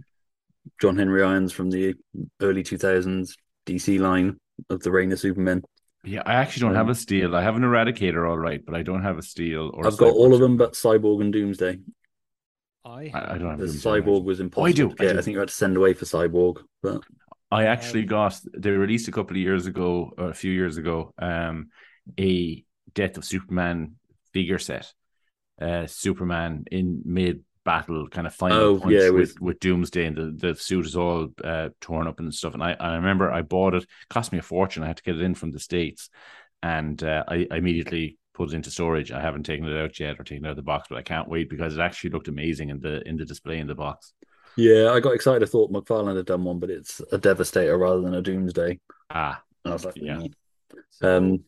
John 0.80 0.98
Henry 0.98 1.24
Irons 1.24 1.52
from 1.52 1.72
the 1.72 1.96
early 2.42 2.64
2000s 2.64 3.36
DC 3.66 4.00
line 4.00 4.38
of 4.70 4.82
the 4.82 4.92
Reign 4.92 5.12
of 5.12 5.20
Superman. 5.20 5.64
Yeah, 6.04 6.24
I 6.26 6.34
actually 6.34 6.62
don't 6.62 6.76
have 6.76 6.90
a 6.90 6.96
steel. 6.96 7.36
I 7.36 7.44
have 7.44 7.56
an 7.56 7.62
eradicator, 7.62 8.28
all 8.28 8.38
right, 8.38 8.64
but 8.66 8.76
I 8.76 8.82
don't 8.84 9.04
have 9.04 9.18
a 9.18 9.22
steel. 9.22 9.72
Or 9.74 9.86
a 9.86 9.88
I've 9.88 9.98
got 9.98 10.14
all 10.14 10.34
of 10.34 10.40
them 10.40 10.58
but 10.58 10.74
Cyborg 10.74 11.22
and 11.22 11.32
Doomsday. 11.32 11.80
I, 12.84 13.12
I, 13.14 13.36
I 13.36 13.38
don't 13.38 13.50
have 13.52 13.60
The 13.60 13.68
Doomsday. 13.68 13.90
Cyborg 13.90 14.24
was 14.24 14.40
impossible. 14.40 14.64
Oh, 14.64 14.68
I 14.68 14.72
do, 14.72 14.90
to 14.90 15.04
I 15.04 15.14
do. 15.14 15.20
I 15.20 15.22
think 15.22 15.34
you 15.36 15.40
had 15.40 15.50
to 15.50 15.54
send 15.54 15.78
away 15.78 15.94
for 15.94 16.06
Cyborg, 16.06 16.64
but 16.82 17.02
I 17.52 17.66
actually 17.66 18.04
got 18.04 18.40
they 18.58 18.72
released 18.72 19.08
a 19.08 19.12
couple 19.12 19.36
of 19.38 19.42
years 19.42 19.68
ago, 19.68 20.12
or 20.18 20.30
a 20.30 20.34
few 20.34 20.52
years 20.52 20.78
ago, 20.78 21.14
um, 21.20 21.70
a 22.20 22.64
Death 22.94 23.18
of 23.18 23.26
Superman 23.26 23.96
figure 24.34 24.60
set. 24.60 24.94
Uh, 25.60 25.86
Superman 25.88 26.66
in 26.72 27.02
mid 27.06 27.44
battle, 27.64 28.08
kind 28.10 28.26
of 28.26 28.34
final 28.34 28.58
Oh, 28.60 28.80
punch 28.80 28.94
yeah, 28.94 29.10
with, 29.10 29.36
with- 29.36 29.42
with 29.42 29.60
Doomsday, 29.60 30.06
and 30.06 30.18
the, 30.18 30.48
the 30.50 30.56
suit 30.56 30.86
is 30.88 30.96
all 30.96 31.30
uh, 31.44 31.70
torn 31.80 32.08
up 32.08 32.20
and 32.20 32.34
stuff. 32.34 32.54
And 32.56 32.64
I, 32.64 32.76
I 32.80 32.96
remember 32.96 33.32
I 33.32 33.44
bought 33.44 33.76
it, 33.76 33.86
cost 34.10 34.32
me 34.32 34.40
a 34.40 34.42
fortune. 34.42 34.84
I 34.84 34.88
had 34.88 34.98
to 34.98 35.04
get 35.04 35.16
it 35.16 35.22
in 35.22 35.36
from 35.36 35.52
the 35.52 35.60
states, 35.60 36.10
and 36.64 37.02
uh, 37.04 37.24
I, 37.28 37.48
I 37.52 37.58
immediately 37.58 38.18
put 38.34 38.50
it 38.52 38.56
into 38.56 38.72
storage. 38.72 39.12
I 39.12 39.22
haven't 39.22 39.44
taken 39.44 39.68
it 39.68 39.80
out 39.80 40.00
yet 40.00 40.20
or 40.20 40.24
taken 40.24 40.46
it 40.46 40.48
out 40.48 40.52
of 40.52 40.56
the 40.58 40.64
box, 40.64 40.88
but 40.90 40.98
I 40.98 41.04
can't 41.04 41.30
wait 41.30 41.50
because 41.50 41.78
it 41.78 41.82
actually 41.82 42.10
looked 42.12 42.28
amazing 42.28 42.70
in 42.70 42.80
the 42.80 43.08
in 43.08 43.18
the 43.18 43.26
display 43.26 43.60
in 43.60 43.68
the 43.68 43.76
box. 43.76 44.14
yeah, 44.58 44.92
I 44.92 45.00
got 45.00 45.14
excited. 45.16 45.44
I 45.44 45.46
thought 45.46 45.72
McFarlane 45.72 46.18
had 46.18 46.26
done 46.26 46.44
one, 46.44 46.60
but 46.60 46.70
it's 46.70 47.02
a 47.12 47.18
Devastator 47.18 47.78
rather 47.78 48.02
than 48.02 48.16
a 48.16 48.22
Doomsday. 48.22 48.80
Ah, 49.10 49.44
And 49.64 49.72
I 49.72 49.76
was 49.76 49.86
like, 49.86 49.96
Yeah. 50.02 50.18
"Mm." 50.18 50.34
So, 50.90 51.18
um, 51.18 51.44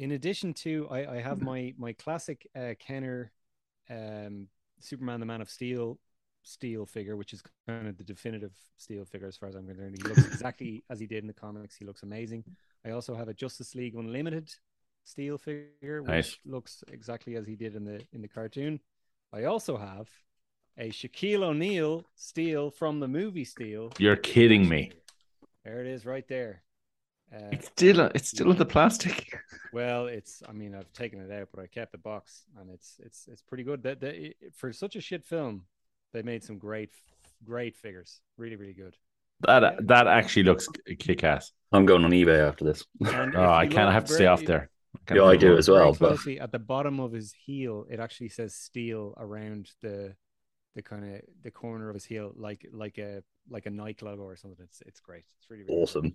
in 0.00 0.12
addition 0.12 0.54
to, 0.54 0.88
I, 0.90 1.16
I 1.16 1.20
have 1.20 1.42
my 1.42 1.74
my 1.76 1.92
classic 1.92 2.48
uh, 2.56 2.72
Kenner, 2.78 3.30
um, 3.90 4.48
Superman 4.80 5.20
the 5.20 5.26
Man 5.26 5.42
of 5.42 5.50
Steel 5.50 5.98
steel 6.42 6.86
figure, 6.86 7.16
which 7.16 7.34
is 7.34 7.42
kind 7.68 7.86
of 7.86 7.98
the 7.98 8.02
definitive 8.04 8.56
steel 8.78 9.04
figure 9.04 9.28
as 9.28 9.36
far 9.36 9.50
as 9.50 9.54
I'm 9.54 9.66
concerned. 9.66 9.94
He 9.98 10.08
looks 10.08 10.24
exactly 10.24 10.82
as 10.88 10.98
he 10.98 11.06
did 11.06 11.22
in 11.22 11.26
the 11.26 11.34
comics. 11.34 11.76
He 11.76 11.84
looks 11.84 12.02
amazing. 12.02 12.44
I 12.82 12.92
also 12.92 13.14
have 13.14 13.28
a 13.28 13.34
Justice 13.34 13.74
League 13.74 13.94
Unlimited 13.94 14.50
steel 15.04 15.36
figure, 15.36 16.02
which 16.02 16.08
Nice. 16.08 16.38
looks 16.46 16.82
exactly 16.90 17.36
as 17.36 17.46
he 17.46 17.54
did 17.56 17.76
in 17.76 17.84
the 17.84 18.00
in 18.14 18.22
the 18.22 18.28
cartoon. 18.28 18.80
I 19.34 19.44
also 19.44 19.76
have 19.76 20.08
a 20.78 20.88
Shaquille 20.88 21.42
O'Neal 21.42 22.06
steel 22.16 22.70
from 22.70 23.00
the 23.00 23.08
movie 23.08 23.44
Steel. 23.44 23.92
You're 23.98 24.16
kidding 24.16 24.66
me. 24.66 24.92
There 25.62 25.82
it 25.82 25.86
is, 25.86 26.06
right 26.06 26.26
there. 26.26 26.62
Uh, 27.34 27.48
It's 27.52 27.66
still 27.68 28.00
it's 28.14 28.28
still 28.28 28.50
in 28.50 28.56
the 28.56 28.64
plastic. 28.66 29.32
well, 29.72 30.06
it's. 30.06 30.42
I 30.48 30.52
mean, 30.52 30.74
I've 30.74 30.92
taken 30.92 31.20
it 31.20 31.30
out, 31.32 31.48
but 31.54 31.62
I 31.62 31.66
kept 31.66 31.92
the 31.92 31.98
box, 31.98 32.44
and 32.58 32.70
it's 32.70 32.96
it's 33.04 33.28
it's 33.28 33.42
pretty 33.42 33.62
good. 33.64 33.82
That, 33.84 34.00
that 34.00 34.34
for 34.54 34.72
such 34.72 34.96
a 34.96 35.00
shit 35.00 35.24
film, 35.24 35.64
they 36.12 36.22
made 36.22 36.42
some 36.42 36.58
great 36.58 36.90
great 37.44 37.76
figures. 37.76 38.20
Really, 38.36 38.56
really 38.56 38.72
good. 38.74 38.96
That 39.46 39.86
that 39.86 40.06
actually 40.06 40.42
looks 40.42 40.68
kick 40.98 41.24
ass. 41.24 41.52
I'm 41.72 41.86
going 41.86 42.04
on 42.04 42.10
eBay 42.10 42.46
after 42.46 42.64
this. 42.64 42.84
Oh, 43.06 43.08
I 43.48 43.66
can't 43.66 43.86
look 43.86 43.92
have 43.94 44.04
to 44.06 44.12
stay 44.12 44.26
off 44.26 44.44
there. 44.44 44.68
Can't 45.06 45.20
Yeah, 45.20 45.26
I 45.26 45.36
do 45.36 45.56
as 45.56 45.68
well, 45.68 45.92
very 45.92 46.36
but- 46.36 46.42
at 46.42 46.52
the 46.52 46.58
bottom 46.58 46.98
of 46.98 47.12
his 47.12 47.32
heel, 47.32 47.86
it 47.88 48.00
actually 48.00 48.30
says 48.30 48.54
steel 48.54 49.14
around 49.16 49.70
the 49.82 50.14
the 50.74 50.82
kind 50.82 51.14
of 51.14 51.20
the 51.42 51.50
corner 51.50 51.88
of 51.88 51.94
his 51.94 52.04
heel, 52.04 52.32
like 52.36 52.66
like 52.72 52.98
a 52.98 53.22
like 53.48 53.66
a 53.66 53.70
Nike 53.70 54.04
logo 54.04 54.22
or 54.22 54.36
something. 54.36 54.64
It's 54.64 54.82
it's 54.84 55.00
great. 55.00 55.24
It's 55.38 55.48
really, 55.48 55.62
really 55.62 55.76
good. 55.76 55.82
Awesome. 55.82 56.14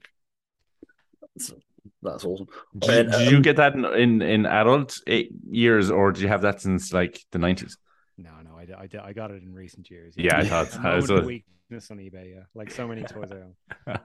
That's, 1.36 1.54
that's 2.02 2.26
awesome. 2.26 2.48
Did, 2.78 3.08
And, 3.08 3.12
did 3.12 3.32
you 3.32 3.38
um, 3.38 3.42
get 3.44 3.56
that 3.58 3.74
in 3.74 3.86
in, 3.86 4.22
in 4.22 4.46
adult 4.46 4.98
eight 5.08 5.30
years, 5.50 5.90
or 5.92 6.12
did 6.12 6.22
you 6.22 6.28
have 6.28 6.42
that 6.44 6.62
since 6.62 6.92
like 6.94 7.20
the 7.32 7.40
nineties? 7.40 7.78
No, 8.18 8.32
no, 8.44 8.58
I, 8.58 8.84
I, 8.84 9.08
I 9.10 9.14
got 9.14 9.32
it 9.32 9.44
in 9.44 9.54
recent 9.54 9.90
years. 9.90 10.14
Yeah, 10.18 10.38
I 10.38 10.44
thought- 10.66 10.76
A 10.86 10.88
I 10.90 10.96
was 10.96 11.10
a- 11.10 11.22
weakness 11.22 11.92
on 11.92 11.98
eBay. 11.98 12.34
Yeah, 12.36 12.44
like 12.54 12.72
so 12.72 12.88
many 12.88 13.04
toys 13.04 13.32
I 13.32 13.36
own. 13.36 13.56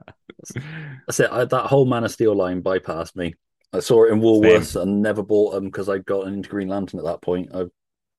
That's 1.07 1.21
it. 1.21 1.31
I, 1.31 1.45
that 1.45 1.67
whole 1.67 1.85
Man 1.87 2.05
of 2.05 2.11
Steel 2.11 2.35
line 2.35 2.63
bypassed 2.63 3.17
me. 3.17 3.35
I 3.73 3.81
saw 3.81 4.05
it 4.05 4.13
in 4.13 4.21
Woolworths 4.21 4.81
and 4.81 5.01
never 5.01 5.23
bought 5.23 5.53
them 5.55 5.67
because 5.67 5.89
I'd 5.89 6.05
gotten 6.05 6.35
into 6.35 6.49
Green 6.49 6.69
Lantern 6.69 6.99
at 6.99 7.05
that 7.07 7.23
point. 7.23 7.51
I 7.55 7.67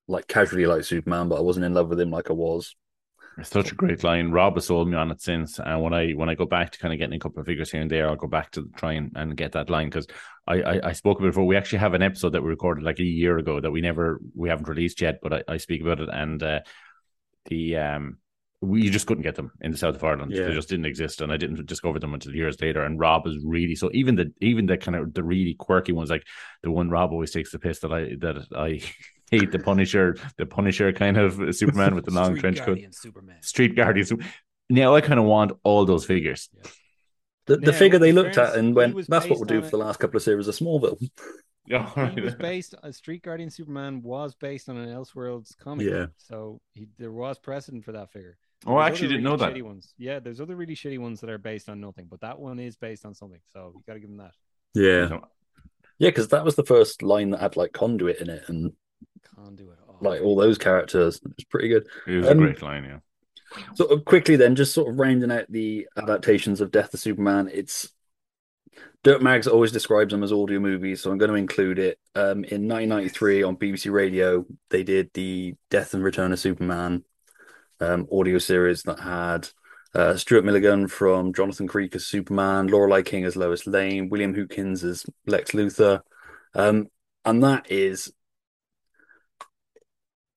like 0.07 0.27
casually 0.27 0.65
liked 0.65 0.85
Superman, 0.85 1.27
but 1.27 1.37
I 1.37 1.41
wasn't 1.41 1.65
in 1.65 1.73
love 1.73 1.89
with 1.89 1.99
him 1.99 2.09
like 2.11 2.29
I 2.29 2.33
was. 2.33 2.75
It's 3.41 3.49
such 3.49 3.71
a 3.71 3.75
great 3.75 4.03
line. 4.03 4.31
Rob 4.31 4.55
has 4.55 4.67
sold 4.67 4.87
me 4.89 4.95
on 4.95 5.11
it 5.11 5.21
since, 5.21 5.59
and 5.59 5.81
when 5.81 5.93
I 5.93 6.11
when 6.11 6.29
I 6.29 6.35
go 6.35 6.45
back 6.45 6.71
to 6.71 6.79
kind 6.79 6.93
of 6.93 6.99
getting 6.99 7.15
a 7.15 7.19
couple 7.19 7.39
of 7.39 7.45
figures 7.45 7.71
here 7.71 7.81
and 7.81 7.91
there, 7.91 8.07
I'll 8.07 8.15
go 8.15 8.27
back 8.27 8.51
to 8.51 8.69
try 8.75 8.93
and, 8.93 9.11
and 9.15 9.35
get 9.35 9.51
that 9.53 9.69
line 9.69 9.87
because 9.87 10.07
I, 10.47 10.61
I 10.61 10.87
I 10.89 10.91
spoke 10.93 11.17
about 11.17 11.27
it 11.27 11.31
before. 11.31 11.45
We 11.45 11.57
actually 11.57 11.79
have 11.79 11.93
an 11.93 12.01
episode 12.01 12.29
that 12.29 12.43
we 12.43 12.49
recorded 12.49 12.83
like 12.83 12.99
a 12.99 13.03
year 13.03 13.37
ago 13.37 13.59
that 13.59 13.71
we 13.71 13.81
never 13.81 14.21
we 14.35 14.49
haven't 14.49 14.69
released 14.69 15.01
yet, 15.01 15.19
but 15.21 15.33
I, 15.33 15.43
I 15.47 15.57
speak 15.57 15.81
about 15.81 15.99
it 15.99 16.09
and 16.09 16.41
uh, 16.41 16.59
the 17.45 17.77
um 17.77 18.17
we 18.61 18.83
you 18.83 18.91
just 18.91 19.07
couldn't 19.07 19.23
get 19.23 19.35
them 19.35 19.51
in 19.61 19.71
the 19.71 19.77
south 19.77 19.95
of 19.95 20.03
Ireland. 20.03 20.31
Yeah. 20.31 20.45
They 20.45 20.53
just 20.53 20.69
didn't 20.69 20.85
exist, 20.85 21.21
and 21.21 21.31
I 21.31 21.37
didn't 21.37 21.65
discover 21.65 21.99
them 21.99 22.13
until 22.13 22.35
years 22.35 22.61
later. 22.61 22.83
And 22.83 22.99
Rob 22.99 23.25
is 23.25 23.39
really 23.43 23.75
so 23.75 23.89
even 23.93 24.15
the 24.15 24.31
even 24.39 24.67
the 24.67 24.77
kind 24.77 24.95
of 24.95 25.13
the 25.13 25.23
really 25.23 25.55
quirky 25.55 25.93
ones, 25.93 26.11
like 26.11 26.25
the 26.61 26.71
one 26.71 26.89
Rob 26.89 27.11
always 27.11 27.31
takes 27.31 27.51
the 27.51 27.59
piss 27.59 27.79
that 27.79 27.91
I 27.91 28.15
that 28.19 28.45
I 28.55 28.81
hate 29.31 29.51
the 29.51 29.59
Punisher, 29.59 30.17
the 30.37 30.45
Punisher 30.45 30.91
kind 30.93 31.17
of 31.17 31.55
Superman 31.55 31.95
with 31.95 32.05
the 32.05 32.11
long 32.11 32.37
Street 32.37 32.41
trench 32.55 32.61
coat. 32.61 32.79
Superman. 32.91 33.41
Street 33.41 33.75
Guardian. 33.75 34.05
Sup- 34.05 34.19
Now 34.69 34.93
I 34.95 35.01
kind 35.01 35.19
of 35.19 35.25
want 35.25 35.53
all 35.63 35.85
those 35.85 36.05
figures. 36.05 36.49
The, 37.47 37.57
the 37.57 37.71
Now, 37.71 37.77
figure 37.77 37.97
they 37.99 38.11
looked 38.11 38.35
fairness, 38.35 38.53
at 38.53 38.59
and 38.59 38.75
went, 38.75 38.95
that's 39.07 39.27
what 39.27 39.39
we'll 39.39 39.45
do 39.45 39.61
for 39.61 39.67
it- 39.67 39.71
the 39.71 39.77
last 39.77 39.99
couple 39.99 40.17
of 40.17 40.23
series 40.23 40.47
of 40.47 40.55
Smallville. 40.55 40.97
He 41.67 42.21
was 42.21 42.35
based. 42.35 42.75
Uh, 42.83 42.91
Street 42.91 43.21
Guardian 43.21 43.49
Superman 43.49 44.01
was 44.01 44.35
based 44.35 44.67
on 44.67 44.75
an 44.77 44.89
Elseworlds 44.89 45.55
comic. 45.57 45.87
Yeah. 45.87 46.07
So 46.17 46.59
he, 46.73 46.87
there 46.97 47.11
was 47.13 47.37
precedent 47.39 47.85
for 47.85 47.93
that 47.93 48.11
figure. 48.11 48.37
Oh, 48.65 48.75
I 48.75 48.87
actually 48.87 49.09
didn't 49.09 49.23
know 49.23 49.37
that. 49.37 49.53
Shitty 49.53 49.61
ones. 49.61 49.93
Yeah, 49.97 50.19
there's 50.19 50.41
other 50.41 50.55
really 50.55 50.75
shitty 50.75 50.99
ones 50.99 51.21
that 51.21 51.29
are 51.29 51.37
based 51.37 51.69
on 51.69 51.79
nothing, 51.79 52.07
but 52.09 52.21
that 52.21 52.39
one 52.39 52.59
is 52.59 52.75
based 52.75 53.05
on 53.05 53.13
something. 53.13 53.39
So 53.53 53.71
you 53.75 53.83
got 53.87 53.93
to 53.93 53.99
give 53.99 54.09
him 54.09 54.17
that. 54.17 54.33
Yeah. 54.73 55.19
Yeah, 55.97 56.09
because 56.09 56.27
that 56.29 56.43
was 56.43 56.55
the 56.55 56.65
first 56.65 57.03
line 57.03 57.29
that 57.29 57.39
had 57.39 57.55
like 57.57 57.71
conduit 57.73 58.17
in 58.19 58.29
it 58.29 58.43
and 58.49 58.73
Can't 59.35 59.55
do 59.55 59.69
it 59.71 59.79
all. 59.87 59.97
like 60.01 60.21
all 60.21 60.35
those 60.35 60.57
characters. 60.57 61.17
It 61.17 61.35
was 61.35 61.45
pretty 61.45 61.69
good. 61.69 61.87
It 62.07 62.17
was 62.17 62.27
Um, 62.27 62.39
a 62.39 62.41
great 62.41 62.61
line, 62.61 62.83
yeah. 62.85 62.99
Sort 63.75 63.91
of 63.91 64.05
quickly 64.05 64.35
then, 64.37 64.55
just 64.55 64.73
sort 64.73 64.89
of 64.89 64.97
rounding 64.99 65.31
out 65.31 65.45
the 65.49 65.87
adaptations 65.97 66.61
of 66.61 66.71
Death 66.71 66.93
of 66.93 66.99
Superman, 66.99 67.49
it's 67.53 67.91
Dirk 69.03 69.21
Maggs 69.21 69.47
always 69.47 69.71
describes 69.71 70.11
them 70.11 70.23
as 70.23 70.31
audio 70.31 70.59
movies, 70.59 71.01
so 71.01 71.11
I'm 71.11 71.17
going 71.17 71.31
to 71.31 71.35
include 71.35 71.79
it. 71.79 71.99
Um, 72.15 72.43
in 72.45 72.67
1993 72.67 73.43
on 73.43 73.57
BBC 73.57 73.91
Radio, 73.91 74.45
they 74.69 74.83
did 74.83 75.09
the 75.13 75.55
Death 75.69 75.93
and 75.93 76.03
Return 76.03 76.31
of 76.31 76.39
Superman 76.39 77.03
um, 77.79 78.07
audio 78.11 78.37
series 78.37 78.83
that 78.83 78.99
had 78.99 79.49
uh, 79.95 80.15
Stuart 80.15 80.45
Milligan 80.45 80.87
from 80.87 81.33
Jonathan 81.33 81.67
Creek 81.67 81.95
as 81.95 82.05
Superman, 82.05 82.67
Lorelei 82.67 83.01
King 83.01 83.25
as 83.25 83.35
Lois 83.35 83.65
Lane, 83.65 84.07
William 84.09 84.35
Hootkins 84.35 84.83
as 84.83 85.05
Lex 85.25 85.51
Luthor, 85.51 86.01
um, 86.53 86.87
and 87.25 87.43
that 87.43 87.71
is 87.71 88.13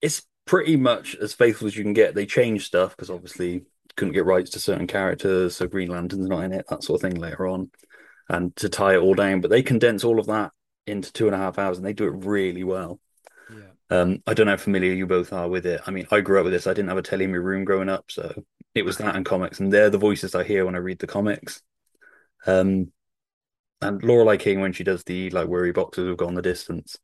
it's 0.05 0.23
pretty 0.45 0.77
much 0.77 1.17
as 1.17 1.33
faithful 1.33 1.67
as 1.67 1.75
you 1.75 1.83
can 1.83 1.95
get. 1.95 2.15
They 2.15 2.27
change 2.27 2.67
stuff 2.67 2.91
because 2.91 3.09
obviously 3.09 3.63
couldn't 3.97 4.13
get 4.13 4.27
rights 4.27 4.51
to 4.51 4.61
certain 4.61 4.87
characters, 4.87 5.57
so 5.57 5.67
Green 5.67 5.89
Lantern's 5.89 6.29
not 6.29 6.45
in 6.45 6.53
it, 6.53 6.67
that 6.69 6.85
sort 6.85 7.03
of 7.03 7.11
thing 7.11 7.19
later 7.19 7.47
on, 7.47 7.71
and 8.29 8.55
to 8.57 8.69
tie 8.69 8.95
it 8.95 8.99
all 8.99 9.15
down. 9.15 9.41
But 9.41 9.51
they 9.51 9.63
condense 9.63 10.05
all 10.05 10.21
of 10.21 10.27
that 10.27 10.53
into 10.87 11.11
two 11.11 11.25
and 11.25 11.35
a 11.35 11.39
half 11.39 11.59
hours, 11.59 11.79
and 11.79 11.87
they 11.87 11.95
do 11.95 12.05
it 12.05 12.27
really 12.27 12.65
well. 12.65 13.01
Yeah. 13.51 13.99
Um, 13.99 14.23
I 14.27 14.35
don't 14.35 14.45
know 14.45 14.53
how 14.53 14.59
familiar 14.59 14.93
you 14.93 15.07
both 15.07 15.33
are 15.33 15.49
with 15.49 15.65
it. 15.65 15.81
I 15.87 15.91
mean, 15.91 16.07
I 16.11 16.21
grew 16.21 16.39
up 16.39 16.45
with 16.45 16.53
this. 16.53 16.67
I 16.67 16.75
didn't 16.75 16.91
have 16.91 16.99
a 16.99 17.03
telly 17.03 17.25
in 17.25 17.31
my 17.31 17.39
room 17.39 17.65
growing 17.65 17.89
up, 17.89 18.11
so 18.11 18.45
it 18.75 18.85
was 18.85 18.99
that 18.99 19.17
and 19.17 19.25
comics, 19.25 19.59
and 19.59 19.73
they're 19.73 19.89
the 19.89 19.97
voices 19.97 20.35
I 20.35 20.45
hear 20.45 20.67
when 20.67 20.75
I 20.75 20.79
read 20.79 20.99
the 20.99 21.07
comics. 21.07 21.63
Um, 22.47 22.93
and 23.81 24.03
Lorelei 24.03 24.37
King 24.37 24.61
when 24.61 24.75
she 24.75 24.85
does 24.85 25.03
the 25.05 25.31
like 25.31 25.49
worry 25.49 25.73
boxes 25.73 26.09
have 26.09 26.19
gone 26.19 26.35
the 26.35 26.43
distance. 26.43 26.99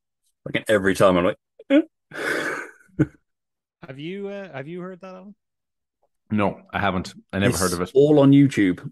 Like 0.44 0.64
every 0.68 0.94
time 0.94 1.16
I'm 1.16 1.24
like, 1.24 1.38
"Eh." 1.70 2.56
Have 3.86 3.98
you 3.98 4.28
uh, 4.28 4.52
have 4.52 4.68
you 4.68 4.80
heard 4.80 5.00
that 5.00 5.14
Alan? 5.14 5.34
No, 6.30 6.60
I 6.72 6.78
haven't. 6.78 7.14
I 7.32 7.38
never 7.40 7.56
heard 7.56 7.72
of 7.72 7.80
it. 7.80 7.90
All 7.94 8.20
on 8.20 8.30
YouTube. 8.30 8.88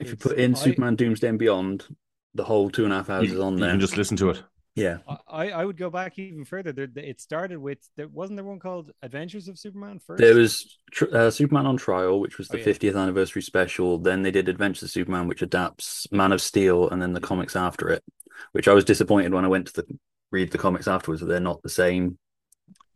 If 0.00 0.10
you 0.10 0.16
put 0.16 0.38
in 0.38 0.54
I- 0.54 0.58
Superman 0.58 0.96
Doomsday 0.96 1.28
and 1.28 1.38
Beyond, 1.38 1.86
the 2.34 2.44
whole 2.44 2.68
two 2.70 2.84
and 2.84 2.92
a 2.92 2.96
half 2.96 3.10
hours 3.10 3.28
You, 3.28 3.34
is 3.34 3.40
on 3.40 3.54
you 3.54 3.60
there. 3.60 3.70
can 3.70 3.80
just 3.80 3.96
listen 3.96 4.16
to 4.18 4.30
it. 4.30 4.42
Yeah, 4.74 4.98
I, 5.26 5.50
I 5.50 5.64
would 5.64 5.76
go 5.76 5.90
back 5.90 6.20
even 6.20 6.44
further. 6.44 6.70
There, 6.70 6.86
it 6.94 7.20
started 7.20 7.58
with 7.58 7.78
there 7.96 8.06
wasn't 8.06 8.36
there 8.36 8.44
one 8.44 8.60
called 8.60 8.92
Adventures 9.02 9.48
of 9.48 9.58
Superman 9.58 9.98
first. 9.98 10.20
there 10.20 10.36
was 10.36 10.78
uh, 11.12 11.30
Superman 11.30 11.66
on 11.66 11.76
Trial, 11.78 12.20
which 12.20 12.38
was 12.38 12.46
the 12.46 12.58
Oh, 12.58 12.60
yeah. 12.60 12.66
50th 12.66 12.96
anniversary 12.96 13.42
special. 13.42 13.98
Then 13.98 14.22
they 14.22 14.30
did 14.30 14.48
Adventures 14.48 14.84
of 14.84 14.90
Superman, 14.90 15.26
which 15.26 15.42
adapts 15.42 16.06
Man 16.12 16.30
of 16.30 16.40
Steel, 16.40 16.88
and 16.90 17.02
then 17.02 17.12
the 17.12 17.20
comics 17.20 17.56
after 17.56 17.88
it. 17.88 18.04
Which 18.52 18.68
I 18.68 18.72
was 18.72 18.84
disappointed 18.84 19.34
when 19.34 19.44
I 19.44 19.48
went 19.48 19.66
to 19.68 19.72
the 19.82 19.98
read 20.30 20.52
the 20.52 20.58
comics 20.58 20.86
afterwards. 20.86 21.22
that 21.22 21.26
They're 21.26 21.40
not 21.40 21.62
the 21.62 21.68
same. 21.70 22.16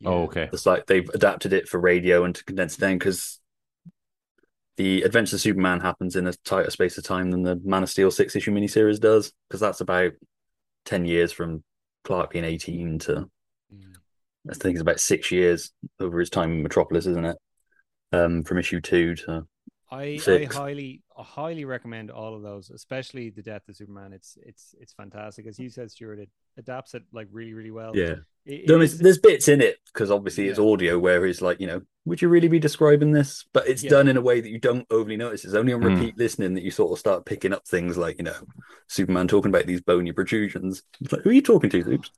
Oh, 0.04 0.24
okay. 0.24 0.48
It's 0.52 0.66
like 0.66 0.86
they've 0.86 1.08
adapted 1.10 1.52
it 1.52 1.68
for 1.68 1.78
radio 1.78 2.24
and 2.24 2.34
to 2.34 2.44
condense 2.44 2.76
it 2.76 2.80
down 2.80 2.98
because 2.98 3.38
the 4.76 5.02
Adventures 5.02 5.34
of 5.34 5.40
Superman 5.40 5.80
happens 5.80 6.16
in 6.16 6.26
a 6.26 6.32
tighter 6.44 6.70
space 6.70 6.98
of 6.98 7.04
time 7.04 7.30
than 7.30 7.42
the 7.42 7.60
Man 7.62 7.82
of 7.82 7.90
Steel 7.90 8.10
six 8.10 8.34
issue 8.34 8.52
miniseries 8.52 9.00
does 9.00 9.32
because 9.48 9.60
that's 9.60 9.80
about 9.80 10.12
ten 10.84 11.04
years 11.04 11.30
from 11.30 11.62
Clark 12.04 12.32
being 12.32 12.44
eighteen 12.44 12.98
to 13.00 13.28
Mm. 13.74 13.96
I 14.50 14.54
think 14.54 14.74
it's 14.74 14.82
about 14.82 15.00
six 15.00 15.30
years 15.30 15.72
over 16.00 16.18
his 16.18 16.30
time 16.30 16.52
in 16.52 16.62
Metropolis, 16.62 17.06
isn't 17.06 17.24
it? 17.24 17.38
Um, 18.12 18.42
from 18.42 18.58
issue 18.58 18.80
two 18.80 19.14
to 19.16 19.46
I, 19.92 20.18
I 20.26 20.48
highly 20.50 21.02
I 21.16 21.22
highly 21.22 21.64
recommend 21.66 22.10
all 22.10 22.34
of 22.34 22.42
those, 22.42 22.70
especially 22.70 23.30
the 23.30 23.42
Death 23.42 23.68
of 23.68 23.76
Superman. 23.76 24.12
It's 24.12 24.38
it's 24.44 24.74
it's 24.80 24.92
fantastic, 24.94 25.46
as 25.46 25.58
you 25.58 25.68
said, 25.68 25.90
Stuart. 25.90 26.18
It 26.18 26.30
adapts 26.56 26.94
it 26.94 27.02
like 27.12 27.28
really 27.30 27.52
really 27.52 27.70
well. 27.70 27.92
yeah. 27.94 28.04
It- 28.12 28.62
it 28.62 28.66
There 28.66 28.82
is- 28.82 28.94
is- 28.94 28.98
there's 28.98 29.18
bits 29.18 29.46
in 29.46 29.60
it 29.60 29.76
because 29.92 30.10
obviously 30.10 30.48
it's 30.48 30.58
Yeah. 30.58 30.64
audio 30.64 30.98
where 30.98 31.24
he's 31.24 31.40
like, 31.40 31.60
you 31.60 31.66
know, 31.68 31.82
would 32.06 32.20
you 32.20 32.28
really 32.28 32.48
be 32.48 32.58
describing 32.58 33.12
this? 33.12 33.44
But 33.52 33.68
it's 33.68 33.84
Yeah. 33.84 33.90
done 33.90 34.08
in 34.08 34.16
a 34.16 34.20
way 34.20 34.40
that 34.40 34.48
you 34.48 34.58
don't 34.58 34.84
overly 34.90 35.16
notice. 35.16 35.44
It's 35.44 35.54
only 35.54 35.72
on 35.72 35.80
Mm. 35.82 35.94
repeat 35.94 36.18
listening 36.18 36.54
that 36.54 36.64
you 36.64 36.72
sort 36.72 36.90
of 36.90 36.98
start 36.98 37.24
picking 37.24 37.52
up 37.52 37.68
things 37.68 37.96
like, 37.96 38.16
you 38.18 38.24
know, 38.24 38.34
Superman 38.88 39.28
talking 39.28 39.50
about 39.50 39.66
these 39.66 39.80
bony 39.80 40.10
protrusions. 40.10 40.82
It's 41.00 41.12
like, 41.12 41.22
who 41.22 41.30
are 41.30 41.34
you 41.34 41.42
talking 41.42 41.70
to, 41.70 41.78
Oops? 41.92 42.10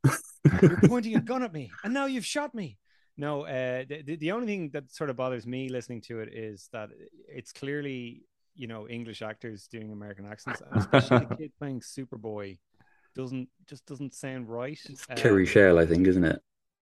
You're 0.63 0.81
pointing 0.89 1.17
a 1.17 1.21
gun 1.21 1.43
at 1.43 1.53
me, 1.53 1.71
and 1.85 1.93
now 1.93 2.07
you've 2.07 2.25
shot 2.25 2.55
me. 2.55 2.79
No, 3.17 3.43
uh, 3.43 3.85
the, 3.89 4.17
the- 4.17 4.33
only 4.33 4.47
thing 4.47 4.71
that 4.71 4.91
sort 4.91 5.11
of 5.11 5.17
bothers 5.17 5.47
me 5.47 5.69
listening 5.69 6.01
to 6.03 6.21
it 6.21 6.33
is 6.35 6.69
that 6.73 6.91
it's 7.29 7.53
clearly, 7.53 8.23
you 8.57 8.67
know, 8.67 8.89
English 8.89 9.23
actors 9.23 9.69
doing 9.69 9.93
American 9.93 10.27
accents, 10.27 10.63
especially 10.75 11.19
the 11.19 11.37
kid 11.37 11.53
playing 11.59 11.81
Superboy 11.81 12.59
doesn't 13.15 13.49
just 13.69 13.87
doesn't 13.87 14.15
sound 14.15 14.49
right. 14.49 14.81
Kerry 15.15 15.47
Um, 15.47 15.47
Shell, 15.47 15.79
I 15.79 15.87
think, 15.87 16.07
isn't 16.07 16.25
it? 16.25 16.43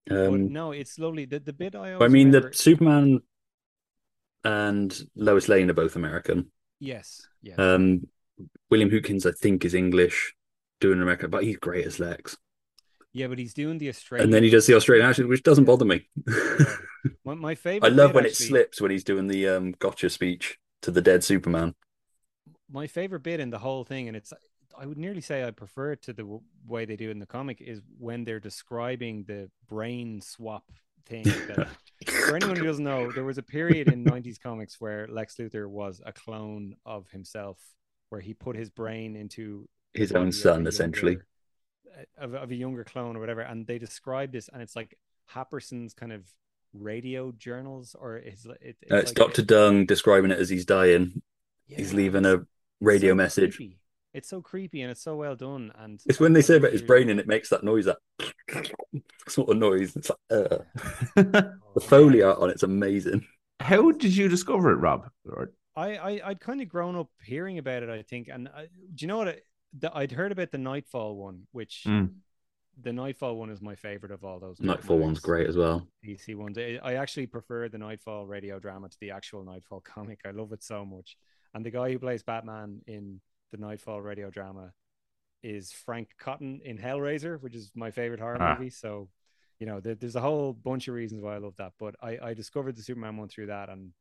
Um, 0.10 0.54
no, 0.54 0.72
it's 0.72 0.98
lovely. 1.00 1.26
The 1.26 1.40
the 1.40 1.54
bit 1.54 1.76
I 1.76 1.94
I 2.00 2.08
mean, 2.08 2.32
remember, 2.32 2.32
the 2.32 2.50
Superman 2.54 3.22
and 4.44 5.00
Lois 5.16 5.48
Lane 5.50 5.70
are 5.70 5.74
both 5.74 5.96
American. 5.96 6.52
yes, 6.80 7.28
yes, 7.42 7.58
Um, 7.58 8.08
William 8.70 8.90
Hootkins, 8.90 9.26
I 9.26 9.32
think, 9.34 9.66
is 9.66 9.74
English, 9.74 10.36
doing 10.80 11.02
America, 11.02 11.28
but 11.28 11.44
he's 11.44 11.58
great 11.58 11.86
as 11.88 12.00
Lex. 12.00 12.38
Yeah, 13.18 13.28
but 13.28 13.40
he's 13.40 13.54
doing 13.54 13.78
the 13.78 13.90
Australian. 13.90 14.26
And 14.26 14.34
then 14.34 14.44
he 14.44 14.50
does 14.50 14.66
the 14.68 14.76
Australian 14.76 15.08
accent, 15.08 15.28
which 15.30 15.44
doesn't 15.44 15.66
bother 15.66 15.86
me. 15.86 16.08
My, 17.24 17.36
my 17.36 17.56
favorite. 17.56 17.88
I 17.90 17.96
love 17.96 18.14
when 18.14 18.26
it 18.26 18.36
slips 18.36 18.82
when 18.82 18.92
he's 18.92 19.04
doing 19.04 19.28
the 19.28 19.48
um, 19.48 19.72
gotcha 19.80 20.10
speech 20.10 20.58
to 20.82 20.92
the 20.92 21.02
dead 21.02 21.24
Superman. 21.24 21.74
my 22.70 22.88
favorite 22.88 23.24
bit 23.24 23.40
in 23.40 23.50
the 23.50 23.60
whole 23.60 23.84
thing, 23.86 24.08
and 24.10 24.18
it's 24.18 24.34
I 24.78 24.86
would 24.86 24.98
nearly 24.98 25.22
say 25.22 25.44
I 25.46 25.52
prefer 25.52 25.94
it 25.94 26.02
to 26.04 26.14
the 26.14 26.24
w- 26.24 26.42
way 26.68 26.86
they 26.86 26.96
do 26.98 27.08
it 27.08 27.12
in 27.12 27.20
the 27.20 27.26
comic, 27.26 27.62
is 27.62 27.82
when 27.98 28.24
they're 28.26 28.40
describing 28.42 29.24
the 29.26 29.50
brain 29.70 30.22
swap 30.22 30.66
thing. 31.06 31.24
That, 31.24 31.70
for 32.28 32.36
anyone 32.36 32.58
who 32.58 32.66
doesn't 32.66 32.84
know, 32.84 33.12
there 33.12 33.24
was 33.24 33.38
a 33.38 33.44
period 33.44 33.88
in 33.88 34.04
'90s 34.04 34.40
comics 34.42 34.82
where 34.82 35.08
Lex 35.08 35.36
Luthor 35.38 35.68
was 35.70 36.02
a 36.06 36.12
clone 36.12 36.76
of 36.86 37.10
himself, 37.10 37.58
where 38.10 38.22
he 38.22 38.34
put 38.34 38.56
his 38.58 38.70
brain 38.70 39.16
into 39.16 39.68
His 39.94 40.12
own 40.12 40.32
son, 40.34 40.68
essentially. 40.68 41.14
younger- 41.14 41.26
Of, 42.18 42.34
of 42.34 42.52
a 42.52 42.56
younger 42.56 42.84
clone 42.84 43.16
or 43.16 43.20
whatever, 43.20 43.42
and 43.42 43.66
they 43.68 43.78
describe 43.80 44.32
this, 44.32 44.50
and 44.52 44.62
it's 44.62 44.76
like 44.76 44.98
Happersen's 45.26 45.94
kind 45.94 46.12
of 46.14 46.24
radio 46.74 47.32
journals, 47.32 47.96
or 48.00 48.18
it's, 48.18 48.46
it, 48.46 48.58
it's, 48.82 48.92
Uh, 48.92 48.98
it's 48.98 49.10
like- 49.10 49.16
Dr. 49.16 49.42
Dung 49.44 49.86
describing 49.86 50.32
it 50.32 50.40
as 50.40 50.50
he's 50.50 50.66
dying. 50.66 51.22
He's 51.66 51.94
leaving 51.94 52.26
a 52.26 52.46
radio 52.82 53.12
so 53.12 53.16
message. 53.16 53.56
creepy. 53.56 53.80
It's 54.14 54.30
so 54.30 54.42
creepy 54.42 54.82
and 54.82 54.90
it's 54.90 55.02
so 55.04 55.16
well 55.16 55.36
done. 55.36 55.72
And 55.78 56.02
It's 56.06 56.20
when 56.20 56.34
they 56.34 56.42
say 56.42 56.58
about 56.58 56.72
his 56.72 56.82
brain 56.82 57.10
and 57.10 57.20
it 57.20 57.28
makes 57.28 57.50
that 57.50 57.64
noise, 57.64 57.86
that 57.86 57.98
sort 59.28 59.50
of 59.50 59.58
noise. 59.58 59.96
It's 59.96 60.10
like, 60.10 60.20
uh, 60.32 60.58
the 61.16 61.82
foley 61.82 62.22
art 62.22 62.40
on 62.40 62.50
it's 62.50 62.64
amazing. 62.64 63.26
How 63.60 63.92
did 63.92 64.16
you 64.16 64.28
discover 64.28 64.72
it, 64.72 64.76
Rob? 64.78 65.10
Or- 65.30 65.52
I, 65.76 65.98
I 65.98 66.22
I'd 66.30 66.40
kind 66.40 66.62
of 66.62 66.68
grown 66.70 66.96
up 66.96 67.10
hearing 67.24 67.60
about 67.60 67.84
it. 67.84 67.90
I 67.90 68.02
think, 68.02 68.30
and 68.30 68.48
I, 68.48 68.64
do 68.96 69.04
you 69.04 69.08
know 69.08 69.18
what? 69.18 69.40
The, 69.78 69.96
I'd 69.96 70.12
heard 70.12 70.32
about 70.32 70.52
the 70.52 70.58
Knightfall 70.58 71.16
one, 71.16 71.48
which 71.52 71.84
Mm. 71.88 72.14
the 72.82 72.94
Knightfall 72.94 73.36
one 73.38 73.50
is 73.50 73.62
my 73.62 73.76
favorite 73.76 74.12
of 74.12 74.24
all 74.24 74.40
those. 74.40 74.60
Knightfall 74.60 74.98
one's 75.00 75.20
great 75.20 75.48
as 75.48 75.58
well. 75.58 75.88
DC 76.06 76.36
ones. 76.36 76.58
I, 76.58 76.80
I 76.84 76.94
actually 76.96 77.28
prefer 77.28 77.68
the 77.70 77.78
Knightfall 77.78 78.26
radio 78.26 78.60
drama 78.60 78.90
to 78.90 78.98
the 79.00 79.12
actual 79.12 79.44
Knightfall 79.44 79.82
comic. 79.86 80.20
I 80.26 80.32
love 80.32 80.52
it 80.54 80.64
so 80.64 80.86
much. 80.86 81.18
And 81.54 81.66
the 81.66 81.72
guy 81.72 81.92
who 81.92 82.00
plays 82.00 82.24
Batman 82.24 82.82
in 82.88 83.20
the 83.52 83.58
Knightfall 83.58 84.02
radio 84.02 84.30
drama 84.30 84.74
is 85.44 85.72
Frank 85.72 86.10
Cotton 86.18 86.62
in 86.64 86.78
Hellraiser, 86.78 87.42
which 87.42 87.56
is 87.56 87.72
my 87.76 87.92
favorite 87.92 88.20
horror 88.20 88.38
Ah. 88.42 88.56
movie. 88.58 88.70
So, 88.70 89.10
you 89.60 89.66
know, 89.66 89.80
there, 89.80 89.96
there's 89.96 90.16
a 90.16 90.22
whole 90.22 90.54
bunch 90.54 90.88
of 90.88 90.94
reasons 90.96 91.22
why 91.22 91.36
I 91.36 91.40
love 91.40 91.56
that. 91.58 91.74
But 91.80 91.96
I, 92.02 92.18
I 92.22 92.34
discovered 92.34 92.76
the 92.76 92.82
Superman 92.84 93.18
one 93.18 93.28
through 93.28 93.48
that, 93.48 93.70
and 93.70 93.92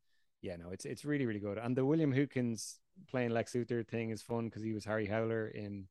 yeah, 0.43 0.57
no, 0.57 0.71
it's 0.71 0.85
it's 0.85 1.05
really 1.05 1.27
really 1.27 1.41
good. 1.41 1.59
And 1.59 1.77
the 1.77 1.85
William 1.85 2.13
Hootkins 2.13 2.77
playing 3.09 3.31
Lex 3.31 3.53
Luthor 3.53 3.87
thing 3.87 4.11
is 4.11 4.23
fun 4.23 4.47
because 4.47 4.63
he 4.63 4.73
was 4.73 4.85
Harry 4.85 5.07
Howler 5.07 5.49
in 5.49 5.87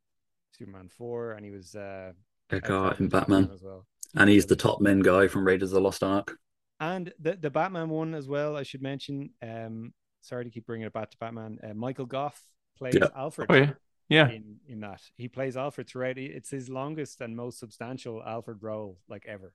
Superman 0.51 0.89
four, 0.89 1.33
and 1.33 1.45
he 1.45 1.51
was 1.51 1.75
uh, 1.75 2.13
Eckhart 2.49 2.99
in 2.99 3.09
Superman 3.09 3.09
Batman. 3.09 3.51
as 3.53 3.61
well. 3.63 3.85
And 4.15 4.29
he's 4.29 4.45
the 4.45 4.55
top 4.55 4.81
men 4.81 4.99
guy 5.01 5.27
from 5.27 5.45
Raiders 5.45 5.71
of 5.71 5.75
the 5.75 5.81
Lost 5.81 6.03
Ark. 6.03 6.37
And 6.79 7.13
the 7.19 7.35
the 7.35 7.49
Batman 7.49 7.89
one 7.89 8.13
as 8.13 8.27
well. 8.27 8.55
I 8.57 8.63
should 8.63 8.81
mention. 8.81 9.31
Um, 9.41 9.93
sorry 10.21 10.43
to 10.45 10.49
keep 10.49 10.65
bringing 10.65 10.87
it 10.87 10.93
back 10.93 11.11
to 11.11 11.17
Batman. 11.17 11.59
Uh, 11.63 11.73
Michael 11.73 12.05
Gough 12.05 12.41
plays 12.77 12.99
Yeah. 12.99 13.07
Alfred. 13.15 13.49
Oh, 13.49 13.55
yeah. 13.55 13.73
Yeah. 14.09 14.29
In 14.29 14.57
in 14.67 14.79
that 14.81 15.01
he 15.15 15.27
plays 15.27 15.57
Alfred 15.57 15.87
throughout. 15.87 16.17
It's 16.17 16.49
his 16.49 16.69
longest 16.69 17.21
and 17.21 17.35
most 17.35 17.59
substantial 17.59 18.21
Alfred 18.23 18.61
role 18.61 18.97
like 19.07 19.25
ever. 19.27 19.53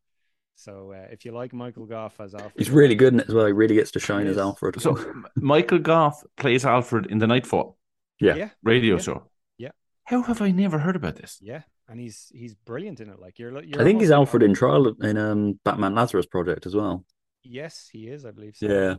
So 0.56 0.92
uh, 0.92 1.06
if 1.10 1.24
you 1.24 1.32
like 1.32 1.52
Michael 1.54 1.86
Gough 1.86 2.20
as 2.20 2.34
Alfred, 2.34 2.52
He's 2.56 2.70
really 2.70 2.94
good 2.94 3.14
in 3.14 3.20
it 3.20 3.28
as 3.28 3.34
well. 3.34 3.46
He 3.46 3.52
really 3.52 3.74
gets 3.74 3.90
to 3.92 4.00
shine 4.00 4.26
as. 4.26 4.36
Alfred. 4.38 4.80
So 4.82 4.96
Michael 5.36 5.78
Gough 5.78 6.22
plays 6.36 6.64
Alfred 6.66 7.06
in 7.06 7.18
the 7.18 7.26
Knightfall 7.26 7.78
yeah. 8.20 8.34
Yeah, 8.34 8.50
radio 8.62 8.96
Yeah. 8.96 9.00
show. 9.00 9.30
Yeah. 9.56 9.70
How 10.04 10.22
have 10.22 10.42
I 10.42 10.50
never 10.50 10.78
heard 10.78 10.96
about 10.96 11.16
this? 11.16 11.38
yeah, 11.40 11.62
and 11.88 11.98
he's 11.98 12.30
he's 12.34 12.54
brilliant 12.54 13.00
in 13.00 13.08
it. 13.08 13.18
Like 13.18 13.38
you're, 13.38 13.62
you're 13.62 13.80
I 13.80 13.84
think 13.84 14.00
he's 14.00 14.10
Alfred 14.10 14.42
in 14.42 14.52
trial 14.54 14.88
in 15.02 15.16
um, 15.16 15.58
Batman 15.64 15.94
Lazarus 15.94 16.26
Project 16.26 16.66
as 16.66 16.74
well. 16.76 17.04
Yes, 17.42 17.88
he 17.90 18.08
is. 18.08 18.26
I 18.26 18.32
believe 18.32 18.56
so. 18.56 18.66
Yeah. 18.66 18.94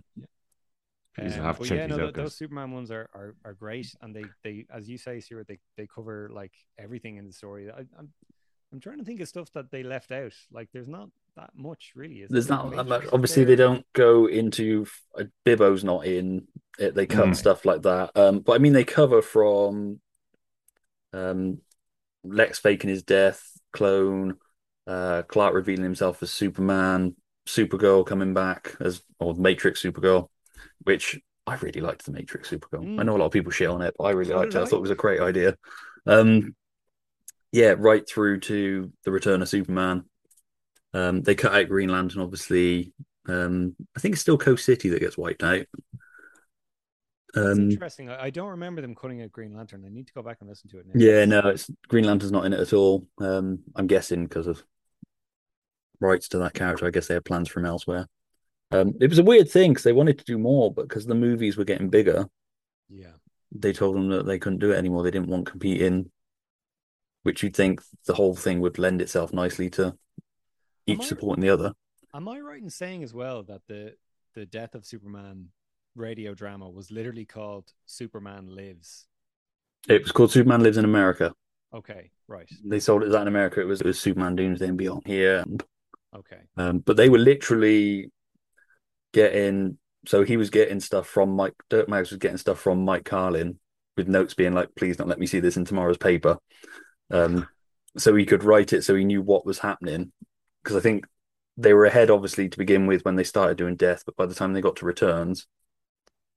Please, 1.14 1.36
Um, 1.38 1.44
have 1.44 1.60
to 1.60 1.66
check 1.66 1.78
yeah, 1.78 1.88
these 1.88 1.98
no, 1.98 2.04
out, 2.04 2.08
tho- 2.08 2.12
guys. 2.22 2.24
those 2.24 2.36
Superman 2.38 2.72
ones 2.72 2.90
are, 2.90 3.08
are 3.14 3.36
are 3.46 3.54
great, 3.54 3.94
and 4.02 4.16
they 4.16 4.24
they 4.44 4.66
as 4.74 4.90
you 4.90 4.98
say, 4.98 5.20
Stuart, 5.20 5.48
they 5.48 5.60
they 5.78 5.86
cover 5.86 6.30
like 6.34 6.54
everything 6.80 7.18
in 7.18 7.28
the 7.28 7.34
story. 7.34 7.70
I, 7.70 7.82
I'm 8.00 8.14
I'm 8.74 8.80
trying 8.80 9.00
to 9.00 9.04
think 9.04 9.20
of 9.20 9.28
stuff 9.28 9.52
that 9.52 9.70
they 9.70 9.84
left 9.84 10.12
out. 10.14 10.32
Like, 10.52 10.70
there's 10.72 10.88
not 10.88 11.10
that 11.36 11.52
much 11.56 11.94
really. 11.96 12.22
Is 12.22 12.30
There's 12.32 12.50
not 12.50 12.72
that 12.76 12.88
much. 12.88 13.04
is 13.04 13.14
Obviously, 13.14 13.44
they 13.44 13.56
don't 13.56 13.86
go 13.94 14.28
into 14.28 14.86
uh, 15.18 15.24
Bibbo's 15.46 15.84
not 15.84 16.06
in 16.06 16.48
it. 16.80 16.96
They 16.96 17.06
cut 17.06 17.30
Mm. 17.30 17.36
stuff 17.36 17.66
like 17.66 17.82
that. 17.84 18.12
Um, 18.16 18.40
but 18.40 18.54
I 18.54 18.58
mean, 18.58 18.74
they 18.74 18.84
cover 18.84 19.22
from 19.22 20.00
um, 21.14 21.60
Lex 22.24 22.60
faking 22.60 22.90
his 22.90 23.04
death, 23.04 23.44
clone, 23.74 24.38
uh, 24.88 25.24
Clark 25.24 25.54
revealing 25.54 25.84
himself 25.84 26.22
as 26.24 26.32
Superman, 26.32 27.16
Supergirl 27.48 28.06
coming 28.06 28.34
back 28.34 28.76
as 28.80 29.02
or 29.20 29.34
Matrix 29.34 29.82
Supergirl, 29.82 30.30
which 30.84 31.20
I 31.48 31.56
really 31.56 31.82
liked 31.82 32.06
the 32.06 32.12
Matrix 32.12 32.50
Supergirl. 32.50 32.84
I 32.98 33.04
Mm. 33.04 33.06
know 33.06 33.16
a 33.16 33.20
lot 33.20 33.26
of 33.26 33.32
people 33.32 33.52
shit 33.52 33.70
on 33.70 33.82
it, 33.82 33.96
but 33.98 34.06
I 34.06 34.12
really 34.12 34.32
So 34.32 34.38
liked 34.38 34.56
it. 34.56 34.60
I 34.60 34.62
I. 34.62 34.66
thought 34.66 34.78
it 34.78 34.82
was 34.82 34.92
a 34.92 34.96
great 34.96 35.20
idea. 35.22 35.58
Um, 36.06 36.56
yeah, 37.52 37.76
right 37.78 38.08
through 38.08 38.40
to 38.42 38.92
the 39.04 39.12
Return 39.12 39.42
of 39.42 39.50
Superman. 39.50 40.06
Um, 40.94 41.22
they 41.22 41.36
cut 41.36 41.54
out 41.54 41.70
Green 41.70 41.90
Lantern, 41.90 42.22
obviously. 42.22 42.94
Um, 43.28 43.76
I 43.96 44.00
think 44.00 44.14
it's 44.14 44.22
still 44.22 44.38
Coast 44.38 44.66
City 44.66 44.90
that 44.90 45.00
gets 45.00 45.18
wiped 45.18 45.44
out. 45.44 45.66
Um, 47.34 47.72
interesting. 47.72 48.10
I, 48.10 48.24
I 48.26 48.30
don't 48.30 48.50
remember 48.50 48.82
them 48.82 48.94
cutting 48.96 49.22
out 49.22 49.32
Green 49.32 49.56
Lantern. 49.56 49.84
I 49.86 49.90
need 49.90 50.08
to 50.08 50.14
go 50.14 50.22
back 50.22 50.38
and 50.42 50.50
listen 50.50 50.70
to 50.72 50.80
it. 50.80 50.86
Now. 50.88 50.92
yeah, 50.96 51.24
no, 51.26 51.40
it's 51.48 51.70
Green 51.88 52.04
Lantern's 52.04 52.32
not 52.32 52.46
in 52.46 52.54
it 52.54 52.60
at 52.60 52.74
all. 52.74 53.08
Um, 53.20 53.60
I'm 53.76 53.88
guessing 53.88 54.26
because 54.26 54.48
of 54.48 54.64
rights 56.02 56.28
to 56.30 56.40
that 56.40 56.54
character. 56.54 56.86
I 56.86 56.90
guess 56.92 57.08
they 57.08 57.14
had 57.14 57.24
plans 57.26 57.48
from 57.48 57.66
elsewhere. 57.66 58.08
Um, 58.72 58.94
it 59.00 59.10
was 59.10 59.20
a 59.20 59.24
weird 59.24 59.50
thing 59.50 59.72
because 59.72 59.84
they 59.84 59.94
wanted 59.94 60.18
to 60.20 60.26
do 60.26 60.38
more, 60.38 60.74
but 60.74 60.88
because 60.88 61.06
the 61.06 61.16
movies 61.16 61.58
were 61.58 61.66
getting 61.66 61.90
bigger, 61.90 62.28
Yeah. 62.90 63.14
they 63.54 63.72
told 63.74 63.96
them 63.96 64.10
that 64.10 64.26
they 64.26 64.40
couldn't 64.40 64.60
do 64.60 64.72
it 64.72 64.78
anymore. 64.78 65.04
They 65.04 65.12
didn't 65.12 65.30
want 65.30 65.46
competing, 65.46 66.10
which 67.24 67.44
you'd 67.44 67.56
think 67.56 67.82
the 68.08 68.14
whole 68.14 68.36
thing 68.36 68.60
would 68.62 68.80
lend 68.80 69.02
itself 69.02 69.32
nicely 69.34 69.70
to 69.72 69.96
each 70.92 71.02
I- 71.02 71.06
supporting 71.06 71.42
the 71.42 71.50
other. 71.50 71.74
Am 72.14 72.28
I 72.28 72.40
right 72.40 72.62
in 72.62 72.70
saying 72.70 73.04
as 73.04 73.14
well 73.14 73.44
that 73.44 73.62
the 73.68 73.96
the 74.34 74.46
death 74.46 74.76
of 74.76 74.86
Superman 74.86 75.48
radio 75.96 76.34
drama 76.34 76.70
was 76.70 76.92
literally 76.92 77.26
called 77.26 77.72
Superman 77.86 78.54
Lives? 78.54 79.08
It 79.88 80.04
was 80.04 80.12
called 80.12 80.32
Superman 80.32 80.62
Lives 80.62 80.78
in 80.78 80.86
America. 80.86 81.34
Okay, 81.74 82.12
right. 82.28 82.50
They 82.66 82.80
sold 82.80 83.04
it 83.04 83.08
as 83.08 83.12
that 83.14 83.22
in 83.22 83.28
America. 83.28 83.62
It 83.62 83.66
was, 83.66 83.82
it 83.82 83.88
was 83.88 84.00
Superman 84.00 84.36
Doomsday 84.36 84.68
and 84.68 84.78
Beyond 84.78 85.04
here. 85.06 85.46
Okay. 86.14 86.42
Um, 86.58 86.80
but 86.80 86.98
they 86.98 87.10
were 87.10 87.18
literally 87.18 88.12
getting. 89.14 89.78
So 90.06 90.24
he 90.24 90.36
was 90.36 90.50
getting 90.50 90.80
stuff 90.80 91.08
from 91.08 91.30
Mike. 91.30 91.54
Dirk 91.70 91.88
Maggs 91.88 92.10
was 92.10 92.20
getting 92.20 92.38
stuff 92.38 92.60
from 92.60 92.84
Mike 92.84 93.06
Carlin 93.06 93.60
with 93.96 94.08
notes 94.08 94.34
being 94.34 94.54
like, 94.54 94.76
"Please 94.76 94.98
don't 94.98 95.08
let 95.08 95.20
me 95.20 95.28
see 95.28 95.40
this 95.40 95.58
in 95.58 95.64
tomorrow's 95.64 95.98
paper." 95.98 96.38
Um, 97.10 97.48
so 97.98 98.16
he 98.16 98.26
could 98.26 98.44
write 98.44 98.74
it 98.74 98.84
so 98.84 98.96
he 98.96 99.04
knew 99.04 99.22
what 99.22 99.46
was 99.46 99.60
happening. 99.60 100.12
Because 100.64 100.78
I 100.78 100.80
think 100.80 101.06
they 101.58 101.74
were 101.74 101.86
ahead, 101.86 102.10
obviously, 102.10 102.50
to 102.50 102.58
begin 102.58 102.88
with 102.88 103.04
when 103.04 103.16
they 103.16 103.24
started 103.24 103.58
doing 103.58 103.76
Death. 103.76 104.04
But 104.06 104.16
by 104.16 104.26
the 104.26 104.36
time 104.36 104.54
they 104.54 104.62
got 104.62 104.78
to 104.78 104.86
Returns, 104.86 105.48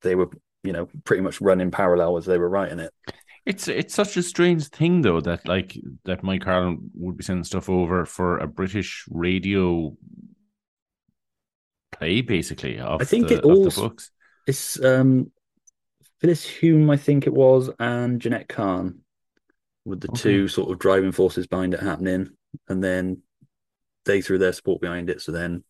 they 0.02 0.14
were, 0.14 0.30
you 0.62 0.72
know, 0.72 0.88
pretty 1.04 1.22
much 1.22 1.40
running 1.40 1.70
parallel 1.70 2.16
as 2.16 2.26
they 2.26 2.38
were 2.38 2.48
writing 2.48 2.78
it. 2.78 2.92
It's 3.46 3.68
it's 3.68 3.94
such 3.94 4.16
a 4.16 4.22
strange 4.22 4.68
thing 4.68 5.02
though 5.02 5.20
that 5.20 5.46
like 5.46 5.78
that 6.04 6.22
Mike 6.22 6.42
Carlin 6.42 6.90
would 6.94 7.18
be 7.18 7.24
sending 7.24 7.44
stuff 7.44 7.68
over 7.68 8.06
for 8.06 8.38
a 8.38 8.46
British 8.46 9.04
radio 9.10 9.94
play 11.92 12.22
basically 12.22 12.78
of 12.80 13.02
I 13.02 13.04
think 13.04 13.28
the, 13.28 13.36
it 13.36 13.44
all 13.44 13.68
books. 13.68 14.10
It's 14.46 14.82
um, 14.82 15.30
Phyllis 16.20 16.44
Hume, 16.44 16.88
I 16.90 16.96
think 16.96 17.26
it 17.26 17.34
was, 17.34 17.70
and 17.78 18.20
Jenette 18.20 18.48
Kahn 18.48 19.00
with 19.84 20.00
the 20.00 20.08
Okay. 20.08 20.18
two 20.18 20.48
sort 20.48 20.70
of 20.70 20.78
driving 20.78 21.12
forces 21.12 21.46
behind 21.46 21.74
it 21.74 21.80
happening, 21.80 22.30
and 22.68 22.82
then 22.82 23.22
they 24.04 24.20
threw 24.20 24.38
their 24.38 24.52
support 24.52 24.80
behind 24.80 25.10
it. 25.10 25.20
So 25.20 25.32
then, 25.32 25.64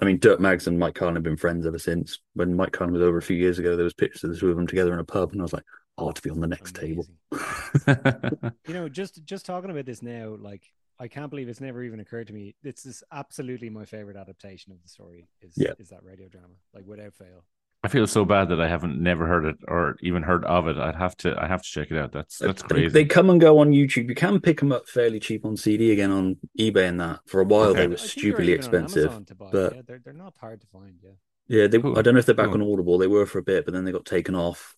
I 0.00 0.04
mean, 0.04 0.18
Dirk 0.18 0.40
Maggs 0.40 0.66
and 0.66 0.78
Mike 0.78 0.94
Carlin 0.94 1.16
have 1.16 1.22
been 1.22 1.36
friends 1.36 1.66
ever 1.66 1.78
since. 1.78 2.18
When 2.34 2.54
Mike 2.54 2.72
Carlin 2.72 2.92
was 2.92 3.02
over 3.02 3.18
a 3.18 3.22
few 3.22 3.36
years 3.36 3.58
ago, 3.58 3.76
there 3.76 3.84
was 3.84 3.94
pictures 3.94 4.24
of 4.24 4.30
the 4.30 4.36
two 4.36 4.50
of 4.50 4.56
them 4.56 4.66
together 4.66 4.92
in 4.92 4.98
a 5.00 5.04
pub, 5.04 5.32
and 5.32 5.40
I 5.40 5.44
was 5.44 5.52
like, 5.52 5.64
I 5.98 6.02
"Oh, 6.02 6.12
to 6.12 6.22
be 6.22 6.30
on 6.30 6.40
the 6.40 6.46
next 6.46 6.74
table." 6.74 7.06
You 8.66 8.74
know, 8.74 8.88
just 8.88 9.24
just 9.24 9.46
talking 9.46 9.70
about 9.70 9.86
this 9.86 10.02
now, 10.02 10.36
like 10.38 10.64
I 10.98 11.08
can't 11.08 11.30
believe 11.30 11.48
it's 11.48 11.60
never 11.60 11.82
even 11.82 12.00
occurred 12.00 12.26
to 12.28 12.32
me. 12.32 12.54
This 12.62 12.86
is 12.86 13.02
absolutely 13.12 13.70
my 13.70 13.84
favorite 13.84 14.16
adaptation 14.16 14.72
of 14.72 14.82
the 14.82 14.88
story. 14.88 15.28
Is 15.40 15.54
Yeah. 15.56 15.72
is 15.78 15.88
that 15.90 16.02
radio 16.02 16.28
drama, 16.28 16.54
like 16.74 16.86
without 16.86 17.14
fail. 17.14 17.44
I 17.86 17.88
feel 17.88 18.08
so 18.08 18.24
bad 18.24 18.48
that 18.48 18.60
I 18.60 18.66
haven't 18.68 19.00
never 19.00 19.28
heard 19.28 19.44
it 19.44 19.58
or 19.68 19.96
even 20.02 20.24
heard 20.24 20.44
of 20.44 20.66
it. 20.66 20.76
I'd 20.76 20.96
have 20.96 21.16
to 21.18 21.40
I 21.40 21.46
have 21.46 21.62
to 21.62 21.68
check 21.70 21.92
it 21.92 21.96
out. 21.96 22.10
That's 22.10 22.38
that's 22.38 22.62
They- 22.62 22.68
crazy. 22.68 22.88
They 22.88 23.04
come 23.04 23.30
and 23.30 23.40
go 23.40 23.58
on 23.60 23.70
YouTube. 23.70 24.08
You 24.08 24.14
can 24.16 24.40
pick 24.40 24.58
them 24.58 24.72
up 24.72 24.88
fairly 24.88 25.20
cheap 25.20 25.44
on 25.44 25.56
CD 25.56 25.92
again 25.92 26.10
on 26.10 26.36
eBay 26.58 26.88
and 26.88 26.98
that. 27.00 27.20
For 27.26 27.40
a 27.40 27.44
while, 27.44 27.68
Okay. 27.70 27.82
they 27.82 27.86
were 27.86 27.96
think 27.96 28.10
stupidly 28.10 28.52
expensive. 28.52 29.04
Amazon 29.04 29.24
to 29.26 29.34
buy, 29.36 29.48
but 29.52 29.74
yeah, 29.76 29.82
they're 29.86 30.00
they're 30.04 30.12
not 30.14 30.34
hard 30.40 30.60
to 30.62 30.66
find. 30.66 30.94
Yeah. 31.00 31.10
Yeah, 31.48 31.66
they, 31.68 31.78
Cool. 31.78 31.96
I 31.96 32.02
don't 32.02 32.14
know 32.14 32.18
if 32.18 32.26
they're 32.26 32.34
back 32.34 32.46
Cool. 32.50 32.54
on 32.60 32.72
Audible. 32.72 32.98
They 32.98 33.06
were 33.06 33.24
for 33.24 33.38
a 33.38 33.42
bit, 33.44 33.64
but 33.64 33.72
then 33.72 33.84
they 33.84 33.92
got 33.92 34.04
taken 34.04 34.34
off. 34.34 34.74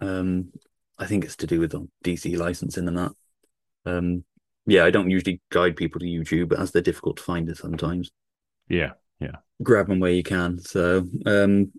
Um, 0.00 0.52
I 0.98 1.06
think 1.06 1.24
it's 1.24 1.36
to 1.36 1.46
do 1.46 1.60
with 1.60 1.70
the 1.70 1.86
DC 2.02 2.36
licensing 2.36 2.88
and 2.88 2.98
that. 2.98 3.12
Um, 3.84 4.24
yeah, 4.66 4.84
I 4.84 4.90
don't 4.90 5.10
usually 5.10 5.40
guide 5.50 5.76
people 5.76 6.00
to 6.00 6.06
YouTube, 6.06 6.48
but 6.48 6.58
as 6.58 6.72
they're 6.72 6.82
difficult 6.82 7.18
to 7.18 7.22
find 7.22 7.48
it 7.48 7.56
sometimes, 7.56 8.10
Yeah, 8.68 8.94
yeah. 9.20 9.36
grab 9.62 9.86
them 9.86 10.00
where 10.00 10.10
you 10.10 10.24
can. 10.24 10.58
So, 10.58 11.06
um, 11.24 11.72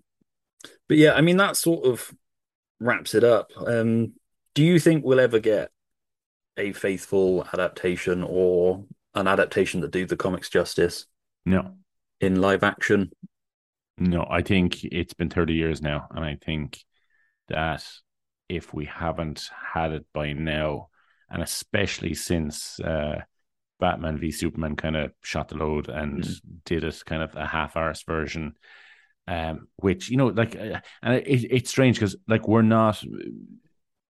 but 0.88 0.96
yeah, 0.96 1.12
I 1.14 1.20
mean 1.20 1.36
that 1.38 1.56
sort 1.56 1.84
of 1.84 2.12
wraps 2.80 3.14
it 3.14 3.24
up. 3.24 3.50
Um, 3.56 4.12
do 4.54 4.62
you 4.64 4.78
think 4.78 5.04
we'll 5.04 5.20
ever 5.20 5.38
get 5.38 5.70
a 6.56 6.72
faithful 6.72 7.46
adaptation 7.52 8.22
or 8.22 8.84
an 9.14 9.26
adaptation 9.28 9.80
that 9.80 9.90
do 9.92 10.06
the 10.06 10.16
comics 10.16 10.48
justice 10.48 11.06
No. 11.46 11.74
in 12.20 12.40
live 12.40 12.62
action? 12.62 13.10
No, 13.96 14.26
I 14.28 14.42
think 14.42 14.84
it's 14.84 15.14
been 15.14 15.30
30 15.30 15.54
years 15.54 15.82
now. 15.82 16.06
And 16.10 16.24
I 16.24 16.36
think 16.44 16.78
that 17.48 17.84
if 18.48 18.72
we 18.72 18.84
haven't 18.86 19.50
had 19.74 19.92
it 19.92 20.06
by 20.12 20.32
now, 20.32 20.88
and 21.30 21.42
especially 21.42 22.14
since 22.14 22.78
uh, 22.80 23.20
Batman 23.80 24.18
v 24.18 24.30
Superman 24.30 24.76
kind 24.76 24.96
of 24.96 25.12
shot 25.22 25.48
the 25.48 25.56
load 25.56 25.88
and 25.88 26.22
Mm. 26.24 26.40
did 26.64 26.84
it 26.84 27.02
kind 27.06 27.22
of 27.22 27.34
a 27.36 27.46
half 27.46 27.76
arse 27.76 28.02
version, 28.02 28.54
um, 29.28 29.68
which, 29.76 30.10
you 30.10 30.16
know, 30.16 30.28
like, 30.28 30.56
uh, 30.56 30.80
and 31.02 31.14
it, 31.14 31.44
it's 31.56 31.70
strange 31.70 31.96
because, 31.96 32.16
like, 32.26 32.48
we're 32.48 32.62
not. 32.62 33.02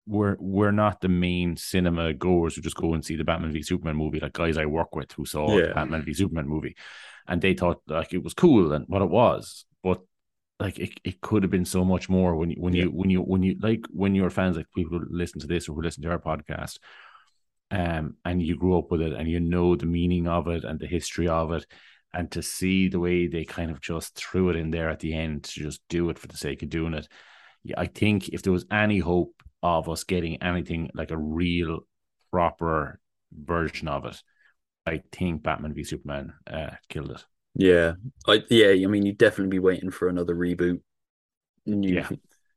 We're 0.07 0.37
we're 0.39 0.71
not 0.71 1.01
the 1.01 1.09
main 1.09 1.57
cinema 1.57 2.13
goers 2.13 2.55
who 2.55 2.61
just 2.61 2.75
go 2.75 2.93
and 2.93 3.03
see 3.03 3.15
the 3.15 3.23
Batman 3.23 3.51
v 3.53 3.63
Superman 3.63 3.95
movie. 3.95 4.19
Like 4.19 4.33
guys 4.33 4.55
I 4.55 4.67
work 4.67 4.95
with 4.95 5.11
who 5.13 5.25
saw 5.25 5.49
Yeah. 5.49 5.69
the 5.69 5.73
Batman 5.73 6.03
v 6.05 6.13
Superman 6.13 6.47
movie, 6.47 6.75
and 7.27 7.41
they 7.41 7.55
thought 7.55 7.81
like 7.87 8.13
it 8.13 8.23
was 8.23 8.35
cool 8.35 8.71
and 8.71 8.85
what 8.87 9.01
it 9.01 9.09
was, 9.09 9.65
but 9.81 10.01
like 10.59 10.77
it, 10.77 10.91
it 11.03 11.21
could 11.21 11.41
have 11.41 11.49
been 11.49 11.65
so 11.65 11.83
much 11.83 12.07
more 12.07 12.35
when 12.35 12.51
you 12.51 12.57
when 12.59 12.73
Yeah. 12.75 12.83
you 12.83 12.91
when 12.91 13.09
you 13.09 13.21
when 13.21 13.41
you 13.41 13.55
like 13.59 13.83
when 13.89 14.13
you're 14.13 14.29
fans 14.29 14.57
like 14.57 14.67
people 14.75 14.99
who 14.99 15.05
listen 15.09 15.39
to 15.41 15.47
this 15.47 15.67
or 15.67 15.73
who 15.73 15.81
listen 15.81 16.03
to 16.03 16.11
our 16.11 16.19
podcast 16.19 16.77
um 17.71 18.15
and 18.23 18.43
you 18.43 18.55
grew 18.55 18.77
up 18.77 18.91
with 18.91 19.01
it 19.01 19.13
and 19.13 19.27
you 19.27 19.39
know 19.39 19.75
the 19.75 19.87
meaning 19.87 20.27
of 20.27 20.47
it 20.47 20.63
and 20.63 20.79
the 20.79 20.87
history 20.87 21.27
of 21.27 21.51
it 21.51 21.65
and 22.15 22.31
to 22.31 22.43
see 22.43 22.89
the 22.89 22.99
way 22.99 23.27
they 23.27 23.45
kind 23.45 23.71
of 23.71 23.81
just 23.81 24.15
threw 24.15 24.49
it 24.49 24.57
in 24.57 24.71
there 24.71 24.89
at 24.89 25.01
the 25.01 25.13
end 25.13 25.43
to 25.45 25.61
just 25.61 25.81
do 25.89 26.09
it 26.09 26.19
for 26.19 26.27
the 26.27 26.37
sake 26.37 26.63
of 26.63 26.69
doing 26.69 26.95
it 26.95 27.07
I 27.77 27.87
think 27.87 28.29
if 28.29 28.43
there 28.43 28.53
was 28.53 28.65
any 28.71 28.99
hope 28.99 29.41
of 29.63 29.89
us 29.89 30.03
getting 30.03 30.41
anything 30.43 30.91
like 30.95 31.11
a 31.11 31.17
real 31.17 31.81
proper 32.31 32.99
version 33.33 33.87
of 33.89 34.05
it 34.05 34.21
I 34.85 35.03
think 35.11 35.43
Batman 35.43 35.73
v 35.73 35.83
Superman 35.83 36.33
uh, 36.47 36.71
killed 36.89 37.11
it 37.11 37.25
Yeah, 37.55 37.93
I 38.27 38.43
yeah, 38.49 38.69
I 38.71 38.87
mean, 38.87 39.05
you'd 39.05 39.17
definitely 39.17 39.51
be 39.51 39.59
waiting 39.59 39.91
for 39.91 40.09
another 40.09 40.35
reboot. 40.35 40.81
New 41.65 41.95
Yeah. 41.95 42.09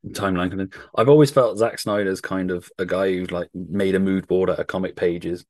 timeline 0.08 0.50
kind 0.50 0.62
of. 0.62 0.72
I've 0.96 1.08
always 1.08 1.30
felt 1.30 1.58
Zack 1.58 1.78
Snyder's 1.78 2.20
kind 2.20 2.50
of 2.50 2.70
a 2.78 2.86
guy 2.86 3.12
who's 3.12 3.32
like 3.32 3.50
made 3.54 3.94
a 3.94 4.00
mood 4.00 4.28
board 4.28 4.50
out 4.50 4.60
of 4.60 4.66
comic 4.68 4.96
pages 4.96 5.44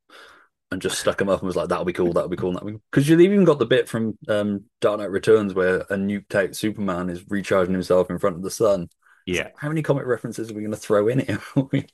and 0.70 0.82
just 0.82 1.00
stuck 1.00 1.18
them 1.18 1.28
up 1.28 1.40
and 1.40 1.46
was 1.46 1.56
like, 1.56 1.68
"That'll 1.68 1.84
be 1.84 1.92
cool, 1.92 2.12
that'll 2.12 2.28
be 2.28 2.36
cool." 2.36 2.52
Because 2.90 3.08
you've 3.08 3.20
even 3.20 3.44
got 3.44 3.58
the 3.58 3.66
bit 3.66 3.88
from 3.88 4.18
um, 4.28 4.64
Dark 4.80 5.00
Knight 5.00 5.10
Returns 5.10 5.54
where 5.54 5.80
a 5.80 5.96
nuked 5.96 6.34
out 6.34 6.54
Superman 6.54 7.08
is 7.08 7.24
recharging 7.28 7.74
himself 7.74 8.10
in 8.10 8.18
front 8.18 8.36
of 8.36 8.42
the 8.42 8.50
sun. 8.50 8.88
Yeah 9.26 9.44
like, 9.44 9.54
how 9.58 9.68
many 9.68 9.82
comic 9.82 10.06
references 10.06 10.50
are 10.50 10.54
we 10.54 10.62
going 10.62 10.70
to 10.70 10.76
throw 10.76 11.08
in 11.08 11.20
here? 11.20 11.40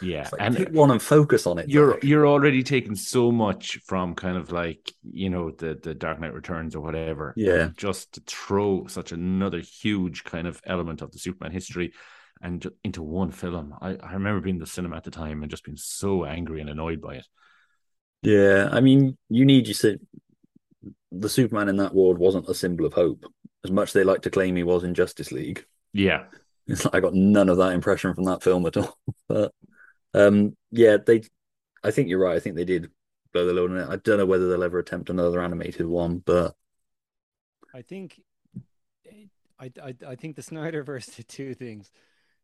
Yeah 0.00 0.28
like, 0.32 0.40
and 0.40 0.56
pick 0.56 0.70
one 0.70 0.90
and 0.90 1.00
focus 1.00 1.46
on 1.46 1.58
it. 1.58 1.68
you're 1.68 1.92
Zack. 1.92 2.04
you're 2.04 2.26
already 2.26 2.62
taking 2.62 2.96
so 2.96 3.30
much 3.30 3.78
from 3.84 4.14
kind 4.14 4.36
of 4.36 4.50
like 4.50 4.90
you 5.02 5.28
know 5.28 5.50
the 5.50 5.78
the 5.80 5.94
Dark 5.94 6.18
Knight 6.20 6.32
Returns 6.32 6.74
or 6.74 6.80
whatever. 6.80 7.34
Yeah. 7.36 7.68
Just 7.76 8.14
to 8.14 8.22
throw 8.26 8.86
such 8.86 9.12
another 9.12 9.60
huge 9.60 10.24
kind 10.24 10.46
of 10.46 10.60
element 10.64 11.02
of 11.02 11.12
the 11.12 11.18
Superman 11.18 11.52
history 11.52 11.92
and 12.40 12.66
into 12.82 13.02
one 13.02 13.30
film. 13.30 13.74
I, 13.80 13.96
I 13.96 14.14
remember 14.14 14.40
being 14.40 14.56
in 14.56 14.60
the 14.60 14.66
cinema 14.66 14.96
at 14.96 15.04
the 15.04 15.10
time 15.10 15.42
and 15.42 15.50
just 15.50 15.64
being 15.64 15.76
so 15.76 16.24
angry 16.24 16.60
and 16.60 16.70
annoyed 16.70 17.00
by 17.00 17.16
it. 17.16 17.26
Yeah, 18.24 18.68
I 18.72 18.80
mean, 18.80 19.16
you 19.28 19.44
need 19.44 19.68
you 19.68 19.74
said 19.74 20.00
the 21.12 21.28
Superman 21.28 21.68
in 21.68 21.76
that 21.76 21.94
world 21.94 22.18
wasn't 22.18 22.48
a 22.48 22.54
symbol 22.54 22.86
of 22.86 22.94
hope, 22.94 23.24
as 23.64 23.70
much 23.70 23.92
they 23.92 24.04
like 24.04 24.22
to 24.22 24.30
claim 24.30 24.56
he 24.56 24.62
was 24.62 24.82
in 24.82 24.94
Justice 24.94 25.30
League. 25.30 25.64
Yeah. 25.92 26.24
It's 26.66 26.84
like 26.84 26.94
I 26.94 27.00
got 27.00 27.14
none 27.14 27.48
of 27.48 27.58
that 27.58 27.72
impression 27.72 28.14
from 28.14 28.24
that 28.24 28.42
film 28.42 28.66
at 28.66 28.76
all. 28.76 28.96
But 29.28 29.52
um, 30.12 30.56
yeah, 30.70 30.98
they. 31.04 31.22
I 31.82 31.90
think 31.90 32.08
you're 32.08 32.20
right. 32.20 32.36
I 32.36 32.40
think 32.40 32.56
they 32.56 32.64
did 32.64 32.90
blow 33.32 33.46
the 33.46 33.52
load 33.52 33.70
on 33.70 33.78
it. 33.78 33.88
I 33.88 33.96
don't 33.96 34.18
know 34.18 34.26
whether 34.26 34.48
they'll 34.48 34.62
ever 34.62 34.78
attempt 34.78 35.10
another 35.10 35.42
animated 35.42 35.86
one, 35.86 36.18
but 36.18 36.54
I 37.74 37.82
think, 37.82 38.22
I, 39.58 39.72
I, 39.82 39.94
I 40.06 40.14
think 40.14 40.36
the 40.36 40.42
Snyderverse 40.42 41.16
did 41.16 41.28
two 41.28 41.54
things. 41.54 41.90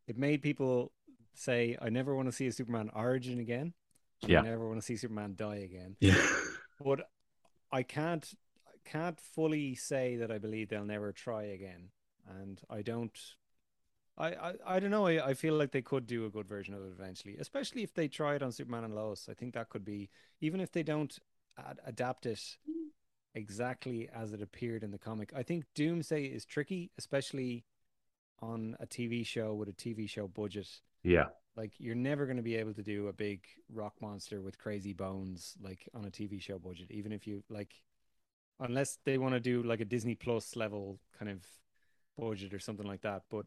It 0.07 0.19
made 0.19 0.43
people 0.43 0.93
say, 1.35 1.77
"I 1.81 1.89
never 1.91 2.15
want 2.15 2.29
to 2.29 2.33
see 2.33 2.47
a 2.47 2.53
Superman 2.53 2.91
origin 2.95 3.39
again. 3.41 3.73
Yeah. 4.27 4.41
I 4.41 4.43
never 4.43 4.69
want 4.69 4.81
to 4.81 4.85
see 4.87 4.97
Superman 4.97 5.35
die 5.37 5.57
again." 5.57 5.97
yeah, 6.01 6.15
But 6.85 7.09
I 7.73 7.83
can't, 7.83 8.27
I 8.67 8.89
can't 8.89 9.21
fully 9.21 9.75
say 9.75 10.17
that 10.17 10.31
I 10.31 10.39
believe 10.39 10.69
they'll 10.69 10.85
never 10.85 11.13
try 11.13 11.45
again, 11.45 11.91
and 12.29 12.61
I 12.69 12.83
don't. 12.83 13.17
I, 14.19 14.29
I, 14.29 14.53
I 14.67 14.81
don't 14.81 14.91
know. 14.91 15.07
I, 15.07 15.29
I 15.29 15.35
feel 15.35 15.55
like 15.55 15.73
they 15.73 15.81
could 15.81 16.07
do 16.07 16.27
a 16.27 16.31
good 16.31 16.47
version 16.47 16.75
of 16.75 16.83
it 16.83 16.93
eventually, 16.93 17.37
especially 17.39 17.83
if 17.83 17.95
they 17.95 18.09
try 18.09 18.35
it 18.35 18.43
on 18.43 18.53
Superman 18.53 18.85
and 18.85 18.95
Lois. 18.95 19.29
I 19.31 19.35
think 19.35 19.55
that 19.55 19.71
could 19.71 19.85
be, 19.85 20.11
even 20.43 20.61
if 20.61 20.73
they 20.73 20.83
don't 20.83 21.17
ad- 21.57 21.79
adapt 21.87 22.27
it 22.27 22.59
exactly 23.35 24.09
as 24.15 24.33
it 24.33 24.43
appeared 24.43 24.83
in 24.83 24.91
the 24.91 24.99
comic. 24.99 25.33
I 25.35 25.43
think 25.43 25.65
Doomsday 25.75 26.25
is 26.25 26.45
tricky, 26.45 26.91
especially 26.99 27.65
on 28.41 28.77
a 28.81 28.87
TV 28.87 29.25
show 29.25 29.55
with 29.55 29.69
a 29.69 29.73
TV 29.73 30.09
show 30.09 30.27
budget. 30.27 30.69
Yeah. 31.03 31.27
Like 31.57 31.73
you're 31.79 31.95
never 31.95 32.27
going 32.27 32.37
to 32.37 32.43
be 32.43 32.57
able 32.57 32.75
to 32.75 32.83
do 32.83 33.09
a 33.09 33.13
big 33.13 33.45
rock 33.73 33.95
monster 34.01 34.41
with 34.41 34.59
crazy 34.59 34.93
bones 34.93 35.55
like 35.61 35.89
on 35.95 36.05
a 36.05 36.11
TV 36.11 36.41
show 36.41 36.59
budget, 36.59 36.91
even 36.91 37.13
if 37.13 37.27
you 37.27 37.43
like, 37.49 37.75
unless 38.61 38.99
they 39.05 39.19
want 39.19 39.35
to 39.35 39.41
do 39.41 39.63
like 39.63 39.81
a 39.81 39.85
Disney 39.85 40.15
Plus 40.15 40.57
level 40.57 40.99
kind 41.19 41.31
of 41.31 41.45
budget 42.19 42.55
or 42.55 42.59
something 42.59 42.87
like 42.87 43.03
that. 43.03 43.23
But 43.31 43.47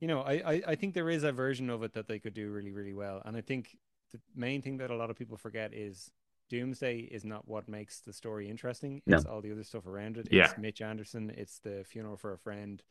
you 0.00 0.08
know, 0.08 0.20
I, 0.20 0.32
I 0.32 0.62
I 0.68 0.74
think 0.74 0.94
there 0.94 1.08
is 1.08 1.24
a 1.24 1.32
version 1.32 1.70
of 1.70 1.82
it 1.82 1.94
that 1.94 2.08
they 2.08 2.18
could 2.18 2.34
do 2.34 2.50
really 2.50 2.72
really 2.72 2.94
well, 2.94 3.22
and 3.24 3.36
I 3.36 3.40
think 3.40 3.78
the 4.12 4.20
main 4.36 4.62
thing 4.62 4.76
that 4.78 4.90
a 4.90 4.96
lot 4.96 5.10
of 5.10 5.16
people 5.16 5.36
forget 5.36 5.72
is 5.72 6.10
Doomsday 6.50 6.98
is 6.98 7.24
not 7.24 7.48
what 7.48 7.68
makes 7.68 8.00
the 8.00 8.12
story 8.12 8.48
interesting. 8.48 9.02
No. 9.06 9.16
It's 9.16 9.26
all 9.26 9.40
the 9.40 9.52
other 9.52 9.64
stuff 9.64 9.86
around 9.86 10.18
it. 10.18 10.28
Yeah. 10.30 10.44
It's 10.44 10.58
Mitch 10.58 10.80
Anderson. 10.80 11.32
It's 11.36 11.58
the 11.58 11.84
funeral 11.84 12.16
for 12.16 12.32
a 12.32 12.38
friend. 12.38 12.82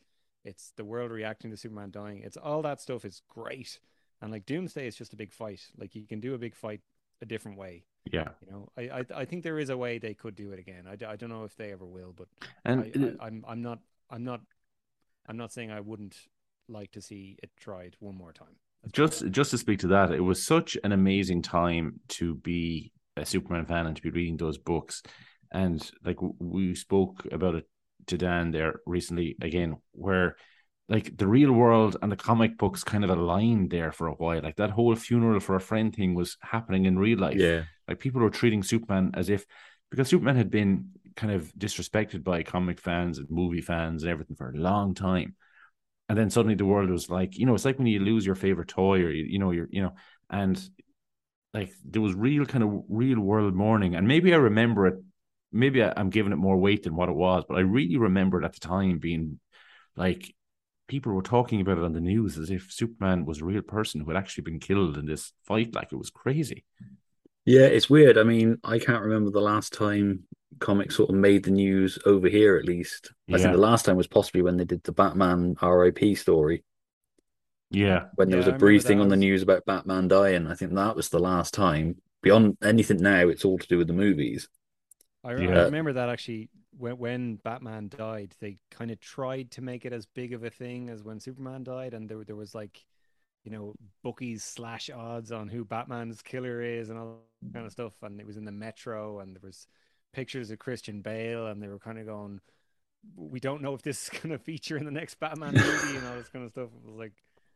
It's 0.43 0.73
the 0.75 0.85
world 0.85 1.11
reacting 1.11 1.51
to 1.51 1.57
Superman 1.57 1.91
dying. 1.91 2.21
It's 2.23 2.37
all 2.37 2.61
that 2.63 2.81
stuff 2.81 3.05
is 3.05 3.21
great. 3.29 3.79
And 4.21 4.31
like 4.31 4.45
Doomsday 4.45 4.87
is 4.87 4.95
just 4.95 5.13
a 5.13 5.17
big 5.17 5.33
fight. 5.33 5.61
Like 5.77 5.95
you 5.95 6.05
can 6.05 6.19
do 6.19 6.33
a 6.33 6.37
big 6.37 6.55
fight 6.55 6.81
a 7.21 7.25
different 7.25 7.57
way. 7.57 7.85
Yeah. 8.11 8.29
You 8.45 8.51
know, 8.51 8.69
I, 8.77 8.81
I 8.81 9.05
I 9.21 9.25
think 9.25 9.43
there 9.43 9.59
is 9.59 9.69
a 9.69 9.77
way 9.77 9.97
they 9.97 10.13
could 10.13 10.35
do 10.35 10.51
it 10.51 10.59
again. 10.59 10.85
I, 10.87 10.93
I 11.11 11.15
don't 11.15 11.29
know 11.29 11.45
if 11.45 11.55
they 11.55 11.71
ever 11.71 11.85
will, 11.85 12.13
but 12.15 12.27
And 12.65 13.15
I, 13.19 13.23
I, 13.23 13.27
I'm 13.27 13.45
I'm 13.47 13.61
not 13.61 13.79
I'm 14.09 14.23
not 14.23 14.41
I'm 15.27 15.37
not 15.37 15.51
saying 15.51 15.71
I 15.71 15.79
wouldn't 15.79 16.17
like 16.67 16.91
to 16.91 17.01
see 17.01 17.37
it 17.41 17.51
tried 17.57 17.95
one 17.99 18.15
more 18.15 18.33
time. 18.33 18.55
That's 18.83 18.93
just 18.93 19.29
just 19.31 19.51
to 19.51 19.57
speak 19.57 19.79
to 19.79 19.87
that, 19.87 20.11
it 20.11 20.19
was 20.19 20.45
such 20.45 20.77
an 20.83 20.91
amazing 20.91 21.41
time 21.41 21.99
to 22.09 22.35
be 22.35 22.91
a 23.15 23.25
Superman 23.25 23.65
fan 23.65 23.87
and 23.87 23.95
to 23.95 24.01
be 24.01 24.09
reading 24.09 24.37
those 24.37 24.57
books. 24.57 25.01
And 25.51 25.89
like 26.03 26.17
we 26.39 26.75
spoke 26.75 27.25
about 27.31 27.55
it 27.55 27.67
to 28.07 28.17
Dan 28.17 28.51
there 28.51 28.81
recently 28.85 29.35
again, 29.41 29.77
where 29.91 30.35
like 30.89 31.15
the 31.17 31.27
real 31.27 31.51
world 31.51 31.97
and 32.01 32.11
the 32.11 32.15
comic 32.15 32.57
books 32.57 32.83
kind 32.83 33.03
of 33.03 33.09
aligned 33.09 33.69
there 33.69 33.91
for 33.91 34.07
a 34.07 34.13
while. 34.13 34.41
Like 34.41 34.57
that 34.57 34.71
whole 34.71 34.95
funeral 34.95 35.39
for 35.39 35.55
a 35.55 35.61
friend 35.61 35.95
thing 35.95 36.13
was 36.13 36.37
happening 36.41 36.85
in 36.85 36.99
real 36.99 37.19
life. 37.19 37.37
Yeah. 37.37 37.63
Like 37.87 37.99
people 37.99 38.21
were 38.21 38.29
treating 38.29 38.63
Superman 38.63 39.11
as 39.13 39.29
if 39.29 39.45
because 39.89 40.09
Superman 40.09 40.35
had 40.35 40.49
been 40.49 40.89
kind 41.15 41.31
of 41.31 41.53
disrespected 41.57 42.23
by 42.23 42.43
comic 42.43 42.79
fans 42.79 43.17
and 43.17 43.29
movie 43.29 43.61
fans 43.61 44.03
and 44.03 44.11
everything 44.11 44.35
for 44.35 44.49
a 44.49 44.57
long 44.57 44.93
time. 44.93 45.35
And 46.09 46.17
then 46.17 46.29
suddenly 46.29 46.55
the 46.55 46.65
world 46.65 46.89
was 46.89 47.09
like, 47.09 47.37
you 47.37 47.45
know, 47.45 47.55
it's 47.55 47.65
like 47.65 47.77
when 47.77 47.87
you 47.87 47.99
lose 47.99 48.25
your 48.25 48.35
favorite 48.35 48.67
toy 48.67 49.01
or 49.01 49.09
you, 49.09 49.23
you 49.23 49.39
know, 49.39 49.51
you're, 49.51 49.69
you 49.71 49.81
know, 49.81 49.93
and 50.29 50.61
like 51.53 51.71
there 51.85 52.01
was 52.01 52.13
real 52.13 52.45
kind 52.45 52.63
of 52.63 52.83
real 52.89 53.19
world 53.19 53.53
mourning. 53.53 53.95
And 53.95 54.07
maybe 54.07 54.33
I 54.33 54.37
remember 54.37 54.87
it, 54.87 54.95
maybe 55.53 55.83
I, 55.83 55.93
I'm 55.97 56.09
giving 56.09 56.33
it 56.33 56.37
more 56.37 56.57
weight 56.57 56.83
than 56.83 56.95
what 56.95 57.09
it 57.09 57.15
was, 57.15 57.45
but 57.47 57.57
I 57.57 57.61
really 57.61 57.97
remember 57.97 58.41
it 58.41 58.45
at 58.45 58.53
the 58.53 58.59
time 58.59 58.99
being 58.99 59.39
like 59.95 60.35
people 60.87 61.13
were 61.13 61.23
talking 61.23 61.61
about 61.61 61.77
it 61.79 61.83
on 61.85 61.93
the 61.93 62.01
news 62.01 62.37
as 62.37 62.51
if 62.51 62.71
Superman 62.71 63.25
was 63.25 63.41
a 63.41 63.45
real 63.45 63.61
person 63.63 64.01
who 64.01 64.09
had 64.11 64.17
actually 64.17 64.43
been 64.43 64.59
killed 64.59 64.97
in 64.97 65.05
this 65.07 65.33
fight. 65.45 65.73
Like 65.75 65.93
it 65.93 65.97
was 65.97 66.09
crazy. 66.11 66.65
Yeah, 67.45 67.65
it's 67.65 67.89
weird. 67.89 68.17
I 68.17 68.23
mean, 68.23 68.57
I 68.63 68.79
can't 68.79 69.03
remember 69.03 69.31
the 69.31 69.41
last 69.41 69.73
time 69.73 70.23
comics 70.59 70.95
sort 70.95 71.09
of 71.09 71.15
made 71.15 71.43
the 71.43 71.51
news 71.51 71.99
over 72.05 72.29
here, 72.29 72.57
at 72.57 72.65
least. 72.65 73.11
I 73.31 73.37
Yeah. 73.37 73.37
think 73.37 73.51
the 73.53 73.57
last 73.59 73.85
time 73.85 73.97
was 73.97 74.07
possibly 74.07 74.41
when 74.41 74.57
they 74.57 74.65
did 74.65 74.83
the 74.83 74.91
Batman 74.93 75.55
RIP 75.61 76.15
story, 76.15 76.63
Yeah. 77.69 78.09
when 78.15 78.29
there 78.29 78.37
Yeah, 78.37 78.37
was 78.37 78.47
a 78.47 78.53
remember 78.53 78.53
brief 78.53 78.83
that 78.83 78.85
thing 78.85 78.99
on 78.99 79.09
the 79.09 79.15
news 79.15 79.41
about 79.41 79.65
Batman 79.65 80.07
dying. 80.07 80.47
I 80.47 80.55
think 80.55 80.73
that 80.73 80.95
was 80.95 81.09
the 81.09 81.19
last 81.19 81.53
time. 81.53 82.01
Beyond 82.21 82.57
anything 82.63 83.01
now, 83.01 83.27
it's 83.27 83.43
all 83.43 83.57
to 83.57 83.67
do 83.67 83.77
with 83.77 83.87
the 83.87 83.93
movies. 83.93 84.47
I, 85.23 85.31
Yeah. 85.35 85.61
I 85.61 85.63
remember 85.65 85.93
that 85.93 86.09
actually 86.09 86.49
when 86.77 86.97
when 86.97 87.35
Batman 87.37 87.89
died, 87.89 88.35
they 88.39 88.57
kind 88.71 88.91
of 88.91 88.99
tried 88.99 89.51
to 89.51 89.61
make 89.61 89.85
it 89.85 89.93
as 89.93 90.05
big 90.05 90.33
of 90.33 90.43
a 90.43 90.49
thing 90.49 90.89
as 90.89 91.03
when 91.03 91.19
Superman 91.19 91.63
died, 91.63 91.93
and 91.93 92.09
there 92.09 92.23
there 92.23 92.35
was 92.35 92.55
like, 92.55 92.85
you 93.43 93.51
know, 93.51 93.75
bookies 94.03 94.43
slash 94.43 94.89
odds 94.89 95.31
on 95.31 95.47
who 95.47 95.65
Batman's 95.65 96.21
killer 96.21 96.61
is 96.61 96.89
and 96.89 96.97
all 96.99 97.19
that 97.41 97.53
kind 97.53 97.65
of 97.65 97.71
stuff, 97.71 97.93
and 98.01 98.19
it 98.19 98.27
was 98.27 98.37
in 98.37 98.45
the 98.45 98.51
Metro, 98.51 99.19
and 99.19 99.35
there 99.35 99.41
was 99.43 99.67
pictures 100.13 100.51
of 100.51 100.59
Christian 100.59 101.01
Bale, 101.01 101.47
and 101.47 101.61
they 101.61 101.67
were 101.67 101.79
kind 101.79 101.99
of 101.99 102.05
going, 102.05 102.39
we 103.15 103.39
don't 103.39 103.61
know 103.61 103.73
if 103.73 103.81
this 103.81 104.03
is 104.03 104.09
going 104.21 104.29
to 104.29 104.37
feature 104.37 104.77
in 104.77 104.85
the 104.85 104.91
next 104.91 105.19
Batman 105.19 105.53
movie 105.53 105.97
and 105.97 106.07
all 106.07 106.15
this 106.15 106.29
kind 106.29 106.45
of 106.45 106.51
stuff. 106.51 106.69
It 106.75 106.85
was 106.85 106.95
like, 106.95 107.13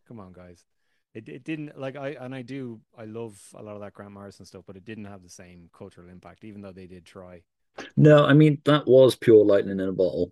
come 0.08 0.20
on, 0.20 0.34
guys. 0.34 0.66
It, 1.14 1.30
it 1.30 1.44
didn't 1.44 1.80
like 1.80 1.96
I 1.96 2.10
and 2.10 2.36
I 2.36 2.44
do 2.44 2.82
I 2.96 3.06
love 3.06 3.42
a 3.56 3.64
lot 3.64 3.74
of 3.74 3.82
that 3.82 3.94
Grant 3.94 4.12
Morrison 4.12 4.46
stuff, 4.46 4.64
but 4.68 4.76
it 4.76 4.86
didn't 4.86 5.06
have 5.06 5.24
the 5.24 5.30
same 5.30 5.70
cultural 5.76 6.10
impact, 6.10 6.44
even 6.44 6.62
though 6.62 6.74
they 6.74 6.86
did 6.86 7.06
try. 7.06 7.42
No, 7.96 8.26
I 8.26 8.34
mean 8.34 8.62
that 8.66 8.88
was 8.88 9.16
pure 9.16 9.44
lightning 9.46 9.80
in 9.80 9.88
a 9.88 9.92
bottle. 9.92 10.32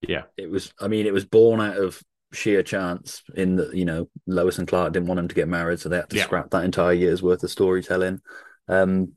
Yeah. 0.00 0.22
It 0.36 0.50
was. 0.50 0.72
I 0.80 0.88
mean, 0.88 1.06
it 1.06 1.12
was 1.12 1.24
born 1.26 1.60
out 1.60 1.76
of 1.76 2.02
sheer 2.32 2.62
chance. 2.62 3.22
In 3.34 3.56
that, 3.56 3.74
you 3.74 3.84
know, 3.84 4.08
Lois 4.26 4.58
and 4.58 4.66
Clark 4.66 4.92
didn't 4.94 5.08
want 5.08 5.20
him 5.20 5.28
to 5.28 5.34
get 5.34 5.48
married, 5.48 5.80
so 5.80 5.88
they 5.88 5.96
had 5.96 6.08
to 6.10 6.16
Yeah. 6.16 6.24
scrap 6.24 6.50
that 6.50 6.64
entire 6.64 6.94
year's 6.94 7.22
worth 7.22 7.42
of 7.42 7.50
storytelling. 7.50 8.20
Um, 8.68 9.12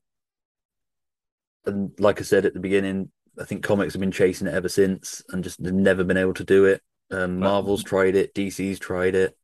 and 1.65 1.91
like 1.99 2.19
I 2.19 2.23
said 2.23 2.45
at 2.45 2.53
the 2.53 2.59
beginning, 2.59 3.11
I 3.39 3.45
think 3.45 3.63
comics 3.63 3.93
have 3.93 3.99
been 4.01 4.11
chasing 4.11 4.47
it 4.47 4.53
ever 4.53 4.69
since, 4.69 5.23
and 5.29 5.43
just 5.43 5.59
never 5.59 6.03
been 6.03 6.17
able 6.17 6.33
to 6.35 6.43
do 6.43 6.65
it. 6.65 6.81
Um, 7.11 7.39
Well- 7.39 7.51
Marvel's 7.53 7.83
tried 7.83 8.15
it, 8.15 8.33
DC's 8.33 8.79
tried 8.79 9.15
it. 9.15 9.37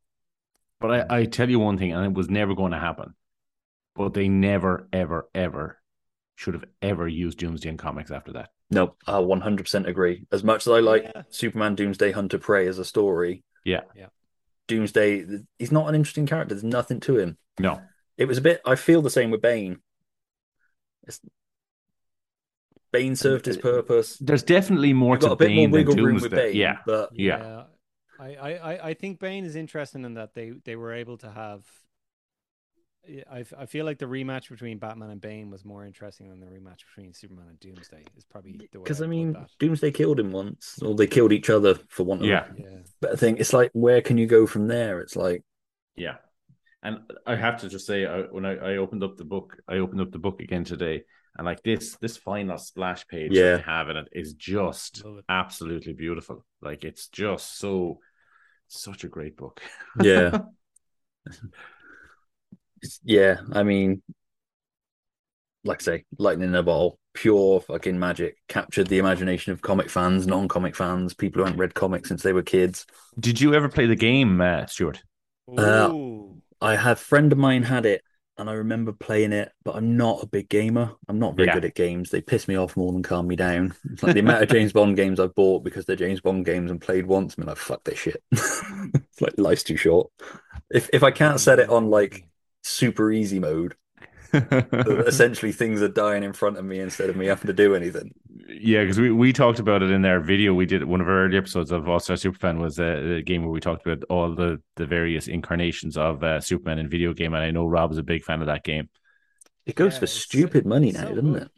But 0.82 1.12
I, 1.12 1.20
I 1.20 1.26
tell 1.26 1.50
you 1.50 1.60
one 1.60 1.78
thing, 1.78 1.92
and 1.94 2.06
it 2.06 2.14
was 2.14 2.30
never 2.30 2.56
going 2.56 2.72
to 2.72 2.80
happen. 2.80 3.14
But 3.96 4.14
they 4.14 4.30
never, 4.30 4.88
ever, 4.94 5.30
ever 5.34 5.79
should 6.40 6.54
have 6.54 6.64
ever 6.82 7.06
used 7.06 7.38
Doomsday 7.38 7.68
in 7.68 7.76
comics 7.76 8.12
after 8.12 8.32
that. 8.32 8.52
No, 8.72 8.96
I 9.06 9.14
100% 9.14 9.88
agree. 9.88 10.26
As 10.32 10.42
much 10.42 10.66
as 10.66 10.72
I 10.72 10.80
like 10.80 11.04
Yeah. 11.04 11.24
Superman 11.30 11.76
Doomsday 11.76 12.14
Hunter 12.14 12.38
Prey 12.38 12.66
as 12.68 12.80
a 12.80 12.86
story, 12.86 13.44
Yeah. 13.66 13.82
Yeah. 13.94 14.06
Doomsday, 14.70 15.26
he's 15.58 15.72
not 15.74 15.90
an 15.90 15.96
interesting 15.96 16.26
character. 16.28 16.56
There's 16.56 16.64
nothing 16.64 17.02
to 17.02 17.18
him. 17.18 17.38
No. 17.60 17.82
It 18.18 18.26
was 18.26 18.38
a 18.38 18.42
bit. 18.42 18.62
I 18.66 18.76
feel 18.76 19.02
the 19.02 19.10
same 19.10 19.32
with 19.32 19.42
Bane. 19.42 19.80
It's, 21.06 21.20
Bane 22.94 23.18
served 23.18 23.46
his 23.46 23.58
purpose. 23.58 24.16
There's 24.20 24.44
definitely 24.44 24.94
more 24.94 25.16
You've 25.16 25.22
got 25.22 25.28
to 25.28 25.34
a 25.34 25.36
bit 25.36 25.50
more 25.50 25.56
Bane 25.68 25.72
than 25.72 25.72
wiggle 25.88 25.96
room 26.06 26.14
with 26.16 26.24
Doomsday. 26.24 26.52
Bane. 26.52 26.56
Yeah. 26.56 26.78
but 26.86 27.10
Yeah. 27.14 27.64
I, 28.18 28.36
I, 28.36 28.50
I- 28.54 28.88
I 28.90 28.94
think 28.94 29.20
Bane 29.20 29.44
is 29.44 29.58
interesting 29.58 30.06
in 30.06 30.14
that 30.14 30.34
they, 30.36 30.54
they 30.64 30.78
were 30.78 30.94
able 30.94 31.18
to 31.18 31.30
have. 31.30 31.66
I, 33.32 33.40
f- 33.42 33.54
I 33.58 33.66
feel 33.66 33.86
like 33.86 33.98
the 33.98 34.06
rematch 34.06 34.50
between 34.50 34.78
Batman 34.78 35.10
and 35.10 35.20
Bane 35.22 35.50
was 35.50 35.64
more 35.66 35.86
interesting 35.86 36.30
than 36.30 36.40
the 36.40 36.46
rematch 36.46 36.80
between 36.96 37.14
Superman 37.14 37.48
and 37.50 37.60
Doomsday. 37.60 38.04
Is 38.18 38.26
probably 38.26 38.54
the 38.72 38.80
way. 38.80 38.84
because 38.84 39.02
I 39.02 39.06
I'd 39.06 39.10
mean, 39.10 39.34
that. 39.34 39.50
Doomsday 39.60 39.92
killed 39.92 40.20
him 40.20 40.32
once, 40.32 40.80
or 40.82 40.96
they 40.96 41.08
killed 41.08 41.32
each 41.32 41.50
other 41.50 41.76
for 41.90 42.04
one. 42.04 42.20
of 42.20 42.26
Yeah. 42.26 42.48
But 43.02 43.14
I 43.14 43.16
think. 43.16 43.40
It's 43.40 43.54
like, 43.54 43.72
where 43.74 44.02
can 44.02 44.18
you 44.18 44.28
go 44.28 44.46
from 44.48 44.68
there? 44.68 45.00
It's 45.02 45.16
like, 45.16 45.44
Yeah. 45.96 46.16
And 46.82 47.00
I 47.26 47.36
have 47.36 47.60
to 47.62 47.68
just 47.70 47.86
say, 47.86 48.06
I, 48.06 48.22
when 48.22 48.46
I, 48.46 48.56
I 48.56 48.78
opened 48.78 49.04
up 49.04 49.18
the 49.18 49.26
book, 49.26 49.58
I 49.68 49.76
opened 49.80 50.00
up 50.02 50.12
the 50.12 50.20
book 50.20 50.40
again 50.42 50.64
today, 50.64 51.04
and 51.38 51.46
like 51.46 51.62
this, 51.64 51.98
this 51.98 52.16
final 52.16 52.58
splash 52.58 53.06
page 53.08 53.32
Yeah. 53.34 53.52
that 53.52 53.58
they 53.58 53.64
have 53.64 53.90
in 53.90 53.98
it 53.98 54.08
is 54.14 54.34
just 54.36 55.04
it. 55.06 55.26
absolutely 55.28 55.92
beautiful. 55.94 56.46
Like 56.62 56.86
it's 56.86 57.08
just 57.10 57.58
so, 57.60 58.00
such 58.68 59.04
a 59.04 59.10
great 59.10 59.36
book. 59.36 59.62
yeah, 60.02 60.40
It's- 61.28 61.42
yeah. 63.04 63.38
I 63.52 63.64
mean, 63.64 64.02
like 65.64 65.82
I 65.82 65.84
say, 65.84 66.06
lightning 66.18 66.50
in 66.50 66.56
a 66.56 66.64
bottle, 66.64 67.00
pure 67.14 67.60
fucking 67.62 68.00
magic. 68.00 68.38
Captured 68.48 68.88
the 68.88 68.98
imagination 68.98 69.52
of 69.52 69.62
comic 69.62 69.90
fans, 69.90 70.26
non-comic 70.26 70.76
fans, 70.76 71.14
people 71.14 71.40
who 71.42 71.46
haven't 71.46 71.60
read 71.60 71.74
comics 71.74 72.08
since 72.10 72.24
they 72.24 72.34
were 72.34 72.42
kids. 72.44 72.86
Did 73.20 73.42
you 73.42 73.54
ever 73.54 73.70
play 73.70 73.86
the 73.86 73.96
game, 73.96 74.40
uh, 74.42 74.66
Stuart? 74.68 75.04
Uh, 75.58 75.94
I 76.62 76.76
had 76.76 76.94
a 76.94 76.96
friend 76.96 77.32
of 77.32 77.38
mine 77.38 77.64
had 77.64 77.86
it, 77.86 78.04
and 78.38 78.50
I 78.50 78.54
remember 78.54 78.94
playing 78.94 79.34
it, 79.34 79.52
but 79.66 79.76
I'm 79.76 79.98
not 79.98 80.24
a 80.24 80.28
big 80.28 80.48
gamer. 80.48 80.92
I'm 81.10 81.20
not 81.20 81.36
very 81.36 81.48
Yeah. 81.48 81.56
good 81.56 81.66
at 81.66 81.76
games. 81.76 82.10
They 82.10 82.22
piss 82.22 82.48
me 82.48 82.56
off 82.56 82.78
more 82.78 82.92
than 82.94 83.04
calm 83.04 83.28
me 83.28 83.36
down. 83.36 83.74
It's 83.92 84.02
like 84.02 84.14
the 84.14 84.22
amount 84.22 84.44
of 84.44 84.50
James 84.56 84.72
Bond 84.72 84.96
games 84.96 85.20
I've 85.20 85.36
bought 85.36 85.64
because 85.66 85.86
they're 85.86 85.96
James 85.98 86.22
Bond 86.22 86.46
games 86.46 86.72
and 86.72 86.80
played 86.80 87.06
once. 87.06 87.36
I'm 87.38 87.46
like, 87.46 87.58
fuck 87.58 87.84
this 87.84 88.00
shit. 88.00 88.24
it's 88.32 89.20
like 89.22 89.34
life's 89.38 89.64
too 89.64 89.76
short. 89.78 90.10
If 90.72 90.90
if 90.94 91.04
I 91.04 91.12
can't 91.12 91.40
set 91.40 91.60
it 91.60 91.70
on 91.70 91.90
like 91.90 92.26
super 92.70 93.12
easy 93.12 93.40
mode, 93.40 93.76
essentially 94.86 95.52
things 95.52 95.82
are 95.82 95.88
dying 95.90 96.24
in 96.24 96.34
front 96.34 96.58
of 96.58 96.66
me 96.66 96.80
instead 96.80 97.10
of 97.10 97.16
me 97.16 97.28
having 97.28 97.48
to 97.48 97.54
do 97.54 97.76
anything. 97.76 98.14
Yeah, 98.48 98.82
because 98.84 99.00
we, 99.00 99.12
we 99.12 99.34
talked 99.34 99.60
about 99.60 99.82
it 99.84 99.92
in 99.92 100.06
our 100.06 100.20
video. 100.20 100.54
We 100.54 100.66
did 100.66 100.84
one 100.84 101.02
of 101.02 101.08
our 101.08 101.26
early 101.26 101.38
episodes 101.38 101.72
of 101.72 101.88
All 101.88 102.00
Star 102.00 102.16
Superfan 102.16 102.60
was 102.60 102.80
a, 102.80 103.18
a 103.18 103.22
game 103.22 103.44
where 103.44 103.52
we 103.52 103.60
talked 103.60 103.86
about 103.86 104.04
all 104.10 104.34
the, 104.36 104.62
the 104.76 104.86
various 104.86 105.28
incarnations 105.28 105.98
of 105.98 106.24
uh, 106.24 106.40
Superman 106.42 106.80
in 106.80 106.90
video 106.90 107.14
game, 107.14 107.34
and 107.34 107.44
I 107.44 107.52
know 107.52 107.66
Rob 107.66 107.92
is 107.92 107.98
a 107.98 108.04
big 108.04 108.24
fan 108.24 108.42
of 108.42 108.48
that 108.48 108.64
game. 108.64 108.90
It 109.66 109.76
goes 109.76 109.96
Yeah, 109.96 110.00
for 110.00 110.08
stupid 110.08 110.66
money 110.66 110.92
now, 110.92 111.12
so 111.12 111.16
doesn't 111.16 111.36
good. 111.36 111.44
it? 111.44 111.50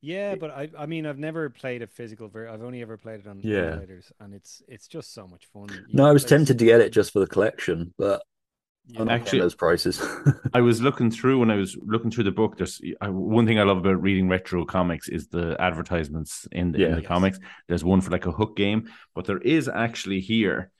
Yeah, 0.00 0.36
but 0.36 0.50
I 0.50 0.70
I 0.78 0.86
mean 0.86 1.06
I've 1.06 1.18
never 1.18 1.50
played 1.50 1.82
a 1.82 1.86
physical 1.88 2.28
version. 2.28 2.54
I've 2.54 2.62
only 2.62 2.82
ever 2.82 2.96
played 2.96 3.20
it 3.20 3.26
on 3.28 3.42
Yeah. 3.42 3.80
emulators, 3.82 4.12
and 4.20 4.34
it's 4.34 4.62
it's 4.68 4.88
just 4.88 5.14
so 5.14 5.26
much 5.28 5.46
fun. 5.46 5.84
You 5.86 5.86
No, 5.92 6.06
I 6.06 6.12
was 6.12 6.24
tempted 6.24 6.58
to 6.58 6.64
get 6.64 6.80
it 6.80 6.92
just 6.92 7.12
for 7.12 7.20
the 7.20 7.26
collection, 7.26 7.92
but 7.98 8.22
Yeah. 8.90 9.02
Actually- 9.02 9.24
getting 9.24 9.40
those 9.40 9.54
prices. 9.54 10.02
I 10.54 10.60
was 10.62 10.80
looking 10.80 11.10
through 11.10 11.40
when 11.40 11.50
I 11.50 11.56
was 11.56 11.76
looking 11.84 12.10
through 12.10 12.24
the 12.24 12.30
book. 12.32 12.56
There's 12.56 12.80
I, 13.00 13.08
one 13.10 13.46
thing 13.46 13.58
I 13.58 13.64
love 13.64 13.76
about 13.78 14.00
reading 14.02 14.28
retro 14.28 14.64
comics 14.64 15.08
is 15.08 15.28
the 15.28 15.56
advertisements 15.60 16.46
in 16.52 16.72
the, 16.72 16.84
in 16.84 16.90
the 16.92 16.98
Yes. 17.02 17.06
comics. 17.06 17.38
There's 17.68 17.84
one 17.84 18.00
for 18.00 18.10
like 18.10 18.26
a 18.26 18.32
hook 18.32 18.56
game, 18.56 18.90
but 19.14 19.26
there 19.26 19.38
is 19.38 19.68
actually 19.68 20.20
here 20.20 20.70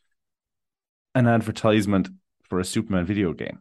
an 1.15 1.27
advertisement 1.27 2.09
for 2.49 2.61
a 2.61 2.65
Superman 2.65 3.05
video 3.05 3.33
game. 3.35 3.61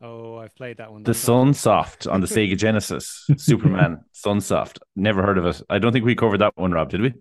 Oh, 0.00 0.36
I've 0.36 0.54
played 0.54 0.76
that 0.78 0.92
one. 0.92 1.02
The 1.02 1.12
That's 1.12 1.26
not- 1.26 1.46
Sunsoft 1.48 2.12
on 2.12 2.20
the 2.20 2.26
Sega 2.26 2.56
Genesis, 2.56 3.26
Superman 3.36 4.04
Sunsoft. 4.14 4.78
Never 4.94 5.22
heard 5.22 5.38
of 5.38 5.46
it. 5.46 5.62
I 5.70 5.78
don't 5.78 5.92
think 5.92 6.04
we 6.04 6.14
covered 6.14 6.38
that 6.42 6.52
one, 6.56 6.72
Rob. 6.72 6.90
Did 6.90 7.00
we? 7.00 7.14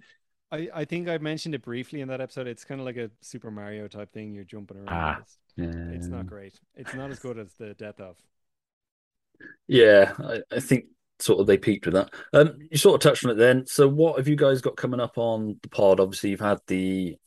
I, 0.51 0.69
I 0.73 0.85
think 0.85 1.07
I 1.09 1.17
mentioned 1.17 1.55
it 1.55 1.63
briefly 1.63 2.01
in 2.01 2.09
that 2.09 2.21
episode. 2.21 2.45
It's 2.47 2.63
kind 2.65 2.80
of 2.81 2.85
like 2.85 2.97
a 2.97 3.09
Super 3.21 3.49
Mario 3.49 3.88
type 3.88 4.11
thing. 4.13 4.34
You're 4.34 4.43
jumping 4.43 4.77
around. 4.77 4.89
Ah. 4.89 5.19
It's, 5.57 6.05
it's 6.05 6.07
not 6.07 6.27
great. 6.27 6.59
It's 6.75 6.93
not 6.93 7.11
as 7.11 7.19
good 7.19 7.38
as 7.38 7.53
the 7.53 7.73
Death 7.73 7.99
of. 7.99 8.17
Yeah, 9.67 10.13
I, 10.19 10.41
I 10.51 10.59
think 10.59 10.85
sort 11.19 11.39
of 11.39 11.47
they 11.47 11.57
peaked 11.57 11.85
with 11.85 11.95
that. 11.95 12.13
Um, 12.34 12.57
you 12.71 12.77
sort 12.77 12.95
of 12.95 13.01
touched 13.01 13.25
on 13.25 13.31
it 13.31 13.35
then. 13.35 13.65
So, 13.65 13.88
what 13.88 14.17
have 14.17 14.27
you 14.27 14.35
guys 14.35 14.61
got 14.61 14.77
coming 14.77 14.99
up 14.99 15.17
on 15.17 15.57
the 15.61 15.69
pod? 15.69 15.99
Obviously, 15.99 16.31
you've 16.31 16.39
had 16.39 16.59
the 16.67 17.17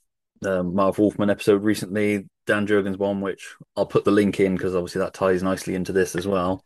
um, 0.45 0.75
Marv 0.75 0.99
Wolfman 0.99 1.31
episode 1.31 1.63
recently, 1.63 2.29
Dan 2.47 2.67
Jurgens 2.67 2.99
one, 2.99 3.21
which 3.21 3.55
I'll 3.77 3.87
put 3.87 4.05
the 4.05 4.11
link 4.11 4.41
in 4.41 4.57
because 4.57 4.75
obviously 4.75 5.01
that 5.01 5.15
ties 5.15 5.43
nicely 5.43 5.75
into 5.75 5.93
this 5.93 6.15
as 6.15 6.27
well. 6.27 6.65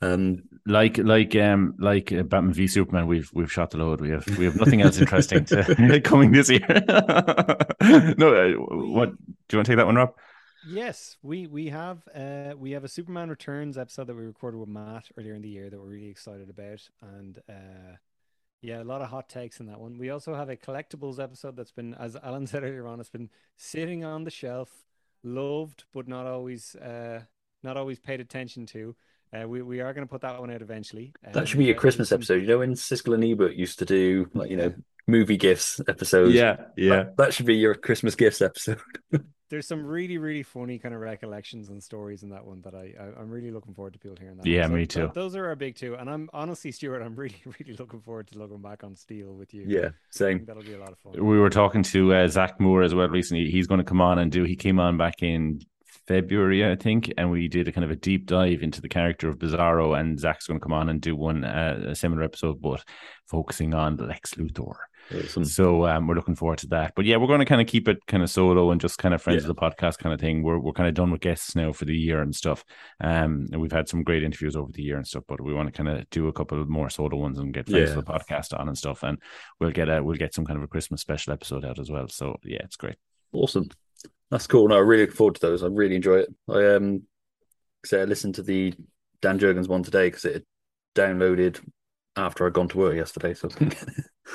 Um, 0.00 0.42
like 0.66 0.98
like 0.98 1.36
um 1.36 1.74
like 1.78 2.12
uh, 2.12 2.22
Batman 2.22 2.54
v 2.54 2.66
Superman, 2.66 3.06
we've 3.06 3.30
we've 3.32 3.52
shot 3.52 3.70
the 3.70 3.78
load. 3.78 4.00
We 4.00 4.10
have 4.10 4.26
we 4.36 4.44
have 4.44 4.56
nothing 4.56 4.82
else 4.82 4.98
interesting 4.98 5.44
to 5.46 6.00
coming 6.04 6.32
this 6.32 6.50
year. 6.50 6.66
no, 6.68 8.34
uh, 8.34 8.52
what 8.58 9.10
do 9.10 9.52
you 9.52 9.58
want 9.58 9.66
to 9.66 9.72
take 9.72 9.76
that 9.76 9.86
one, 9.86 9.96
Rob? 9.96 10.14
Yes, 10.68 11.16
we 11.22 11.46
we 11.46 11.68
have 11.68 12.06
uh 12.14 12.54
we 12.56 12.70
have 12.72 12.84
a 12.84 12.88
Superman 12.88 13.28
Returns 13.30 13.76
episode 13.76 14.06
that 14.06 14.14
we 14.16 14.22
recorded 14.22 14.58
with 14.58 14.68
Matt 14.68 15.08
earlier 15.18 15.34
in 15.34 15.42
the 15.42 15.48
year 15.48 15.68
that 15.68 15.78
we're 15.78 15.86
really 15.88 16.08
excited 16.08 16.48
about, 16.50 16.88
and 17.00 17.38
uh 17.48 17.96
yeah, 18.60 18.80
a 18.80 18.84
lot 18.84 19.02
of 19.02 19.08
hot 19.08 19.28
takes 19.28 19.58
in 19.58 19.66
that 19.66 19.80
one. 19.80 19.98
We 19.98 20.10
also 20.10 20.34
have 20.36 20.48
a 20.48 20.56
collectibles 20.56 21.18
episode 21.18 21.56
that's 21.56 21.72
been, 21.72 21.94
as 21.94 22.14
Alan 22.14 22.46
said 22.52 22.62
earlier 22.62 22.86
on, 22.86 23.00
it's 23.00 23.10
been 23.10 23.30
sitting 23.56 24.04
on 24.04 24.22
the 24.22 24.30
shelf, 24.30 24.70
loved 25.24 25.82
but 25.92 26.06
not 26.06 26.26
always 26.26 26.76
uh 26.76 27.22
not 27.64 27.76
always 27.76 27.98
paid 27.98 28.20
attention 28.20 28.66
to. 28.66 28.94
Uh, 29.34 29.48
we, 29.48 29.62
we 29.62 29.80
are 29.80 29.94
going 29.94 30.06
to 30.06 30.10
put 30.10 30.20
that 30.20 30.38
one 30.38 30.50
out 30.50 30.60
eventually. 30.60 31.10
that 31.32 31.48
should 31.48 31.58
be 31.58 31.70
a 31.70 31.72
Um, 31.72 31.78
Christmas 31.78 32.10
some- 32.10 32.16
episode. 32.16 32.42
You 32.42 32.48
know, 32.48 32.58
when 32.58 32.74
Siskel 32.74 33.14
and 33.14 33.24
Ebert 33.24 33.54
used 33.54 33.78
to 33.78 33.86
do 33.86 34.28
like 34.34 34.50
you 34.50 34.56
know 34.58 34.74
movie 35.08 35.38
gifts 35.38 35.80
episodes. 35.88 36.34
Yeah, 36.34 36.56
yeah. 36.76 36.88
That, 36.90 37.16
that 37.16 37.34
should 37.34 37.46
be 37.46 37.56
your 37.56 37.74
Christmas 37.74 38.14
gifts 38.14 38.40
episode. 38.42 38.78
There's 39.52 39.66
some 39.66 39.84
really, 39.84 40.16
really 40.16 40.42
funny 40.42 40.78
kind 40.78 40.94
of 40.94 41.02
recollections 41.02 41.68
and 41.68 41.82
stories 41.82 42.22
in 42.22 42.30
that 42.30 42.42
one 42.42 42.62
that 42.62 42.74
I, 42.74 42.94
I 42.98 43.20
I'm 43.20 43.28
really 43.28 43.50
looking 43.50 43.74
forward 43.74 43.92
to 43.92 43.98
people 43.98 44.16
hearing 44.18 44.38
that. 44.38 44.46
Yeah, 44.46 44.62
one. 44.62 44.76
me 44.76 44.86
th- 44.86 44.88
too. 44.88 45.10
those 45.12 45.36
are 45.36 45.44
our 45.44 45.54
big 45.54 45.76
two, 45.76 45.94
and 45.94 46.08
I'm 46.08 46.30
honestly, 46.32 46.72
Stuart, 46.72 47.02
I'm 47.02 47.14
really, 47.24 47.36
really 47.44 47.76
looking 47.76 48.00
forward 48.00 48.28
to 48.28 48.38
looking 48.38 48.62
back 48.62 48.82
on 48.82 48.96
Steel 48.96 49.34
with 49.34 49.52
you. 49.52 49.64
yeah, 49.68 49.88
I 49.88 49.90
same. 50.08 50.38
think 50.38 50.46
that'll 50.46 50.62
be 50.62 50.72
a 50.72 50.78
lot 50.78 50.92
of 50.92 50.98
fun. 51.00 51.12
We 51.22 51.38
were 51.38 51.50
talking 51.50 51.82
to 51.82 52.14
uh, 52.14 52.28
Zach 52.28 52.58
Moore 52.60 52.82
as 52.82 52.94
well 52.94 53.10
recently. 53.10 53.50
He's 53.50 53.66
going 53.66 53.76
to 53.76 53.84
come 53.84 54.00
on 54.00 54.18
and 54.18 54.32
do. 54.32 54.44
He 54.44 54.56
came 54.56 54.80
on 54.80 54.96
back 54.96 55.22
in 55.22 55.60
February, 56.06 56.66
I 56.66 56.74
think, 56.74 57.12
and 57.18 57.30
we 57.30 57.46
did 57.46 57.68
a 57.68 57.72
kind 57.72 57.84
of 57.84 57.90
a 57.90 57.96
deep 57.96 58.24
dive 58.24 58.62
into 58.62 58.80
the 58.80 58.88
character 58.88 59.28
of 59.28 59.38
Bizarro. 59.38 60.00
And 60.00 60.18
Zach's 60.18 60.46
going 60.46 60.58
to 60.60 60.64
come 60.64 60.72
on 60.72 60.88
and 60.88 60.98
do 60.98 61.14
one 61.14 61.44
uh, 61.44 61.88
a 61.88 61.94
similar 61.94 62.22
episode, 62.22 62.62
but 62.62 62.82
focusing 63.26 63.74
on 63.74 63.96
Lex 63.96 64.32
Luthor. 64.34 64.76
Awesome. 65.14 65.44
So 65.44 65.86
um, 65.86 66.06
we're 66.06 66.14
looking 66.14 66.36
forward 66.36 66.58
to 66.58 66.66
that. 66.68 66.92
But 66.96 67.04
yeah, 67.04 67.16
we're 67.16 67.26
going 67.26 67.40
to 67.40 67.44
kind 67.44 67.60
of 67.60 67.66
keep 67.66 67.88
it 67.88 67.98
kind 68.06 68.22
of 68.22 68.30
solo 68.30 68.70
and 68.70 68.80
just 68.80 68.98
kind 68.98 69.14
of 69.14 69.20
friends 69.20 69.42
Yeah. 69.44 69.50
of 69.50 69.54
the 69.56 69.60
podcast 69.60 69.98
kind 69.98 70.14
of 70.14 70.20
thing. 70.20 70.42
We're 70.42 70.58
we're 70.58 70.72
kind 70.72 70.88
of 70.88 70.94
done 70.94 71.10
with 71.10 71.20
guests 71.20 71.54
now 71.56 71.72
for 71.72 71.84
the 71.84 71.96
year 71.96 72.22
and 72.22 72.34
stuff. 72.34 72.64
Um, 73.00 73.48
and 73.52 73.60
we've 73.60 73.72
had 73.72 73.88
some 73.88 74.04
great 74.04 74.22
interviews 74.24 74.56
over 74.56 74.72
the 74.72 74.82
year 74.82 74.96
and 74.96 75.06
stuff. 75.06 75.24
But 75.28 75.40
we 75.40 75.52
want 75.52 75.72
to 75.72 75.72
kind 75.82 75.88
of 75.88 76.08
do 76.10 76.28
a 76.28 76.32
couple 76.32 76.60
of 76.60 76.68
more 76.68 76.88
solo 76.88 77.16
ones 77.16 77.38
and 77.38 77.52
get 77.52 77.68
friends 77.68 77.90
Yeah. 77.90 77.98
of 77.98 78.04
the 78.04 78.10
podcast 78.12 78.58
on 78.58 78.68
and 78.68 78.78
stuff. 78.78 79.02
And 79.02 79.18
we'll 79.60 79.70
get 79.70 79.88
a 79.88 80.02
we'll 80.02 80.16
get 80.16 80.34
some 80.34 80.44
kind 80.46 80.56
of 80.56 80.62
a 80.62 80.68
Christmas 80.68 81.00
special 81.00 81.32
episode 81.32 81.64
out 81.64 81.78
as 81.78 81.90
well. 81.90 82.08
So 82.08 82.36
yeah, 82.44 82.60
it's 82.64 82.76
great. 82.76 82.96
Awesome. 83.32 83.68
That's 84.30 84.46
cool. 84.46 84.68
No, 84.68 84.76
I 84.76 84.80
really 84.80 85.04
look 85.06 85.14
forward 85.14 85.34
to 85.34 85.40
those. 85.42 85.62
I 85.62 85.66
really 85.66 85.96
enjoy 85.96 86.18
it. 86.20 86.34
I 86.48 86.74
um 86.74 87.02
say 87.84 88.00
I 88.00 88.04
listened 88.04 88.36
to 88.36 88.42
the 88.42 88.72
Dan 89.20 89.38
Jurgens 89.38 89.68
one 89.68 89.82
today 89.82 90.06
because 90.06 90.24
it 90.24 90.46
downloaded 90.94 91.60
after 92.16 92.46
I'd 92.46 92.52
gone 92.52 92.68
to 92.68 92.78
work 92.78 92.96
yesterday. 92.96 93.34
So 93.34 93.48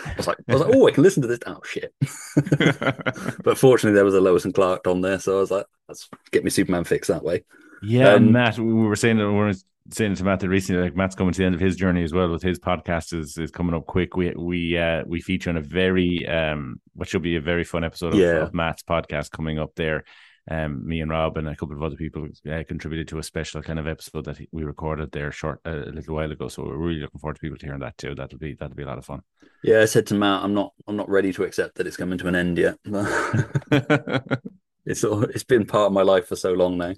I 0.05 0.13
was 0.17 0.27
like, 0.27 0.37
I 0.47 0.53
was 0.53 0.61
like, 0.61 0.75
oh, 0.75 0.87
I 0.87 0.91
can 0.91 1.03
listen 1.03 1.21
to 1.21 1.27
this. 1.27 1.39
Oh 1.45 1.59
shit! 1.63 1.93
but 3.43 3.57
fortunately, 3.57 3.95
there 3.95 4.05
was 4.05 4.15
a 4.15 4.21
Lois 4.21 4.45
and 4.45 4.53
Clark 4.53 4.87
on 4.87 5.01
there, 5.01 5.19
so 5.19 5.37
I 5.37 5.39
was 5.41 5.51
like, 5.51 5.65
let's 5.87 6.09
get 6.31 6.43
me 6.43 6.49
Superman 6.49 6.83
fixed 6.83 7.09
that 7.09 7.23
way. 7.23 7.43
Yeah, 7.81 8.15
and 8.15 8.27
Um, 8.27 8.31
Matt, 8.33 8.57
we 8.59 8.73
were 8.73 8.95
saying 8.95 9.17
that 9.17 9.27
we 9.27 9.33
were 9.35 9.53
saying 9.91 10.15
to 10.15 10.23
Matt 10.23 10.39
that 10.41 10.49
recently, 10.49 10.81
like 10.81 10.95
Matt's 10.95 11.15
coming 11.15 11.33
to 11.33 11.37
the 11.37 11.45
end 11.45 11.55
of 11.55 11.61
his 11.61 11.75
journey 11.75 12.03
as 12.03 12.13
well 12.13 12.29
with 12.29 12.43
his 12.43 12.59
podcast 12.59 13.13
is 13.13 13.37
is 13.37 13.51
coming 13.51 13.75
up 13.75 13.85
quick. 13.85 14.15
We 14.17 14.31
we 14.31 14.77
uh 14.77 15.03
we 15.05 15.21
feature 15.21 15.49
on 15.49 15.57
a 15.57 15.61
very 15.61 16.27
um 16.27 16.81
what 16.93 17.07
should 17.07 17.21
be 17.21 17.35
a 17.35 17.41
very 17.41 17.63
fun 17.63 17.83
episode 17.83 18.13
of, 18.13 18.19
Yeah. 18.19 18.41
of 18.41 18.53
Matt's 18.53 18.83
podcast 18.83 19.31
coming 19.31 19.59
up 19.59 19.75
there. 19.75 20.03
Um, 20.49 20.87
me 20.87 21.01
and 21.01 21.11
Rob 21.11 21.37
and 21.37 21.49
a 21.49 21.55
couple 21.55 21.75
of 21.75 21.83
other 21.83 21.97
people 21.97 22.27
uh, 22.49 22.63
contributed 22.67 23.07
to 23.09 23.19
a 23.19 23.23
special 23.23 23.61
kind 23.61 23.79
of 23.79 23.87
episode 23.87 24.25
that 24.25 24.39
we 24.51 24.63
recorded 24.63 25.11
there 25.11 25.31
short 25.31 25.59
uh, 25.65 25.71
a 25.71 25.91
little 25.91 26.15
while 26.15 26.31
ago. 26.31 26.47
So 26.47 26.63
we're 26.63 26.77
really 26.77 27.01
looking 27.01 27.19
forward 27.19 27.35
to 27.35 27.41
people 27.41 27.57
hearing 27.59 27.81
that 27.81 27.97
too. 27.97 28.15
That'll 28.15 28.39
be 28.39 28.53
that'll 28.53 28.75
be 28.75 28.83
a 28.83 28.87
lot 28.87 28.97
of 28.97 29.05
fun. 29.05 29.21
Yeah, 29.63 29.81
I 29.81 29.85
said 29.85 30.07
to 30.07 30.15
Matt, 30.15 30.43
I'm 30.43 30.53
not, 30.53 30.73
I'm 30.87 30.95
not 30.95 31.09
ready 31.09 31.33
to 31.33 31.43
accept 31.43 31.75
that 31.75 31.87
it's 31.87 31.97
coming 31.97 32.17
to 32.19 32.27
an 32.27 32.35
end 32.35 32.57
yet. 32.57 32.77
it's 34.85 35.03
all, 35.03 35.23
it's 35.23 35.43
been 35.43 35.65
part 35.65 35.87
of 35.87 35.93
my 35.93 36.03
life 36.03 36.27
for 36.27 36.35
so 36.35 36.53
long 36.53 36.77
now. 36.77 36.93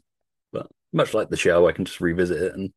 But 0.52 0.68
much 0.94 1.14
like 1.14 1.30
the 1.30 1.38
show, 1.38 1.68
I 1.68 1.72
can 1.72 1.86
just 1.86 2.02
revisit 2.02 2.42
it 2.42 2.54
and 2.54 2.72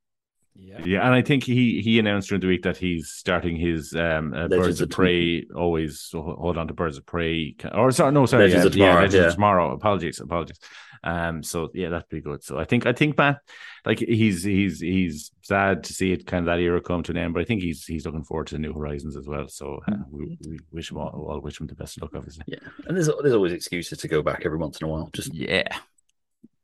Yeah. 0.54 0.80
Yeah, 0.84 1.06
and 1.06 1.14
I 1.14 1.22
think 1.22 1.44
he 1.44 1.80
he 1.80 1.98
announced 1.98 2.28
during 2.28 2.40
the 2.40 2.46
week 2.46 2.62
that 2.62 2.76
he's 2.76 3.08
starting 3.08 3.56
his 3.56 3.94
um 3.94 4.34
uh, 4.34 4.48
Birds 4.48 4.80
of 4.80 4.86
of 4.86 4.90
Prey. 4.90 5.46
Always 5.54 6.10
hold 6.12 6.58
on 6.58 6.68
to 6.68 6.74
Birds 6.74 6.98
of 6.98 7.06
Prey, 7.06 7.56
or 7.72 7.90
sorry, 7.90 8.12
no, 8.12 8.26
sorry, 8.26 8.44
Legends 8.44 8.64
yeah, 8.64 8.66
of 8.66 8.72
Tomorrow, 8.72 8.92
yeah, 8.92 9.00
Legends 9.00 9.14
yeah. 9.14 9.26
of 9.28 9.34
Tomorrow. 9.34 9.72
Apologies, 9.72 10.20
apologies. 10.20 10.58
Um, 11.04 11.42
so 11.42 11.68
yeah, 11.74 11.88
that'd 11.88 12.08
be 12.10 12.20
good. 12.20 12.44
So 12.44 12.58
I 12.58 12.64
think 12.64 12.86
I 12.86 12.92
think 12.92 13.16
Matt, 13.16 13.38
like 13.84 13.98
he's 13.98 14.44
he's 14.44 14.78
he's 14.80 15.32
sad 15.42 15.84
to 15.84 15.94
see 15.94 16.12
it 16.12 16.26
kind 16.26 16.46
of 16.46 16.52
that 16.52 16.60
era 16.62 16.80
come 16.80 17.02
to 17.04 17.12
an 17.12 17.18
end, 17.18 17.34
but 17.34 17.40
I 17.40 17.44
think 17.44 17.62
he's 17.62 17.84
he's 17.84 18.04
looking 18.04 18.22
forward 18.22 18.46
to 18.48 18.58
New 18.58 18.72
Horizons 18.72 19.16
as 19.16 19.26
well. 19.26 19.48
So 19.48 19.80
uh, 19.88 19.96
we, 20.10 20.38
we 20.46 20.58
wish 20.70 20.90
him 20.90 20.98
all, 20.98 21.08
all 21.08 21.40
wish 21.40 21.60
him 21.60 21.66
the 21.66 21.74
best 21.74 21.96
of 21.96 22.02
luck, 22.02 22.12
obviously. 22.14 22.44
yeah. 22.46 22.58
And 22.86 22.96
there's 22.96 23.08
there's 23.22 23.34
always 23.34 23.52
excuses 23.52 23.98
to 23.98 24.08
go 24.08 24.22
back 24.22 24.42
every 24.44 24.58
once 24.58 24.80
in 24.80 24.86
a 24.86 24.90
while. 24.90 25.10
Just 25.12 25.34
Yeah, 25.34 25.64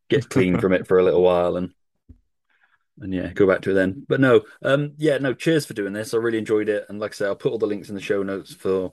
get 0.09 0.29
clean 0.29 0.59
from 0.61 0.73
it 0.73 0.87
for 0.87 0.99
a 0.99 1.05
little 1.05 1.23
while 1.23 1.57
and 1.57 1.73
and 3.01 3.15
yeah, 3.15 3.33
go 3.33 3.47
back 3.47 3.63
to 3.63 3.71
it 3.71 3.75
then. 3.75 4.05
But 4.09 4.21
no, 4.21 4.43
um, 4.63 4.93
yeah, 4.97 5.19
no. 5.19 5.35
Cheers 5.35 5.67
for 5.67 5.75
doing 5.75 5.93
this. 5.93 6.15
I 6.15 6.19
really 6.19 6.39
enjoyed 6.39 6.69
it, 6.69 6.87
and 6.89 6.99
like 6.99 7.13
I 7.13 7.15
say, 7.15 7.27
I'll 7.27 7.37
put 7.37 7.53
all 7.53 7.59
the 7.59 7.67
links 7.67 7.89
in 7.89 7.95
the 7.95 8.01
show 8.01 8.23
notes 8.23 8.55
for 8.55 8.93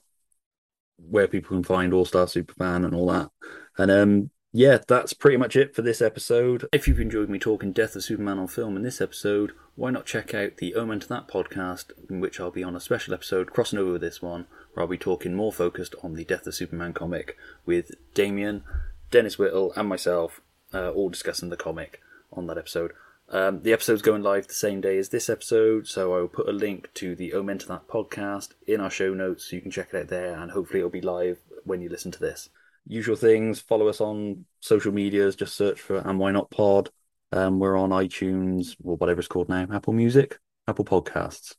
where 0.96 1.28
people 1.28 1.56
can 1.56 1.64
find 1.64 1.92
All 1.92 2.04
Star 2.04 2.26
Superman 2.26 2.84
and 2.84 2.94
all 2.94 3.06
that. 3.08 3.30
And 3.78 3.90
um, 3.90 4.30
yeah, 4.52 4.78
that's 4.88 5.12
pretty 5.12 5.36
much 5.36 5.56
it 5.56 5.74
for 5.74 5.82
this 5.82 6.00
episode. 6.00 6.66
If 6.72 6.88
you've 6.88 7.00
enjoyed 7.00 7.28
me 7.28 7.38
talking 7.38 7.72
Death 7.72 7.94
of 7.94 8.04
Superman 8.04 8.38
on 8.38 8.48
film 8.48 8.76
in 8.76 8.82
this 8.82 9.00
episode, 9.00 9.52
why 9.74 9.90
not 9.90 10.06
check 10.06 10.32
out 10.32 10.56
the 10.56 10.74
Omen 10.74 11.00
to 11.00 11.08
That 11.08 11.28
podcast, 11.28 11.90
in 12.08 12.20
which 12.20 12.40
I'll 12.40 12.50
be 12.50 12.64
on 12.64 12.74
a 12.74 12.80
special 12.80 13.12
episode 13.12 13.52
crossing 13.52 13.78
over 13.78 13.92
with 13.92 14.00
this 14.00 14.22
one, 14.22 14.46
where 14.72 14.82
I'll 14.82 14.88
be 14.88 14.96
talking 14.96 15.34
more 15.34 15.52
focused 15.52 15.94
on 16.02 16.14
the 16.14 16.24
Death 16.24 16.46
of 16.46 16.54
Superman 16.54 16.94
comic 16.94 17.36
with 17.66 17.90
Damian, 18.14 18.64
Dennis 19.10 19.38
Whittle, 19.38 19.74
and 19.76 19.88
myself, 19.88 20.40
uh, 20.72 20.90
all 20.90 21.10
discussing 21.10 21.50
the 21.50 21.56
comic 21.56 22.00
on 22.32 22.46
that 22.46 22.56
episode. 22.56 22.92
Um, 23.28 23.62
the 23.62 23.72
episode's 23.72 24.02
going 24.02 24.22
live 24.22 24.46
the 24.46 24.54
same 24.54 24.80
day 24.80 24.98
as 24.98 25.08
this 25.08 25.28
episode, 25.28 25.88
so 25.88 26.14
I 26.14 26.20
will 26.20 26.28
put 26.28 26.48
a 26.48 26.52
link 26.52 26.88
to 26.94 27.16
the 27.16 27.32
Omen 27.32 27.58
to 27.58 27.66
That 27.66 27.88
podcast 27.88 28.50
in 28.68 28.80
our 28.80 28.90
show 28.90 29.14
notes 29.14 29.44
so 29.44 29.56
you 29.56 29.62
can 29.62 29.72
check 29.72 29.88
it 29.92 29.98
out 29.98 30.08
there, 30.08 30.38
and 30.38 30.50
hopefully 30.50 30.78
it'll 30.78 30.90
be 30.90 31.00
live 31.00 31.38
when 31.64 31.80
you 31.80 31.88
listen 31.88 32.12
to 32.12 32.20
this. 32.20 32.48
Usual 32.86 33.16
things, 33.16 33.58
follow 33.58 33.88
us 33.88 34.00
on 34.00 34.44
social 34.60 34.92
medias, 34.92 35.34
just 35.34 35.56
search 35.56 35.80
for 35.80 35.98
And 35.98 36.20
Why 36.20 36.30
Not 36.30 36.50
Pod. 36.50 36.90
Um, 37.32 37.58
we're 37.58 37.76
on 37.76 37.90
iTunes, 37.90 38.76
or 38.84 38.96
whatever 38.96 39.18
it's 39.18 39.28
called 39.28 39.48
now, 39.48 39.66
Apple 39.72 39.92
Music, 39.92 40.38
Apple 40.68 40.84
Podcasts, 40.84 41.56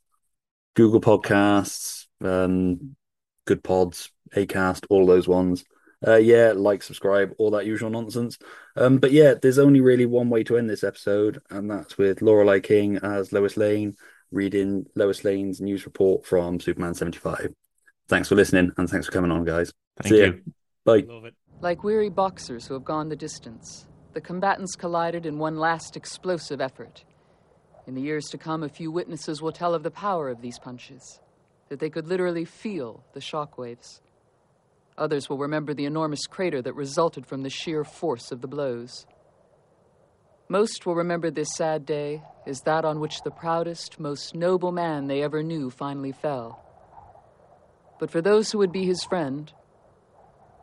Google 0.74 1.02
Podcasts, 1.02 2.06
um, 2.24 2.96
Good 3.44 3.62
Pods, 3.62 4.10
Acast, 4.34 4.86
all 4.90 5.06
those 5.06 5.28
ones. 5.28 5.66
Uh, 6.06 6.16
yeah, 6.16 6.54
like, 6.56 6.84
subscribe, 6.84 7.34
all 7.38 7.52
that 7.52 7.66
usual 7.66 7.90
nonsense. 7.90 8.38
Um, 8.76 9.00
but 9.00 9.12
yeah, 9.12 9.34
there's 9.34 9.58
only 9.58 9.82
really 9.82 10.06
one 10.06 10.30
way 10.30 10.44
to 10.44 10.58
end 10.58 10.70
this 10.70 10.84
episode, 10.84 11.42
and 11.50 11.72
that's 11.72 11.98
with 11.98 12.22
Lorelei 12.22 12.60
King 12.60 12.98
as 12.98 13.34
Lois 13.34 13.58
Lane 13.58 13.96
reading 14.32 14.86
Lois 14.96 15.24
Lane's 15.24 15.62
news 15.62 15.86
report 15.86 16.26
from 16.26 16.60
Superman 16.60 16.94
75. 16.94 17.54
Thanks 18.08 18.30
for 18.30 18.36
listening, 18.36 18.72
and 18.78 18.90
thanks 18.90 19.06
for 19.06 19.12
coming 19.12 19.32
on, 19.32 19.44
guys. 19.44 19.74
Thank 19.98 20.14
See 20.14 20.20
ya. 20.20 20.26
you. 20.26 20.42
Bye. 20.86 21.04
Love 21.08 21.26
it. 21.26 21.36
Like 21.60 21.84
weary 21.84 22.10
boxers 22.10 22.68
who 22.68 22.76
have 22.76 22.86
gone 22.86 23.10
the 23.10 23.16
distance, 23.16 23.88
the 24.14 24.22
combatants 24.22 24.76
collided 24.76 25.26
in 25.26 25.40
one 25.40 25.58
last 25.58 25.98
explosive 25.98 26.62
effort. 26.62 27.04
In 27.88 27.96
the 27.96 28.02
years 28.02 28.26
to 28.28 28.38
come, 28.38 28.64
a 28.64 28.70
few 28.70 28.92
witnesses 28.92 29.42
will 29.42 29.52
tell 29.52 29.74
of 29.74 29.84
the 29.84 29.92
power 29.92 30.30
of 30.30 30.42
these 30.42 30.60
punches, 30.60 31.20
that 31.70 31.80
they 31.80 31.90
could 31.90 32.08
literally 32.08 32.46
feel 32.46 33.04
the 33.14 33.20
shockwaves. 33.20 34.02
Others 34.98 35.30
will 35.30 35.38
remember 35.38 35.74
the 35.74 35.86
enormous 35.86 36.26
crater 36.26 36.62
that 36.62 36.74
resulted 36.74 37.26
from 37.26 37.44
the 37.44 37.50
sheer 37.50 37.84
force 37.84 38.32
of 38.32 38.42
the 38.42 38.48
blows. 38.48 39.06
Most 40.50 40.86
will 40.86 40.96
remember 40.96 41.30
this 41.30 41.56
sad 41.56 41.86
day 41.86 42.24
as 42.48 42.62
that 42.62 42.86
on 42.86 43.00
which 43.00 43.22
the 43.22 43.32
proudest, 43.32 44.00
most 44.00 44.34
noble 44.34 44.72
man 44.72 45.08
they 45.08 45.22
ever 45.22 45.44
knew 45.44 45.70
finally 45.70 46.14
fell. 46.14 46.64
But 48.00 48.10
for 48.10 48.22
those 48.22 48.52
who 48.52 48.58
would 48.60 48.72
be 48.72 48.86
his 48.86 49.04
friend, 49.04 49.52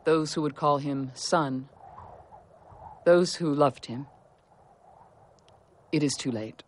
those 0.05 0.33
who 0.33 0.41
would 0.41 0.55
call 0.55 0.79
him 0.79 1.11
son, 1.13 1.69
those 3.05 3.35
who 3.35 3.53
loved 3.53 3.85
him, 3.85 4.07
it 5.91 6.03
is 6.03 6.13
too 6.13 6.31
late. 6.31 6.63